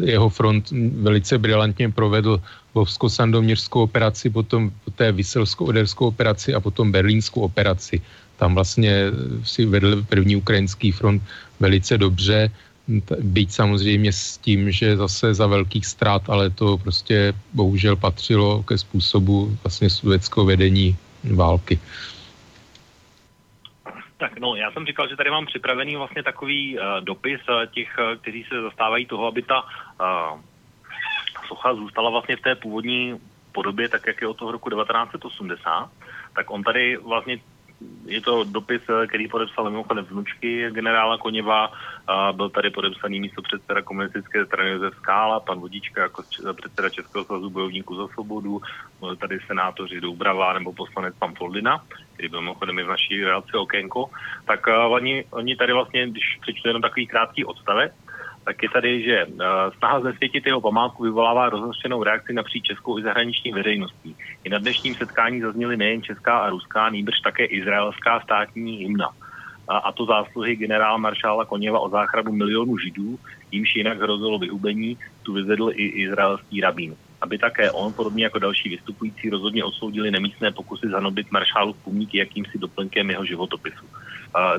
jeho 0.05 0.29
front 0.29 0.71
velice 1.03 1.39
brilantně 1.39 1.91
provedl 1.91 2.41
Lovsko-Sandoměřskou 2.75 3.83
operaci, 3.83 4.31
potom 4.31 4.71
té 4.95 5.13
Vyselsko-Oderskou 5.13 6.07
operaci 6.07 6.55
a 6.55 6.61
potom 6.61 6.93
Berlínskou 6.93 7.41
operaci. 7.41 8.01
Tam 8.37 8.55
vlastně 8.55 9.05
si 9.45 9.67
vedl 9.67 10.03
první 10.09 10.37
ukrajinský 10.37 10.93
front 10.93 11.23
velice 11.61 11.99
dobře, 11.99 12.51
byť 13.21 13.51
samozřejmě 13.53 14.13
s 14.13 14.39
tím, 14.39 14.71
že 14.73 14.97
zase 14.97 15.35
za 15.35 15.47
velkých 15.47 15.87
ztrát, 15.87 16.31
ale 16.31 16.51
to 16.51 16.79
prostě 16.79 17.33
bohužel 17.53 17.97
patřilo 17.97 18.63
ke 18.63 18.79
způsobu 18.79 19.59
vlastně 19.65 19.91
sovětského 19.91 20.47
vedení 20.47 20.97
války. 21.35 21.81
Tak 24.17 24.41
no, 24.41 24.57
já 24.57 24.73
jsem 24.73 24.87
říkal, 24.87 25.09
že 25.09 25.17
tady 25.17 25.31
mám 25.31 25.47
připravený 25.47 25.97
vlastně 25.97 26.23
takový 26.23 26.79
uh, 26.79 26.85
dopis 27.01 27.41
uh, 27.49 27.67
těch, 27.71 27.97
uh, 27.99 28.17
kteří 28.19 28.45
se 28.49 28.63
zastávají 28.63 29.07
toho, 29.07 29.27
aby 29.27 29.43
ta 29.43 29.63
uh, 29.63 30.41
socha 31.49 31.75
zůstala 31.75 32.11
vlastně 32.11 32.37
v 32.37 32.41
té 32.41 32.55
původní 32.55 33.21
podobě, 33.53 33.89
tak 33.89 34.07
jak 34.07 34.21
je 34.21 34.29
od 34.29 34.37
toho 34.37 34.53
roku 34.53 34.71
1980, 34.71 35.91
tak 36.35 36.51
on 36.51 36.63
tady 36.63 36.97
vlastně 36.97 37.39
je 38.07 38.21
to 38.21 38.45
dopis, 38.45 38.83
který 39.09 39.29
podepsal 39.29 39.71
mimochodem 39.71 40.05
vnučky 40.05 40.71
generála 40.71 41.19
Koněva, 41.19 41.71
a 42.07 42.33
byl 42.33 42.51
tady 42.51 42.71
podepsaný 42.71 43.21
místo 43.21 43.43
předseda 43.43 43.83
komunistické 43.83 44.47
strany 44.47 44.71
Josef 44.71 44.95
Skála, 44.95 45.41
pan 45.41 45.61
Vodička 45.61 46.03
jako 46.03 46.23
předseda 46.57 46.89
Českého 46.89 47.25
svazu 47.25 47.51
bojovníků 47.51 47.97
za 47.97 48.07
svobodu, 48.09 48.61
byl 49.01 49.17
tady 49.17 49.39
senátoři 49.47 50.01
Doubrava 50.01 50.53
nebo 50.53 50.73
poslanec 50.73 51.15
pan 51.19 51.35
Foldina, 51.35 51.85
který 52.15 52.29
byl 52.29 52.41
mimochodem 52.41 52.79
i 52.79 52.83
v 52.83 52.89
naší 52.89 53.25
relaci 53.25 53.53
Okénko, 53.57 54.11
tak 54.47 54.67
uh, 54.67 54.93
oni, 54.93 55.25
oni 55.31 55.57
tady 55.57 55.73
vlastně, 55.73 56.09
když 56.09 56.25
přečtu 56.41 56.69
jenom 56.69 56.83
takový 56.83 57.07
krátký 57.07 57.45
odstavec, 57.45 57.93
tak 58.49 58.63
je 58.63 58.69
tady, 58.69 59.03
že 59.03 59.27
uh, 59.27 59.37
snaha 59.79 60.01
znesvětit 60.01 60.47
jeho 60.47 60.61
památku 60.61 61.03
vyvolává 61.03 61.49
rozhořčenou 61.49 62.03
reakci 62.03 62.33
napříč 62.33 62.65
českou 62.65 62.99
i 62.99 63.03
zahraniční 63.03 63.53
veřejností. 63.53 64.17
I 64.45 64.49
na 64.49 64.59
dnešním 64.59 64.95
setkání 64.95 65.41
zazněly 65.41 65.77
nejen 65.77 66.03
česká 66.03 66.39
a 66.39 66.51
ruská, 66.51 66.91
nýbrž 66.91 67.21
také 67.21 67.45
izraelská 67.45 68.21
státní 68.21 68.77
hymna. 68.77 69.09
A, 69.69 69.77
a 69.79 69.93
to 69.93 70.07
zásluhy 70.07 70.57
generála 70.57 70.97
maršála 70.97 71.45
Koněva 71.45 71.79
o 71.81 71.89
záchranu 71.89 72.33
milionů 72.33 72.79
židů, 72.79 73.19
jimž 73.53 73.77
jinak 73.77 74.01
hrozilo 74.01 74.39
vyhubení, 74.39 74.99
tu 75.23 75.33
vyzvedl 75.33 75.71
i 75.75 75.87
izraelský 75.87 76.61
rabín 76.61 76.97
aby 77.21 77.39
také 77.39 77.71
on, 77.71 77.93
podobně 77.93 78.25
jako 78.25 78.39
další 78.39 78.69
vystupující, 78.69 79.31
rozhodně 79.31 79.65
odsoudili 79.65 80.11
nemístné 80.11 80.53
pokusy 80.53 80.89
zanobit 80.89 81.31
maršálu 81.31 81.75
pomníky 81.75 82.19
jakýmsi 82.19 82.59
doplňkem 82.59 83.11
jeho 83.11 83.25
životopisu. 83.25 83.85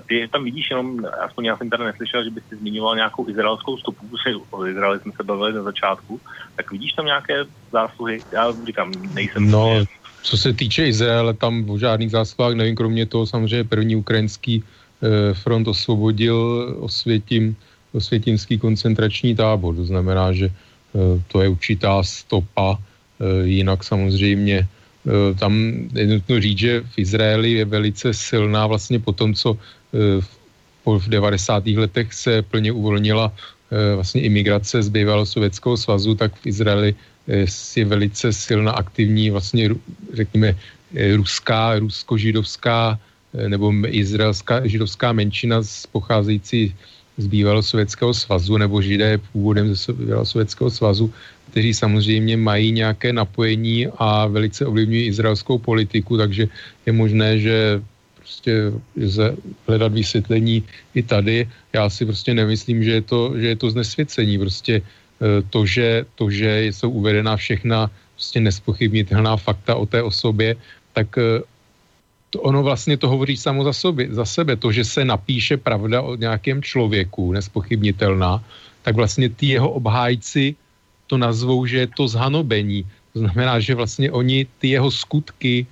Ty 0.08 0.28
tam 0.32 0.44
vidíš 0.44 0.70
jenom, 0.70 1.06
aspoň 1.06 1.46
já 1.46 1.58
jsem 1.58 1.70
tady 1.70 1.84
neslyšel, 1.84 2.24
že 2.24 2.30
by 2.30 2.42
si 2.50 2.56
zmiňoval 2.56 2.96
nějakou 2.96 3.30
izraelskou 3.30 3.78
stopu, 3.78 4.08
protože 4.08 4.36
o 4.50 4.66
Izraeli 4.66 5.00
jsme 5.00 5.12
se 5.16 5.24
bavili 5.24 5.54
na 5.54 5.64
začátku, 5.64 6.20
tak 6.56 6.72
vidíš 6.72 6.94
tam 6.94 7.06
nějaké 7.06 7.46
zásluhy? 7.72 8.20
Já 8.32 8.54
říkám, 8.66 8.92
nejsem... 9.14 9.52
No, 9.52 9.74
mě... 9.74 9.86
co 10.24 10.38
se 10.38 10.54
týče 10.54 10.88
Izraele, 10.88 11.34
tam 11.34 11.70
o 11.70 11.78
žádných 11.78 12.12
zásluhách 12.12 12.54
nevím, 12.54 12.76
kromě 12.76 13.06
toho 13.06 13.26
samozřejmě 13.26 13.64
první 13.64 13.96
ukrajinský 13.96 14.64
eh, 14.64 15.34
front 15.34 15.68
osvobodil 15.68 16.38
osvětím, 16.80 17.56
osvětímský 17.94 18.60
koncentrační 18.60 19.36
tábor, 19.36 19.76
to 19.76 19.86
znamená, 19.86 20.34
že 20.34 20.52
Eh, 20.96 21.22
to 21.28 21.42
je 21.42 21.50
určitá 21.50 22.04
stopa, 22.04 22.78
eh, 22.78 23.46
jinak 23.46 23.84
samozřejmě 23.84 24.68
tam 25.40 25.54
je 25.94 26.08
nutno 26.08 26.42
říct, 26.42 26.60
že 26.60 26.82
v 26.82 26.96
Izraeli 26.98 27.52
je 27.52 27.66
velice 27.66 28.14
silná 28.14 28.68
vlastně 28.68 29.00
po 29.00 29.12
tom, 29.12 29.34
co 29.34 29.58
v 30.86 31.10
90. 31.10 31.68
letech 31.68 32.14
se 32.14 32.42
plně 32.42 32.72
uvolnila 32.72 33.32
vlastně 33.96 34.22
imigrace 34.22 34.84
z 34.84 34.90
bývalého 34.90 35.26
Sovětského 35.26 35.78
svazu, 35.78 36.16
tak 36.16 36.36
v 36.36 36.48
Izraeli 36.48 36.96
je 37.76 37.86
velice 37.86 38.34
silná 38.34 38.72
aktivní 38.72 39.30
vlastně 39.30 39.70
řekněme 40.14 40.56
ruská, 41.16 41.80
rusko-židovská 41.80 43.00
nebo 43.48 43.74
izraelská 43.86 44.68
židovská 44.68 45.14
menšina 45.14 45.62
pocházející 45.92 46.76
z 47.18 47.28
bývalého 47.28 47.64
Sovětského 47.64 48.14
svazu 48.14 48.58
nebo 48.58 48.82
židé 48.82 49.18
původem 49.18 49.76
ze 49.76 49.94
bývalého 49.94 50.26
Sovětského 50.26 50.70
svazu, 50.70 51.14
kteří 51.52 51.74
samozřejmě 51.74 52.38
mají 52.38 52.72
nějaké 52.72 53.14
napojení 53.14 53.88
a 53.98 54.28
velice 54.28 54.66
ovlivňují 54.66 55.06
izraelskou 55.08 55.58
politiku, 55.58 56.18
takže 56.18 56.48
je 56.86 56.92
možné, 56.94 57.40
že 57.40 57.82
prostě 58.30 58.72
hledat 59.68 59.92
vysvětlení 59.94 60.64
i 60.94 61.02
tady. 61.04 61.50
Já 61.74 61.90
si 61.90 62.06
prostě 62.06 62.34
nemyslím, 62.34 62.84
že 62.84 62.92
je 62.92 63.02
to, 63.02 63.34
že 63.36 63.48
je 63.48 63.56
to 63.56 63.68
znesvěcení. 63.70 64.38
Prostě 64.38 64.74
eh, 64.82 65.42
to, 65.50 65.66
že, 65.66 66.06
to, 66.16 66.30
že 66.30 66.70
jsou 66.70 66.90
uvedena 66.90 67.36
všechna 67.36 67.90
prostě 68.14 68.40
nespochybnitelná 68.40 69.38
fakta 69.38 69.76
o 69.76 69.86
té 69.86 70.04
osobě, 70.04 70.56
tak 70.94 71.18
eh, 71.18 71.42
to 72.30 72.38
ono 72.46 72.64
vlastně 72.64 72.98
to 72.98 73.10
hovoří 73.10 73.38
samo 73.38 73.64
za, 73.66 73.74
sobě, 73.74 74.14
za 74.14 74.26
sebe. 74.26 74.56
To, 74.56 74.72
že 74.72 74.86
se 74.86 75.02
napíše 75.06 75.58
pravda 75.58 76.02
o 76.02 76.16
nějakém 76.16 76.62
člověku, 76.62 77.34
nespochybnitelná, 77.34 78.44
tak 78.86 78.96
vlastně 78.96 79.30
ty 79.30 79.58
jeho 79.58 79.70
obhájci 79.74 80.56
to 81.10 81.18
nazvou, 81.18 81.66
že 81.66 81.78
je 81.78 81.90
to 81.98 82.08
zhanobení. 82.08 82.86
To 83.14 83.26
znamená, 83.26 83.58
že 83.60 83.74
vlastně 83.74 84.14
oni 84.14 84.46
ty 84.62 84.78
jeho 84.78 84.94
skutky 84.94 85.66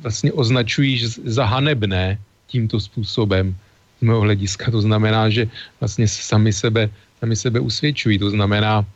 vlastně 0.00 0.32
označují 0.32 1.02
za 1.26 1.44
hanebné 1.44 2.18
tímto 2.46 2.78
způsobem 2.78 3.50
z 3.98 4.02
mého 4.06 4.20
hlediska. 4.22 4.70
To 4.70 4.80
znamená, 4.80 5.26
že 5.26 5.50
vlastně 5.82 6.06
sami 6.08 6.52
sebe, 6.54 6.86
sami 7.18 7.34
sebe 7.36 7.58
usvědčují. 7.60 8.18
To 8.22 8.30
znamená, 8.30 8.86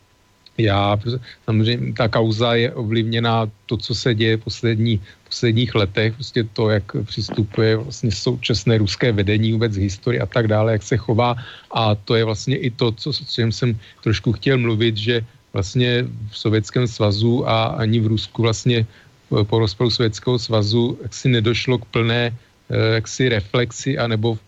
já, 0.59 0.99
samozřejmě 1.45 1.93
ta 1.93 2.09
kauza 2.09 2.55
je 2.55 2.69
ovlivněná 2.73 3.51
to, 3.67 3.77
co 3.77 3.95
se 3.95 4.15
děje 4.15 4.37
poslední, 4.39 5.01
posledních 5.27 5.75
letech, 5.75 6.15
prostě 6.15 6.45
to, 6.45 6.71
jak 6.71 6.85
přistupuje 7.05 7.77
vlastně 7.77 8.11
současné 8.13 8.79
ruské 8.79 9.13
vedení 9.13 9.53
vůbec 9.53 9.77
historii 9.77 10.21
a 10.21 10.27
tak 10.27 10.49
dále, 10.49 10.73
jak 10.73 10.83
se 10.83 10.97
chová 10.97 11.37
a 11.75 11.95
to 11.95 12.15
je 12.15 12.25
vlastně 12.25 12.57
i 12.57 12.71
to, 12.71 12.93
co, 12.93 13.13
čem 13.13 13.53
jsem 13.53 13.79
trošku 14.03 14.33
chtěl 14.33 14.59
mluvit, 14.59 14.97
že 14.97 15.25
vlastně 15.53 16.07
v 16.31 16.39
Sovětském 16.39 16.87
svazu 16.87 17.49
a 17.49 17.65
ani 17.65 18.01
v 18.01 18.07
Rusku 18.07 18.43
vlastně 18.43 18.87
po 19.29 19.59
rozpadu 19.59 19.91
Sovětského 19.91 20.39
svazu 20.39 20.99
si 21.11 21.29
nedošlo 21.29 21.79
k 21.79 21.85
plné 21.85 22.35
eh, 22.35 22.95
jaksi 22.95 23.29
reflexi 23.29 23.99
anebo 23.99 24.39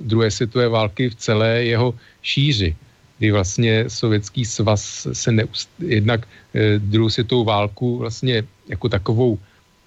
druhé 0.00 0.30
světové 0.30 0.68
války 0.68 1.10
v 1.10 1.14
celé 1.14 1.64
jeho 1.64 1.94
šíři 2.22 2.76
kdy 3.18 3.32
vlastně 3.32 3.90
Sovětský 3.90 4.44
svaz 4.44 5.06
se 5.12 5.32
neust, 5.32 5.70
jednak 5.78 6.22
eh, 6.54 6.78
druhou 6.78 7.10
světovou 7.10 7.44
válku 7.44 7.98
vlastně 7.98 8.42
jako 8.68 8.88
takovou 8.88 9.38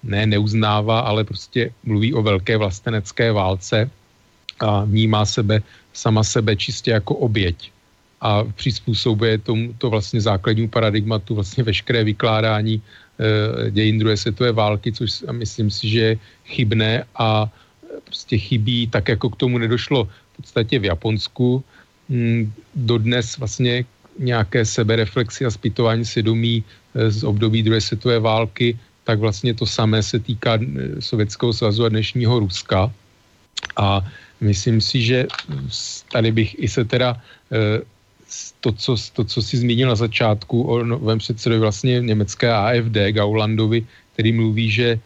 ne 0.02 0.26
neuznává, 0.26 1.00
ale 1.00 1.24
prostě 1.24 1.72
mluví 1.84 2.14
o 2.14 2.22
velké 2.22 2.56
vlastenecké 2.56 3.32
válce 3.32 3.90
a 4.60 4.84
vnímá 4.84 5.26
sebe, 5.26 5.62
sama 5.92 6.24
sebe 6.24 6.56
čistě 6.56 6.90
jako 6.90 7.14
oběť 7.14 7.72
a 8.22 8.46
přizpůsobuje 8.54 9.38
tomu 9.38 9.74
to 9.78 9.90
vlastně 9.90 10.20
základnímu 10.20 10.68
paradigmatu 10.68 11.34
vlastně 11.34 11.64
veškeré 11.64 12.04
vykládání 12.04 12.82
dějin 13.70 13.98
druhé 13.98 14.16
světové 14.16 14.52
války, 14.52 14.92
což 14.92 15.24
myslím 15.30 15.70
si, 15.70 15.88
že 15.88 16.00
je 16.00 16.12
chybné 16.46 17.04
a 17.18 17.50
prostě 18.04 18.38
chybí, 18.38 18.86
tak 18.86 19.08
jako 19.08 19.30
k 19.30 19.36
tomu 19.36 19.58
nedošlo 19.58 20.04
v 20.04 20.36
podstatě 20.36 20.78
v 20.78 20.84
Japonsku. 20.84 21.64
Mm, 22.08 22.52
dodnes 22.74 23.38
vlastně 23.38 23.84
nějaké 24.18 24.64
sebereflexy 24.64 25.44
a 25.44 25.50
zpytování 25.50 26.04
svědomí 26.04 26.64
z 26.94 27.24
období 27.24 27.62
druhé 27.62 27.80
světové 27.80 28.18
války, 28.18 28.78
tak 29.04 29.18
vlastně 29.18 29.54
to 29.54 29.66
samé 29.66 30.02
se 30.02 30.18
týká 30.18 30.58
Sovětského 31.00 31.52
svazu 31.52 31.84
a 31.84 31.88
dnešního 31.88 32.38
Ruska. 32.38 32.92
A 33.76 34.04
myslím 34.40 34.80
si, 34.80 35.02
že 35.02 35.26
tady 36.12 36.32
bych 36.32 36.58
i 36.58 36.68
se 36.68 36.84
teda 36.84 37.16
to, 38.60 38.72
co, 38.72 38.96
to, 39.12 39.24
co 39.24 39.42
si 39.42 39.56
zmínil 39.56 39.88
na 39.88 39.94
začátku 39.94 40.62
o 40.62 40.84
novém 40.84 41.18
předsedovi 41.18 41.60
vlastně 41.60 42.00
německé 42.00 42.52
AFD, 42.52 42.96
Gaulandovi, 43.10 43.86
který 44.14 44.32
mluví, 44.32 44.70
že 44.70 44.88
e, 44.88 44.98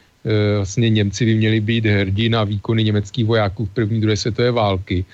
vlastně 0.56 0.90
Němci 0.90 1.24
by 1.24 1.34
měli 1.34 1.60
být 1.60 1.86
hrdí 1.86 2.28
na 2.28 2.44
výkony 2.44 2.84
německých 2.84 3.24
vojáků 3.24 3.64
v 3.64 3.70
první, 3.70 4.00
druhé 4.00 4.16
světové 4.16 4.50
války. 4.50 5.04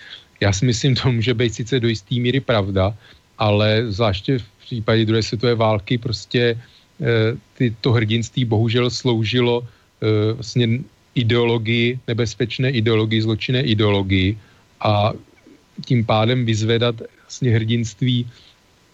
Já 0.41 0.53
si 0.53 0.67
myslím, 0.67 0.95
to 0.99 1.13
může 1.13 1.35
být 1.35 1.55
sice 1.55 1.81
do 1.81 1.89
jisté 1.89 2.15
míry 2.15 2.41
pravda, 2.41 2.95
ale 3.39 3.87
zvláště 3.89 4.39
v 4.39 4.47
případě 4.67 5.05
druhé 5.05 5.23
světové 5.23 5.55
války 5.55 5.99
prostě 5.99 6.43
e, 6.51 6.59
ty, 7.59 7.75
to 7.81 7.93
hrdinství 7.93 8.45
bohužel 8.45 8.91
sloužilo 8.91 9.63
e, 9.63 10.33
vlastně 10.33 10.81
ideologii, 11.15 12.01
nebezpečné 12.09 12.71
ideologii, 12.71 13.23
zločinné 13.23 13.63
ideologii 13.63 14.39
a 14.81 15.13
tím 15.85 16.05
pádem 16.05 16.45
vyzvedat 16.45 16.95
vlastně 17.23 17.51
hrdinství 17.51 18.27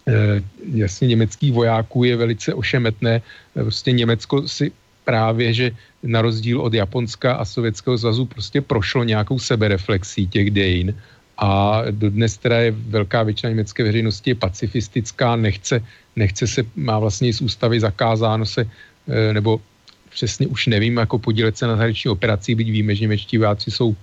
eh, 0.07 0.43
jasně 0.73 1.07
německých 1.07 1.53
vojáků 1.53 2.03
je 2.03 2.15
velice 2.15 2.53
ošemetné. 2.53 3.21
Prostě 3.53 3.91
Německo 3.91 4.47
si 4.47 4.71
právě, 5.05 5.53
že 5.53 5.67
na 6.03 6.21
rozdíl 6.21 6.61
od 6.61 6.73
Japonska 6.73 7.33
a 7.33 7.45
Sovětského 7.45 7.97
svazu 7.97 8.25
prostě 8.25 8.61
prošlo 8.61 9.03
nějakou 9.03 9.39
sebereflexí 9.39 10.27
těch 10.27 10.51
dejin 10.51 10.93
a 11.39 11.81
dodnes 11.91 12.37
teda 12.37 12.57
je 12.59 12.71
velká 12.71 13.23
většina 13.23 13.49
německé 13.49 13.83
veřejnosti 13.83 14.29
je 14.29 14.35
pacifistická, 14.35 15.35
nechce, 15.35 15.83
nechce 16.15 16.47
se, 16.47 16.61
má 16.75 16.99
vlastně 16.99 17.33
z 17.33 17.41
ústavy 17.41 17.79
zakázáno 17.79 18.45
se, 18.45 18.67
eh, 19.07 19.33
nebo 19.33 19.61
přesně 20.09 20.47
už 20.47 20.67
nevím, 20.67 20.97
jako 20.97 21.19
podílet 21.19 21.57
se 21.57 21.67
na 21.67 21.73
zahraniční 21.79 22.11
operací, 22.11 22.55
byť 22.55 22.69
víme, 22.71 22.95
že 22.95 23.01
němečtí 23.01 23.37
vojáci 23.37 23.71
jsou, 23.71 23.95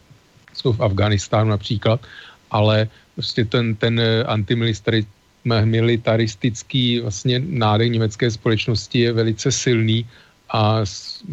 jsou 0.55 0.73
v 0.73 0.81
Afganistánu 0.81 1.51
například, 1.51 2.01
ale 2.57 2.89
prostě 3.15 3.45
ten, 3.45 3.77
ten 3.77 4.01
eh, 4.01 4.25
antimilitaristický 4.25 7.01
vlastně 7.05 7.43
nádech 7.45 7.93
německé 7.93 8.33
společnosti 8.33 8.99
je 8.99 9.13
velice 9.13 9.53
silný 9.53 10.09
a 10.49 10.81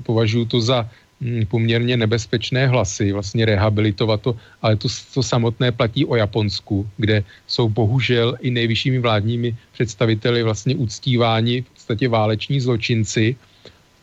považuji 0.03 0.45
to 0.45 0.61
za 0.61 0.89
hm, 1.21 1.45
poměrně 1.47 1.97
nebezpečné 1.97 2.67
hlasy, 2.67 3.15
vlastně 3.15 3.45
rehabilitovat 3.45 4.21
to, 4.21 4.35
ale 4.61 4.75
to, 4.75 4.87
to 5.13 5.23
samotné 5.23 5.71
platí 5.71 6.05
o 6.05 6.15
Japonsku, 6.19 6.89
kde 6.97 7.23
jsou 7.47 7.69
bohužel 7.71 8.35
i 8.43 8.51
nejvyššími 8.51 8.99
vládními 8.99 9.55
představiteli 9.71 10.43
vlastně 10.43 10.75
uctíváni 10.75 11.61
v 11.61 11.69
podstatě 11.71 12.09
váleční 12.09 12.59
zločinci. 12.59 13.35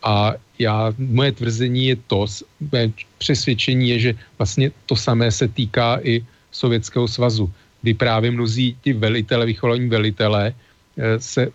A 0.00 0.32
já, 0.56 0.96
moje 0.96 1.32
tvrzení 1.32 1.92
je 1.92 1.96
to, 2.08 2.24
přesvědčení 3.18 3.88
je, 3.88 3.98
že 3.98 4.14
vlastně 4.40 4.72
to 4.88 4.96
samé 4.96 5.28
se 5.28 5.48
týká 5.48 6.00
i 6.00 6.24
Sovětského 6.52 7.08
svazu, 7.08 7.52
kdy 7.82 7.94
právě 7.94 8.30
mnozí 8.30 8.76
ti 8.82 8.92
velitele, 8.92 9.46
vycholení 9.46 9.88
velitelé 9.88 10.54
eh, 10.98 11.20
se 11.20 11.52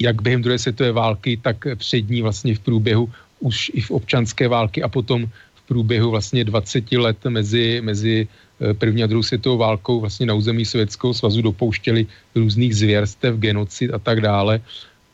jak 0.00 0.22
během 0.22 0.42
druhé 0.42 0.58
světové 0.58 0.92
války, 0.92 1.38
tak 1.42 1.56
před 1.76 2.10
ní 2.10 2.22
vlastně 2.22 2.54
v 2.54 2.60
průběhu 2.60 3.10
už 3.40 3.70
i 3.74 3.80
v 3.80 3.90
občanské 3.90 4.48
války 4.48 4.82
a 4.82 4.88
potom 4.88 5.26
v 5.54 5.62
průběhu 5.66 6.10
vlastně 6.10 6.44
20 6.44 6.92
let 6.92 7.18
mezi, 7.28 7.80
mezi 7.84 8.26
eh, 8.26 8.74
první 8.74 9.02
a 9.02 9.06
druhou 9.06 9.22
světovou 9.22 9.58
válkou 9.58 10.00
vlastně 10.00 10.26
na 10.26 10.34
území 10.34 10.64
Sovětského 10.64 11.14
svazu 11.14 11.42
dopouštěli 11.42 12.06
různých 12.34 12.76
zvěrstev, 12.76 13.36
genocid 13.36 13.94
a 13.94 13.98
tak 13.98 14.20
dále. 14.20 14.60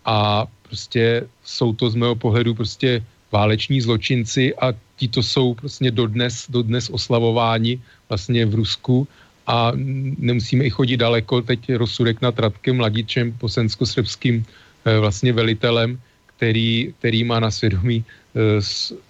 A 0.05 0.47
prostě 0.63 1.29
jsou 1.45 1.73
to 1.73 1.91
z 1.91 1.95
mého 1.95 2.15
pohledu 2.15 2.55
prostě 2.55 3.05
váleční 3.33 3.81
zločinci 3.81 4.55
a 4.55 4.73
ti 4.97 5.09
to 5.09 5.23
jsou 5.23 5.55
prostě 5.55 5.91
dodnes, 5.91 6.47
dodnes 6.49 6.91
oslavováni 6.91 7.81
vlastně 8.09 8.47
v 8.47 8.55
Rusku 8.55 9.09
a 9.47 9.73
nemusíme 10.19 10.65
i 10.65 10.71
chodit 10.71 10.97
daleko. 10.97 11.43
Teď 11.43 11.73
rozsudek 11.81 12.21
nad 12.21 12.39
Radkem 12.39 12.77
Mladičem, 12.77 13.33
posensko-srbským 13.33 14.45
eh, 14.45 14.99
vlastně 14.99 15.33
velitelem, 15.33 16.01
který, 16.37 16.95
který 16.99 17.25
má 17.25 17.41
na 17.41 17.51
svědomí 17.51 18.05
eh, 18.05 18.61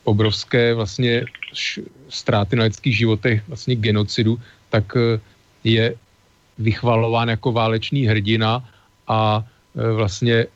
obrovské 0.05 0.75
vlastně 0.75 1.25
ztráty 2.09 2.57
na 2.57 2.65
lidských 2.65 2.97
životech, 2.97 3.43
vlastně 3.49 3.77
genocidu, 3.77 4.39
tak 4.71 4.95
eh, 4.97 5.21
je 5.65 5.95
vychvalován 6.59 7.29
jako 7.29 7.53
válečný 7.53 8.07
hrdina 8.07 8.63
a 9.09 9.47
vlastně 9.75 10.47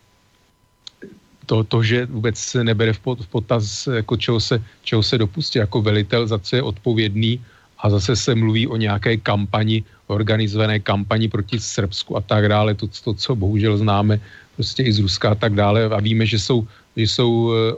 to, 1.47 1.65
to, 1.65 1.83
že 1.83 2.07
vůbec 2.07 2.39
se 2.39 2.65
nebere 2.65 2.93
v 2.93 3.01
potaz, 3.31 3.87
jako 3.87 4.17
čeho 4.17 4.41
se, 4.41 4.63
čeho 4.83 5.03
se 5.03 5.19
dopustí 5.19 5.59
jako 5.59 5.83
velitel, 5.83 6.27
za 6.27 6.39
co 6.39 6.57
je 6.57 6.63
odpovědný 6.63 7.41
a 7.79 7.91
zase 7.91 8.17
se 8.17 8.35
mluví 8.35 8.67
o 8.67 8.77
nějaké 8.77 9.17
kampani, 9.17 9.85
organizované 10.07 10.79
kampani 10.79 11.29
proti 11.29 11.59
Srbsku 11.59 12.17
a 12.17 12.21
tak 12.21 12.49
dále, 12.49 12.75
to, 12.75 12.87
to 13.05 13.15
co 13.15 13.31
bohužel 13.35 13.77
známe 13.77 14.21
prostě 14.55 14.83
i 14.83 14.93
z 14.93 14.99
Ruska 14.99 15.31
a 15.31 15.35
tak 15.35 15.55
dále. 15.55 15.85
A 15.91 16.01
víme, 16.01 16.27
že 16.27 16.39
jsou, 16.39 16.67
že 16.97 17.03
jsou 17.03 17.33
eh, 17.53 17.75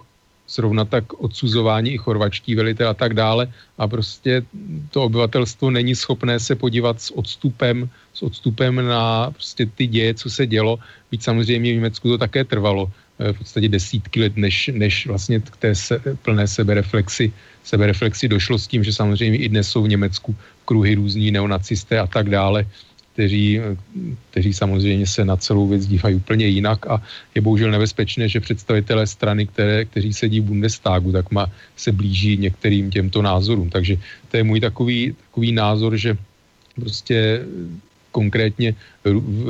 zrovna 0.49 0.85
tak 0.85 1.13
odsuzování 1.17 1.91
i 1.97 1.99
chorvačtí 1.99 2.55
velitel 2.55 2.89
a 2.89 2.95
tak 2.95 3.15
dále. 3.15 3.49
A 3.79 3.89
prostě 3.89 4.45
to 4.91 5.03
obyvatelstvo 5.09 5.71
není 5.71 5.95
schopné 5.95 6.41
se 6.41 6.55
podívat 6.55 7.01
s 7.01 7.11
odstupem, 7.17 7.89
s 8.15 8.23
odstupem 8.23 8.77
na 8.77 9.31
prostě 9.31 9.67
ty 9.67 9.87
děje, 9.87 10.15
co 10.15 10.31
se 10.31 10.47
dělo, 10.47 10.79
byť 11.11 11.23
samozřejmě 11.23 11.73
v 11.73 11.77
Německu 11.81 12.09
to 12.09 12.19
také 12.19 12.45
trvalo 12.45 12.93
v 13.19 13.39
podstatě 13.39 13.69
desítky 13.69 14.21
let, 14.21 14.37
než, 14.37 14.71
než 14.75 15.07
vlastně 15.07 15.41
k 15.41 15.57
té 15.57 15.75
se, 15.75 16.01
plné 16.23 16.49
sebereflexi 16.49 17.33
sebereflexi 17.65 18.29
došlo 18.29 18.59
s 18.59 18.69
tím, 18.69 18.85
že 18.85 18.93
samozřejmě 18.93 19.39
i 19.39 19.49
dnes 19.49 19.69
jsou 19.69 19.83
v 19.83 19.89
Německu 19.97 20.37
kruhy 20.65 20.95
různí 20.95 21.31
neonacisté 21.31 21.99
a 21.99 22.07
tak 22.07 22.31
dále, 22.31 22.67
kteří, 23.13 23.61
kteří 24.31 24.53
samozřejmě 24.53 25.07
se 25.07 25.25
na 25.25 25.37
celou 25.37 25.69
věc 25.69 25.87
dívají 25.87 26.15
úplně 26.15 26.47
jinak 26.47 26.87
a 26.87 27.03
je 27.35 27.41
bohužel 27.41 27.71
nebezpečné, 27.71 28.29
že 28.29 28.41
představitelé 28.41 29.07
strany, 29.07 29.47
které, 29.47 29.85
kteří 29.85 30.13
sedí 30.13 30.41
v 30.41 30.45
Bundestagu, 30.45 31.13
tak 31.13 31.31
má, 31.31 31.47
se 31.77 31.93
blíží 31.93 32.37
některým 32.37 32.91
těmto 32.91 33.23
názorům. 33.23 33.71
Takže 33.71 33.97
to 34.29 34.37
je 34.37 34.45
můj 34.45 34.61
takový, 34.61 35.15
takový 35.31 35.53
názor, 35.53 35.97
že 35.97 36.17
prostě 36.75 37.41
konkrétně 38.15 38.79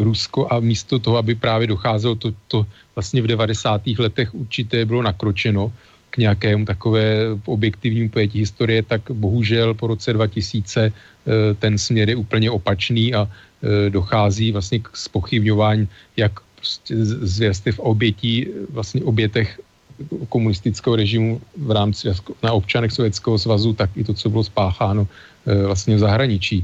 Rusko 0.01 0.49
a 0.49 0.61
místo 0.65 0.97
toho, 0.99 1.21
aby 1.21 1.37
právě 1.37 1.69
docházelo 1.69 2.17
to, 2.17 2.33
to 2.49 2.67
vlastně 2.97 3.21
v 3.21 3.37
90. 3.37 4.01
letech 4.01 4.33
určitě 4.33 4.89
bylo 4.89 5.05
nakročeno, 5.05 5.69
k 6.15 6.23
nějakému 6.31 6.63
takové 6.65 7.35
objektivnímu 7.45 8.09
pojetí 8.09 8.39
historie, 8.39 8.87
tak 8.87 9.11
bohužel 9.11 9.75
po 9.75 9.91
roce 9.91 10.15
2000 10.15 10.79
eh, 10.87 10.93
ten 11.59 11.75
směr 11.75 12.15
je 12.15 12.17
úplně 12.17 12.55
opačný 12.55 13.11
a 13.11 13.27
eh, 13.27 13.91
dochází 13.91 14.55
vlastně 14.55 14.79
k 14.79 14.95
spochybňování 14.95 15.91
jak 16.15 16.39
prostě 16.55 16.95
zvěrstev 17.03 17.83
obětí, 17.83 18.47
vlastně 18.71 19.03
obětech 19.03 19.59
komunistického 20.31 20.97
režimu 20.97 21.43
v 21.59 21.71
rámci 21.71 22.09
na 22.43 22.55
občanech 22.55 22.95
Sovětského 22.95 23.39
svazu, 23.39 23.75
tak 23.75 23.91
i 23.99 24.07
to, 24.07 24.15
co 24.15 24.31
bylo 24.31 24.45
spácháno 24.47 25.03
eh, 25.03 25.67
vlastně 25.67 25.99
v 25.99 26.07
zahraničí 26.07 26.63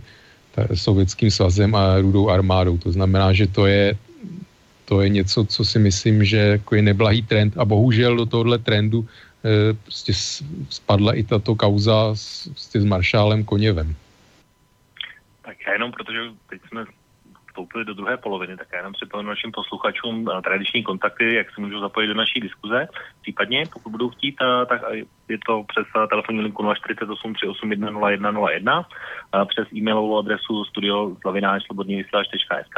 Sovětským 0.75 1.31
svazem 1.31 1.75
a 1.75 1.99
rudou 2.01 2.31
armádou. 2.31 2.79
To 2.79 2.93
znamená, 2.93 3.33
že 3.33 3.47
to 3.47 3.67
je, 3.67 3.97
to 4.85 5.01
je 5.01 5.09
něco, 5.09 5.45
co 5.45 5.65
si 5.65 5.79
myslím, 5.79 6.25
že 6.25 6.37
jako 6.37 6.75
je 6.75 6.83
neblahý 6.83 7.23
trend 7.23 7.59
a 7.59 7.65
bohužel 7.65 8.17
do 8.17 8.27
tohohle 8.27 8.59
trendu 8.59 9.07
Eh, 9.45 9.73
prostě 9.73 10.13
spadla 10.69 11.15
i 11.15 11.23
tato 11.23 11.55
kauza 11.55 12.15
s, 12.15 12.49
prostě 12.49 12.81
s 12.81 12.85
maršálem 12.85 13.45
Koněvem. 13.45 13.97
Tak 15.43 15.57
já 15.67 15.73
jenom, 15.73 15.93
protože 15.93 16.19
teď 16.51 16.61
jsme 16.69 16.85
vstoupili 17.61 17.85
do 17.85 17.95
druhé 17.95 18.17
poloviny, 18.17 18.57
tak 18.57 18.69
já 18.73 18.79
jenom 18.79 18.93
připomenu 18.93 19.29
našim 19.29 19.53
posluchačům 19.53 20.29
eh, 20.29 20.43
tradiční 20.43 20.83
kontakty, 20.83 21.35
jak 21.35 21.55
se 21.55 21.61
můžou 21.61 21.81
zapojit 21.81 22.07
do 22.07 22.15
naší 22.15 22.41
diskuze. 22.41 22.89
Případně, 23.23 23.65
pokud 23.73 23.91
budou 23.91 24.11
chtít, 24.11 24.37
eh, 24.43 24.67
tak 24.67 24.83
je 25.29 25.39
to 25.47 25.65
přes 25.69 25.87
telefonní 26.11 26.41
linku 26.41 26.75
048 26.75 27.35
381 27.35 27.91
0101, 27.91 28.87
přes 29.47 29.73
e-mailovou 29.73 30.19
adresu 30.19 30.65
studioslavináčslobodnývysílač.sk 30.65 32.77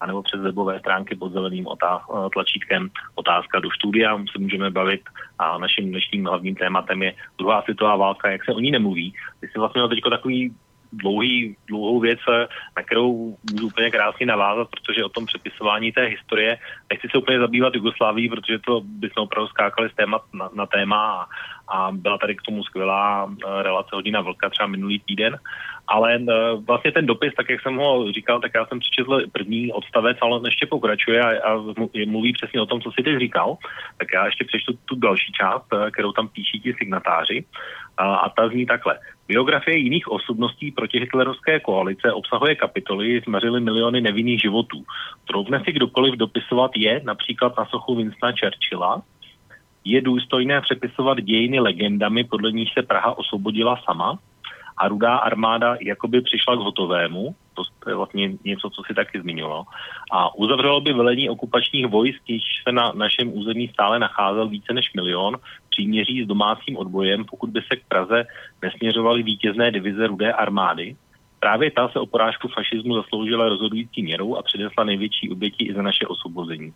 a 0.00 0.06
nebo 0.06 0.22
přes 0.22 0.40
webové 0.40 0.80
stránky 0.80 1.16
pod 1.16 1.32
zeleným 1.32 1.66
otáz, 1.66 2.02
tlačítkem 2.32 2.90
otázka 3.14 3.60
do 3.60 3.70
studia. 3.70 4.18
Se 4.32 4.38
můžeme 4.38 4.70
bavit 4.70 5.02
a 5.38 5.58
naším 5.58 5.90
dnešním 5.90 6.24
hlavním 6.24 6.54
tématem 6.54 7.02
je 7.02 7.14
druhá 7.38 7.62
světová 7.62 7.96
válka, 7.96 8.30
jak 8.30 8.44
se 8.44 8.52
o 8.52 8.60
ní 8.60 8.70
nemluví. 8.70 9.14
Ty 9.40 9.48
jsi 9.48 9.58
vlastně 9.58 9.88
teď 9.88 10.00
takový 10.10 10.54
dlouhý, 10.92 11.56
dlouhou 11.68 12.00
věc, 12.00 12.20
na 12.76 12.82
kterou 12.82 13.36
můžu 13.52 13.66
úplně 13.66 13.90
krásně 13.90 14.26
navázat, 14.26 14.68
protože 14.68 15.04
o 15.04 15.08
tom 15.08 15.26
přepisování 15.26 15.92
té 15.92 16.04
historie. 16.04 16.58
Nechci 16.90 17.08
se 17.10 17.18
úplně 17.18 17.38
zabývat 17.38 17.74
Jugosláví, 17.74 18.28
protože 18.28 18.58
to 18.58 18.80
bychom 18.84 19.22
opravdu 19.24 19.48
skákali 19.48 19.90
z 19.90 19.94
téma 19.94 20.20
na, 20.32 20.50
na 20.54 20.66
téma 20.66 21.12
a, 21.12 21.26
a 21.70 21.92
byla 21.92 22.18
tady 22.18 22.36
k 22.36 22.42
tomu 22.42 22.64
skvělá 22.64 23.34
relace 23.62 23.88
hodina 23.92 24.20
vlka 24.20 24.50
třeba 24.50 24.66
minulý 24.66 24.98
týden. 24.98 25.38
Ale 25.86 26.18
vlastně 26.66 26.92
ten 26.92 27.06
dopis, 27.06 27.34
tak 27.36 27.50
jak 27.50 27.62
jsem 27.62 27.76
ho 27.76 28.12
říkal, 28.12 28.40
tak 28.40 28.52
já 28.54 28.66
jsem 28.66 28.78
přečetl 28.78 29.20
první 29.32 29.72
odstavec, 29.72 30.18
ale 30.20 30.36
on 30.36 30.46
ještě 30.46 30.66
pokračuje 30.66 31.22
a, 31.22 31.50
a 31.52 31.54
mluví 32.06 32.32
přesně 32.32 32.60
o 32.60 32.66
tom, 32.66 32.80
co 32.80 32.92
si 32.92 33.02
teď 33.02 33.18
říkal. 33.18 33.56
Tak 33.98 34.08
já 34.14 34.26
ještě 34.26 34.44
přečtu 34.44 34.72
tu 34.84 34.94
další 34.94 35.32
část, 35.32 35.66
kterou 35.92 36.12
tam 36.12 36.28
píší 36.28 36.60
ti 36.60 36.74
signatáři. 36.78 37.44
A, 37.96 38.14
a 38.14 38.28
ta 38.28 38.48
zní 38.48 38.66
takhle. 38.66 38.98
Biografie 39.28 39.78
jiných 39.78 40.08
osobností 40.08 40.70
proti 40.70 41.00
hitlerovské 41.00 41.60
koalice 41.60 42.12
obsahuje 42.12 42.54
kapitoly, 42.54 43.20
zmařily 43.20 43.60
miliony 43.60 44.00
nevinných 44.00 44.40
životů. 44.40 44.84
Troufne 45.26 45.62
si 45.64 45.72
kdokoliv 45.72 46.14
dopisovat 46.14 46.70
je, 46.76 47.00
například 47.04 47.58
na 47.58 47.64
sochu 47.66 47.94
Winstona 47.94 48.32
Churchilla, 48.32 49.02
je 49.84 50.00
důstojné 50.00 50.60
přepisovat 50.60 51.20
dějiny 51.20 51.60
legendami, 51.60 52.24
podle 52.24 52.52
nich 52.52 52.72
se 52.72 52.82
Praha 52.82 53.18
osvobodila 53.18 53.80
sama 53.84 54.18
a 54.76 54.88
rudá 54.88 55.16
armáda 55.16 55.76
jakoby 55.80 56.20
přišla 56.20 56.56
k 56.56 56.58
hotovému, 56.58 57.34
to 57.54 57.90
je 57.90 57.94
vlastně 57.94 58.32
něco, 58.44 58.70
co 58.70 58.82
si 58.86 58.94
taky 58.94 59.20
zmiňoval, 59.20 59.64
a 60.12 60.34
uzavřelo 60.34 60.80
by 60.80 60.92
velení 60.92 61.30
okupačních 61.30 61.86
vojsk, 61.86 62.22
již 62.28 62.42
se 62.68 62.72
na 62.72 62.92
našem 62.92 63.38
území 63.38 63.68
stále 63.68 63.98
nacházel 63.98 64.48
více 64.48 64.72
než 64.72 64.92
milion, 64.92 65.36
příměří 65.70 66.24
s 66.24 66.26
domácím 66.26 66.76
odbojem, 66.76 67.24
pokud 67.24 67.50
by 67.50 67.60
se 67.60 67.76
k 67.76 67.86
Praze 67.88 68.26
nesměřovaly 68.62 69.22
vítězné 69.22 69.70
divize 69.70 70.06
rudé 70.06 70.32
armády. 70.32 70.96
Právě 71.40 71.70
ta 71.70 71.88
se 71.88 71.98
o 72.00 72.06
porážku 72.06 72.48
fašismu 72.48 72.94
zasloužila 72.94 73.48
rozhodující 73.48 74.02
měrou 74.02 74.36
a 74.36 74.42
přinesla 74.42 74.84
největší 74.84 75.30
oběti 75.30 75.64
i 75.64 75.74
za 75.74 75.82
naše 75.82 76.06
osvobození. 76.06 76.72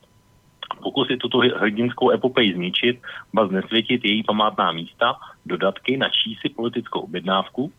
Pokusy 0.84 1.16
tuto 1.16 1.38
hrdinskou 1.38 2.10
epopeji 2.12 2.54
zničit, 2.54 3.00
ba 3.32 3.46
znesvětit 3.46 4.04
její 4.04 4.22
památná 4.22 4.72
místa, 4.72 5.16
dodatky, 5.46 5.96
načí 5.96 6.36
si 6.40 6.48
politickou 6.48 7.00
objednávku, 7.00 7.72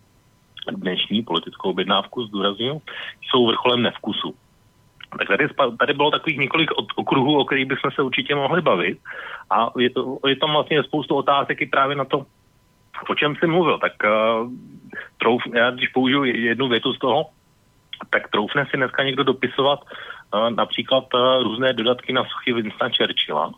dnešní 0.71 1.21
politickou 1.23 1.69
objednávku, 1.69 2.25
zdůraznuju, 2.25 2.81
jsou 3.21 3.47
vrcholem 3.47 3.81
nevkusu. 3.81 4.33
Tak 5.17 5.27
tady, 5.27 5.47
tady 5.79 5.93
bylo 5.93 6.11
takových 6.11 6.37
několik 6.37 6.71
okruhů, 6.95 7.39
o 7.39 7.45
kterých 7.45 7.65
bychom 7.65 7.91
se 7.91 8.01
určitě 8.01 8.35
mohli 8.35 8.61
bavit 8.61 8.99
a 9.49 9.69
je, 9.79 9.89
to, 9.89 10.17
je 10.27 10.35
tam 10.35 10.51
vlastně 10.51 10.83
spoustu 10.83 11.15
otázek 11.15 11.61
i 11.61 11.65
právě 11.65 11.95
na 11.95 12.05
to, 12.05 12.25
o 13.09 13.15
čem 13.15 13.35
jsem 13.35 13.51
mluvil. 13.51 13.77
Tak 13.77 13.93
uh, 14.03 14.51
trouf, 15.17 15.41
já 15.53 15.71
když 15.71 15.89
použiju 15.89 16.23
jednu 16.23 16.67
větu 16.67 16.93
z 16.93 16.99
toho, 16.99 17.25
tak 18.09 18.31
troufne 18.31 18.65
si 18.71 18.77
dneska 18.77 19.03
někdo 19.03 19.23
dopisovat 19.23 19.79
uh, 19.83 20.49
například 20.49 21.13
uh, 21.13 21.43
různé 21.43 21.73
dodatky 21.73 22.13
na 22.13 22.23
suchy 22.23 22.53
Winstona 22.53 22.91
Churchilla, 22.97 23.51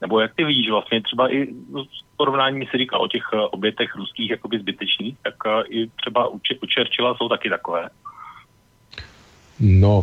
nebo 0.00 0.20
jak 0.20 0.34
ty 0.34 0.44
vidíš 0.44 0.70
vlastně 0.70 1.02
třeba 1.02 1.32
i 1.32 1.46
v 1.72 2.16
porovnání 2.16 2.66
si 2.66 2.78
říkal 2.78 3.02
o 3.02 3.08
těch 3.08 3.22
obětech 3.32 3.94
ruských 3.96 4.30
jakoby 4.30 4.58
zbytečných, 4.58 5.16
tak 5.22 5.34
i 5.68 5.86
třeba 5.96 6.28
u, 6.28 6.40
Churchilla 6.74 7.14
jsou 7.14 7.28
taky 7.28 7.50
takové. 7.50 7.88
No, 9.60 10.02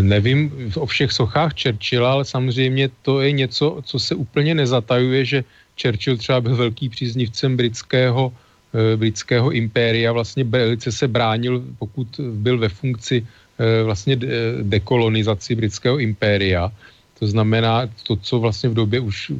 nevím 0.00 0.72
o 0.76 0.86
všech 0.86 1.12
sochách 1.12 1.52
Churchilla, 1.62 2.12
ale 2.12 2.24
samozřejmě 2.24 2.88
to 3.02 3.20
je 3.20 3.32
něco, 3.32 3.80
co 3.84 3.98
se 3.98 4.14
úplně 4.14 4.54
nezatajuje, 4.54 5.24
že 5.24 5.44
Churchill 5.82 6.16
třeba 6.16 6.40
byl 6.40 6.56
velký 6.56 6.88
příznivcem 6.88 7.56
britského, 7.56 8.32
e, 8.32 8.47
britského 8.96 9.50
impéria, 9.50 10.12
vlastně 10.12 10.44
velice 10.44 10.92
se 10.92 11.08
bránil, 11.08 11.64
pokud 11.78 12.08
byl 12.20 12.58
ve 12.58 12.68
funkci 12.68 13.26
e, 13.58 13.82
vlastně 13.82 14.16
dekolonizaci 14.62 15.54
britského 15.54 15.98
impéria. 15.98 16.72
To 17.18 17.26
znamená 17.26 17.88
to, 18.06 18.16
co 18.16 18.40
vlastně 18.40 18.68
v 18.68 18.74
době 18.74 19.00
už 19.00 19.32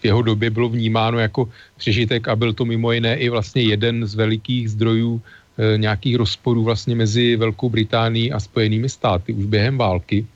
v 0.00 0.04
jeho 0.04 0.22
době 0.22 0.50
bylo 0.50 0.68
vnímáno 0.68 1.18
jako 1.18 1.48
přežitek 1.76 2.28
a 2.28 2.36
byl 2.36 2.52
to 2.52 2.64
mimo 2.64 2.92
jiné 2.92 3.16
i 3.16 3.28
vlastně 3.28 3.62
jeden 3.62 4.06
z 4.06 4.14
velikých 4.14 4.70
zdrojů 4.70 5.20
nějakých 5.76 6.16
rozporů 6.16 6.64
vlastně 6.64 6.96
mezi 6.96 7.36
Velkou 7.36 7.68
Británií 7.68 8.32
a 8.32 8.40
Spojenými 8.40 8.88
státy 8.88 9.32
už 9.32 9.44
během 9.44 9.78
války, 9.78 10.26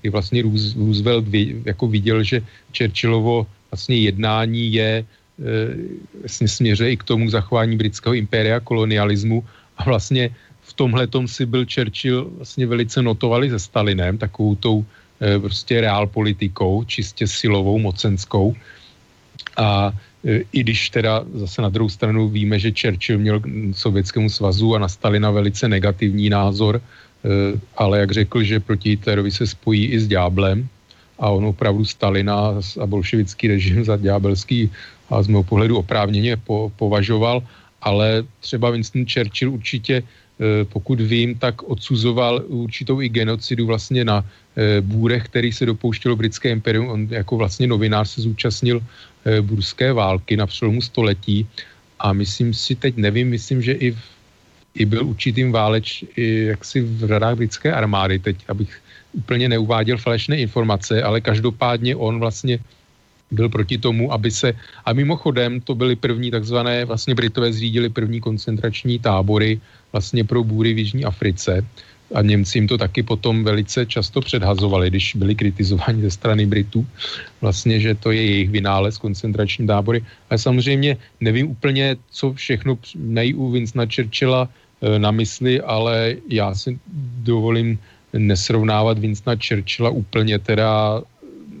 kdy 0.00 0.10
vlastně 0.10 0.42
Roosevelt 0.76 1.24
jako 1.64 1.88
viděl, 1.88 2.22
že 2.22 2.42
Churchillovo 2.76 3.46
vlastně 3.70 3.96
jednání 3.96 4.72
je 4.72 5.04
vlastně 6.20 6.48
směřuje 6.48 6.92
i 6.92 6.96
k 6.96 7.04
tomu 7.04 7.30
zachování 7.30 7.76
britského 7.76 8.14
impéria 8.14 8.60
kolonialismu 8.60 9.44
a 9.76 9.84
vlastně 9.84 10.30
v 10.62 10.72
tomhle 10.72 11.06
tom 11.06 11.28
si 11.28 11.46
byl 11.46 11.64
Churchill 11.64 12.30
vlastně 12.36 12.66
velice 12.66 13.02
notovali 13.02 13.50
se 13.50 13.58
Stalinem, 13.58 14.18
takovou 14.18 14.54
tou 14.54 14.84
e, 15.22 15.38
prostě 15.38 15.80
reál 15.80 16.06
politikou, 16.06 16.84
čistě 16.84 17.26
silovou, 17.26 17.78
mocenskou. 17.78 18.54
A 19.56 19.92
e, 20.26 20.40
i 20.52 20.60
když 20.60 20.90
teda 20.90 21.24
zase 21.34 21.62
na 21.62 21.68
druhou 21.68 21.88
stranu 21.88 22.28
víme, 22.28 22.58
že 22.58 22.74
Churchill 22.74 23.18
měl 23.18 23.40
k 23.40 23.46
Sovětskému 23.72 24.28
svazu 24.28 24.74
a 24.74 24.78
na 24.78 24.88
Stalina 24.88 25.30
velice 25.30 25.68
negativní 25.68 26.30
názor, 26.30 26.82
ale 27.76 27.98
jak 27.98 28.10
řekl, 28.12 28.42
že 28.42 28.60
proti 28.60 28.90
Hitlerovi 28.90 29.30
se 29.30 29.46
spojí 29.46 29.86
i 29.86 29.98
s 30.00 30.06
ďáblem 30.06 30.68
a 31.18 31.30
on 31.30 31.44
opravdu 31.44 31.84
Stalina 31.84 32.54
a 32.80 32.86
bolševický 32.86 33.48
režim 33.48 33.84
za 33.84 33.96
ďábelský 33.96 34.70
a 35.10 35.22
z 35.22 35.26
mého 35.28 35.42
pohledu 35.42 35.78
oprávněně 35.78 36.36
po, 36.36 36.72
považoval, 36.76 37.42
ale 37.82 38.24
třeba 38.40 38.70
Winston 38.70 39.06
Churchill 39.06 39.52
určitě, 39.52 40.02
e, 40.02 40.64
pokud 40.64 41.00
vím, 41.00 41.34
tak 41.38 41.62
odsuzoval 41.62 42.42
určitou 42.46 43.02
i 43.02 43.08
genocidu 43.08 43.66
vlastně 43.66 44.04
na 44.04 44.24
bůrech, 44.80 45.30
který 45.30 45.52
se 45.52 45.66
dopouštělo 45.66 46.16
britské 46.16 46.50
imperium. 46.50 46.88
On 46.88 47.00
jako 47.10 47.36
vlastně 47.36 47.66
novinář 47.66 48.08
se 48.10 48.20
zúčastnil 48.26 48.82
Eh, 49.28 49.42
burské 49.42 49.92
války 49.92 50.36
na 50.36 50.46
přelomu 50.46 50.80
století 50.80 51.46
a 51.98 52.12
myslím 52.12 52.54
si, 52.54 52.74
teď 52.74 52.96
nevím, 52.96 53.28
myslím, 53.28 53.62
že 53.62 53.72
i, 53.72 53.90
v, 53.90 54.02
i 54.74 54.84
byl 54.84 55.06
určitým 55.06 55.52
váleč 55.52 56.04
i 56.16 56.44
jaksi 56.44 56.80
v 56.80 57.04
radách 57.04 57.36
britské 57.36 57.72
armády, 57.72 58.18
teď 58.18 58.36
abych 58.48 58.80
úplně 59.18 59.48
neuváděl 59.48 59.98
falešné 59.98 60.36
informace, 60.38 61.02
ale 61.02 61.20
každopádně 61.20 61.96
on 61.96 62.22
vlastně 62.22 62.58
byl 63.30 63.48
proti 63.48 63.76
tomu, 63.78 64.12
aby 64.12 64.30
se, 64.30 64.56
a 64.84 64.92
mimochodem 64.92 65.60
to 65.60 65.74
byly 65.74 65.96
první 65.96 66.30
takzvané, 66.30 66.84
vlastně 66.84 67.14
Britové 67.14 67.52
zřídili 67.52 67.88
první 67.92 68.20
koncentrační 68.24 68.98
tábory 68.98 69.60
vlastně 69.92 70.24
pro 70.24 70.40
bůry 70.44 70.72
v 70.72 70.78
Jižní 70.78 71.04
Africe, 71.04 71.60
a 72.14 72.22
Němci 72.22 72.58
jim 72.58 72.68
to 72.68 72.78
taky 72.78 73.02
potom 73.02 73.44
velice 73.44 73.86
často 73.86 74.20
předhazovali, 74.20 74.90
když 74.90 75.14
byli 75.14 75.34
kritizováni 75.34 76.02
ze 76.02 76.10
strany 76.10 76.46
Britů, 76.46 76.86
vlastně, 77.40 77.80
že 77.80 77.94
to 77.94 78.10
je 78.10 78.22
jejich 78.24 78.50
vynález 78.50 78.98
koncentrační 78.98 79.66
tábory. 79.66 80.04
Ale 80.30 80.38
samozřejmě 80.38 80.96
nevím 81.20 81.52
úplně, 81.52 81.96
co 82.10 82.32
všechno 82.32 82.78
u 83.34 83.50
Vincenta 83.50 83.84
Churchilla 83.84 84.48
e, 84.48 84.98
na 84.98 85.10
mysli, 85.10 85.60
ale 85.60 86.16
já 86.28 86.54
si 86.54 86.78
dovolím 87.28 87.78
nesrovnávat 88.12 88.98
Vincenta 88.98 89.36
Churchilla 89.36 89.90
úplně 89.90 90.38
teda 90.38 91.02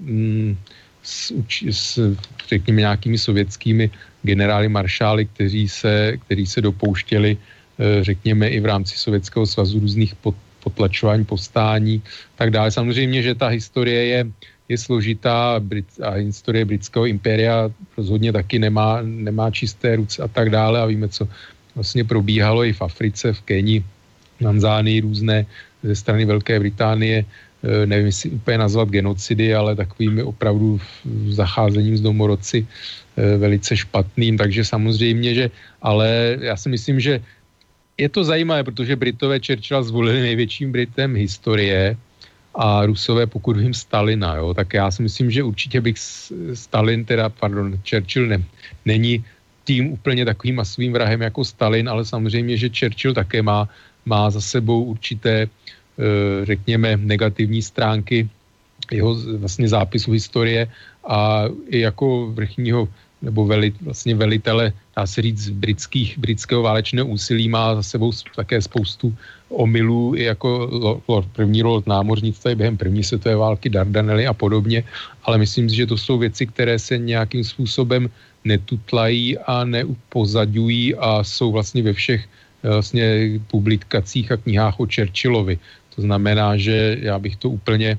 mm, 0.00 0.56
s, 1.02 1.32
s, 1.70 2.16
řekněme, 2.48 2.80
nějakými 2.80 3.18
sovětskými 3.18 3.90
generály 4.22 4.68
maršály, 4.68 5.26
kteří 5.26 5.68
se, 5.68 6.16
kteří 6.16 6.46
se 6.46 6.60
dopouštěli 6.60 7.36
Eh, 7.78 8.04
řekněme 8.04 8.48
i 8.48 8.60
v 8.60 8.66
rámci 8.66 8.98
Sovětského 8.98 9.46
svazu 9.46 9.80
různých 9.80 10.14
potlačování, 10.60 11.24
povstání 11.24 12.02
tak 12.36 12.50
dále. 12.50 12.70
Samozřejmě, 12.70 13.22
že 13.22 13.34
ta 13.34 13.46
historie 13.46 14.04
je, 14.04 14.20
je 14.68 14.78
složitá 14.78 15.62
a 16.02 16.10
historie 16.10 16.64
britského 16.64 17.06
impéria 17.06 17.70
rozhodně 17.96 18.32
taky 18.32 18.58
nemá, 18.58 18.98
nemá 19.02 19.50
čisté 19.50 19.96
ruce 19.96 20.22
a 20.22 20.28
tak 20.28 20.50
dále 20.50 20.80
a 20.80 20.90
víme, 20.90 21.08
co 21.08 21.28
vlastně 21.74 22.04
probíhalo 22.04 22.64
i 22.64 22.72
v 22.72 22.82
Africe, 22.82 23.32
v 23.32 23.40
Keni, 23.40 23.84
Tanzánii 24.42 25.00
různé 25.00 25.46
ze 25.82 25.94
strany 25.94 26.24
Velké 26.24 26.60
Británie, 26.60 27.24
eh, 27.24 27.86
nevím, 27.86 28.06
jestli 28.06 28.30
úplně 28.30 28.58
nazvat 28.58 28.88
genocidy, 28.88 29.54
ale 29.54 29.76
takovými 29.76 30.22
opravdu 30.22 30.80
zacházením 31.28 31.96
s 31.96 32.00
domorodci 32.00 32.66
eh, 32.66 33.36
velice 33.36 33.76
špatným, 33.76 34.38
takže 34.38 34.64
samozřejmě, 34.64 35.34
že, 35.34 35.46
ale 35.82 36.38
já 36.40 36.56
si 36.56 36.68
myslím, 36.68 37.00
že 37.00 37.20
je 37.98 38.08
to 38.08 38.24
zajímavé, 38.24 38.64
protože 38.64 38.96
Britové 38.96 39.40
Churchilla 39.42 39.82
zvolili 39.82 40.22
největším 40.22 40.72
Britem 40.72 41.14
historie 41.14 41.96
a 42.54 42.86
Rusové, 42.86 43.26
pokud 43.26 43.56
vím, 43.56 43.74
Stalina, 43.74 44.36
jo, 44.36 44.54
tak 44.54 44.74
já 44.74 44.90
si 44.90 45.02
myslím, 45.02 45.30
že 45.30 45.42
určitě 45.42 45.80
bych 45.80 45.98
Stalin, 46.54 47.04
teda, 47.04 47.28
pardon, 47.28 47.78
Churchill 47.82 48.26
ne, 48.26 48.42
není 48.84 49.24
tím 49.64 49.92
úplně 49.92 50.24
takovým 50.24 50.56
masovým 50.56 50.92
vrahem 50.92 51.20
jako 51.22 51.44
Stalin, 51.44 51.88
ale 51.88 52.04
samozřejmě, 52.04 52.56
že 52.56 52.74
Churchill 52.78 53.14
také 53.14 53.42
má, 53.42 53.68
má 54.06 54.30
za 54.30 54.40
sebou 54.40 54.84
určité, 54.84 55.48
řekněme, 56.42 56.96
negativní 56.96 57.62
stránky 57.62 58.28
jeho 58.92 59.14
vlastně 59.14 59.68
zápisu 59.68 60.12
historie 60.12 60.68
a 61.08 61.44
i 61.68 61.80
jako 61.80 62.30
vrchního 62.32 62.88
nebo 63.22 63.46
veli, 63.46 63.74
vlastně 63.82 64.14
velitele, 64.14 64.72
dá 64.96 65.06
se 65.06 65.22
říct, 65.22 65.48
britských, 65.48 66.18
britského 66.18 66.62
válečného 66.62 67.06
úsilí 67.06 67.48
má 67.48 67.74
za 67.74 67.82
sebou 67.82 68.12
také 68.36 68.62
spoustu 68.62 69.14
omylů, 69.48 70.14
i 70.14 70.22
jako 70.22 70.70
lord, 71.08 71.28
první 71.32 71.62
lord 71.62 71.86
námořnictva 71.86 72.54
během 72.54 72.76
první 72.76 73.04
světové 73.04 73.36
války, 73.36 73.68
Dardanely 73.70 74.26
a 74.26 74.34
podobně, 74.34 74.84
ale 75.24 75.38
myslím 75.38 75.70
si, 75.70 75.76
že 75.76 75.86
to 75.86 75.96
jsou 75.98 76.18
věci, 76.18 76.46
které 76.46 76.78
se 76.78 76.98
nějakým 76.98 77.44
způsobem 77.44 78.10
netutlají 78.44 79.38
a 79.38 79.64
neupozadují 79.64 80.94
a 80.94 81.24
jsou 81.24 81.52
vlastně 81.52 81.82
ve 81.82 81.92
všech 81.92 82.22
eh, 82.62 82.70
vlastně 82.70 83.04
publikacích 83.50 84.32
a 84.32 84.36
knihách 84.36 84.80
o 84.80 84.86
Churchillovi. 84.86 85.58
To 85.98 86.06
znamená, 86.06 86.54
že 86.54 86.96
já 87.02 87.18
bych 87.18 87.36
to 87.42 87.50
úplně 87.50 87.98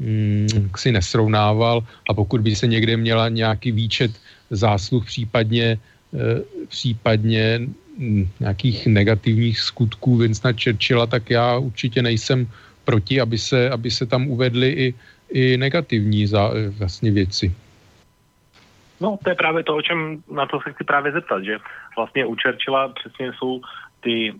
mm, 0.00 0.72
si 0.76 0.92
nesrovnával 0.92 1.84
a 2.08 2.14
pokud 2.16 2.40
by 2.40 2.56
se 2.56 2.66
někde 2.66 2.96
měla 2.96 3.28
nějaký 3.28 3.72
výčet 3.72 4.16
zásluh, 4.50 5.04
případně, 5.04 5.76
eh, 5.76 6.40
případně 6.72 7.68
hm, 8.00 8.24
nějakých 8.40 8.86
negativních 8.86 9.60
skutků 9.60 10.16
Vincenta 10.16 10.56
Churchilla, 10.56 11.04
tak 11.04 11.28
já 11.28 11.60
určitě 11.60 12.00
nejsem 12.00 12.48
proti, 12.88 13.20
aby 13.20 13.36
se, 13.36 13.70
aby 13.70 13.92
se 13.92 14.08
tam 14.08 14.24
uvedly 14.32 14.68
i, 14.72 14.86
i 15.28 15.56
negativní 15.60 16.24
za, 16.24 16.48
vlastně 16.80 17.12
věci. 17.12 17.52
No, 19.04 19.20
to 19.20 19.30
je 19.30 19.36
právě 19.36 19.68
to, 19.68 19.76
o 19.76 19.82
čem 19.84 20.24
na 20.32 20.48
to 20.48 20.64
se 20.64 20.72
chci 20.72 20.84
právě 20.84 21.12
zeptat, 21.12 21.44
že 21.44 21.60
vlastně 21.96 22.24
u 22.24 22.36
Churchilla 22.40 22.88
přesně 22.88 23.36
jsou 23.36 23.60
ty 24.00 24.32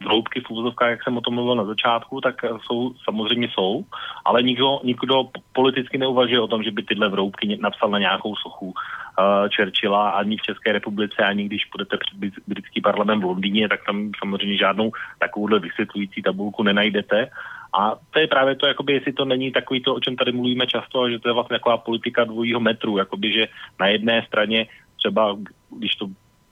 hloubky 0.00 0.40
v 0.40 0.50
úvozovkách, 0.50 0.90
jak 0.90 1.04
jsem 1.04 1.16
o 1.16 1.20
tom 1.20 1.34
mluvil 1.34 1.54
na 1.54 1.64
začátku, 1.64 2.20
tak 2.20 2.34
jsou, 2.66 2.94
samozřejmě 3.04 3.48
jsou, 3.48 3.84
ale 4.24 4.42
nikdo, 4.42 4.80
nikdo 4.84 5.24
politicky 5.52 5.98
neuvažuje 5.98 6.40
o 6.40 6.46
tom, 6.46 6.62
že 6.62 6.70
by 6.70 6.82
tyhle 6.82 7.08
vroubky 7.08 7.58
napsal 7.60 7.90
na 7.90 7.98
nějakou 7.98 8.36
sochu 8.36 8.66
uh, 8.66 8.74
Churchilla 9.56 10.10
ani 10.10 10.36
v 10.36 10.42
České 10.42 10.72
republice, 10.72 11.16
ani 11.16 11.44
když 11.44 11.64
půjdete 11.64 11.96
před 11.96 12.32
britský 12.46 12.80
parlament 12.80 13.20
v 13.20 13.24
Londýně, 13.24 13.68
tak 13.68 13.80
tam 13.86 14.10
samozřejmě 14.18 14.56
žádnou 14.56 14.92
takovouhle 15.18 15.58
vysvětlující 15.58 16.22
tabulku 16.22 16.62
nenajdete. 16.62 17.30
A 17.78 17.96
to 18.10 18.18
je 18.18 18.26
právě 18.26 18.54
to, 18.56 18.66
jakoby, 18.66 18.92
jestli 18.92 19.12
to 19.12 19.24
není 19.24 19.52
takový 19.52 19.82
to, 19.82 19.94
o 19.94 20.00
čem 20.00 20.16
tady 20.16 20.32
mluvíme 20.32 20.66
často, 20.66 21.10
že 21.10 21.18
to 21.18 21.28
je 21.28 21.32
vlastně 21.32 21.58
taková 21.58 21.76
politika 21.76 22.24
dvojího 22.24 22.60
metru, 22.60 22.98
jakoby, 22.98 23.32
že 23.32 23.48
na 23.80 23.86
jedné 23.86 24.24
straně 24.26 24.66
třeba, 24.96 25.36
když 25.70 25.96
to 25.96 26.06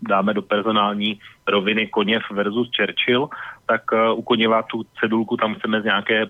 dáme 0.09 0.35
do 0.35 0.43
personální 0.43 1.21
roviny 1.47 1.87
Koněv 1.87 2.23
versus 2.31 2.71
Churchill, 2.77 3.29
tak 3.67 3.83
uh, 3.93 4.19
u 4.19 4.23
Koněva 4.23 4.63
tu 4.63 4.83
cedulku 5.01 5.37
tam 5.37 5.55
chceme 5.55 5.81
z 5.81 5.85
nějaké 5.85 6.27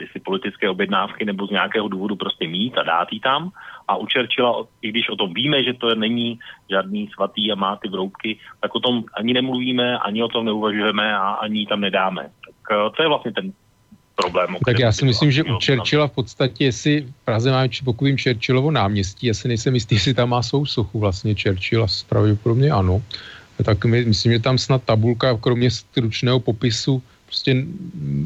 jestli 0.00 0.20
politické 0.20 0.70
objednávky 0.70 1.24
nebo 1.24 1.46
z 1.46 1.50
nějakého 1.50 1.88
důvodu 1.88 2.16
prostě 2.16 2.48
mít 2.48 2.78
a 2.78 2.82
dát 2.82 3.12
ji 3.12 3.20
tam. 3.20 3.50
A 3.88 3.96
u 3.96 4.06
Churchilla, 4.06 4.64
i 4.82 4.88
když 4.88 5.08
o 5.08 5.16
tom 5.16 5.34
víme, 5.34 5.64
že 5.64 5.74
to 5.74 5.94
není 5.94 6.38
žádný 6.70 7.08
svatý 7.08 7.52
a 7.52 7.54
má 7.54 7.76
ty 7.76 7.88
vroubky, 7.88 8.38
tak 8.60 8.74
o 8.74 8.80
tom 8.80 9.04
ani 9.14 9.32
nemluvíme, 9.32 9.98
ani 9.98 10.22
o 10.22 10.28
tom 10.28 10.44
neuvažujeme 10.44 11.16
a 11.16 11.28
ani 11.28 11.66
tam 11.66 11.80
nedáme. 11.80 12.22
Tak 12.22 12.78
uh, 12.78 12.92
to 12.96 13.02
je 13.02 13.08
vlastně 13.08 13.32
ten 13.32 13.52
problém. 14.16 14.56
Tak 14.64 14.78
já 14.78 14.92
si 14.92 15.04
myslím, 15.04 15.30
že 15.30 15.44
u 15.44 15.58
Churchilla 15.64 16.08
v 16.08 16.12
podstatě, 16.12 16.64
jestli 16.64 17.00
v 17.00 17.24
Praze 17.24 17.50
máme, 17.50 17.68
pokud 17.84 18.04
vím, 18.04 18.18
Churchillovo 18.18 18.70
náměstí, 18.70 19.26
já 19.26 19.34
si 19.34 19.48
nejsem 19.48 19.74
jistý, 19.74 19.94
jestli 20.00 20.14
tam 20.14 20.28
má 20.28 20.42
svou 20.42 20.66
sochu 20.66 20.98
vlastně 20.98 21.34
Churchill, 21.34 21.86
pravděpodobně 22.08 22.70
ano. 22.70 23.02
Tak 23.64 23.84
my, 23.84 24.04
myslím, 24.04 24.32
že 24.32 24.38
tam 24.38 24.58
snad 24.58 24.82
tabulka, 24.84 25.36
kromě 25.36 25.70
stručného 25.70 26.40
popisu, 26.40 27.02
prostě 27.26 27.64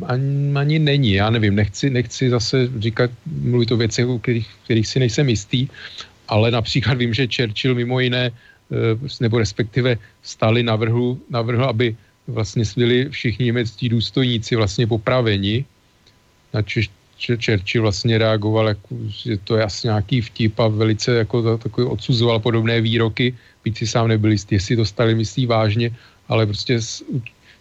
ani, 0.06 0.52
ani 0.54 0.78
není. 0.78 1.12
Já 1.12 1.30
nevím, 1.30 1.54
nechci, 1.54 1.90
nechci 1.90 2.30
zase 2.30 2.70
říkat, 2.78 3.10
mluvit 3.26 3.72
o 3.72 3.76
věcech, 3.76 4.06
o 4.06 4.18
kterých, 4.18 4.48
kterých 4.64 4.86
si 4.86 4.98
nejsem 4.98 5.28
jistý, 5.28 5.68
ale 6.28 6.50
například 6.50 6.94
vím, 6.98 7.14
že 7.14 7.26
Churchill 7.26 7.74
mimo 7.74 8.00
jiné, 8.00 8.30
eh, 8.30 8.98
nebo 9.20 9.38
respektive 9.38 9.98
Stalin 10.22 10.66
navrhl, 10.66 11.18
navrhl 11.30 11.64
aby 11.64 11.96
vlastně 12.26 12.64
byli 12.76 13.10
všichni 13.10 13.44
německí 13.44 13.88
důstojníci 13.88 14.56
vlastně 14.56 14.86
popraveni 14.86 15.64
na 16.54 16.62
Češ, 16.62 16.90
Churchill 17.18 17.82
vlastně 17.82 18.18
reagoval, 18.18 18.68
jako, 18.68 18.88
že 19.08 19.36
to 19.36 19.56
je 19.56 19.64
asi 19.64 19.86
nějaký 19.86 20.20
vtip 20.20 20.60
a 20.60 20.68
velice 20.68 21.14
jako 21.14 21.58
takový 21.58 21.86
odsuzoval 21.86 22.38
podobné 22.40 22.80
výroky, 22.80 23.34
byť 23.64 23.78
si 23.78 23.86
sám 23.86 24.08
nebyl 24.08 24.30
jistý, 24.32 24.54
jestli 24.54 24.76
to 24.76 24.84
stali 24.84 25.14
myslí 25.14 25.46
vážně, 25.46 25.90
ale 26.28 26.46
prostě 26.46 26.80
s, 26.80 27.04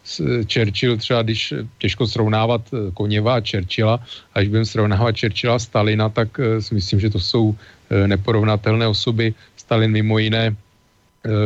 s 0.04 0.20
Churchill 0.54 0.98
třeba, 0.98 1.22
když 1.22 1.54
těžko 1.78 2.08
srovnávat 2.08 2.62
eh, 2.74 2.92
Koněva 2.92 3.36
a 3.36 3.44
Churchilla, 3.46 4.04
a 4.34 4.40
když 4.40 4.50
budeme 4.50 4.66
srovnávat 4.66 5.20
Churchilla 5.20 5.56
a 5.56 5.60
Stalina, 5.60 6.10
tak 6.10 6.38
uh, 6.38 6.60
si 6.60 6.76
myslím, 6.76 7.00
že 7.00 7.10
to 7.10 7.20
jsou 7.20 7.44
uh, 7.44 7.56
neporovnatelné 8.08 8.88
osoby. 8.88 9.34
Stalin 9.56 9.92
mimo 9.92 10.20
jiné 10.20 10.56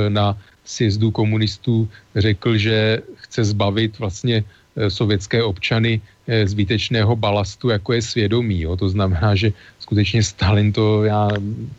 na 0.10 0.34
sjezdu 0.66 1.12
komunistů 1.12 1.90
řekl, 2.16 2.58
že 2.58 3.02
chce 3.16 3.44
zbavit 3.46 4.00
vlastně 4.00 4.44
sovětské 4.88 5.44
občany 5.44 6.02
Eh, 6.28 6.44
zbytečného 6.44 7.16
balastu, 7.16 7.72
jako 7.72 7.94
je 7.96 8.02
svědomí. 8.02 8.68
Jo. 8.68 8.76
To 8.76 8.92
znamená, 8.92 9.32
že 9.36 9.56
skutečně 9.80 10.20
Stalin 10.20 10.76
to 10.76 11.08
já 11.08 11.32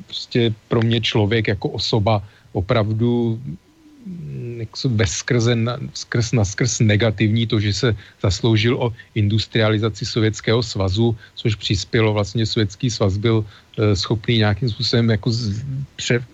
prostě 0.09 0.55
pro 0.73 0.81
mě 0.81 1.01
člověk 1.05 1.53
jako 1.53 1.77
osoba 1.77 2.25
opravdu 2.57 3.37
mm, 4.09 4.65
bezskrze 4.89 5.53
skrz 5.93 6.33
na 6.33 6.45
skrz 6.49 6.81
negativní 6.81 7.45
to, 7.45 7.61
že 7.61 7.73
se 7.77 7.89
zasloužil 8.25 8.81
o 8.81 8.89
industrializaci 9.15 10.09
Sovětského 10.09 10.65
svazu, 10.65 11.13
což 11.37 11.55
přispělo 11.61 12.17
vlastně 12.17 12.49
Sovětský 12.49 12.89
svaz 12.89 13.21
byl 13.21 13.45
e, 13.45 13.97
schopný 13.97 14.41
nějakým 14.49 14.73
způsobem 14.73 15.13
jako 15.13 15.29
z, 15.29 15.61
pře, 15.97 16.25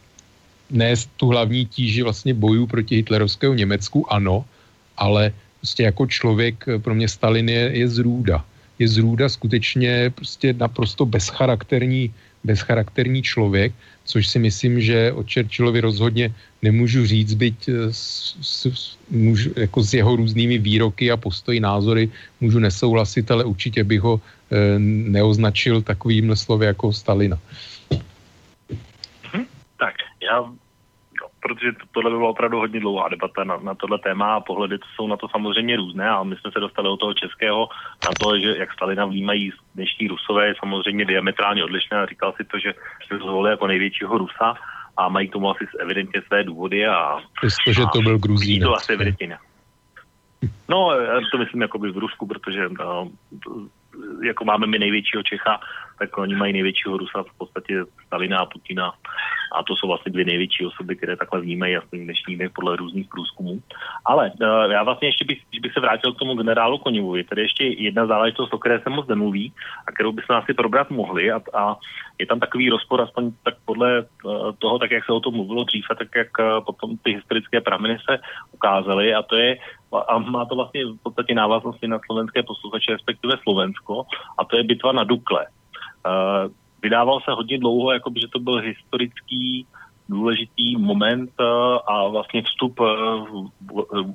nést 0.70 1.10
tu 1.18 1.34
hlavní 1.34 1.66
tíži 1.66 2.06
vlastně 2.06 2.30
bojů 2.30 2.70
proti 2.70 3.02
hitlerovskému 3.02 3.58
Německu, 3.58 4.06
ano, 4.06 4.46
ale 4.94 5.34
prostě 5.64 5.88
jako 5.88 6.04
člověk 6.06 6.68
eh, 6.68 6.76
pro 6.76 6.92
mě 6.92 7.08
Stalin 7.08 7.48
je, 7.48 7.64
je 7.72 7.88
zrůda. 7.88 8.44
Je 8.76 8.84
zrůda 8.84 9.32
skutečně 9.32 10.12
prostě 10.12 10.52
naprosto 10.52 11.08
bezcharakterní, 11.08 12.12
bezcharakterní 12.44 13.24
člověk, 13.24 13.72
což 14.04 14.28
si 14.28 14.38
myslím, 14.38 14.76
že 14.84 15.12
o 15.16 15.24
Churchillovi 15.24 15.80
rozhodně 15.80 16.28
nemůžu 16.60 17.08
říct, 17.08 17.40
byť 17.40 17.58
eh, 17.68 17.72
s, 17.88 18.36
s, 18.44 18.60
můžu, 19.08 19.56
jako 19.56 19.80
s 19.80 19.96
jeho 19.96 20.12
různými 20.20 20.60
výroky 20.60 21.08
a 21.08 21.16
postoji, 21.16 21.56
názory 21.64 22.12
můžu 22.44 22.60
nesouhlasit, 22.60 23.24
ale 23.32 23.48
určitě 23.48 23.84
bych 23.84 24.00
ho 24.00 24.20
e, 24.20 24.78
neoznačil 25.12 25.80
takovým 25.80 26.36
slovy 26.36 26.66
jako 26.66 26.92
Stalina. 26.92 27.38
Mhm. 29.32 29.44
Tak, 29.80 29.94
já 30.20 30.44
protože 31.44 31.72
to, 31.72 31.84
tohle 31.92 32.10
by 32.10 32.16
byla 32.16 32.30
opravdu 32.30 32.58
hodně 32.58 32.80
dlouhá 32.80 33.08
debata 33.08 33.44
na, 33.44 33.56
na 33.56 33.74
tohle 33.74 33.98
téma 33.98 34.34
a 34.34 34.40
pohledy 34.40 34.78
jsou 34.94 35.06
na 35.06 35.16
to 35.16 35.28
samozřejmě 35.28 35.76
různé 35.76 36.08
a 36.08 36.22
my 36.22 36.36
jsme 36.36 36.50
se 36.52 36.60
dostali 36.60 36.88
od 36.88 36.96
toho 36.96 37.14
českého 37.14 37.68
na 38.04 38.10
to, 38.20 38.38
že 38.38 38.56
jak 38.56 38.72
Stalina 38.72 39.06
vnímají 39.06 39.52
dnešní 39.74 40.08
Rusové 40.08 40.46
je 40.46 40.54
samozřejmě 40.58 41.04
diametrálně 41.04 41.64
odlišné 41.64 41.98
a 41.98 42.06
říkal 42.06 42.32
si 42.36 42.44
to, 42.44 42.58
že 42.58 42.74
se 43.08 43.18
zvolili 43.18 43.50
jako 43.50 43.66
největšího 43.66 44.18
Rusa 44.18 44.54
a 44.96 45.08
mají 45.08 45.28
k 45.28 45.32
tomu 45.32 45.50
asi 45.50 45.64
evidentně 45.80 46.22
své 46.26 46.44
důvody 46.44 46.86
a... 46.86 47.18
Přestože 47.40 47.82
to 47.92 48.00
byl 48.02 48.18
Gruzín. 48.18 48.62
To 48.62 48.74
asi 48.74 48.92
evidentně. 48.92 49.38
No, 50.68 50.90
to 51.32 51.38
myslím 51.38 51.62
jako 51.62 51.78
by 51.78 51.90
v 51.92 51.98
Rusku, 51.98 52.26
protože 52.26 52.68
no, 52.68 53.10
jako 54.24 54.44
máme 54.44 54.66
my 54.66 54.78
největšího 54.78 55.22
Čecha, 55.22 55.60
tak 55.98 56.18
oni 56.18 56.34
mají 56.34 56.52
největšího 56.52 56.96
Rusa 56.96 57.22
v 57.22 57.38
podstatě 57.38 57.84
Stalina 58.06 58.38
a 58.38 58.46
Putina 58.46 58.92
a 59.54 59.62
to 59.62 59.76
jsou 59.76 59.86
vlastně 59.88 60.12
dvě 60.12 60.24
největší 60.24 60.66
osoby, 60.66 60.96
které 60.96 61.16
takhle 61.16 61.40
vnímají 61.40 61.76
v 61.76 61.96
dnešní 61.96 62.36
dny 62.36 62.48
podle 62.48 62.76
různých 62.76 63.08
průzkumů. 63.08 63.62
Ale 64.04 64.32
uh, 64.40 64.72
já 64.72 64.82
vlastně 64.82 65.08
ještě 65.08 65.24
bych, 65.24 65.42
bych 65.60 65.72
se 65.72 65.80
vrátil 65.80 66.12
k 66.12 66.18
tomu 66.18 66.34
generálu 66.34 66.78
Konivovi, 66.78 67.24
tady 67.24 67.42
ještě 67.42 67.64
jedna 67.64 68.06
záležitost, 68.06 68.54
o 68.54 68.58
které 68.58 68.80
se 68.80 68.90
moc 68.90 69.06
nemluví 69.06 69.52
a 69.86 69.92
kterou 69.92 70.12
bychom 70.12 70.36
asi 70.36 70.54
probrat 70.54 70.90
mohli 70.90 71.32
a, 71.32 71.40
a 71.54 71.76
je 72.18 72.26
tam 72.26 72.40
takový 72.40 72.70
rozpor, 72.70 73.00
aspoň 73.00 73.32
tak 73.42 73.54
podle 73.64 74.02
uh, 74.24 74.52
toho, 74.58 74.78
tak 74.78 74.90
jak 74.90 75.04
se 75.04 75.12
o 75.12 75.20
tom 75.20 75.34
mluvilo 75.34 75.64
dřív 75.64 75.86
a 75.90 75.94
tak 75.94 76.08
jak 76.16 76.28
uh, 76.38 76.64
potom 76.64 76.96
ty 77.02 77.12
historické 77.12 77.60
prameny 77.60 77.98
se 78.10 78.18
ukázaly 78.52 79.14
a 79.14 79.22
to 79.22 79.36
je 79.36 79.58
a 80.08 80.18
má 80.18 80.44
to 80.44 80.54
vlastně 80.54 80.84
v 80.84 81.02
podstatě 81.02 81.34
návaznosti 81.34 81.88
na 81.88 81.98
slovenské 82.06 82.42
posluchače, 82.42 82.92
respektive 82.92 83.34
Slovensko, 83.42 84.06
a 84.38 84.44
to 84.44 84.56
je 84.56 84.62
bitva 84.62 84.92
na 84.92 85.04
Dukle. 85.04 85.46
Uh, 86.06 86.52
vydával 86.82 87.20
se 87.20 87.30
hodně 87.30 87.58
dlouho, 87.58 87.92
jako 87.92 88.10
by, 88.10 88.20
že 88.20 88.28
to 88.28 88.38
byl 88.38 88.56
historický 88.56 89.66
důležitý 90.08 90.76
moment 90.76 91.30
uh, 91.40 91.46
a 91.86 92.08
vlastně 92.08 92.42
vstup 92.42 92.80
uh, 92.80 93.46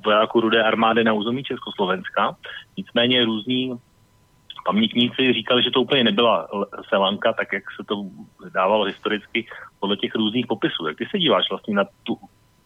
vojáků 0.04 0.40
Rudé 0.40 0.62
armády 0.62 1.04
na 1.04 1.12
území 1.12 1.44
Československa. 1.44 2.36
Nicméně 2.76 3.24
různí 3.24 3.78
pamětníci 4.64 5.32
říkali, 5.32 5.62
že 5.62 5.70
to 5.70 5.82
úplně 5.82 6.04
nebyla 6.04 6.48
selanka, 6.88 7.32
tak 7.32 7.52
jak 7.52 7.62
se 7.76 7.84
to 7.84 8.04
dávalo 8.54 8.84
historicky 8.84 9.46
podle 9.80 9.96
těch 9.96 10.14
různých 10.14 10.46
popisů. 10.46 10.86
Jak 10.86 10.96
ty 10.96 11.06
se 11.10 11.18
díváš 11.18 11.50
vlastně 11.50 11.74
na 11.74 11.84
tu 12.02 12.18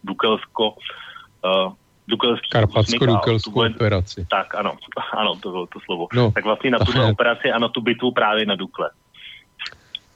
Dukelsko, 0.03 0.69
uh, 0.71 1.73
Dukelský 2.07 2.49
Karpatsko-Dukelskou 2.49 3.75
operaci. 3.75 4.27
Tak, 4.29 4.55
ano, 4.55 4.77
ano, 5.17 5.35
to 5.35 5.51
bylo 5.51 5.67
to 5.67 5.79
slovo. 5.79 6.07
No, 6.13 6.31
tak 6.31 6.43
vlastně 6.43 6.71
na 6.71 6.79
tu 6.79 6.91
operaci 7.11 7.51
a 7.51 7.59
na 7.59 7.67
tu 7.67 7.81
bitvu 7.81 8.11
právě 8.11 8.45
na 8.45 8.55
Dukle. 8.55 8.89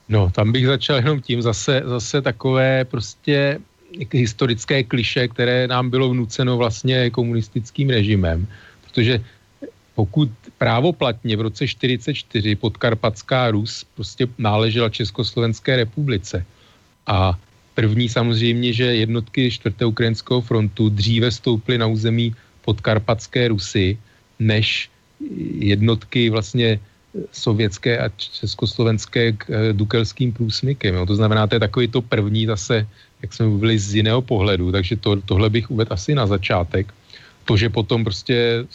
No, 0.09 0.29
tam 0.33 0.51
bych 0.51 0.65
začal 0.67 0.95
jenom 0.97 1.21
tím 1.21 1.41
zase, 1.41 1.81
zase 1.85 2.21
takové 2.21 2.85
prostě 2.85 3.59
historické 4.13 4.83
kliše, 4.83 5.27
které 5.27 5.67
nám 5.67 5.89
bylo 5.89 6.09
vnuceno 6.09 6.57
vlastně 6.57 7.09
komunistickým 7.09 7.89
režimem. 7.89 8.47
Protože 8.83 9.21
pokud 9.95 10.29
právoplatně 10.57 11.37
v 11.37 11.41
roce 11.41 11.67
44 11.67 12.55
podkarpatská 12.55 13.51
Rus 13.51 13.85
prostě 13.95 14.27
náležela 14.37 14.89
Československé 14.89 15.75
republice 15.75 16.45
a 17.07 17.39
první 17.75 18.09
samozřejmě, 18.09 18.73
že 18.73 18.85
jednotky 18.85 19.51
4. 19.51 19.85
ukrajinského 19.85 20.41
frontu 20.41 20.89
dříve 20.89 21.31
stouply 21.31 21.77
na 21.77 21.87
území 21.87 22.35
podkarpatské 22.65 23.47
Rusy, 23.47 23.97
než 24.39 24.89
jednotky 25.59 26.29
vlastně 26.29 26.79
sovětské 27.31 27.97
a 27.97 28.09
československé 28.17 29.31
k 29.31 29.49
eh, 29.49 29.73
dukelským 29.73 30.33
průsmykem. 30.33 30.95
Jo. 30.95 31.05
To 31.05 31.15
znamená, 31.15 31.47
to 31.47 31.55
je 31.55 31.59
takový 31.59 31.87
to 31.87 32.01
první 32.01 32.45
zase, 32.45 32.87
jak 33.21 33.33
jsme 33.33 33.45
mluvili, 33.45 33.79
z 33.79 33.95
jiného 33.95 34.21
pohledu, 34.21 34.71
takže 34.71 34.95
to, 34.95 35.21
tohle 35.21 35.49
bych 35.49 35.71
uvedl 35.71 35.93
asi 35.93 36.15
na 36.15 36.27
začátek. 36.27 36.93
To, 37.45 37.57
že 37.57 37.69
potom 37.69 38.03
prostě 38.03 38.65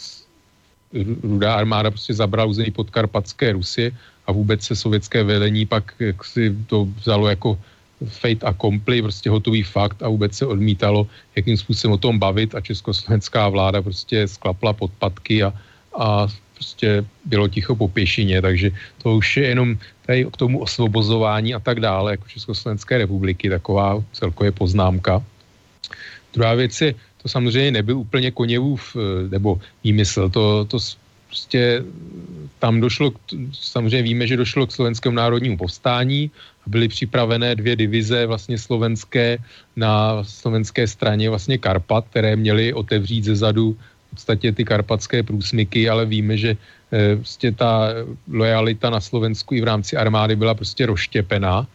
rudá 1.23 1.55
armáda 1.55 1.91
prostě 1.91 2.13
zabrala 2.13 2.49
území 2.49 2.71
podkarpatské 2.71 3.51
Rusy 3.51 3.95
a 4.27 4.31
vůbec 4.31 4.63
se 4.63 4.75
sovětské 4.75 5.23
velení 5.23 5.65
pak 5.65 5.93
jak 5.99 6.25
si 6.25 6.55
to 6.67 6.87
vzalo 6.99 7.27
jako 7.27 7.59
fate 8.05 8.45
a 8.45 8.53
kompli, 8.53 9.01
prostě 9.01 9.29
hotový 9.29 9.63
fakt 9.63 10.03
a 10.03 10.09
vůbec 10.09 10.35
se 10.35 10.45
odmítalo, 10.45 11.07
jakým 11.35 11.57
způsobem 11.57 11.93
o 11.93 11.97
tom 11.97 12.19
bavit 12.19 12.55
a 12.55 12.61
československá 12.61 13.49
vláda 13.49 13.81
prostě 13.81 14.27
sklapla 14.27 14.73
podpatky 14.73 15.43
a, 15.43 15.53
a 15.99 16.27
prostě 16.55 17.05
bylo 17.25 17.47
ticho 17.47 17.75
po 17.75 17.87
pěšině, 17.87 18.41
takže 18.41 18.71
to 19.03 19.15
už 19.15 19.37
je 19.37 19.45
jenom 19.47 19.77
tady 20.05 20.25
k 20.25 20.37
tomu 20.37 20.59
osvobozování 20.59 21.53
a 21.53 21.59
tak 21.59 21.79
dále, 21.79 22.11
jako 22.11 22.27
Československé 22.27 22.97
republiky, 22.97 23.49
taková 23.49 24.03
celkově 24.13 24.51
poznámka. 24.51 25.23
Druhá 26.33 26.53
věc 26.53 26.81
je, 26.81 26.95
to 27.21 27.29
samozřejmě 27.29 27.71
nebyl 27.71 27.97
úplně 27.97 28.31
Koněvův, 28.31 28.81
eh, 28.95 29.29
nebo 29.29 29.59
výmysl, 29.83 30.29
to, 30.29 30.65
to 30.65 30.77
prostě 31.27 31.83
tam 32.59 32.79
došlo, 32.79 33.11
samozřejmě 33.51 34.01
víme, 34.01 34.27
že 34.27 34.37
došlo 34.37 34.67
k 34.67 34.71
slovenskému 34.71 35.15
národnímu 35.15 35.57
povstání, 35.57 36.31
byly 36.67 36.87
připravené 36.87 37.55
dvě 37.55 37.75
divize 37.75 38.25
vlastně 38.25 38.57
slovenské 38.57 39.37
na 39.75 40.23
slovenské 40.23 40.87
straně 40.87 41.29
vlastně 41.29 41.57
Karpat, 41.57 42.07
které 42.09 42.35
měly 42.35 42.73
otevřít 42.73 43.23
ze 43.23 43.35
zadu 43.35 43.77
podstatě 44.15 44.51
ty 44.51 44.63
karpatské 44.65 45.23
průsmyky, 45.23 45.89
ale 45.89 46.05
víme, 46.05 46.37
že 46.37 46.51
e, 46.91 47.15
prostě 47.15 47.51
ta 47.51 47.91
lojalita 48.31 48.89
na 48.89 48.99
Slovensku 48.99 49.53
i 49.55 49.61
v 49.61 49.69
rámci 49.69 49.97
armády 49.97 50.35
byla 50.35 50.53
prostě 50.55 50.85
rozštěpená, 50.85 51.67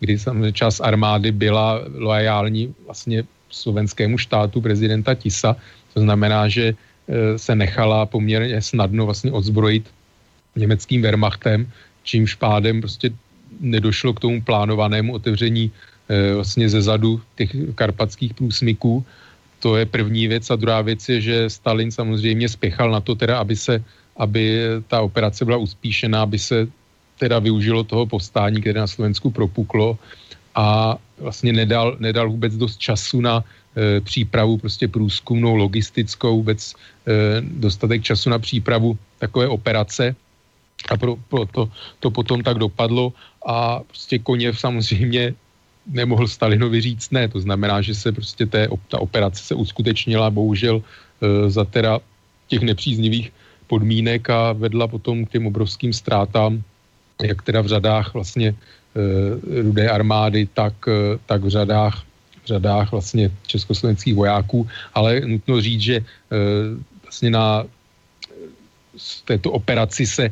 kdy 0.00 0.18
část 0.52 0.80
armády 0.80 1.32
byla 1.32 1.80
loajální 1.94 2.74
vlastně 2.84 3.24
slovenskému 3.50 4.18
štátu 4.18 4.60
prezidenta 4.60 5.14
Tisa, 5.14 5.56
to 5.94 6.00
znamená, 6.02 6.48
že 6.50 6.74
e, 6.74 7.38
se 7.38 7.54
nechala 7.54 8.06
poměrně 8.06 8.58
snadno 8.62 9.06
vlastně 9.06 9.32
odzbrojit 9.32 9.86
německým 10.56 11.02
Wehrmachtem, 11.02 11.70
čímž 12.02 12.34
pádem 12.34 12.80
prostě 12.80 13.10
nedošlo 13.60 14.12
k 14.12 14.20
tomu 14.20 14.42
plánovanému 14.42 15.14
otevření 15.14 15.70
e, 16.08 16.34
vlastně 16.34 16.68
ze 16.68 16.82
zadu 16.82 17.20
těch 17.36 17.50
karpatských 17.74 18.34
průsmyků. 18.34 19.04
To 19.64 19.80
je 19.80 19.88
první 19.88 20.28
věc. 20.28 20.44
A 20.50 20.60
druhá 20.60 20.84
věc 20.84 21.08
je, 21.08 21.20
že 21.20 21.50
Stalin 21.50 21.88
samozřejmě 21.88 22.48
spěchal 22.48 22.92
na 22.92 23.00
to 23.00 23.16
teda, 23.16 23.40
aby 23.40 23.56
se 23.56 23.80
aby 24.16 24.60
ta 24.86 25.00
operace 25.00 25.44
byla 25.44 25.56
uspíšená, 25.56 26.22
aby 26.22 26.38
se 26.38 26.68
teda 27.18 27.38
využilo 27.38 27.84
toho 27.84 28.06
povstání, 28.06 28.60
které 28.60 28.80
na 28.80 28.86
Slovensku 28.86 29.30
propuklo 29.30 29.98
a 30.54 30.96
vlastně 31.18 31.52
nedal, 31.52 31.96
nedal 31.98 32.30
vůbec 32.30 32.56
dost 32.56 32.78
času 32.78 33.20
na 33.20 33.42
e, 33.42 34.00
přípravu 34.00 34.58
prostě 34.58 34.88
průzkumnou, 34.88 35.54
logistickou, 35.54 36.36
vůbec 36.36 36.60
e, 36.70 36.74
dostatek 37.40 38.02
času 38.02 38.30
na 38.30 38.38
přípravu 38.38 38.98
takové 39.18 39.48
operace 39.48 40.14
a 40.90 40.96
pro, 40.96 41.16
pro 41.28 41.46
to, 41.46 41.70
to 42.00 42.10
potom 42.10 42.42
tak 42.42 42.58
dopadlo 42.58 43.12
a 43.46 43.80
prostě 43.82 44.18
Koněv 44.18 44.58
samozřejmě 44.60 45.34
nemohl 45.86 46.28
Stalinovi 46.28 46.80
říct 46.80 47.10
ne, 47.10 47.28
to 47.28 47.40
znamená, 47.40 47.82
že 47.82 47.94
se 47.94 48.12
prostě 48.12 48.46
té, 48.46 48.68
ta 48.88 48.98
operace 48.98 49.44
se 49.44 49.54
uskutečnila 49.54 50.30
bohužel 50.30 50.82
e, 50.82 51.50
za 51.50 51.64
teda 51.64 52.00
těch 52.48 52.60
nepříznivých 52.62 53.32
podmínek 53.66 54.30
a 54.30 54.52
vedla 54.52 54.88
potom 54.88 55.26
k 55.26 55.30
těm 55.30 55.46
obrovským 55.46 55.92
ztrátám, 55.92 56.62
jak 57.22 57.42
teda 57.42 57.60
v 57.60 57.66
řadách 57.66 58.14
vlastně 58.14 58.48
e, 58.48 59.62
rudé 59.62 59.90
armády, 59.90 60.48
tak, 60.54 60.74
e, 60.88 61.18
tak 61.26 61.44
v 61.44 61.48
řadách, 61.48 62.04
v 62.44 62.46
řadách 62.46 62.92
vlastně 62.92 63.30
československých 63.46 64.14
vojáků, 64.14 64.68
ale 64.94 65.20
nutno 65.20 65.60
říct, 65.60 65.80
že 65.80 66.04
vlastně 67.02 67.30
na 67.30 67.64
této 69.24 69.52
operaci 69.52 70.06
se 70.06 70.30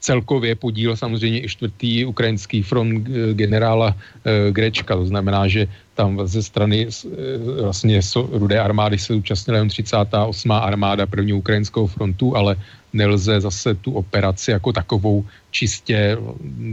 celkově 0.00 0.54
podíl 0.54 0.96
samozřejmě 0.96 1.44
i 1.44 1.48
čtvrtý 1.48 2.04
ukrajinský 2.04 2.62
front 2.62 3.06
eh, 3.08 3.34
generála 3.34 3.96
e, 4.24 4.50
Grečka, 4.50 4.96
to 4.96 5.06
znamená, 5.06 5.48
že 5.48 5.66
tam 5.94 6.22
ze 6.24 6.42
strany 6.42 6.86
e, 6.86 7.62
vlastně 7.62 8.00
rudé 8.32 8.60
armády 8.60 8.98
se 8.98 9.14
účastnila 9.14 9.58
jen 9.58 9.68
38. 9.68 10.50
armáda 10.50 11.06
prvního 11.06 11.38
ukrajinského 11.38 11.86
frontu, 11.86 12.36
ale 12.36 12.56
nelze 12.92 13.40
zase 13.40 13.74
tu 13.74 13.92
operaci 13.92 14.50
jako 14.50 14.72
takovou 14.72 15.24
čistě 15.50 16.16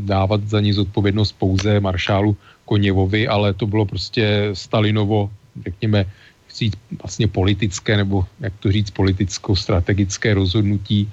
dávat 0.05 0.47
za 0.47 0.61
ní 0.61 0.73
zodpovědnost 0.73 1.36
pouze 1.41 1.80
maršálu 1.80 2.38
Koněvovi, 2.65 3.28
ale 3.28 3.53
to 3.53 3.67
bylo 3.67 3.86
prostě 3.86 4.49
Stalinovo, 4.53 5.30
řekněme, 5.65 6.05
říct 6.55 6.78
vlastně 7.01 7.28
politické, 7.28 7.97
nebo 7.97 8.26
jak 8.39 8.53
to 8.59 8.71
říct, 8.71 8.89
politicko-strategické 8.89 10.34
rozhodnutí, 10.34 11.11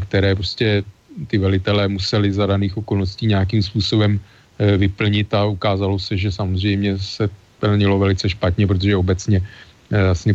které 0.00 0.34
prostě 0.34 0.84
ty 1.26 1.38
velitelé 1.38 1.88
museli 1.88 2.32
za 2.32 2.46
daných 2.46 2.76
okolností 2.76 3.26
nějakým 3.26 3.62
způsobem 3.62 4.20
eh, 4.58 4.76
vyplnit 4.76 5.34
a 5.34 5.44
ukázalo 5.44 5.98
se, 5.98 6.16
že 6.16 6.32
samozřejmě 6.32 6.98
se 6.98 7.28
plnilo 7.60 7.98
velice 7.98 8.28
špatně, 8.28 8.66
protože 8.66 8.96
obecně 8.96 9.40
eh, 9.40 10.04
vlastně 10.04 10.34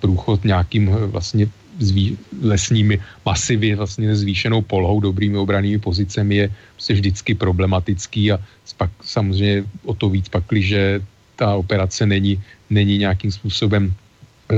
průchod 0.00 0.44
nějakým 0.44 0.88
eh, 0.88 1.06
vlastně 1.06 1.48
zví, 1.80 2.18
lesními 2.42 3.00
masivy, 3.24 3.74
vlastně 3.74 4.16
zvýšenou 4.16 4.62
polohou, 4.62 5.00
dobrými 5.00 5.36
obranými 5.36 5.78
pozicemi 5.78 6.34
je 6.36 6.46
prostě 6.76 6.94
vždycky 6.94 7.34
problematický 7.34 8.32
a 8.32 8.38
pak 8.76 8.90
samozřejmě 9.00 9.64
o 9.84 9.94
to 9.94 10.08
víc 10.08 10.28
pakli, 10.28 10.62
že 10.62 11.00
ta 11.36 11.56
operace 11.56 12.06
není, 12.06 12.36
není 12.70 12.98
nějakým 12.98 13.32
způsobem 13.32 13.94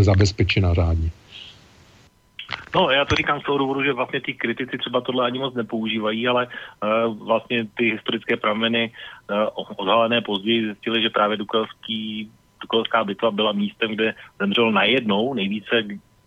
zabezpečena 0.03 0.75
řádně. 0.75 1.11
No, 2.75 2.91
já 2.91 3.05
to 3.05 3.15
říkám 3.15 3.41
z 3.41 3.45
toho 3.45 3.59
důvodu, 3.59 3.83
že 3.83 3.93
vlastně 3.93 4.21
ty 4.21 4.35
kritici 4.35 4.79
třeba 4.79 5.01
tohle 5.01 5.27
ani 5.27 5.39
moc 5.39 5.55
nepoužívají, 5.55 6.29
ale 6.29 6.47
uh, 6.47 7.27
vlastně 7.27 7.67
ty 7.77 7.91
historické 7.91 8.37
prameny 8.37 8.93
uh, 9.31 9.65
odhalené 9.77 10.21
později 10.21 10.65
zjistili, 10.65 11.03
že 11.03 11.11
právě 11.11 11.37
Dukelský, 11.37 12.31
Dukelská 12.61 13.05
bitva 13.05 13.31
byla 13.31 13.53
místem, 13.53 13.95
kde 13.95 14.15
zemřelo 14.41 14.71
najednou 14.71 15.35
nejvíce 15.35 15.83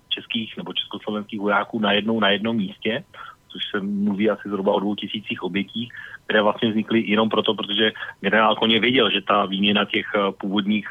českých 0.10 0.58
nebo 0.58 0.74
československých 0.74 1.40
vojáků 1.40 1.80
najednou 1.80 2.20
na 2.20 2.30
jednom 2.30 2.56
místě, 2.56 3.04
což 3.48 3.62
se 3.72 3.80
mluví 3.80 4.30
asi 4.30 4.50
zhruba 4.50 4.74
o 4.74 4.80
dvou 4.80 4.96
tisících 4.96 5.44
obětích, 5.44 5.94
které 6.26 6.42
vlastně 6.42 6.70
vznikly 6.70 7.04
jenom 7.08 7.30
proto, 7.30 7.54
protože 7.54 7.92
generál 8.22 8.56
Koně 8.56 8.80
věděl, 8.80 9.10
že 9.10 9.22
ta 9.22 9.46
výměna 9.46 9.86
těch 9.86 10.06
eh, 10.16 10.32
původních 10.32 10.88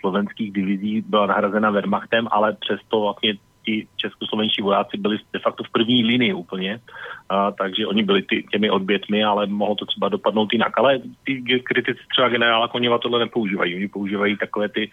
slovenských 0.00 0.52
divizí 0.52 1.00
byla 1.00 1.26
nahrazena 1.26 1.70
Wehrmachtem, 1.70 2.28
ale 2.30 2.52
přesto 2.52 3.00
vlastně 3.00 3.34
ti 3.64 3.86
českoslovenští 3.96 4.62
vojáci 4.62 4.96
byli 4.96 5.18
de 5.32 5.38
facto 5.38 5.64
v 5.64 5.70
první 5.70 6.04
linii 6.04 6.32
úplně, 6.32 6.80
a, 7.28 7.50
takže 7.50 7.86
oni 7.86 8.02
byli 8.02 8.22
ty, 8.22 8.44
těmi 8.52 8.70
odbětmi, 8.70 9.24
ale 9.24 9.46
mohlo 9.46 9.74
to 9.74 9.86
třeba 9.86 10.08
dopadnout 10.08 10.52
jinak. 10.52 10.78
Ale 10.78 11.00
ty 11.24 11.60
kritici 11.64 12.00
třeba 12.10 12.28
generála 12.28 12.68
Koněva 12.68 12.98
tohle 12.98 13.18
nepoužívají. 13.18 13.74
Oni 13.74 13.88
používají 13.88 14.36
takové 14.36 14.68
ty 14.68 14.90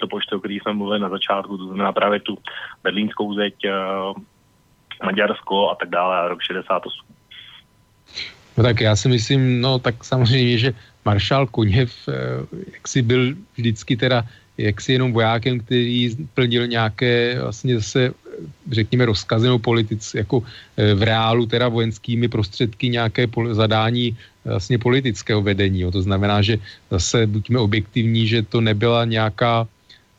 to 0.00 0.06
pošty, 0.06 0.34
o 0.34 0.38
kterých 0.38 0.62
jsme 0.62 0.72
mluvili 0.72 1.00
na 1.00 1.08
začátku, 1.08 1.58
to 1.58 1.66
znamená 1.66 1.92
právě 1.92 2.20
tu 2.20 2.38
berlínskou 2.82 3.34
zeď, 3.34 3.54
Maďarsko 5.04 5.70
a 5.70 5.74
tak 5.74 5.88
dále, 5.88 6.18
a 6.18 6.28
rok 6.28 6.42
68. 6.42 7.06
No 8.56 8.62
tak 8.64 8.80
já 8.80 8.96
si 8.96 9.08
myslím, 9.08 9.60
no 9.60 9.78
tak 9.78 10.04
samozřejmě, 10.04 10.58
že 10.58 10.74
maršál 11.04 11.46
Koněv, 11.46 11.90
eh, 12.08 12.12
jak 12.72 12.88
si 12.88 13.02
byl 13.02 13.34
vždycky 13.56 13.96
teda 13.96 14.24
jaksi 14.58 14.92
jenom 14.92 15.12
vojákem, 15.12 15.60
který 15.60 16.16
plnil 16.34 16.66
nějaké 16.66 17.38
vlastně 17.42 17.74
zase 17.74 18.12
řekněme 18.70 19.06
rozkazy 19.06 19.46
nebo 19.46 19.58
politic, 19.58 20.14
jako 20.14 20.42
e, 20.76 20.94
v 20.94 21.02
reálu 21.02 21.46
teda 21.46 21.68
vojenskými 21.68 22.28
prostředky 22.28 22.88
nějaké 22.88 23.26
pol- 23.26 23.54
zadání 23.54 24.16
vlastně 24.44 24.78
politického 24.78 25.42
vedení. 25.42 25.80
Jo. 25.80 25.90
To 25.90 26.02
znamená, 26.02 26.42
že 26.42 26.58
zase 26.90 27.26
buďme 27.26 27.58
objektivní, 27.58 28.26
že 28.26 28.42
to 28.42 28.60
nebyla 28.60 29.04
nějaká 29.04 29.68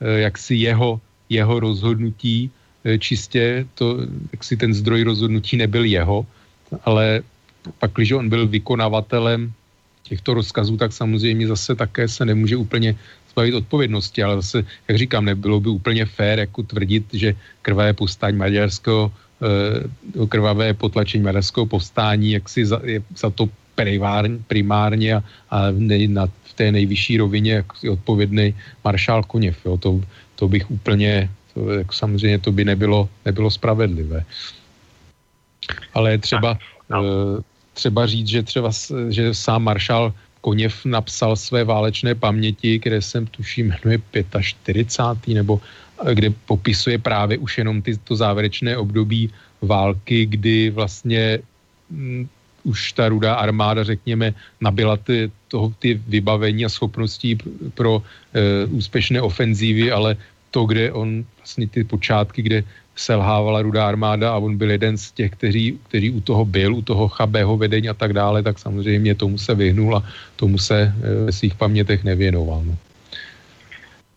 e, 0.02 0.20
jaksi 0.20 0.56
jeho, 0.56 1.02
jeho 1.30 1.60
rozhodnutí, 1.60 2.52
e, 2.86 2.98
čistě 2.98 3.66
to, 3.76 3.98
jaksi 4.32 4.58
ten 4.58 4.74
zdroj 4.74 5.04
rozhodnutí 5.04 5.58
nebyl 5.58 5.84
jeho, 5.86 6.26
ale 6.86 7.22
pak, 7.80 7.92
když 7.94 8.12
on 8.12 8.30
byl 8.30 8.48
vykonavatelem 8.48 9.54
těchto 10.04 10.34
rozkazů, 10.34 10.78
tak 10.78 10.94
samozřejmě 10.94 11.48
zase 11.48 11.76
také 11.76 12.08
se 12.08 12.26
nemůže 12.26 12.58
úplně 12.58 12.96
zbavit 13.32 13.56
odpovědnosti, 13.56 14.24
ale 14.24 14.36
zase, 14.36 14.64
jak 14.88 14.98
říkám, 14.98 15.26
nebylo 15.26 15.60
by 15.60 15.70
úplně 15.70 16.06
fér 16.06 16.40
jako 16.40 16.64
tvrdit, 16.64 17.06
že 17.14 17.36
krvavé 17.62 17.94
povstání 17.94 18.38
maďarského, 18.38 19.12
eh, 19.42 20.28
krvavé 20.28 20.74
potlačení 20.74 21.24
maďarského 21.24 21.66
povstání, 21.66 22.32
jak 22.32 22.50
si 22.50 22.66
za, 22.66 22.80
je 22.84 23.00
za 23.16 23.30
to 23.30 23.50
primárně, 23.76 24.38
primárně 24.48 25.10
a, 25.16 25.22
a 25.50 25.58
ne, 25.72 26.08
na, 26.08 26.28
v 26.28 26.54
té 26.54 26.72
nejvyšší 26.72 27.18
rovině 27.18 27.52
jak 27.64 27.68
si 27.78 27.90
odpovědný 27.90 28.54
maršál 28.84 29.24
Koněv. 29.24 29.58
Jo. 29.66 29.78
To, 29.78 30.02
to 30.36 30.48
bych 30.48 30.72
úplně, 30.72 31.32
to, 31.54 31.70
jako 31.88 31.94
samozřejmě 31.94 32.40
to 32.40 32.52
by 32.52 32.64
nebylo, 32.66 33.10
nebylo 33.26 33.50
spravedlivé. 33.52 34.26
Ale 35.94 36.18
třeba, 36.18 36.60
no. 36.90 37.00
Eh, 37.00 37.42
třeba 37.74 38.06
říct, 38.06 38.28
že 38.28 38.44
třeba 38.44 38.70
že 39.10 39.34
sám 39.34 39.64
maršál 39.64 40.14
Koněv 40.42 40.86
napsal 40.86 41.36
své 41.36 41.64
válečné 41.64 42.16
paměti, 42.16 42.80
které 42.80 43.02
jsem 43.02 43.28
tuším 43.28 43.74
jmenuje 43.74 44.02
45. 44.42 45.36
nebo 45.36 45.62
eh, 46.06 46.16
kde 46.16 46.30
popisuje 46.46 46.98
právě 46.98 47.38
už 47.38 47.58
jenom 47.58 47.82
ty, 47.82 47.98
to 47.98 48.16
závěrečné 48.16 48.78
období 48.78 49.30
války, 49.62 50.26
kdy 50.26 50.70
vlastně 50.70 51.40
m, 51.92 51.98
mm, 51.98 52.28
už 52.64 52.94
ta 52.94 53.10
rudá 53.10 53.36
armáda, 53.42 53.84
řekněme, 53.84 54.34
nabila 54.62 54.98
ty, 54.98 55.32
toho, 55.48 55.74
ty 55.80 55.98
vybavení 56.08 56.66
a 56.66 56.70
schopností 56.70 57.38
pro 57.74 58.04
e, 58.34 58.66
úspěšné 58.66 59.22
ofenzívy, 59.22 59.92
ale 59.92 60.18
to, 60.52 60.66
kde 60.66 60.92
on 60.92 61.26
vlastně 61.38 61.68
ty 61.68 61.84
počátky, 61.84 62.42
kde 62.42 62.64
selhávala 62.96 63.62
rudá 63.62 63.88
armáda 63.88 64.34
a 64.34 64.38
on 64.38 64.58
byl 64.58 64.72
jeden 64.72 64.98
z 64.98 65.12
těch, 65.12 65.32
kteří, 65.32 65.80
kteří 65.88 66.12
u 66.12 66.22
toho 66.22 66.46
byl, 66.46 66.76
u 66.76 66.82
toho 66.82 67.08
chabého 67.08 67.58
vedení 67.58 67.90
a 67.90 67.94
tak 67.94 68.14
dále, 68.14 68.44
tak 68.44 68.60
samozřejmě 68.60 69.16
tomu 69.16 69.38
se 69.38 69.56
vyhnul 69.56 69.98
a 69.98 70.04
tomu 70.36 70.58
se 70.58 70.82
eh, 70.82 71.26
ve 71.26 71.32
svých 71.32 71.56
pamětech 71.56 72.04
nevěnoval. 72.04 72.64
No. 72.64 72.76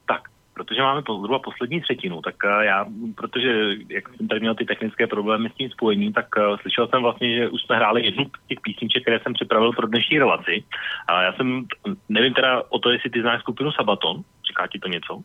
Tak, 0.08 0.28
protože 0.54 0.82
máme 0.82 1.02
zhruba 1.02 1.38
poslední 1.38 1.80
třetinu, 1.80 2.20
tak 2.20 2.34
eh, 2.44 2.64
já, 2.64 2.86
protože 3.14 3.50
jak 3.88 4.08
jsem 4.08 4.28
tady 4.28 4.40
měl 4.40 4.54
ty 4.54 4.64
technické 4.64 5.06
problémy 5.06 5.50
s 5.50 5.56
tím 5.56 5.70
spojením, 5.70 6.12
tak 6.12 6.26
uh, 6.36 6.56
slyšel 6.56 6.88
jsem 6.88 7.02
vlastně, 7.02 7.36
že 7.36 7.48
už 7.48 7.62
jsme 7.62 7.76
hráli 7.76 8.04
jednu 8.04 8.24
z 8.24 8.48
těch 8.48 8.60
písniček, 8.60 9.02
které 9.02 9.20
jsem 9.20 9.32
připravil 9.32 9.72
pro 9.72 9.86
dnešní 9.86 10.18
relaci. 10.18 10.64
A 11.08 11.22
já 11.22 11.32
jsem, 11.32 11.64
nevím 12.08 12.34
teda 12.34 12.62
o 12.68 12.78
to, 12.78 12.90
jestli 12.90 13.10
ty 13.10 13.20
znáš 13.20 13.40
skupinu 13.40 13.72
Sabaton, 13.72 14.22
říká 14.48 14.66
ti 14.66 14.78
to 14.78 14.88
něco? 14.88 15.20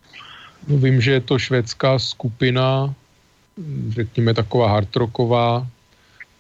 No, 0.68 0.78
vím, 0.78 1.02
že 1.02 1.12
je 1.12 1.22
to 1.22 1.40
švédská 1.40 2.00
skupina, 2.00 2.94
řekněme, 3.90 4.34
taková 4.34 4.70
hardrocková 4.70 5.68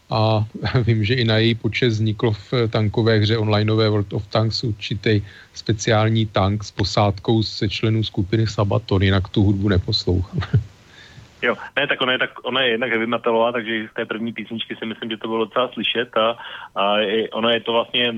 a 0.09 0.45
vím, 0.85 1.03
že 1.03 1.13
i 1.13 1.25
na 1.25 1.37
její 1.37 1.55
počet 1.55 1.87
vzniklo 1.87 2.31
v 2.31 2.53
tankové 2.69 3.17
hře 3.17 3.37
onlineové 3.37 3.89
World 3.89 4.13
of 4.13 4.27
Tanks 4.27 4.63
určitý 4.63 5.21
speciální 5.53 6.25
tank 6.25 6.63
s 6.63 6.71
posádkou 6.71 7.43
se 7.43 7.69
členů 7.69 8.03
skupiny 8.03 8.47
Sabaton, 8.47 9.01
jinak 9.01 9.27
tu 9.27 9.43
hudbu 9.43 9.69
neposlouchám. 9.69 10.39
Jo, 11.41 11.55
ne, 11.75 11.87
tak 11.87 12.01
ona 12.01 12.11
je, 12.11 12.19
tak, 12.19 12.29
ona 12.43 12.61
je 12.61 12.69
jednak 12.69 12.89
heavy 12.89 13.07
metalová, 13.07 13.51
takže 13.51 13.87
z 13.91 13.93
té 13.93 14.05
první 14.05 14.33
písničky 14.33 14.75
si 14.75 14.85
myslím, 14.85 15.09
že 15.09 15.17
to 15.17 15.27
bylo 15.27 15.45
docela 15.45 15.67
slyšet 15.67 16.17
a, 16.17 16.37
a 16.75 16.95
ona 17.31 17.51
je 17.51 17.59
to 17.59 17.71
vlastně, 17.73 18.13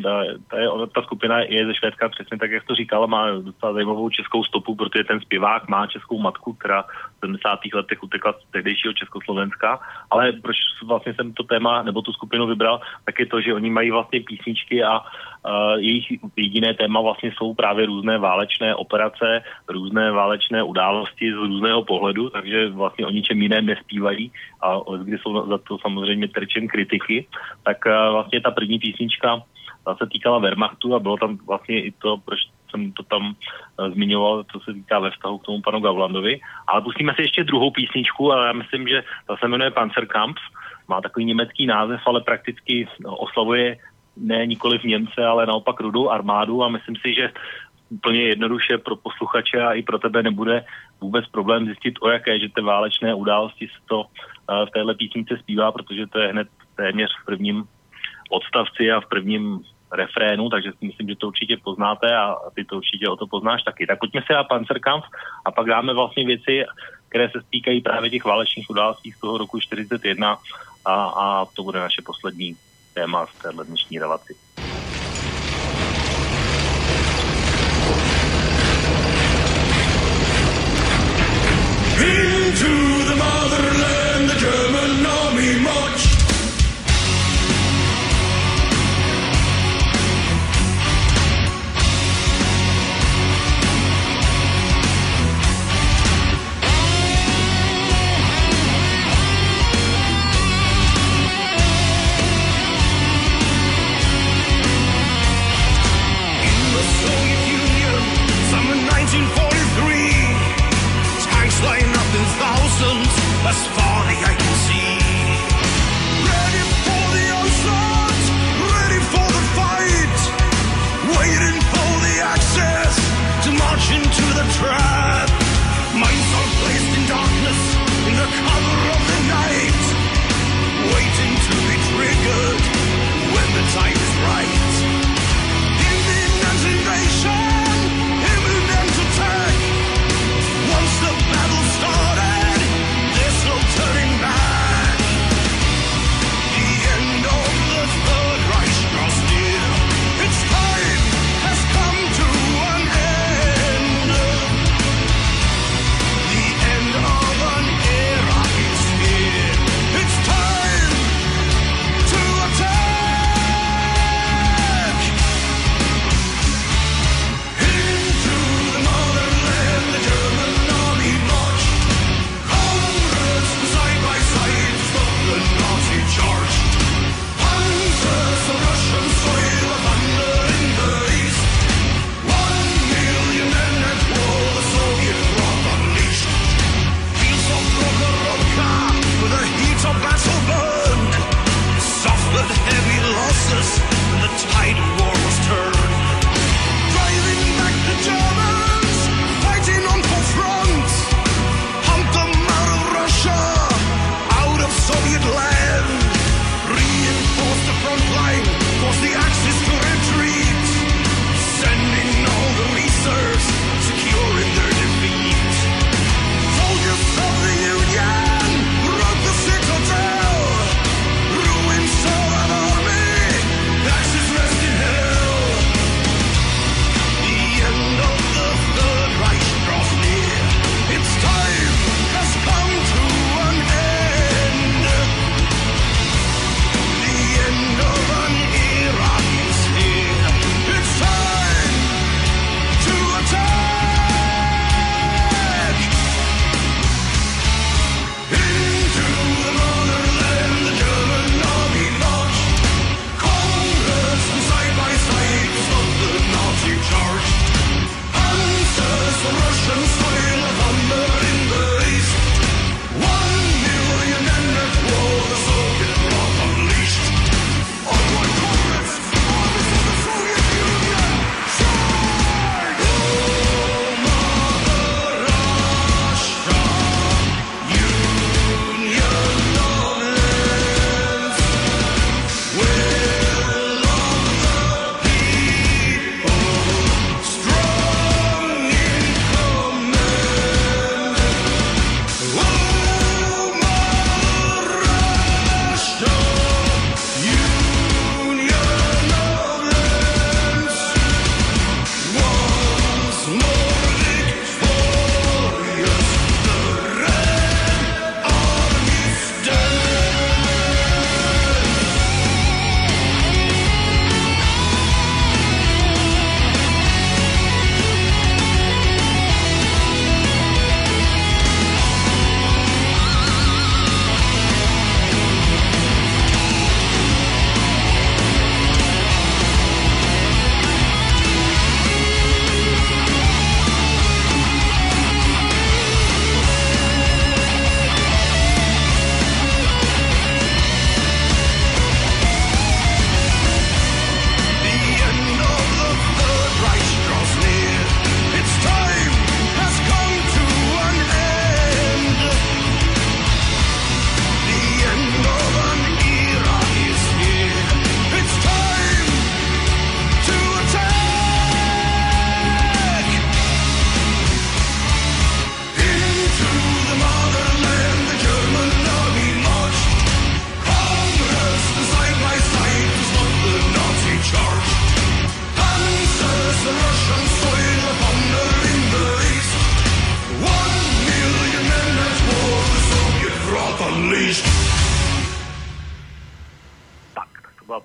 ta, 0.49 0.57
je, 0.57 0.69
ona, 0.69 0.85
ta 0.85 1.01
skupina 1.01 1.39
je 1.39 1.65
ze 1.65 1.75
Švédska 1.75 2.09
přesně 2.09 2.37
tak, 2.37 2.51
jak 2.51 2.63
to 2.63 2.75
říkala, 2.75 3.05
má 3.05 3.31
docela 3.31 3.73
zajímavou 3.73 4.09
českou 4.09 4.43
stopu, 4.43 4.75
protože 4.75 5.03
ten 5.03 5.19
zpěvák 5.19 5.67
má 5.67 5.87
českou 5.87 6.19
matku, 6.19 6.53
která 6.53 6.85
70. 7.21 7.59
letech 7.73 8.03
utekla 8.03 8.33
z 8.33 8.51
tehdejšího 8.51 8.93
Československa, 8.93 9.79
ale 10.09 10.31
proč 10.31 10.57
vlastně 10.85 11.13
jsem 11.13 11.33
to 11.33 11.43
téma 11.43 11.83
nebo 11.83 12.01
tu 12.01 12.13
skupinu 12.13 12.47
vybral, 12.47 12.81
tak 13.05 13.19
je 13.19 13.25
to, 13.25 13.41
že 13.41 13.53
oni 13.53 13.69
mají 13.69 13.91
vlastně 13.91 14.21
písničky 14.21 14.83
a 14.83 15.01
Uh, 15.41 15.81
jejich 15.81 16.05
jediné 16.35 16.73
téma 16.73 17.01
vlastně 17.01 17.33
jsou 17.33 17.53
právě 17.53 17.85
různé 17.85 18.17
válečné 18.17 18.75
operace, 18.75 19.41
různé 19.67 20.11
válečné 20.11 20.63
události 20.63 21.33
z 21.33 21.35
různého 21.35 21.83
pohledu, 21.83 22.29
takže 22.29 22.69
vlastně 22.69 23.05
o 23.05 23.09
ničem 23.09 23.41
jiném 23.41 23.65
nespívají 23.65 24.31
a 24.61 24.77
kdy 25.03 25.17
jsou 25.17 25.49
za 25.49 25.57
to 25.57 25.77
samozřejmě 25.81 26.27
terčem 26.27 26.67
kritiky, 26.67 27.25
tak 27.63 27.77
uh, 27.85 28.13
vlastně 28.13 28.41
ta 28.41 28.51
první 28.51 28.79
písnička 28.79 29.41
ta 29.85 29.95
se 29.95 30.05
týkala 30.11 30.39
Wehrmachtu 30.39 30.95
a 30.95 30.99
bylo 30.99 31.17
tam 31.17 31.37
vlastně 31.47 31.83
i 31.83 31.91
to, 31.91 32.17
proč 32.17 32.39
jsem 32.71 32.91
to 32.91 33.03
tam 33.03 33.35
uh, 33.35 33.93
zmiňoval, 33.93 34.43
co 34.51 34.59
se 34.59 34.73
týká 34.73 34.99
ve 34.99 35.11
vztahu 35.11 35.37
k 35.37 35.45
tomu 35.45 35.61
panu 35.61 35.79
Gavlandovi. 35.79 36.39
Ale 36.67 36.81
pustíme 36.81 37.13
si 37.15 37.21
ještě 37.21 37.43
druhou 37.43 37.71
písničku 37.71 38.33
a 38.33 38.45
já 38.47 38.53
myslím, 38.53 38.87
že 38.87 39.03
ta 39.27 39.37
se 39.37 39.47
jmenuje 39.47 39.71
Panzerkampf, 39.71 40.41
má 40.87 41.01
takový 41.01 41.25
německý 41.25 41.65
název, 41.65 42.01
ale 42.05 42.21
prakticky 42.21 42.87
oslavuje 43.05 43.77
ne 44.17 44.45
nikoli 44.45 44.79
v 44.79 44.83
Němce, 44.83 45.25
ale 45.25 45.45
naopak 45.45 45.79
rudou 45.79 46.09
armádu 46.09 46.63
a 46.63 46.69
myslím 46.69 46.95
si, 46.95 47.13
že 47.13 47.31
úplně 47.89 48.21
jednoduše 48.21 48.77
pro 48.77 48.95
posluchače 48.95 49.61
a 49.61 49.73
i 49.73 49.83
pro 49.83 49.99
tebe 49.99 50.23
nebude 50.23 50.65
vůbec 51.01 51.27
problém 51.27 51.65
zjistit, 51.65 51.99
o 52.01 52.09
jaké, 52.09 52.39
že 52.39 52.49
ty 52.55 52.61
válečné 52.61 53.13
události 53.13 53.67
se 53.67 53.79
to 53.85 53.99
uh, 53.99 54.65
v 54.65 54.71
téhle 54.71 54.95
písnice 54.95 55.37
zpívá, 55.37 55.71
protože 55.71 56.07
to 56.07 56.19
je 56.19 56.27
hned 56.27 56.47
téměř 56.75 57.11
v 57.21 57.25
prvním 57.25 57.63
odstavci 58.29 58.91
a 58.91 59.01
v 59.01 59.09
prvním 59.09 59.59
refrénu, 59.91 60.49
takže 60.49 60.71
si 60.71 60.85
myslím, 60.85 61.09
že 61.09 61.15
to 61.15 61.27
určitě 61.27 61.57
poznáte 61.57 62.15
a 62.17 62.35
ty 62.55 62.65
to 62.65 62.77
určitě 62.77 63.09
o 63.09 63.15
to 63.15 63.27
poznáš 63.27 63.63
taky. 63.63 63.87
Tak 63.87 63.99
pojďme 63.99 64.21
se 64.27 64.33
na 64.33 64.43
Panzerkampf 64.43 65.07
a 65.45 65.51
pak 65.51 65.67
dáme 65.67 65.93
vlastně 65.93 66.25
věci, 66.25 66.65
které 67.09 67.29
se 67.29 67.41
stýkají 67.41 67.81
právě 67.81 68.09
těch 68.09 68.25
válečných 68.25 68.69
událostí 68.69 69.11
z 69.11 69.19
toho 69.19 69.37
roku 69.37 69.59
41 69.59 70.37
a, 70.85 71.05
a 71.05 71.45
to 71.45 71.63
bude 71.63 71.79
naše 71.79 72.01
poslední 72.01 72.55
téma 72.93 73.25
v 73.25 73.41
téhle 73.41 73.65
dnešní 73.65 73.99
relaci. 73.99 74.35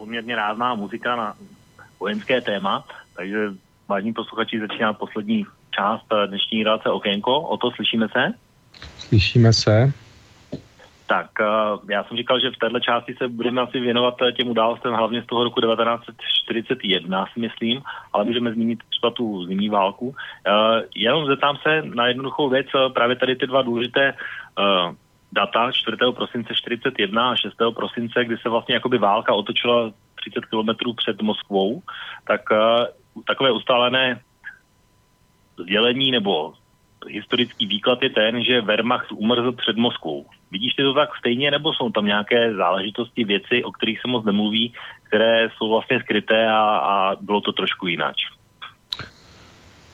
Poměrně 0.06 0.36
rázná 0.36 0.74
muzika 0.74 1.16
na 1.16 1.34
vojenské 2.00 2.40
téma, 2.40 2.84
takže 3.16 3.50
vážní 3.88 4.12
posluchači 4.12 4.60
začíná 4.60 4.92
poslední 4.92 5.46
část 5.70 6.06
dnešní 6.26 6.64
relace 6.64 6.90
Okénko. 6.90 7.40
O 7.40 7.56
to 7.56 7.70
slyšíme 7.70 8.06
se? 8.08 8.32
Slyšíme 8.98 9.52
se. 9.52 9.92
Tak 11.06 11.26
uh, 11.40 11.90
já 11.90 12.04
jsem 12.04 12.16
říkal, 12.16 12.40
že 12.40 12.50
v 12.50 12.58
této 12.58 12.80
části 12.80 13.14
se 13.18 13.28
budeme 13.28 13.62
asi 13.62 13.80
věnovat 13.80 14.14
eh, 14.22 14.32
těm 14.32 14.48
událostem 14.48 14.94
hlavně 14.94 15.22
z 15.22 15.26
toho 15.26 15.44
roku 15.44 15.60
1941, 15.60 17.26
si 17.34 17.40
myslím, 17.40 17.82
ale 18.12 18.24
můžeme 18.24 18.52
zmínit 18.52 18.78
třeba 18.90 19.10
tu 19.10 19.46
zimní 19.46 19.68
válku. 19.68 20.14
Jenom 20.94 21.26
zeptám 21.26 21.56
se 21.62 21.82
na 21.82 22.06
jednoduchou 22.06 22.48
věc, 22.48 22.66
právě 22.94 23.16
tady 23.16 23.36
ty 23.36 23.46
dva 23.46 23.62
důležité 23.62 24.14
data 25.32 25.72
4. 25.72 25.96
prosince 26.16 26.54
41 26.54 27.30
a 27.30 27.36
6. 27.36 27.54
prosince, 27.74 28.24
kdy 28.24 28.36
se 28.36 28.48
vlastně 28.48 28.74
jakoby 28.74 28.98
válka 28.98 29.34
otočila 29.34 29.92
30 30.14 30.46
kilometrů 30.46 30.94
před 30.94 31.22
Moskvou, 31.22 31.82
tak 32.26 32.40
uh, 32.50 32.86
takové 33.26 33.50
ustálené 33.52 34.20
sdělení 35.58 36.10
nebo 36.10 36.54
historický 37.08 37.66
výklad 37.66 38.02
je 38.02 38.10
ten, 38.10 38.44
že 38.44 38.60
Wehrmacht 38.60 39.12
umrzl 39.12 39.52
před 39.52 39.76
Moskvou. 39.76 40.26
Vidíš 40.50 40.74
ty 40.74 40.82
to 40.82 40.94
tak 40.94 41.16
stejně, 41.18 41.50
nebo 41.50 41.72
jsou 41.72 41.90
tam 41.90 42.06
nějaké 42.06 42.54
záležitosti, 42.54 43.24
věci, 43.24 43.64
o 43.64 43.72
kterých 43.72 44.00
se 44.00 44.08
moc 44.08 44.24
nemluví, 44.24 44.74
které 45.02 45.48
jsou 45.56 45.70
vlastně 45.70 46.00
skryté 46.00 46.48
a, 46.48 46.60
a 46.60 47.16
bylo 47.20 47.40
to 47.40 47.52
trošku 47.52 47.86
jinak? 47.86 48.14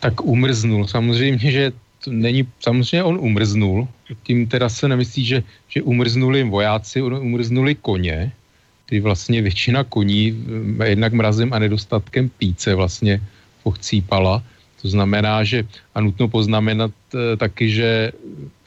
Tak 0.00 0.20
umrznul. 0.20 0.86
Samozřejmě, 0.86 1.50
že 1.50 1.72
to 2.04 2.12
není, 2.12 2.46
samozřejmě 2.60 3.02
on 3.04 3.16
umrznul. 3.18 3.88
Tím 4.22 4.46
teda 4.46 4.68
se 4.68 4.88
nemyslí, 4.88 5.24
že, 5.24 5.38
že 5.68 5.82
umrznuli 5.82 6.42
vojáci, 6.44 7.02
umrznuli 7.02 7.74
koně, 7.74 8.32
kdy 8.88 9.00
vlastně 9.00 9.42
většina 9.42 9.84
koní 9.84 10.44
jednak 10.84 11.12
mrazem 11.12 11.52
a 11.52 11.58
nedostatkem 11.58 12.28
píce 12.28 12.74
vlastně 12.74 13.20
pochcípala. 13.62 14.42
To 14.82 14.88
znamená, 14.88 15.44
že 15.44 15.62
a 15.94 16.00
nutno 16.00 16.28
poznamenat 16.28 16.90
e, 17.14 17.36
taky, 17.36 17.70
že 17.70 18.12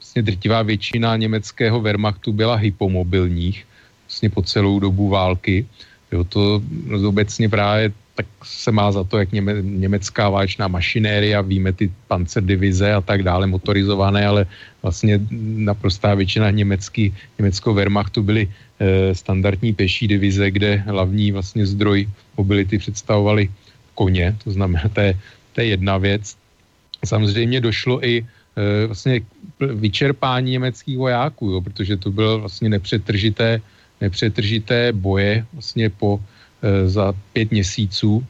vlastně 0.00 0.22
drtivá 0.22 0.62
většina 0.62 1.16
německého 1.16 1.80
Wehrmachtu 1.80 2.32
byla 2.32 2.56
hypomobilních 2.56 3.66
vlastně 4.08 4.30
po 4.30 4.42
celou 4.42 4.80
dobu 4.80 5.08
války. 5.08 5.66
Jo, 6.12 6.24
to 6.24 6.62
obecně 7.04 7.48
právě 7.48 7.92
tak 8.16 8.26
se 8.44 8.72
má 8.72 8.88
za 8.92 9.04
to, 9.04 9.20
jak 9.20 9.32
něme, 9.32 9.60
německá 9.60 10.32
válečná 10.32 10.68
mašinéria, 10.68 11.44
víme 11.44 11.72
ty 11.72 11.92
pancerdivize 12.08 12.88
a 12.96 13.04
tak 13.04 13.22
dále, 13.22 13.44
motorizované, 13.46 14.24
ale 14.26 14.48
vlastně 14.80 15.20
naprostá 15.68 16.16
většina 16.16 16.50
německý, 16.50 17.12
německého 17.38 17.74
Wehrmachtu 17.76 18.24
byly 18.24 18.48
e, 18.48 19.14
standardní 19.14 19.76
peší 19.76 20.08
divize, 20.08 20.50
kde 20.50 20.76
hlavní 20.88 21.32
vlastně 21.32 21.68
zdroj 21.68 22.08
mobility 22.40 22.78
představovali 22.80 23.52
koně, 23.94 24.36
to 24.44 24.50
znamená, 24.56 24.88
to 24.88 25.00
je, 25.00 25.12
to 25.52 25.60
je 25.60 25.66
jedna 25.76 26.00
věc. 26.00 26.36
Samozřejmě 27.04 27.60
došlo 27.60 28.00
i 28.00 28.24
e, 28.24 28.86
vlastně 28.86 29.20
vyčerpání 29.60 30.56
německých 30.56 30.96
vojáků, 30.96 31.50
jo, 31.50 31.60
protože 31.60 31.96
to 32.00 32.08
bylo 32.08 32.48
vlastně 32.48 32.68
nepřetržité, 32.72 33.60
nepřetržité 34.00 34.92
boje 34.92 35.44
vlastně 35.52 35.92
po 35.92 36.20
za 36.86 37.14
pět 37.32 37.50
měsíců. 37.50 38.24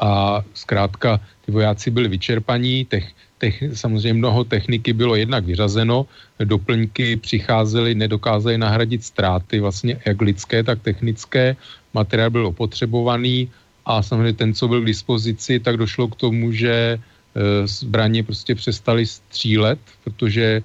A 0.00 0.42
zkrátka 0.54 1.20
ty 1.46 1.52
vojáci 1.52 1.90
byli 1.90 2.08
vyčerpaní, 2.08 2.84
tech, 2.84 3.12
tech, 3.38 3.64
samozřejmě 3.72 4.14
mnoho 4.14 4.44
techniky 4.44 4.92
bylo 4.92 5.16
jednak 5.16 5.44
vyřazeno, 5.44 6.06
doplňky 6.44 7.16
přicházely, 7.16 7.94
nedokázali 7.94 8.58
nahradit 8.58 9.04
ztráty 9.04 9.60
vlastně 9.60 9.96
jak 10.04 10.20
lidské, 10.20 10.62
tak 10.62 10.82
technické, 10.82 11.56
materiál 11.94 12.30
byl 12.30 12.46
opotřebovaný 12.46 13.48
a 13.86 14.02
samozřejmě 14.02 14.32
ten, 14.32 14.54
co 14.54 14.68
byl 14.68 14.80
k 14.80 14.92
dispozici, 14.92 15.60
tak 15.60 15.76
došlo 15.76 16.08
k 16.08 16.16
tomu, 16.16 16.52
že 16.52 17.00
Eh, 17.30 17.66
zbraně 17.66 18.22
prostě 18.22 18.54
přestali 18.54 19.06
střílet, 19.06 19.78
protože 20.04 20.62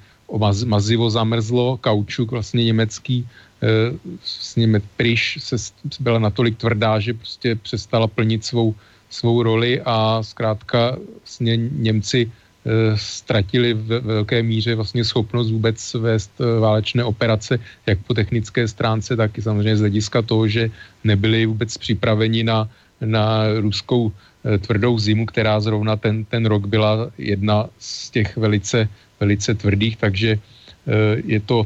mazivo 0.66 1.10
zamrzlo, 1.10 1.78
kaučuk 1.78 2.32
vlastně 2.32 2.66
německý, 2.66 3.28
eh, 3.66 3.98
vlastně 4.14 4.82
pryš 4.98 5.38
se 5.42 5.56
byla 6.00 6.20
natolik 6.20 6.58
tvrdá, 6.58 7.00
že 7.00 7.14
prostě 7.14 7.56
přestala 7.56 8.08
plnit 8.08 8.46
svou, 8.46 8.76
svou 9.10 9.44
roli 9.44 9.82
a 9.82 10.24
zkrátka 10.24 10.98
vlastně 11.22 11.58
Němci 11.58 12.30
eh, 12.30 12.98
ztratili 12.98 13.74
v 13.74 14.00
velké 14.00 14.44
míře 14.44 14.76
vlastně 14.76 15.04
schopnost 15.04 15.52
vůbec 15.52 15.94
vést 15.94 16.32
válečné 16.60 17.04
operace, 17.04 17.60
jak 17.86 18.00
po 18.08 18.14
technické 18.14 18.68
stránce, 18.68 19.16
tak 19.16 19.38
i 19.38 19.42
samozřejmě 19.42 19.78
z 19.78 19.86
hlediska 19.90 20.22
toho, 20.22 20.48
že 20.48 20.70
nebyli 21.04 21.46
vůbec 21.46 21.78
připraveni 21.78 22.44
na, 22.44 22.70
na 23.02 23.50
ruskou 23.60 24.12
Eh, 24.46 24.58
tvrdou 24.62 24.94
zimu, 25.00 25.26
která 25.26 25.58
zrovna 25.60 25.98
ten, 25.98 26.22
ten 26.26 26.46
rok 26.46 26.70
byla 26.70 27.10
jedna 27.18 27.66
z 27.80 28.10
těch 28.10 28.38
velice, 28.38 28.90
velice 29.20 29.56
tvrdých, 29.58 29.98
takže 29.98 30.38
eh, 30.38 31.18
je 31.26 31.40
to 31.42 31.66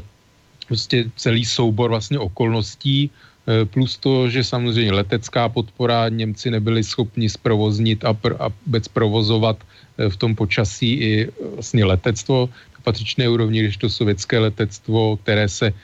prostě 0.70 1.10
celý 1.18 1.42
soubor 1.42 1.90
vlastně 1.90 2.18
okolností, 2.22 3.10
eh, 3.10 3.66
plus 3.66 3.98
to, 3.98 4.30
že 4.30 4.46
samozřejmě 4.46 5.02
letecká 5.02 5.50
podpora 5.50 6.06
Němci 6.06 6.46
nebyli 6.54 6.86
schopni 6.86 7.26
zprovoznit 7.26 8.06
a, 8.06 8.14
pr- 8.14 8.38
a 8.38 8.54
vůbec 8.66 8.86
provozovat 8.88 9.58
v 10.00 10.16
tom 10.16 10.32
počasí 10.32 10.88
i 10.94 11.10
vlastně 11.58 11.84
letectvo 11.84 12.48
k 12.72 12.78
patřičné 12.86 13.28
úrovni, 13.28 13.66
když 13.66 13.76
to 13.76 13.90
sovětské 13.90 14.38
letectvo, 14.38 15.20
které 15.20 15.44
se 15.44 15.74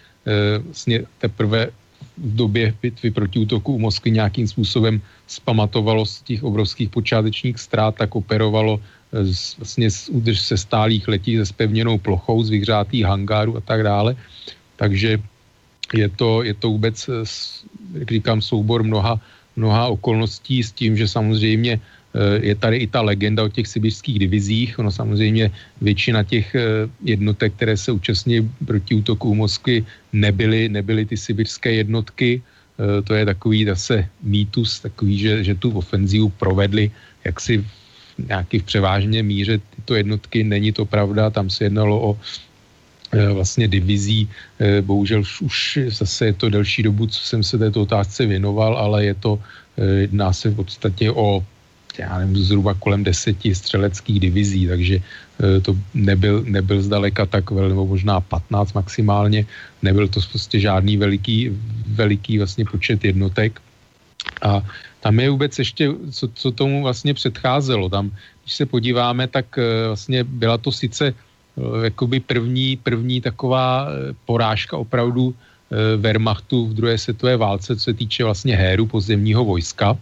vlastně 0.64 1.04
teprve 1.20 1.68
v 2.16 2.30
době 2.40 2.72
bitvy 2.80 3.10
proti 3.10 3.36
útoku 3.44 3.76
u 3.76 3.78
Moskvy 3.78 4.10
nějakým 4.10 4.48
způsobem 4.48 5.04
spamatovalo 5.26 6.06
z 6.06 6.22
těch 6.22 6.40
obrovských 6.40 6.88
počátečních 6.88 7.60
ztrát, 7.60 7.94
tak 8.00 8.16
operovalo 8.16 8.80
z, 9.12 9.56
vlastně 9.56 9.90
z, 9.90 10.10
se 10.34 10.56
stálých 10.56 11.08
letí 11.08 11.36
se 11.36 11.46
spevněnou 11.46 11.98
plochou, 11.98 12.42
z 12.42 12.50
vyhřátých 12.50 13.04
hangárů 13.04 13.56
a 13.56 13.60
tak 13.60 13.82
dále. 13.82 14.16
Takže 14.76 15.18
je 15.94 16.08
to, 16.08 16.42
je 16.42 16.54
to 16.54 16.70
vůbec, 16.70 17.08
eh, 17.08 17.24
jak 17.98 18.10
říkám, 18.10 18.42
soubor 18.42 18.82
mnoha, 18.82 19.20
mnoha 19.56 19.86
okolností 19.86 20.62
s 20.62 20.72
tím, 20.72 20.96
že 20.96 21.08
samozřejmě 21.08 21.80
je 22.40 22.54
tady 22.54 22.76
i 22.76 22.86
ta 22.86 23.00
legenda 23.02 23.44
o 23.44 23.48
těch 23.48 23.66
sibirských 23.68 24.18
divizích. 24.18 24.78
Ono 24.78 24.90
samozřejmě 24.90 25.50
většina 25.80 26.22
těch 26.24 26.54
eh, 26.54 26.88
jednotek, 27.04 27.52
které 27.54 27.76
se 27.76 27.92
účastní 27.92 28.50
proti 28.64 28.94
útoku 28.94 29.34
Moskvy, 29.34 29.84
nebyly, 30.12 30.68
nebyly 30.68 31.04
ty 31.04 31.16
sibirské 31.16 31.72
jednotky. 31.72 32.40
Eh, 32.40 33.02
to 33.02 33.14
je 33.14 33.24
takový 33.24 33.64
zase 33.64 34.08
mýtus, 34.22 34.80
takový, 34.80 35.18
že, 35.18 35.44
že 35.44 35.54
tu 35.54 35.70
ofenzívu 35.76 36.28
provedli 36.40 36.90
jaksi 37.24 37.58
v 37.58 37.68
nějaký 38.28 38.58
v 38.58 38.64
převážně 38.64 39.22
míře 39.22 39.60
tyto 39.76 39.94
jednotky. 39.94 40.44
Není 40.44 40.72
to 40.72 40.84
pravda, 40.88 41.30
tam 41.30 41.50
se 41.50 41.68
jednalo 41.68 42.00
o 42.00 42.10
eh, 42.16 42.55
vlastně 43.12 43.68
divizí. 43.68 44.28
Bohužel 44.80 45.22
už 45.40 45.78
zase 45.88 46.26
je 46.26 46.32
to 46.32 46.48
delší 46.48 46.82
dobu, 46.82 47.06
co 47.06 47.20
jsem 47.20 47.42
se 47.42 47.58
této 47.58 47.82
otázce 47.82 48.26
věnoval, 48.26 48.76
ale 48.76 49.04
je 49.04 49.14
to, 49.14 49.38
jedná 49.76 50.32
se 50.32 50.50
v 50.50 50.56
podstatě 50.56 51.10
o 51.10 51.44
já 51.98 52.18
nevím, 52.18 52.36
zhruba 52.36 52.74
kolem 52.74 53.04
deseti 53.04 53.54
střeleckých 53.54 54.20
divizí, 54.20 54.66
takže 54.66 55.00
to 55.62 55.76
nebyl, 55.94 56.44
nebyl 56.44 56.82
zdaleka 56.82 57.26
tak 57.26 57.50
velmi, 57.50 57.68
nebo 57.68 57.86
možná 57.86 58.20
15 58.20 58.72
maximálně, 58.72 59.46
nebyl 59.82 60.08
to 60.08 60.20
prostě 60.30 60.60
žádný 60.60 60.96
veliký, 60.96 61.50
veliký 61.86 62.38
vlastně 62.38 62.64
počet 62.64 63.04
jednotek. 63.04 63.60
A 64.42 64.62
tam 65.00 65.20
je 65.20 65.30
vůbec 65.30 65.58
ještě, 65.58 65.88
co, 66.10 66.28
co 66.28 66.50
tomu 66.50 66.82
vlastně 66.82 67.14
předcházelo. 67.14 67.88
Tam, 67.88 68.12
když 68.44 68.54
se 68.54 68.66
podíváme, 68.66 69.28
tak 69.28 69.58
vlastně 69.86 70.24
byla 70.24 70.58
to 70.58 70.72
sice 70.72 71.14
jakoby 71.84 72.20
první, 72.20 72.76
první 72.76 73.20
taková 73.20 73.88
porážka 74.24 74.76
opravdu 74.76 75.34
Wehrmachtu 75.96 76.66
v 76.66 76.74
druhé 76.74 76.98
světové 76.98 77.36
válce, 77.36 77.76
co 77.76 77.82
se 77.82 77.94
týče 77.94 78.24
vlastně 78.24 78.56
héru 78.56 78.86
pozemního 78.86 79.44
vojska, 79.44 79.98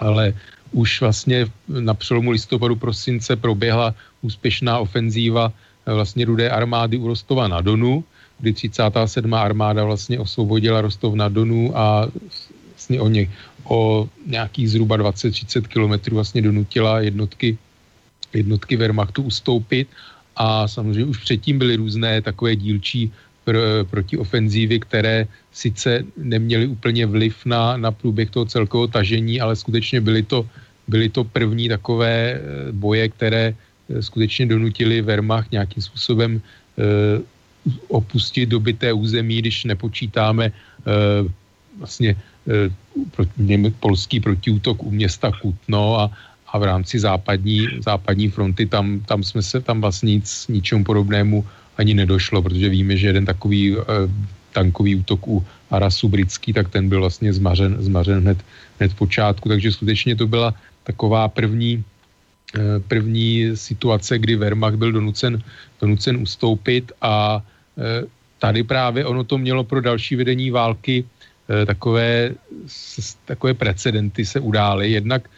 ale 0.00 0.34
už 0.74 1.00
vlastně 1.00 1.46
na 1.68 1.94
přelomu 1.94 2.30
listopadu 2.30 2.76
prosince 2.76 3.36
proběhla 3.36 3.94
úspěšná 4.22 4.78
ofenzíva 4.78 5.52
eh, 5.86 5.94
vlastně 5.94 6.24
rudé 6.24 6.50
armády 6.50 6.98
u 6.98 7.06
Rostova 7.06 7.48
na 7.48 7.60
Donu, 7.60 8.04
kdy 8.38 8.52
37. 8.52 9.34
armáda 9.34 9.84
vlastně 9.84 10.18
osvobodila 10.18 10.80
Rostov 10.80 11.14
na 11.14 11.28
Donu 11.28 11.70
a 11.78 12.10
vlastně 12.70 13.00
o, 13.00 13.08
ně, 13.08 13.30
o 13.64 14.08
nějakých 14.26 14.70
zhruba 14.70 14.98
20-30 14.98 15.62
kilometrů 15.62 16.14
vlastně 16.14 16.42
donutila 16.42 17.00
jednotky, 17.00 17.58
jednotky 18.32 18.76
Wehrmachtu 18.76 19.22
ustoupit 19.22 19.88
a 20.36 20.68
samozřejmě 20.68 21.04
už 21.04 21.18
předtím 21.18 21.58
byly 21.58 21.76
různé 21.76 22.22
takové 22.22 22.56
dílčí 22.56 23.12
pr- 23.46 23.84
protiofenzívy, 23.84 24.80
které 24.80 25.26
sice 25.52 26.04
neměly 26.16 26.66
úplně 26.66 27.06
vliv 27.06 27.46
na, 27.46 27.76
na 27.76 27.90
průběh 27.90 28.30
toho 28.30 28.44
celkového 28.44 28.88
tažení, 28.88 29.40
ale 29.40 29.56
skutečně 29.56 30.00
byly 30.00 30.22
to 30.22 30.46
byly 30.88 31.08
to 31.08 31.24
první 31.24 31.68
takové 31.68 32.36
eh, 32.36 32.40
boje, 32.72 33.08
které 33.08 33.54
eh, 33.54 34.02
skutečně 34.02 34.46
donutili 34.46 35.02
Wehrmacht 35.02 35.52
nějakým 35.52 35.82
způsobem 35.82 36.40
eh, 36.40 37.22
opustit 37.88 38.48
dobyté 38.48 38.92
území, 38.92 39.40
když 39.40 39.64
nepočítáme 39.64 40.52
vlastně 41.78 42.12
e, 42.12 43.70
polský 43.80 44.20
protiútok 44.20 44.84
u 44.84 44.90
města 44.90 45.32
Kutno 45.32 46.00
a, 46.00 46.12
a 46.54 46.58
v 46.58 46.62
rámci 46.62 47.02
západní, 47.02 47.82
západní 47.82 48.30
fronty 48.30 48.66
tam, 48.66 49.02
tam 49.10 49.26
jsme 49.26 49.42
se, 49.42 49.60
tam 49.60 49.80
vlastně 49.82 50.22
nic, 50.22 50.46
ničemu 50.48 50.84
podobnému 50.84 51.42
ani 51.76 51.94
nedošlo, 51.94 52.42
protože 52.42 52.68
víme, 52.68 52.94
že 52.96 53.06
jeden 53.10 53.26
takový 53.26 53.74
e, 53.74 53.82
tankový 54.54 55.02
útok 55.02 55.28
u 55.28 55.44
Arasu 55.70 56.08
britský, 56.08 56.54
tak 56.54 56.70
ten 56.70 56.86
byl 56.88 57.00
vlastně 57.02 57.34
zmařen, 57.34 57.76
zmařen 57.82 58.22
hned, 58.22 58.38
hned 58.78 58.92
v 58.92 58.94
počátku, 58.94 59.48
takže 59.48 59.72
skutečně 59.72 60.14
to 60.14 60.30
byla 60.30 60.54
taková 60.86 61.26
první, 61.26 61.82
e, 62.54 62.80
první 62.86 63.58
situace, 63.58 64.18
kdy 64.18 64.38
Wehrmacht 64.38 64.78
byl 64.78 64.94
donucen, 64.94 65.42
donucen 65.82 66.22
ustoupit 66.22 66.92
a 67.02 67.42
e, 67.78 68.06
tady 68.38 68.62
právě 68.62 69.02
ono 69.10 69.26
to 69.26 69.38
mělo 69.38 69.66
pro 69.66 69.82
další 69.82 70.16
vedení 70.16 70.54
války 70.54 71.04
takové, 71.66 72.32
takové 73.24 73.54
precedenty 73.54 74.24
se 74.24 74.40
udály. 74.40 74.96
Jednak 74.96 75.28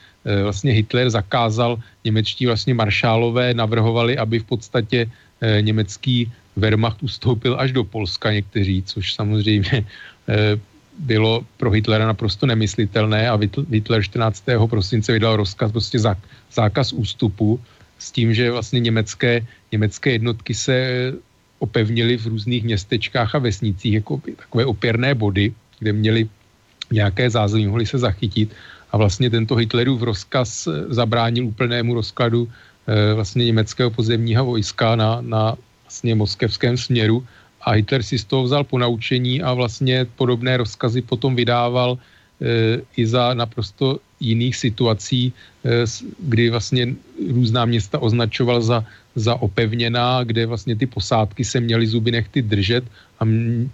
vlastně 0.42 0.72
Hitler 0.72 1.10
zakázal, 1.10 1.78
němečtí 2.04 2.46
vlastně 2.46 2.74
maršálové 2.74 3.54
navrhovali, 3.54 4.18
aby 4.18 4.38
v 4.38 4.44
podstatě 4.44 5.10
eh, 5.40 5.62
německý 5.62 6.32
Wehrmacht 6.56 7.02
ustoupil 7.02 7.56
až 7.60 7.72
do 7.72 7.84
Polska 7.84 8.32
někteří, 8.32 8.82
což 8.82 9.14
samozřejmě 9.14 9.84
bylo 10.98 11.44
pro 11.56 11.70
Hitlera 11.70 12.06
naprosto 12.06 12.46
nemyslitelné 12.46 13.28
a 13.28 13.38
Hitler 13.70 14.02
14. 14.02 14.44
prosince 14.66 15.12
vydal 15.12 15.36
rozkaz 15.36 15.72
prostě 15.72 15.98
zákaz 16.52 16.92
ústupu 16.92 17.60
s 17.98 18.12
tím, 18.12 18.34
že 18.34 18.50
vlastně 18.50 18.80
německé, 18.80 19.46
německé 19.72 20.10
jednotky 20.10 20.54
se 20.54 20.76
opevnili 21.58 22.16
v 22.16 22.26
různých 22.26 22.64
městečkách 22.64 23.34
a 23.34 23.38
vesnicích 23.38 23.94
jako 23.94 24.20
takové 24.36 24.64
opěrné 24.64 25.14
body, 25.14 25.54
kde 25.78 25.92
měli 25.92 26.28
nějaké 26.92 27.30
zázemí, 27.30 27.66
mohli 27.66 27.86
se 27.86 27.98
zachytit 27.98 28.54
a 28.96 28.98
vlastně 28.98 29.28
tento 29.28 29.60
Hitlerův 29.60 30.02
rozkaz 30.02 30.64
eh, 30.64 30.88
zabránil 30.88 31.52
úplnému 31.52 32.00
rozkladu 32.00 32.48
e, 32.48 33.12
vlastně 33.12 33.44
německého 33.44 33.92
pozemního 33.92 34.56
vojska 34.56 34.96
na, 34.96 35.20
na 35.20 35.52
vlastně 35.84 36.14
moskevském 36.16 36.80
směru. 36.80 37.20
A 37.60 37.76
Hitler 37.76 38.00
si 38.00 38.16
z 38.16 38.24
toho 38.24 38.48
vzal 38.48 38.64
po 38.64 38.80
naučení 38.80 39.42
a 39.44 39.52
vlastně 39.52 40.08
podobné 40.16 40.56
rozkazy 40.56 41.04
potom 41.04 41.36
vydával 41.36 42.00
e, 42.40 42.80
i 42.96 43.04
za 43.04 43.36
naprosto 43.36 44.00
jiných 44.16 44.56
situací, 44.56 45.28
e, 45.28 45.84
kdy 46.18 46.48
vlastně 46.48 46.96
různá 47.20 47.68
města 47.68 48.00
označoval 48.00 48.64
za 48.64 48.80
za 49.16 49.34
opevněná, 49.34 50.24
kde 50.24 50.46
vlastně 50.46 50.76
ty 50.76 50.86
posádky 50.86 51.44
se 51.44 51.60
měly 51.60 51.86
zuby 51.86 52.10
nechty 52.12 52.42
držet 52.42 52.84
a 53.20 53.24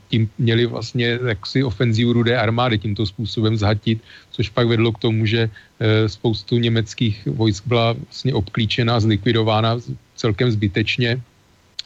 tím 0.08 0.30
měli 0.38 0.66
vlastně 0.66 1.18
jaksi 1.26 1.66
ofenzívu 1.66 2.12
rudé 2.12 2.38
armády 2.38 2.78
tímto 2.78 3.06
způsobem 3.06 3.56
zhatit, 3.56 3.98
což 4.30 4.48
pak 4.48 4.66
vedlo 4.66 4.92
k 4.92 4.98
tomu, 4.98 5.26
že 5.26 5.50
e, 5.50 6.08
spoustu 6.08 6.58
německých 6.58 7.26
vojsk 7.26 7.66
byla 7.66 7.92
vlastně 7.92 8.34
obklíčena, 8.34 9.00
zlikvidována 9.00 9.82
celkem 10.14 10.50
zbytečně. 10.50 11.20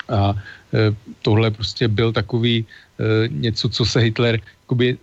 A 0.08 0.36
e, 0.36 0.92
tohle 1.24 1.50
prostě 1.50 1.88
byl 1.88 2.12
takový 2.12 2.60
e, 2.60 2.64
něco, 3.28 3.68
co 3.68 3.82
se 3.84 4.00
Hitler, 4.00 4.40
jakoby 4.68 5.00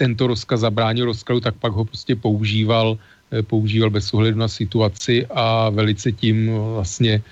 tento 0.00 0.26
rozkaz 0.26 0.60
zabránil 0.60 1.04
rozkladu, 1.04 1.40
tak 1.40 1.54
pak 1.60 1.72
ho 1.72 1.84
prostě 1.84 2.16
používal 2.16 2.98
používal 3.46 3.90
bez 3.90 4.14
ohledu 4.14 4.38
na 4.38 4.48
situaci 4.48 5.26
a 5.30 5.70
velice 5.70 6.12
tím 6.12 6.50
vlastně 6.74 7.22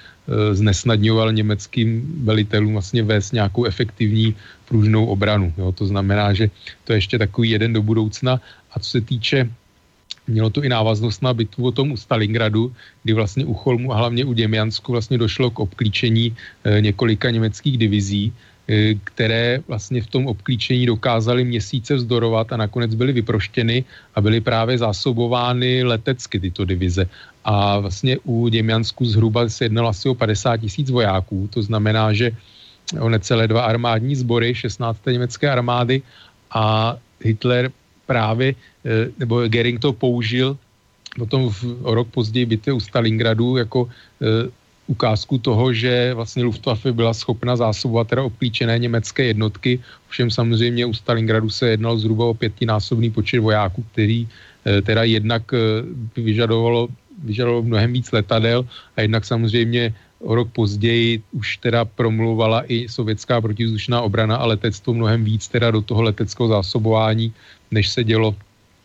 znesnadňoval 0.53 1.33
německým 1.33 2.05
velitelům 2.25 2.73
vlastně 2.73 3.03
vést 3.03 3.33
nějakou 3.33 3.65
efektivní 3.65 4.35
pružnou 4.69 5.07
obranu. 5.07 5.53
Jo. 5.59 5.73
To 5.73 5.87
znamená, 5.87 6.33
že 6.33 6.51
to 6.85 6.93
je 6.93 6.97
ještě 6.97 7.19
takový 7.19 7.51
jeden 7.51 7.73
do 7.73 7.83
budoucna. 7.83 8.41
A 8.73 8.81
co 8.81 8.91
se 8.91 9.01
týče 9.01 9.49
Mělo 10.29 10.51
to 10.51 10.63
i 10.63 10.69
návaznost 10.69 11.23
na 11.23 11.35
bitvu 11.35 11.67
o 11.67 11.73
tom 11.73 11.93
u 11.93 11.97
Stalingradu, 11.97 12.73
kdy 13.03 13.13
vlastně 13.13 13.45
u 13.45 13.55
Cholmu 13.55 13.93
a 13.93 13.97
hlavně 13.97 14.25
u 14.25 14.33
Děmiansku 14.33 14.93
vlastně 14.93 15.19
došlo 15.19 15.51
k 15.51 15.59
obklíčení 15.59 16.37
e, 16.65 16.81
několika 16.81 17.31
německých 17.31 17.79
divizí, 17.79 18.33
které 19.05 19.65
vlastně 19.69 20.03
v 20.03 20.07
tom 20.07 20.27
obklíčení 20.27 20.87
dokázali 20.87 21.45
měsíce 21.45 21.95
vzdorovat 21.95 22.53
a 22.53 22.57
nakonec 22.57 22.95
byly 22.95 23.13
vyproštěny 23.13 23.85
a 24.15 24.21
byly 24.21 24.41
právě 24.41 24.79
zásobovány 24.79 25.85
letecky 25.85 26.41
tyto 26.41 26.65
divize 26.65 27.09
a 27.45 27.79
vlastně 27.79 28.19
u 28.25 28.49
Děmiansku 28.49 29.05
zhruba 29.05 29.49
se 29.49 29.65
jednalo 29.65 29.89
asi 29.89 30.09
o 30.09 30.15
50 30.15 30.57
tisíc 30.57 30.91
vojáků, 30.91 31.49
to 31.53 31.63
znamená, 31.63 32.13
že 32.13 32.31
o 33.01 33.09
necelé 33.09 33.49
dva 33.49 33.65
armádní 33.65 34.17
sbory 34.17 34.55
16. 34.55 35.01
německé 35.07 35.51
armády 35.51 36.03
a 36.53 36.97
Hitler 37.25 37.71
právě, 38.07 38.55
eh, 38.85 39.09
nebo 39.19 39.49
Gering 39.49 39.81
to 39.81 39.93
použil 39.93 40.57
potom 41.19 41.51
v, 41.51 41.65
o 41.83 41.95
rok 41.95 42.09
později 42.09 42.47
bitvě 42.47 42.73
u 42.73 42.81
Stalingradu 42.81 43.57
jako 43.57 43.89
e, 44.23 44.51
ukázku 44.89 45.39
toho, 45.39 45.73
že 45.73 46.15
vlastně 46.15 46.43
Luftwaffe 46.43 46.93
byla 46.93 47.15
schopna 47.15 47.57
zásobovat 47.57 48.09
teda 48.09 48.23
obklíčené 48.23 48.79
německé 48.79 49.25
jednotky, 49.25 49.81
všem 50.09 50.31
samozřejmě 50.31 50.87
u 50.87 50.95
Stalingradu 50.95 51.51
se 51.51 51.69
jednalo 51.77 51.99
zhruba 51.99 52.25
o 52.25 52.35
pětinásobný 52.35 53.11
počet 53.11 53.39
vojáků, 53.39 53.85
který 53.93 54.29
e, 54.67 54.83
teda 54.83 55.05
jednak 55.05 55.53
e, 55.53 55.57
vyžadovalo 56.21 56.89
vyžadovalo 57.19 57.63
mnohem 57.63 57.93
víc 57.93 58.13
letadel 58.13 58.63
a 58.97 59.03
jednak 59.03 59.25
samozřejmě 59.25 59.95
o 60.19 60.35
rok 60.35 60.49
později 60.53 61.23
už 61.33 61.57
teda 61.57 61.85
promluvala 61.85 62.63
i 62.67 62.89
sovětská 62.89 63.41
protizdušná 63.41 64.03
obrana 64.03 64.37
a 64.37 64.47
letectvo 64.47 64.95
mnohem 64.95 65.25
víc 65.25 65.49
teda 65.49 65.71
do 65.71 65.83
toho 65.83 66.03
leteckého 66.03 66.49
zásobování, 66.49 67.33
než 67.71 67.89
se 67.89 68.05
dělo 68.05 68.35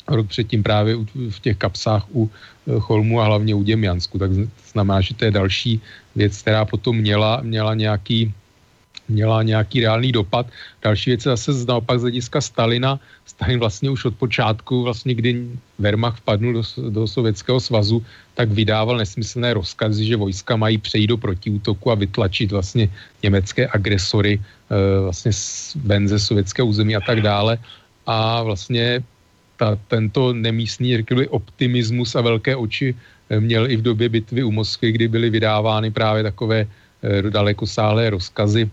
rok 0.07 0.27
předtím 0.27 0.63
právě 0.63 0.95
v 1.29 1.39
těch 1.39 1.57
kapsách 1.57 2.05
u 2.15 2.29
eh, 2.29 2.79
Cholmu 2.79 3.21
a 3.21 3.25
hlavně 3.25 3.55
u 3.55 3.63
Děmjansku. 3.63 4.19
Tak 4.19 4.31
znamená, 4.73 5.01
že 5.01 5.13
to 5.13 5.25
je 5.25 5.31
další 5.31 5.81
věc, 6.15 6.41
která 6.41 6.65
potom 6.65 6.97
měla, 6.97 7.41
měla 7.43 7.73
nějaký 7.73 8.33
měla 9.09 9.43
nějaký 9.43 9.81
reálný 9.81 10.11
dopad. 10.11 10.47
Další 10.81 11.09
věc 11.09 11.25
je 11.25 11.29
zase 11.29 11.51
naopak 11.67 11.99
z 11.99 12.01
hlediska 12.01 12.41
Stalina. 12.41 12.99
Stalin 13.25 13.59
vlastně 13.59 13.89
už 13.89 14.05
od 14.05 14.15
počátku, 14.15 14.83
vlastně 14.83 15.15
kdy 15.15 15.47
Wehrmacht 15.79 16.19
vpadnul 16.19 16.53
do, 16.53 16.63
do 16.89 17.07
Sovětského 17.07 17.59
svazu, 17.59 18.05
tak 18.33 18.51
vydával 18.51 18.97
nesmyslné 18.97 19.53
rozkazy, 19.53 20.05
že 20.05 20.15
vojska 20.15 20.55
mají 20.55 20.77
přejít 20.77 21.07
do 21.07 21.17
protiútoku 21.17 21.91
a 21.91 21.95
vytlačit 21.95 22.51
vlastně 22.51 22.89
německé 23.23 23.67
agresory 23.67 24.39
e, 24.39 25.01
vlastně 25.01 25.33
z 25.33 25.75
benze 25.75 26.19
sovětského 26.19 26.67
území 26.67 26.95
a 26.95 27.01
tak 27.01 27.21
dále. 27.21 27.59
A 28.05 28.43
vlastně 28.43 29.03
ta, 29.63 29.79
tento 29.87 30.35
nemístný, 30.35 30.99
řekl 30.99 31.23
optimismus 31.31 32.19
a 32.19 32.21
velké 32.21 32.51
oči 32.55 32.91
eh, 32.91 33.39
měl 33.39 33.71
i 33.71 33.79
v 33.79 33.81
době 33.81 34.09
bitvy 34.11 34.43
u 34.43 34.51
Moskvy, 34.51 34.91
kdy 34.91 35.07
byly 35.07 35.29
vydávány 35.31 35.87
právě 35.91 36.23
takové 36.23 36.67
e, 36.67 37.31
dalekosáhlé 37.31 38.09
rozkazy 38.11 38.67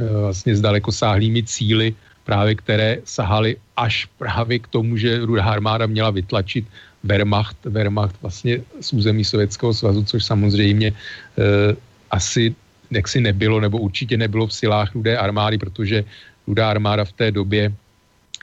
Eh, 0.00 0.08
vlastně 0.08 0.56
s 0.56 0.60
dalekosáhlými 0.60 1.42
cíly, 1.42 1.94
právě 2.24 2.54
které 2.54 2.98
sahaly 3.04 3.56
až 3.76 4.08
právě 4.18 4.58
k 4.58 4.66
tomu, 4.68 4.96
že 4.96 5.20
rudá 5.20 5.44
armáda 5.44 5.86
měla 5.86 6.10
vytlačit 6.10 6.64
Wehrmacht, 7.04 7.56
Wehrmacht 7.64 8.16
vlastně 8.22 8.60
z 8.80 8.92
území 8.92 9.24
Sovětského 9.24 9.74
svazu, 9.74 10.04
což 10.04 10.24
samozřejmě 10.24 10.88
eh, 10.92 11.76
asi 12.10 12.54
si 13.06 13.20
nebylo, 13.20 13.60
nebo 13.60 13.78
určitě 13.78 14.16
nebylo 14.16 14.46
v 14.46 14.56
silách 14.56 14.94
rudé 14.94 15.16
armády, 15.16 15.58
protože 15.58 16.04
rudá 16.46 16.70
armáda 16.70 17.04
v 17.04 17.12
té 17.12 17.30
době 17.30 17.62
eh, 17.68 17.72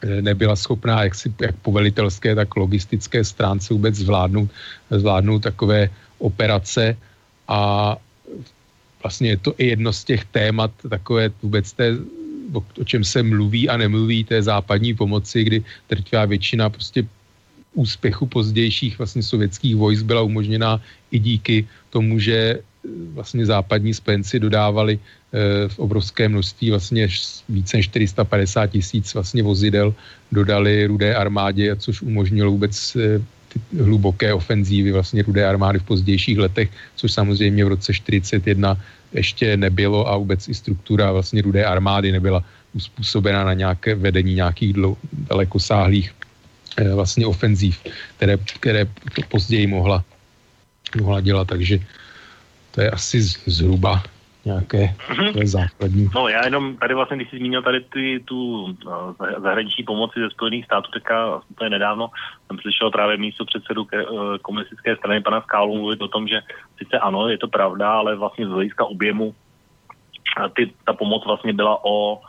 nebyla 0.06 0.56
schopná 0.56 1.03
jak, 1.03 1.15
si, 1.15 1.34
jak 1.41 1.56
po 1.56 1.72
velitelské, 1.72 2.36
tak 2.36 2.56
logistické 2.56 3.24
stránce 3.24 3.74
vůbec 3.74 3.95
zvládnout, 3.95 4.49
zvládnout 4.91 5.40
takové 5.40 5.90
operace. 6.19 6.98
A 7.48 7.95
vlastně 9.03 9.30
je 9.30 9.38
to 9.38 9.53
i 9.57 9.68
jedno 9.68 9.94
z 9.94 10.03
těch 10.03 10.26
témat 10.26 10.72
takové 10.90 11.30
vůbec 11.41 11.74
té, 11.74 11.98
o, 12.53 12.60
o 12.82 12.84
čem 12.84 13.03
se 13.03 13.24
mluví 13.24 13.69
a 13.69 13.78
nemluví 13.78 14.24
té 14.24 14.41
západní 14.41 14.94
pomoci, 14.94 15.44
kdy 15.44 15.64
drtivá 15.90 16.26
většina 16.26 16.69
prostě 16.69 17.06
úspěchu 17.74 18.26
pozdějších 18.26 18.98
vlastně 18.98 19.24
sovětských 19.24 19.76
vojsk 19.76 20.06
byla 20.06 20.22
umožněna 20.22 20.82
i 21.11 21.19
díky 21.19 21.68
tomu, 21.90 22.19
že 22.19 22.60
vlastně 23.14 23.46
západní 23.46 23.94
spojenci 23.94 24.40
dodávali 24.40 25.00
e, 25.00 25.00
v 25.68 25.80
obrovské 25.80 26.30
množství, 26.30 26.70
vlastně 26.70 27.08
více 27.50 27.78
než 27.78 27.86
450 27.86 28.68
tisíc 28.68 29.14
vlastně 29.14 29.44
vozidel 29.44 29.94
dodali 30.32 30.86
rudé 30.86 31.16
armádě, 31.16 31.76
což 31.76 32.02
umožnilo 32.02 32.52
vůbec 32.52 32.96
e, 32.96 33.20
ty 33.48 33.60
hluboké 33.84 34.34
ofenzívy 34.34 34.92
vlastně 34.92 35.24
rudé 35.24 35.48
armády 35.48 35.80
v 35.80 35.84
pozdějších 35.84 36.38
letech, 36.38 36.70
což 36.96 37.12
samozřejmě 37.12 37.66
v 37.66 37.68
roce 37.68 37.94
41 37.94 38.78
ještě 39.14 39.58
nebylo 39.58 40.08
a 40.08 40.18
vůbec 40.18 40.48
i 40.48 40.54
struktura 40.54 41.12
vlastně 41.12 41.42
rudé 41.42 41.66
armády 41.66 42.12
nebyla 42.12 42.44
uspůsobena 42.74 43.44
na 43.44 43.54
nějaké 43.54 43.96
vedení 43.96 44.36
nějakých 44.36 44.74
dlou, 44.74 44.98
dalekosáhlých 45.14 46.12
eh, 46.78 46.94
vlastně 46.94 47.26
ofenzív, 47.26 47.80
které, 48.18 48.38
které 48.60 48.86
později 49.28 49.68
mohla, 49.68 50.04
mohla 51.00 51.22
dělat, 51.22 51.48
takže 51.48 51.80
to 52.72 52.81
je 52.81 52.91
asi 52.91 53.22
zhruba 53.45 54.03
nějaké 54.45 54.95
mm-hmm. 55.10 55.45
základní. 55.45 56.10
No 56.15 56.27
já 56.27 56.45
jenom 56.45 56.77
tady 56.77 56.94
vlastně, 56.94 57.18
když 57.18 57.30
jsi 57.30 57.38
zmínil 57.38 57.61
tady 57.61 57.81
ty, 57.81 58.19
tu 58.26 58.64
uh, 58.64 58.72
zahraniční 59.44 59.84
pomoci 59.84 60.19
ze 60.19 60.30
Spojených 60.30 60.65
států, 60.65 60.91
tak 60.91 61.03
úplně 61.52 61.69
nedávno 61.69 62.10
jsem 62.48 62.60
slyšel 62.60 62.91
právě 62.91 63.18
místo 63.18 63.45
předsedu 63.45 63.85
ke, 63.85 64.06
uh, 64.06 64.38
komunistické 64.41 64.95
strany 64.95 65.22
pana 65.22 65.41
Skálu 65.41 65.77
mluvit 65.77 66.02
o 66.02 66.07
tom, 66.07 66.27
že 66.27 66.41
sice 66.77 66.99
ano, 66.99 67.27
je 67.30 67.38
to 67.38 67.48
pravda, 67.48 67.91
ale 67.91 68.15
vlastně 68.15 68.48
z 68.48 68.49
hlediska 68.49 68.85
objemu 68.85 69.35
ty, 70.56 70.72
ta 70.85 70.94
pomoc 70.94 71.26
vlastně 71.26 71.53
byla 71.53 71.85
o 71.85 72.22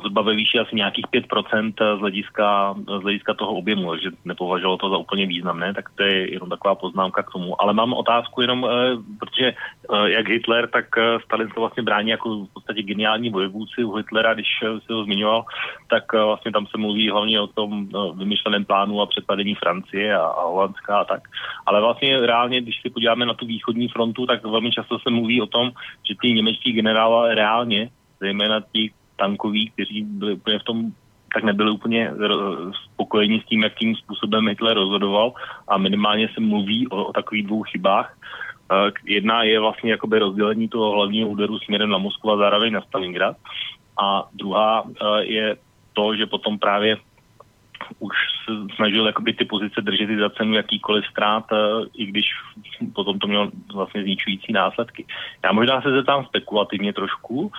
zhruba 0.00 0.22
ve 0.22 0.34
výši 0.34 0.58
asi 0.58 0.76
nějakých 0.76 1.06
5% 1.06 1.96
z 1.96 2.00
hlediska, 2.00 2.74
z 2.98 3.02
hlediska 3.02 3.34
toho 3.34 3.54
objemu, 3.54 3.90
takže 3.90 4.10
nepovažovalo 4.24 4.76
to 4.76 4.90
za 4.90 4.96
úplně 4.96 5.26
významné, 5.26 5.74
tak 5.74 5.90
to 5.94 6.02
je 6.02 6.32
jenom 6.32 6.48
taková 6.48 6.74
poznámka 6.74 7.22
k 7.22 7.32
tomu. 7.32 7.62
Ale 7.62 7.72
mám 7.74 7.92
otázku 7.92 8.40
jenom, 8.40 8.66
eh, 8.66 8.96
protože 9.20 9.46
eh, 9.46 10.10
jak 10.10 10.28
Hitler, 10.28 10.68
tak 10.68 10.84
eh, 10.98 11.20
Stalin 11.24 11.48
se 11.48 11.60
vlastně 11.60 11.82
brání 11.82 12.10
jako 12.10 12.44
v 12.44 12.52
podstatě 12.52 12.82
geniální 12.82 13.30
vojevůdci 13.30 13.84
u 13.84 13.94
Hitlera, 13.96 14.34
když 14.34 14.46
si 14.86 14.92
ho 14.92 15.04
zmiňoval, 15.04 15.44
tak 15.90 16.12
vlastně 16.12 16.52
tam 16.52 16.66
se 16.66 16.78
mluví 16.78 17.10
hlavně 17.10 17.40
o 17.40 17.46
tom 17.46 17.88
vymyšleném 18.14 18.64
plánu 18.64 19.00
a 19.00 19.06
předpadení 19.06 19.54
Francie 19.54 20.16
a, 20.16 20.26
a 20.26 20.44
Holandska 20.44 20.98
a 20.98 21.04
tak. 21.04 21.28
Ale 21.66 21.80
vlastně 21.80 22.20
reálně, 22.20 22.60
když 22.60 22.82
si 22.82 22.90
podíváme 22.90 23.26
na 23.26 23.34
tu 23.34 23.46
východní 23.46 23.88
frontu, 23.88 24.26
tak 24.26 24.44
velmi 24.44 24.70
často 24.70 24.98
se 24.98 25.10
mluví 25.10 25.42
o 25.42 25.46
tom, 25.46 25.70
že 26.08 26.14
ty 26.20 26.32
němečtí 26.32 26.72
generálové 26.72 27.34
reálně 27.34 27.90
zejména 28.20 28.60
ti 28.72 28.90
tankoví, 29.18 29.70
kteří 29.70 30.02
byli 30.02 30.32
úplně 30.32 30.58
v 30.58 30.64
tom 30.64 30.92
tak 31.34 31.44
nebyli 31.44 31.70
úplně 31.70 32.12
spokojeni 32.84 33.40
s 33.40 33.44
tím, 33.44 33.62
jakým 33.62 33.96
způsobem 33.96 34.48
Hitler 34.48 34.74
rozhodoval 34.74 35.32
a 35.68 35.78
minimálně 35.78 36.28
se 36.34 36.40
mluví 36.40 36.88
o, 36.88 37.04
o 37.04 37.12
takových 37.12 37.46
dvou 37.46 37.62
chybách. 37.62 38.16
Uh, 38.72 38.90
jedna 39.04 39.42
je 39.42 39.60
vlastně 39.60 39.90
jakoby 39.90 40.18
rozdělení 40.18 40.68
toho 40.68 40.92
hlavního 40.92 41.28
úderu 41.28 41.58
směrem 41.58 41.90
na 41.90 41.98
Moskvu 41.98 42.32
a 42.32 42.36
zároveň 42.36 42.72
na 42.72 42.80
Stalingrad. 42.80 43.36
A 44.02 44.28
druhá 44.32 44.82
uh, 44.82 44.92
je 45.20 45.56
to, 45.92 46.16
že 46.16 46.26
potom 46.26 46.58
právě 46.58 46.96
už 47.98 48.16
snažil 48.76 49.06
jakoby 49.06 49.32
ty 49.32 49.44
pozice 49.44 49.80
držet 49.80 50.08
za 50.18 50.30
cenu 50.30 50.54
jakýkoliv 50.54 51.04
ztrát, 51.10 51.44
eh, 51.52 51.56
i 51.94 52.06
když 52.06 52.26
potom 52.94 53.18
to 53.18 53.26
mělo 53.26 53.50
vlastně 53.74 54.02
zničující 54.02 54.52
následky. 54.52 55.06
Já 55.44 55.52
možná 55.52 55.82
se 55.82 55.90
zeptám 55.90 56.24
spekulativně 56.24 56.92
trošku, 56.92 57.52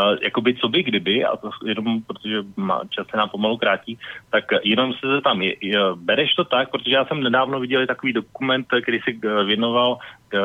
eh, 0.00 0.16
jakoby 0.22 0.54
co 0.54 0.68
by 0.68 0.82
kdyby, 0.82 1.24
a 1.24 1.36
to 1.36 1.50
jenom 1.66 2.02
protože 2.02 2.42
čas 2.90 3.06
se 3.10 3.16
nám 3.16 3.28
pomalu 3.28 3.56
krátí, 3.56 3.98
tak 4.30 4.44
jenom 4.64 4.92
se 4.92 5.06
zeptám, 5.06 5.42
je, 5.42 5.54
je, 5.60 5.78
bereš 5.94 6.34
to 6.34 6.44
tak, 6.44 6.70
protože 6.70 6.94
já 6.94 7.04
jsem 7.04 7.22
nedávno 7.22 7.60
viděl 7.60 7.86
takový 7.86 8.12
dokument, 8.12 8.66
který 8.82 9.00
si 9.00 9.20
eh, 9.24 9.44
věnoval 9.44 9.98
k 10.28 10.36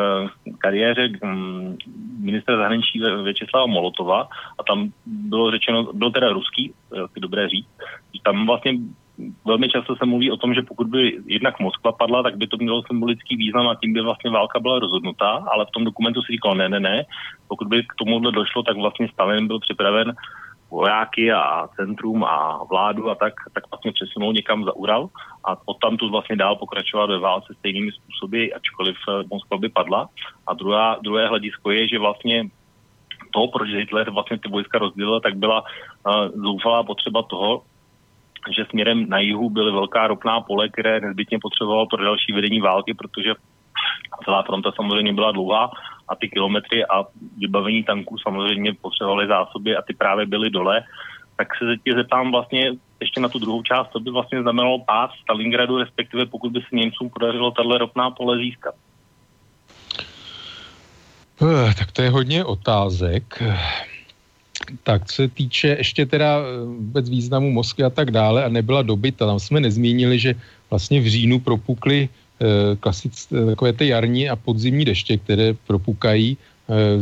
kariéře 0.59 1.09
mm, 1.23 1.77
ministra 2.19 2.57
zahraničí 2.57 3.01
Věčeslava 3.23 3.65
Molotova 3.65 4.29
a 4.59 4.63
tam 4.63 4.93
bylo 5.05 5.51
řečeno, 5.51 5.93
byl 5.93 6.11
teda 6.11 6.29
ruský, 6.29 6.73
dobré 7.17 7.49
říct, 7.49 7.67
tam 8.23 8.45
vlastně 8.45 8.73
velmi 9.45 9.69
často 9.69 9.95
se 9.95 10.05
mluví 10.05 10.31
o 10.31 10.37
tom, 10.37 10.53
že 10.53 10.61
pokud 10.61 10.87
by 10.87 11.19
jednak 11.25 11.59
Moskva 11.59 11.91
padla, 11.91 12.23
tak 12.23 12.37
by 12.37 12.47
to 12.47 12.57
mělo 12.57 12.83
symbolický 12.87 13.35
význam 13.35 13.67
a 13.67 13.75
tím 13.75 13.93
by 13.93 14.01
vlastně 14.01 14.31
válka 14.31 14.59
byla 14.59 14.79
rozhodnutá, 14.79 15.45
ale 15.51 15.65
v 15.65 15.71
tom 15.71 15.83
dokumentu 15.83 16.21
si 16.21 16.31
říkal, 16.31 16.55
ne, 16.55 16.69
ne, 16.69 16.79
ne, 16.79 17.05
pokud 17.47 17.67
by 17.67 17.83
k 17.83 17.93
tomuhle 17.97 18.31
došlo, 18.31 18.63
tak 18.63 18.77
vlastně 18.77 19.07
Stalin 19.07 19.47
byl 19.47 19.59
připraven 19.59 20.13
vojáky 20.71 21.31
a 21.31 21.67
centrum 21.75 22.23
a 22.23 22.63
vládu 22.69 23.09
a 23.09 23.15
tak, 23.15 23.33
tak 23.53 23.63
vlastně 23.71 23.91
přesunul 23.91 24.33
někam 24.33 24.63
za 24.63 24.75
Ural 24.75 25.09
a 25.43 25.57
odtam 25.65 25.97
tu 25.97 26.09
vlastně 26.09 26.35
dál 26.35 26.55
pokračovat 26.55 27.05
ve 27.05 27.19
válce 27.19 27.53
stejnými 27.59 27.91
způsoby, 27.91 28.47
ačkoliv 28.55 28.95
eh, 29.09 29.23
Moskva 29.29 29.57
by 29.57 29.69
padla. 29.69 30.09
A 30.47 30.53
druhá, 30.53 30.97
druhé 31.03 31.27
hledisko 31.27 31.71
je, 31.71 31.87
že 31.87 31.99
vlastně 31.99 32.49
to, 33.33 33.47
proč 33.47 33.69
Hitler 33.69 34.09
vlastně 34.09 34.39
ty 34.39 34.49
vojska 34.49 34.77
rozdělil, 34.77 35.19
tak 35.19 35.35
byla 35.35 35.61
uh, 35.61 36.41
zoufalá 36.43 36.83
potřeba 36.83 37.23
toho, 37.23 37.63
že 38.49 38.65
směrem 38.69 39.09
na 39.09 39.19
jihu 39.19 39.49
byly 39.49 39.71
velká 39.71 40.07
ropná 40.07 40.41
pole, 40.41 40.69
které 40.69 40.99
nezbytně 40.99 41.39
potřebovalo 41.41 41.87
pro 41.87 42.03
další 42.03 42.33
vedení 42.33 42.61
války, 42.61 42.93
protože 42.93 43.33
celá 44.25 44.43
fronta 44.43 44.71
samozřejmě 44.75 45.13
byla 45.13 45.31
dlouhá 45.31 45.71
a 46.07 46.15
ty 46.15 46.29
kilometry 46.29 46.85
a 46.85 47.03
vybavení 47.37 47.83
tanků 47.83 48.17
samozřejmě 48.17 48.73
potřebovaly 48.81 49.27
zásoby 49.27 49.75
a 49.75 49.81
ty 49.81 49.93
právě 49.93 50.25
byly 50.25 50.49
dole. 50.49 50.83
Tak 51.37 51.47
se 51.57 51.65
tě 51.83 51.93
zeptám 51.93 52.31
vlastně 52.31 52.71
ještě 52.99 53.21
na 53.21 53.29
tu 53.29 53.39
druhou 53.39 53.63
část, 53.63 53.89
to 53.89 53.99
by 53.99 54.11
vlastně 54.11 54.41
znamenalo 54.41 54.79
pád 54.79 55.11
Stalingradu, 55.23 55.77
respektive 55.77 56.25
pokud 56.25 56.51
by 56.51 56.59
se 56.59 56.75
Němcům 56.75 57.09
podařilo 57.09 57.51
tahle 57.51 57.77
ropná 57.77 58.11
pole 58.11 58.37
získat. 58.37 58.75
Eh, 61.41 61.73
tak 61.73 61.91
to 61.91 62.01
je 62.01 62.09
hodně 62.09 62.45
otázek 62.45 63.43
tak 64.83 65.11
se 65.11 65.27
týče 65.27 65.67
ještě 65.77 66.05
teda 66.05 66.39
eh, 66.39 66.65
vůbec 66.65 67.09
významu 67.09 67.51
Moskvy 67.51 67.83
a 67.83 67.89
tak 67.89 68.11
dále 68.11 68.43
a 68.43 68.49
nebyla 68.49 68.81
dobyta, 68.81 69.25
tam 69.25 69.39
jsme 69.39 69.59
nezmínili, 69.59 70.19
že 70.19 70.35
vlastně 70.69 71.01
v 71.01 71.07
říjnu 71.07 71.39
propukly 71.39 72.09
eh, 72.09 72.75
klasic, 72.75 73.27
eh, 73.31 73.45
takové 73.45 73.73
ty 73.73 73.87
jarní 73.87 74.29
a 74.29 74.35
podzimní 74.35 74.85
deště, 74.85 75.17
které 75.17 75.53
propukají, 75.67 76.37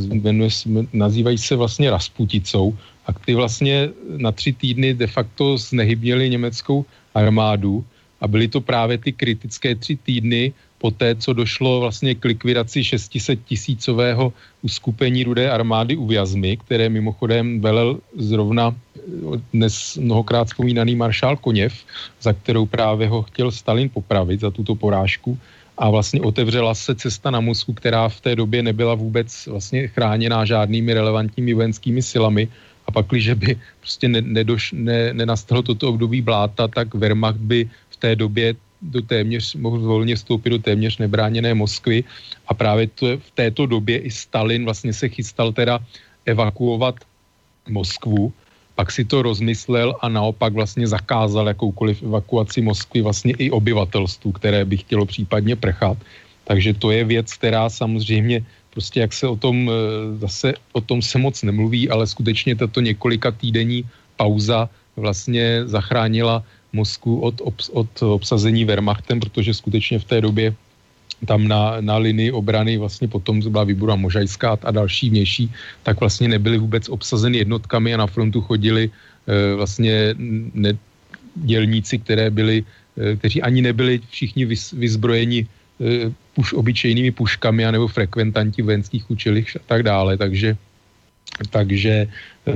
jmenuje, 0.09 0.49
nazývají 0.93 1.37
se 1.37 1.53
vlastně 1.55 1.93
Rasputicou. 1.93 2.73
A 3.05 3.13
ty 3.13 3.37
vlastně 3.37 3.89
na 4.17 4.31
tři 4.31 4.53
týdny 4.53 4.93
de 4.93 5.07
facto 5.07 5.57
znehybnili 5.57 6.29
německou 6.29 6.85
armádu 7.13 7.85
a 8.21 8.25
byly 8.27 8.47
to 8.47 8.61
právě 8.61 8.97
ty 8.97 9.11
kritické 9.13 9.75
tři 9.75 9.95
týdny, 9.95 10.53
po 10.79 10.91
té, 10.91 11.15
co 11.15 11.33
došlo 11.33 11.79
vlastně 11.79 12.15
k 12.15 12.25
likvidaci 12.25 12.83
600 12.83 13.39
tisícového 13.45 14.33
uskupení 14.61 15.23
rudé 15.23 15.51
armády 15.51 15.95
u 15.95 16.07
Vjazmy, 16.07 16.57
které 16.57 16.89
mimochodem 16.89 17.61
velel 17.61 17.99
zrovna 18.15 18.75
dnes 19.53 19.97
mnohokrát 19.97 20.47
vzpomínaný 20.47 20.95
maršál 20.95 21.37
Koněv, 21.37 21.73
za 22.21 22.33
kterou 22.33 22.65
právě 22.65 23.07
ho 23.07 23.21
chtěl 23.21 23.51
Stalin 23.51 23.89
popravit 23.89 24.39
za 24.39 24.51
tuto 24.51 24.75
porážku. 24.75 25.37
A 25.77 25.89
vlastně 25.89 26.21
otevřela 26.21 26.75
se 26.75 26.95
cesta 26.95 27.31
na 27.31 27.39
Moskvu, 27.39 27.73
která 27.73 28.09
v 28.09 28.21
té 28.21 28.35
době 28.35 28.63
nebyla 28.63 28.95
vůbec 28.95 29.47
vlastně 29.47 29.87
chráněná 29.87 30.45
žádnými 30.45 30.93
relevantními 30.93 31.53
vojenskými 31.53 32.01
silami. 32.01 32.47
A 32.87 32.91
pak, 32.91 33.05
když 33.07 33.33
by 33.33 33.59
prostě 33.79 34.07
ne, 34.07 34.21
nedoš, 34.21 34.71
ne, 34.75 35.13
nenastalo 35.13 35.61
toto 35.61 35.89
období 35.89 36.21
bláta, 36.21 36.67
tak 36.67 36.95
Wehrmacht 36.95 37.39
by 37.39 37.69
v 37.89 37.95
té 37.97 38.15
době 38.15 38.55
do 38.81 39.01
téměř, 39.01 39.55
mohl 39.55 39.79
volně 39.79 40.15
vstoupit 40.15 40.49
do 40.49 40.59
téměř 40.59 40.97
nebráněné 40.97 41.53
Moskvy 41.53 42.03
a 42.47 42.53
právě 42.53 42.87
to, 42.87 43.05
v 43.17 43.31
této 43.35 43.65
době 43.65 43.97
i 43.97 44.11
Stalin 44.11 44.65
vlastně 44.65 44.93
se 44.93 45.09
chystal 45.09 45.51
teda 45.51 45.79
evakuovat 46.25 46.95
Moskvu, 47.69 48.33
pak 48.75 48.91
si 48.91 49.05
to 49.05 49.21
rozmyslel 49.21 49.95
a 50.01 50.09
naopak 50.09 50.53
vlastně 50.53 50.87
zakázal 50.87 51.47
jakoukoliv 51.47 52.03
evakuaci 52.03 52.61
Moskvy 52.61 53.01
vlastně 53.01 53.33
i 53.37 53.51
obyvatelstvu, 53.51 54.31
které 54.31 54.65
by 54.65 54.77
chtělo 54.77 55.05
případně 55.05 55.55
prchat. 55.55 55.97
Takže 56.43 56.73
to 56.73 56.91
je 56.91 57.03
věc, 57.03 57.33
která 57.33 57.69
samozřejmě 57.69 58.45
prostě 58.69 58.99
jak 58.99 59.13
se 59.13 59.27
o 59.27 59.35
tom, 59.35 59.67
e, 59.67 59.71
zase 60.17 60.53
o 60.71 60.81
tom 60.81 61.01
se 61.01 61.17
moc 61.19 61.43
nemluví, 61.43 61.89
ale 61.89 62.07
skutečně 62.07 62.55
tato 62.55 62.81
několika 62.81 63.31
týdenní 63.31 63.83
pauza 64.15 64.69
vlastně 64.95 65.67
zachránila 65.67 66.43
Moskvu 66.73 67.19
od, 67.19 67.41
obs, 67.41 67.69
od 67.69 68.01
obsazení 68.01 68.65
Wehrmachtem, 68.65 69.19
protože 69.19 69.53
skutečně 69.53 69.99
v 69.99 70.03
té 70.03 70.21
době 70.21 70.55
tam 71.25 71.47
na, 71.47 71.81
na 71.81 71.97
linii 71.97 72.31
obrany 72.31 72.77
vlastně 72.77 73.07
potom 73.07 73.39
byla 73.39 73.63
výbora 73.63 73.95
Možajská 73.95 74.57
a 74.63 74.71
další 74.71 75.09
vnější, 75.09 75.51
tak 75.83 75.99
vlastně 75.99 76.27
nebyly 76.27 76.57
vůbec 76.57 76.89
obsazeny 76.89 77.37
jednotkami 77.37 77.93
a 77.93 77.97
na 77.97 78.07
frontu 78.07 78.41
chodili 78.41 78.89
e, 79.27 79.55
vlastně 79.55 80.15
ne, 80.53 80.77
dělníci, 81.35 81.99
které 81.99 82.29
byli, 82.29 82.63
e, 82.97 83.15
kteří 83.15 83.41
ani 83.41 83.61
nebyli 83.61 83.99
všichni 84.09 84.45
vys, 84.45 84.71
vyzbrojeni 84.71 85.39
e, 85.43 86.11
puš, 86.33 86.53
obyčejnými 86.53 87.11
puškami 87.11 87.65
anebo 87.65 87.87
frekventanti 87.87 88.61
vojenských 88.61 89.11
učilišť 89.11 89.55
a 89.55 89.61
tak 89.67 89.83
dále, 89.83 90.17
takže 90.17 90.55
takže 91.49 92.07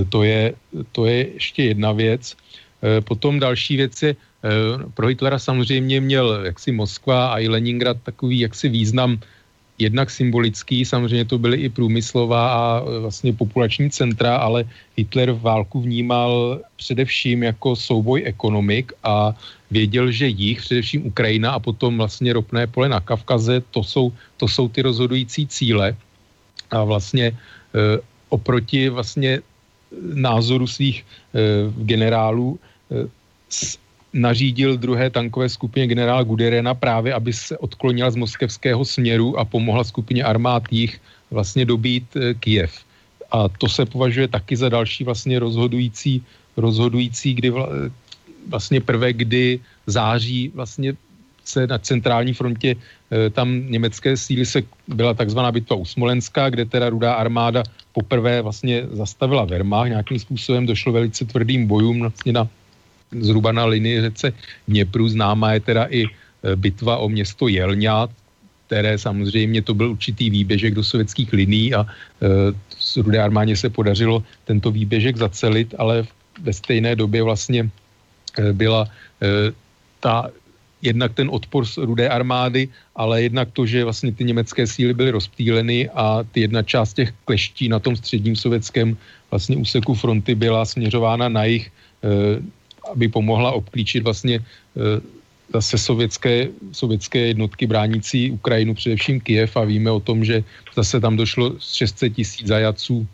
to 0.09 0.23
je, 0.23 0.53
to 0.91 1.05
je 1.05 1.33
ještě 1.33 1.63
jedna 1.63 1.91
věc. 1.91 2.35
Eh, 2.83 3.01
potom 3.01 3.39
další 3.39 3.77
věci, 3.77 4.11
eh, 4.11 4.49
pro 4.93 5.07
Hitlera 5.07 5.39
samozřejmě 5.39 6.01
měl 6.01 6.45
jaksi 6.45 6.71
Moskva 6.71 7.31
a 7.31 7.39
i 7.39 7.47
Leningrad 7.47 7.97
takový 8.03 8.39
jaksi 8.39 8.69
význam 8.69 9.19
jednak 9.79 10.11
symbolický, 10.11 10.85
samozřejmě 10.85 11.25
to 11.25 11.37
byly 11.39 11.57
i 11.57 11.69
průmyslová 11.69 12.43
a 12.53 12.63
eh, 12.83 12.99
vlastně 12.99 13.33
populační 13.33 13.89
centra, 13.89 14.35
ale 14.35 14.67
Hitler 14.99 15.31
válku 15.31 15.81
vnímal 15.81 16.59
především 16.75 17.43
jako 17.43 17.75
souboj 17.75 18.23
ekonomik 18.25 18.91
a 19.03 19.31
věděl, 19.71 20.11
že 20.11 20.27
jich, 20.27 20.59
především 20.61 21.07
Ukrajina 21.07 21.51
a 21.55 21.63
potom 21.63 21.97
vlastně 21.97 22.33
ropné 22.33 22.67
pole 22.67 22.89
na 22.89 22.99
Kavkaze, 22.99 23.63
to 23.71 23.83
jsou, 23.83 24.11
to 24.37 24.47
jsou 24.47 24.69
ty 24.69 24.81
rozhodující 24.81 25.47
cíle. 25.47 25.95
A 26.71 26.83
vlastně 26.83 27.25
e, 27.31 27.35
oproti 28.29 28.89
vlastně 28.89 29.41
názoru 30.13 30.67
svých 30.67 31.01
e, 31.01 31.05
generálů 31.85 32.59
nařídil 34.13 34.77
druhé 34.77 35.09
tankové 35.09 35.49
skupině 35.49 35.87
generála 35.87 36.23
Guderena 36.23 36.73
právě, 36.73 37.13
aby 37.13 37.33
se 37.33 37.57
odklonila 37.57 38.11
z 38.11 38.15
moskevského 38.15 38.85
směru 38.85 39.39
a 39.39 39.45
pomohla 39.45 39.83
skupině 39.83 40.23
armád 40.23 40.63
jich 40.71 41.01
vlastně 41.31 41.65
dobít 41.65 42.17
Kijev. 42.39 42.71
A 43.31 43.49
to 43.49 43.69
se 43.69 43.85
považuje 43.85 44.27
taky 44.27 44.55
za 44.55 44.69
další 44.69 45.03
vlastně 45.03 45.39
rozhodující, 45.39 46.21
rozhodující 46.57 47.33
kdy 47.33 47.53
vlastně 48.49 48.81
prvé, 48.81 49.13
kdy 49.13 49.59
září 49.87 50.51
vlastně 50.53 50.93
se 51.43 51.67
na 51.67 51.77
centrální 51.77 52.33
frontě 52.33 52.75
e, 53.11 53.29
tam 53.29 53.71
německé 53.71 54.17
síly 54.17 54.45
se 54.45 54.61
byla 54.87 55.13
takzvaná 55.13 55.51
bitva 55.51 55.75
u 55.75 55.85
Smolenska, 55.85 56.49
kde 56.49 56.65
teda 56.65 56.89
rudá 56.89 57.13
armáda 57.13 57.63
poprvé 57.93 58.41
vlastně 58.41 58.87
zastavila 58.91 59.45
Wehrmacht, 59.45 59.89
nějakým 59.89 60.19
způsobem 60.19 60.65
došlo 60.65 60.91
velice 60.91 61.25
tvrdým 61.25 61.67
bojům 61.67 61.99
vlastně 61.99 62.33
na, 62.33 62.47
zhruba 63.19 63.51
na 63.51 63.65
linii 63.65 64.01
řece 64.01 64.33
Dněpru, 64.67 65.09
známá 65.09 65.53
je 65.53 65.59
teda 65.59 65.83
i 65.89 66.03
e, 66.05 66.09
bitva 66.55 66.97
o 66.97 67.09
město 67.09 67.47
Jelňa, 67.47 68.07
které 68.67 68.97
samozřejmě 68.97 69.61
to 69.61 69.73
byl 69.73 69.91
určitý 69.91 70.29
výběžek 70.29 70.73
do 70.73 70.83
sovětských 70.83 71.33
liní 71.33 71.73
a 71.73 71.85
e, 71.85 73.01
rudé 73.01 73.19
armádě 73.21 73.55
se 73.55 73.69
podařilo 73.69 74.23
tento 74.45 74.71
výběžek 74.71 75.17
zacelit, 75.17 75.75
ale 75.77 76.05
ve 76.41 76.53
stejné 76.53 76.95
době 76.95 77.23
vlastně 77.23 77.69
e, 78.39 78.53
byla 78.53 78.87
ta 79.99 80.29
jednak 80.83 81.13
ten 81.13 81.31
odpor 81.31 81.65
z 81.65 81.77
rudé 81.77 82.09
armády, 82.09 82.67
ale 82.95 83.23
jednak 83.23 83.55
to, 83.55 83.65
že 83.65 83.83
vlastně 83.83 84.11
ty 84.11 84.23
německé 84.23 84.67
síly 84.67 84.93
byly 84.93 85.11
rozptýleny 85.11 85.89
a 85.89 86.27
ty 86.31 86.41
jedna 86.41 86.61
část 86.63 86.93
těch 86.93 87.13
kleští 87.25 87.69
na 87.69 87.79
tom 87.79 87.95
středním 87.95 88.35
sovětském 88.35 88.97
vlastně 89.31 89.57
úseku 89.57 89.93
fronty 89.95 90.35
byla 90.35 90.65
směřována 90.65 91.29
na 91.29 91.43
jich, 91.43 91.71
aby 92.91 93.07
pomohla 93.07 93.51
obklíčit 93.51 94.03
vlastně 94.03 94.39
eh, 94.39 95.01
zase 95.53 95.77
sovětské, 95.77 96.47
sovětské 96.71 97.19
jednotky 97.19 97.67
bránící 97.67 98.31
Ukrajinu, 98.31 98.73
především 98.73 99.21
Kiev 99.21 99.57
a 99.57 99.63
víme 99.63 99.91
o 99.91 99.99
tom, 99.99 100.25
že 100.25 100.43
zase 100.75 100.99
tam 100.99 101.17
došlo 101.17 101.55
600 101.59 102.13
tisíc 102.15 102.47
zajaců 102.47 103.07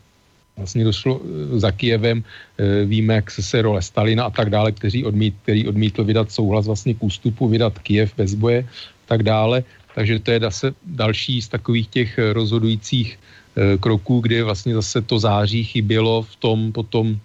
vlastně 0.57 0.83
došlo 0.83 1.21
eh, 1.23 1.59
za 1.59 1.71
Kijevem, 1.71 2.23
eh, 2.23 2.85
víme, 2.85 3.13
jak 3.13 3.31
se, 3.31 3.41
se 3.43 3.61
role 3.61 3.81
Stalina 3.81 4.23
a 4.23 4.29
tak 4.29 4.49
dále, 4.49 4.71
kteří 4.71 5.05
odmít, 5.05 5.35
který 5.43 5.67
odmítl 5.67 6.03
vydat 6.03 6.31
souhlas 6.31 6.67
vlastně 6.67 6.93
k 6.93 7.03
ústupu, 7.03 7.47
vydat 7.47 7.79
Kijev 7.79 8.13
bez 8.17 8.33
boje, 8.33 8.67
tak 9.05 9.23
dále. 9.23 9.63
Takže 9.95 10.19
to 10.19 10.31
je 10.31 10.39
zase 10.39 10.67
další 10.85 11.41
z 11.41 11.47
takových 11.47 11.87
těch 11.87 12.19
rozhodujících 12.31 13.19
kroků, 13.79 14.19
kde 14.19 14.43
vlastně 14.43 14.73
zase 14.73 15.01
to 15.01 15.19
září 15.19 15.63
chybělo 15.63 16.23
v 16.23 16.35
tom 16.35 16.71
potom 16.71 17.19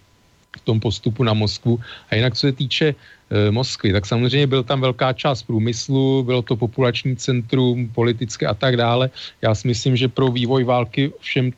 v 0.57 0.65
tom 0.65 0.79
postupu 0.79 1.23
na 1.23 1.33
Moskvu. 1.33 1.79
A 2.09 2.15
jinak, 2.15 2.33
co 2.33 2.39
se 2.47 2.51
týče 2.51 2.87
e, 2.87 3.51
Moskvy, 3.51 3.93
tak 3.93 4.05
samozřejmě 4.05 4.47
byl 4.47 4.63
tam 4.63 4.81
velká 4.81 5.13
část 5.13 5.43
průmyslu, 5.43 6.23
bylo 6.23 6.41
to 6.41 6.55
populační 6.55 7.15
centrum, 7.15 7.89
politické 7.95 8.47
a 8.47 8.53
tak 8.53 8.77
dále. 8.77 9.09
Já 9.41 9.55
si 9.55 9.67
myslím, 9.67 9.95
že 9.97 10.07
pro 10.07 10.31
vývoj 10.31 10.63
války 10.63 11.11
všem 11.19 11.51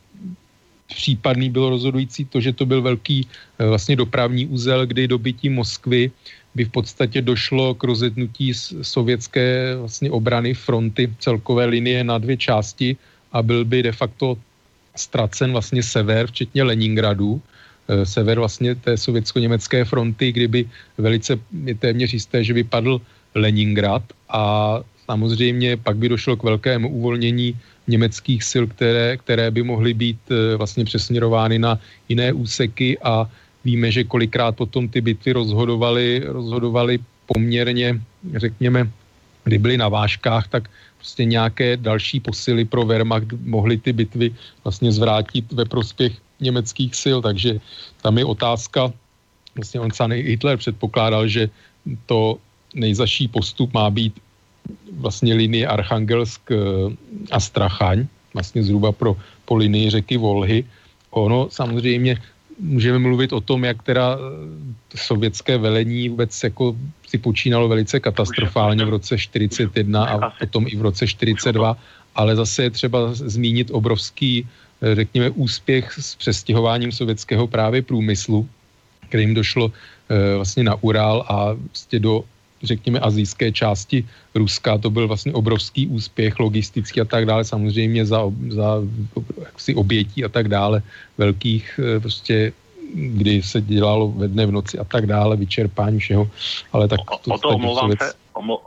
případný 0.88 1.50
bylo 1.50 1.70
rozhodující 1.70 2.26
to, 2.26 2.42
že 2.42 2.54
to 2.54 2.66
byl 2.66 2.82
velký 2.82 3.28
eh, 3.60 3.66
vlastně 3.66 3.96
dopravní 3.96 4.48
úzel, 4.48 4.86
kdy 4.86 5.08
dobytí 5.08 5.50
Moskvy 5.50 6.12
by 6.56 6.66
v 6.66 6.72
podstatě 6.72 7.22
došlo 7.22 7.76
k 7.76 7.84
rozetnutí 7.84 8.54
sovětské 8.82 9.76
vlastně 9.78 10.12
obrany 10.12 10.54
fronty 10.54 11.14
celkové 11.20 11.66
linie 11.66 12.04
na 12.04 12.18
dvě 12.18 12.38
části 12.38 12.98
a 13.32 13.44
byl 13.44 13.66
by 13.66 13.84
de 13.84 13.92
facto 13.92 14.38
ztracen 14.96 15.52
vlastně 15.52 15.84
sever, 15.84 16.28
včetně 16.28 16.64
Leningradu, 16.64 17.42
sever 18.04 18.40
vlastně 18.40 18.76
té 18.76 18.98
sovětsko-německé 18.98 19.86
fronty, 19.86 20.32
kdyby 20.32 20.66
velice 20.98 21.40
téměř 21.80 22.14
jisté, 22.14 22.44
že 22.44 22.54
by 22.54 22.64
padl 22.64 23.02
Leningrad 23.36 24.04
a 24.30 24.80
samozřejmě 25.06 25.78
pak 25.78 25.98
by 25.98 26.10
došlo 26.10 26.36
k 26.36 26.44
velkému 26.44 26.90
uvolnění 26.90 27.56
německých 27.88 28.44
sil, 28.52 28.64
které, 28.68 29.18
které 29.18 29.52
by 29.52 29.64
mohly 29.64 29.94
být 29.94 30.20
eh, 30.32 30.56
vlastně 30.56 30.86
přesměrovány 30.86 31.60
na 31.60 31.80
jiné 32.10 32.34
úseky 32.34 33.00
a 33.00 33.30
víme, 33.64 33.92
že 33.92 34.04
kolikrát 34.04 34.56
potom 34.56 34.88
ty 34.88 35.02
bitvy 35.02 35.32
rozhodovaly, 35.32 36.24
rozhodovaly 36.26 37.00
poměrně, 37.26 38.02
řekněme, 38.36 38.92
kdy 39.44 39.58
byly 39.58 39.76
na 39.78 39.88
vážkách, 39.88 40.48
tak 40.48 40.70
prostě 40.98 41.26
nějaké 41.26 41.78
další 41.78 42.20
posily 42.20 42.66
pro 42.66 42.84
Wehrmacht 42.84 43.32
mohly 43.44 43.78
ty 43.78 43.94
bitvy 43.94 44.36
vlastně 44.64 44.92
zvrátit 44.92 45.52
ve 45.52 45.66
prospěch 45.66 46.20
německých 46.40 46.96
sil, 47.04 47.18
takže 47.22 47.60
tam 48.02 48.18
je 48.18 48.26
otázka, 48.26 48.94
vlastně 49.56 49.80
on 49.80 49.92
sám 49.92 50.12
Hitler 50.12 50.58
předpokládal, 50.58 51.28
že 51.28 51.50
to 52.06 52.38
nejzaší 52.76 53.28
postup 53.28 53.74
má 53.74 53.90
být 53.90 54.14
vlastně 55.00 55.34
linii 55.34 55.66
Archangelsk 55.66 56.42
eh, 56.52 56.58
a 57.32 57.40
Strachaň, 57.40 58.08
vlastně 58.34 58.64
zhruba 58.64 58.92
pro, 58.92 59.16
po 59.46 59.56
linii 59.56 59.90
řeky 59.90 60.18
Volhy. 60.18 60.66
Ono 61.12 61.48
samozřejmě 61.52 62.18
můžeme 62.60 63.00
mluvit 63.00 63.34
o 63.34 63.42
tom, 63.42 63.64
jak 63.64 63.84
teda 63.84 64.18
eh, 64.18 64.98
sovětské 64.98 65.58
velení 65.58 66.10
vůbec 66.10 66.44
jako 66.44 66.76
si 67.08 67.18
počínalo 67.18 67.68
velice 67.68 68.00
katastrofálně 68.00 68.86
v 68.86 68.90
roce 68.90 69.18
41 69.18 70.06
a 70.06 70.30
potom 70.40 70.68
i 70.68 70.76
v 70.76 70.82
roce 70.82 71.08
42, 71.08 71.78
ale 72.16 72.36
zase 72.36 72.64
je 72.64 72.70
třeba 72.70 73.14
zmínit 73.14 73.72
obrovský, 73.72 74.48
řekněme, 74.82 75.30
úspěch 75.30 75.94
s 75.94 76.16
přestěhováním 76.16 76.92
sovětského 76.92 77.48
právě 77.48 77.82
průmyslu, 77.82 78.50
kterým 79.08 79.34
došlo 79.34 79.72
vlastně 80.36 80.64
na 80.64 80.76
Ural 80.84 81.26
a 81.28 81.54
vlastně 81.54 82.00
do 82.00 82.24
řekněme, 82.64 83.00
azijské 83.00 83.52
části 83.52 84.08
Ruska. 84.36 84.78
To 84.78 84.90
byl 84.90 85.08
vlastně 85.08 85.34
obrovský 85.34 85.88
úspěch 85.88 86.40
logistický 86.40 87.02
a 87.02 87.06
tak 87.06 87.26
dále, 87.26 87.46
samozřejmě 87.46 88.06
za, 88.06 88.22
za 88.50 88.82
jaksi 89.46 89.76
obětí 89.76 90.26
a 90.26 90.30
tak 90.30 90.48
dále, 90.48 90.82
velkých 91.18 91.80
eh, 91.80 92.00
prostě 92.00 92.54
kdy 92.94 93.44
se 93.44 93.62
dělalo 93.62 94.12
ve 94.12 94.28
dne 94.28 94.46
v 94.46 94.52
noci 94.52 94.80
a 94.80 94.84
tak 94.84 95.06
dále, 95.06 95.36
vyčerpání 95.36 96.00
všeho, 96.00 96.30
ale 96.74 96.88
tak... 96.88 97.00
To, 97.04 97.34
o 97.34 97.38
to 97.38 97.50
omlouvám 97.50 97.92
se, 97.92 98.14
omlo, 98.34 98.64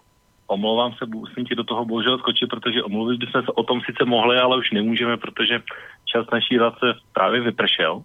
omlouvám 0.47 0.93
se, 0.93 1.07
musím 1.07 1.45
ti 1.47 1.55
do 1.55 1.65
toho 1.65 1.85
bohužel 1.85 2.19
skočit, 2.19 2.51
protože 2.51 2.83
omluvit 2.83 3.19
bychom 3.19 3.43
se 3.43 3.53
o 3.53 3.63
tom 3.63 3.81
sice 3.81 4.05
mohli, 4.05 4.37
ale 4.39 4.59
už 4.59 4.71
nemůžeme, 4.71 5.17
protože 5.17 5.63
čas 6.13 6.27
naší 6.33 6.59
relace 6.59 6.87
právě 7.13 7.41
vypršel 7.41 8.03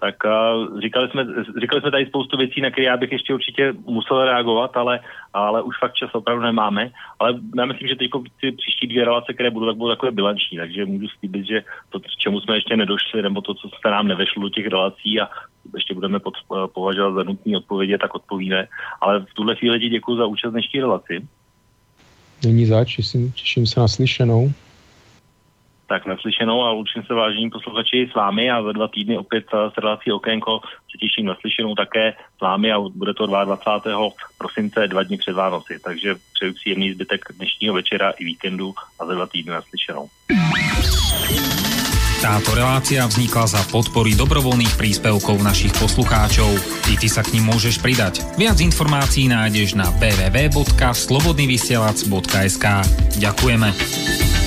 tak 0.00 0.14
uh, 0.24 0.80
říkali, 0.80 1.10
jsme, 1.10 1.26
říkali 1.60 1.80
jsme 1.80 1.90
tady 1.90 2.06
spoustu 2.06 2.36
věcí, 2.36 2.60
na 2.60 2.70
které 2.70 2.86
já 2.86 2.96
bych 2.96 3.12
ještě 3.12 3.34
určitě 3.34 3.72
musel 3.86 4.24
reagovat, 4.24 4.76
ale, 4.76 5.00
ale 5.32 5.62
už 5.62 5.74
fakt 5.80 5.94
čas 5.94 6.10
opravdu 6.12 6.42
nemáme. 6.42 6.90
Ale 7.18 7.34
já 7.56 7.64
myslím, 7.64 7.88
že 7.88 7.96
teď 7.96 8.10
ty 8.40 8.52
příští 8.52 8.86
dvě 8.86 9.04
relace, 9.04 9.32
které 9.32 9.50
budou, 9.50 9.66
tak 9.66 9.76
budou 9.76 9.90
takové 9.90 10.12
bilanční, 10.12 10.58
takže 10.58 10.84
můžu 10.84 11.08
slíbit, 11.08 11.46
že 11.46 11.62
to, 11.88 12.00
čemu 12.18 12.40
jsme 12.40 12.54
ještě 12.56 12.76
nedošli, 12.76 13.22
nebo 13.22 13.40
to, 13.40 13.54
co 13.54 13.68
se 13.68 13.90
nám 13.90 14.08
nevešlo 14.08 14.42
do 14.42 14.48
těch 14.48 14.66
relací 14.66 15.20
a 15.20 15.28
ještě 15.74 15.94
budeme 15.94 16.18
pod, 16.18 16.34
považovat 16.74 17.14
za 17.14 17.22
nutné 17.22 17.56
odpovědi, 17.56 17.98
tak 17.98 18.14
odpovíme. 18.14 18.68
Ale 19.00 19.20
v 19.20 19.34
tuhle 19.34 19.56
chvíli 19.56 19.78
děkuji 19.78 20.16
za 20.16 20.26
účast 20.26 20.52
dnešní 20.52 20.80
relaci. 20.80 21.28
Není 22.44 22.66
zač, 22.66 22.96
těším 23.34 23.66
se 23.66 23.80
na 23.80 23.88
slyšenou 23.88 24.52
tak 25.90 26.06
naslyšenou 26.06 26.62
a 26.62 26.72
určitě 26.72 27.06
se 27.06 27.14
vážení 27.14 27.50
posluchači 27.50 28.08
s 28.12 28.14
vámi 28.14 28.50
a 28.50 28.62
za 28.62 28.72
dva 28.72 28.88
týdny 28.88 29.18
opět 29.18 29.44
s 29.74 29.78
relací 29.78 30.12
Okénko 30.12 30.60
se 30.62 30.98
těším 30.98 31.26
naslyšenou 31.26 31.74
také 31.74 32.14
s 32.38 32.40
vámi 32.40 32.72
a 32.72 32.78
bude 32.78 33.14
to 33.14 33.26
22. 33.26 34.08
prosince, 34.38 34.88
dva 34.88 35.02
dny 35.02 35.18
před 35.18 35.32
Vánoci. 35.32 35.78
Takže 35.84 36.14
přeju 36.34 36.54
příjemný 36.54 36.92
zbytek 36.92 37.20
dnešního 37.36 37.74
večera 37.74 38.10
i 38.10 38.24
víkendu 38.24 38.74
a 39.00 39.06
za 39.06 39.14
dva 39.14 39.26
týdny 39.26 39.52
naslyšenou. 39.52 40.08
Táto 42.20 42.52
relácia 42.52 43.08
vznikla 43.08 43.48
za 43.48 43.64
podpory 43.72 44.12
dobrovoľných 44.12 44.76
príspevkov 44.76 45.40
našich 45.40 45.72
poslucháčov. 45.80 46.52
I 46.92 47.00
ty 47.00 47.08
sa 47.08 47.24
k 47.24 47.40
ním 47.40 47.48
môžeš 47.48 47.80
pridať. 47.80 48.20
Viac 48.36 48.60
informácií 48.60 49.24
nájdeš 49.24 49.72
na 49.72 49.88
www.slobodnyvysielac.sk 49.96 52.66
Ďakujeme. 53.16 54.39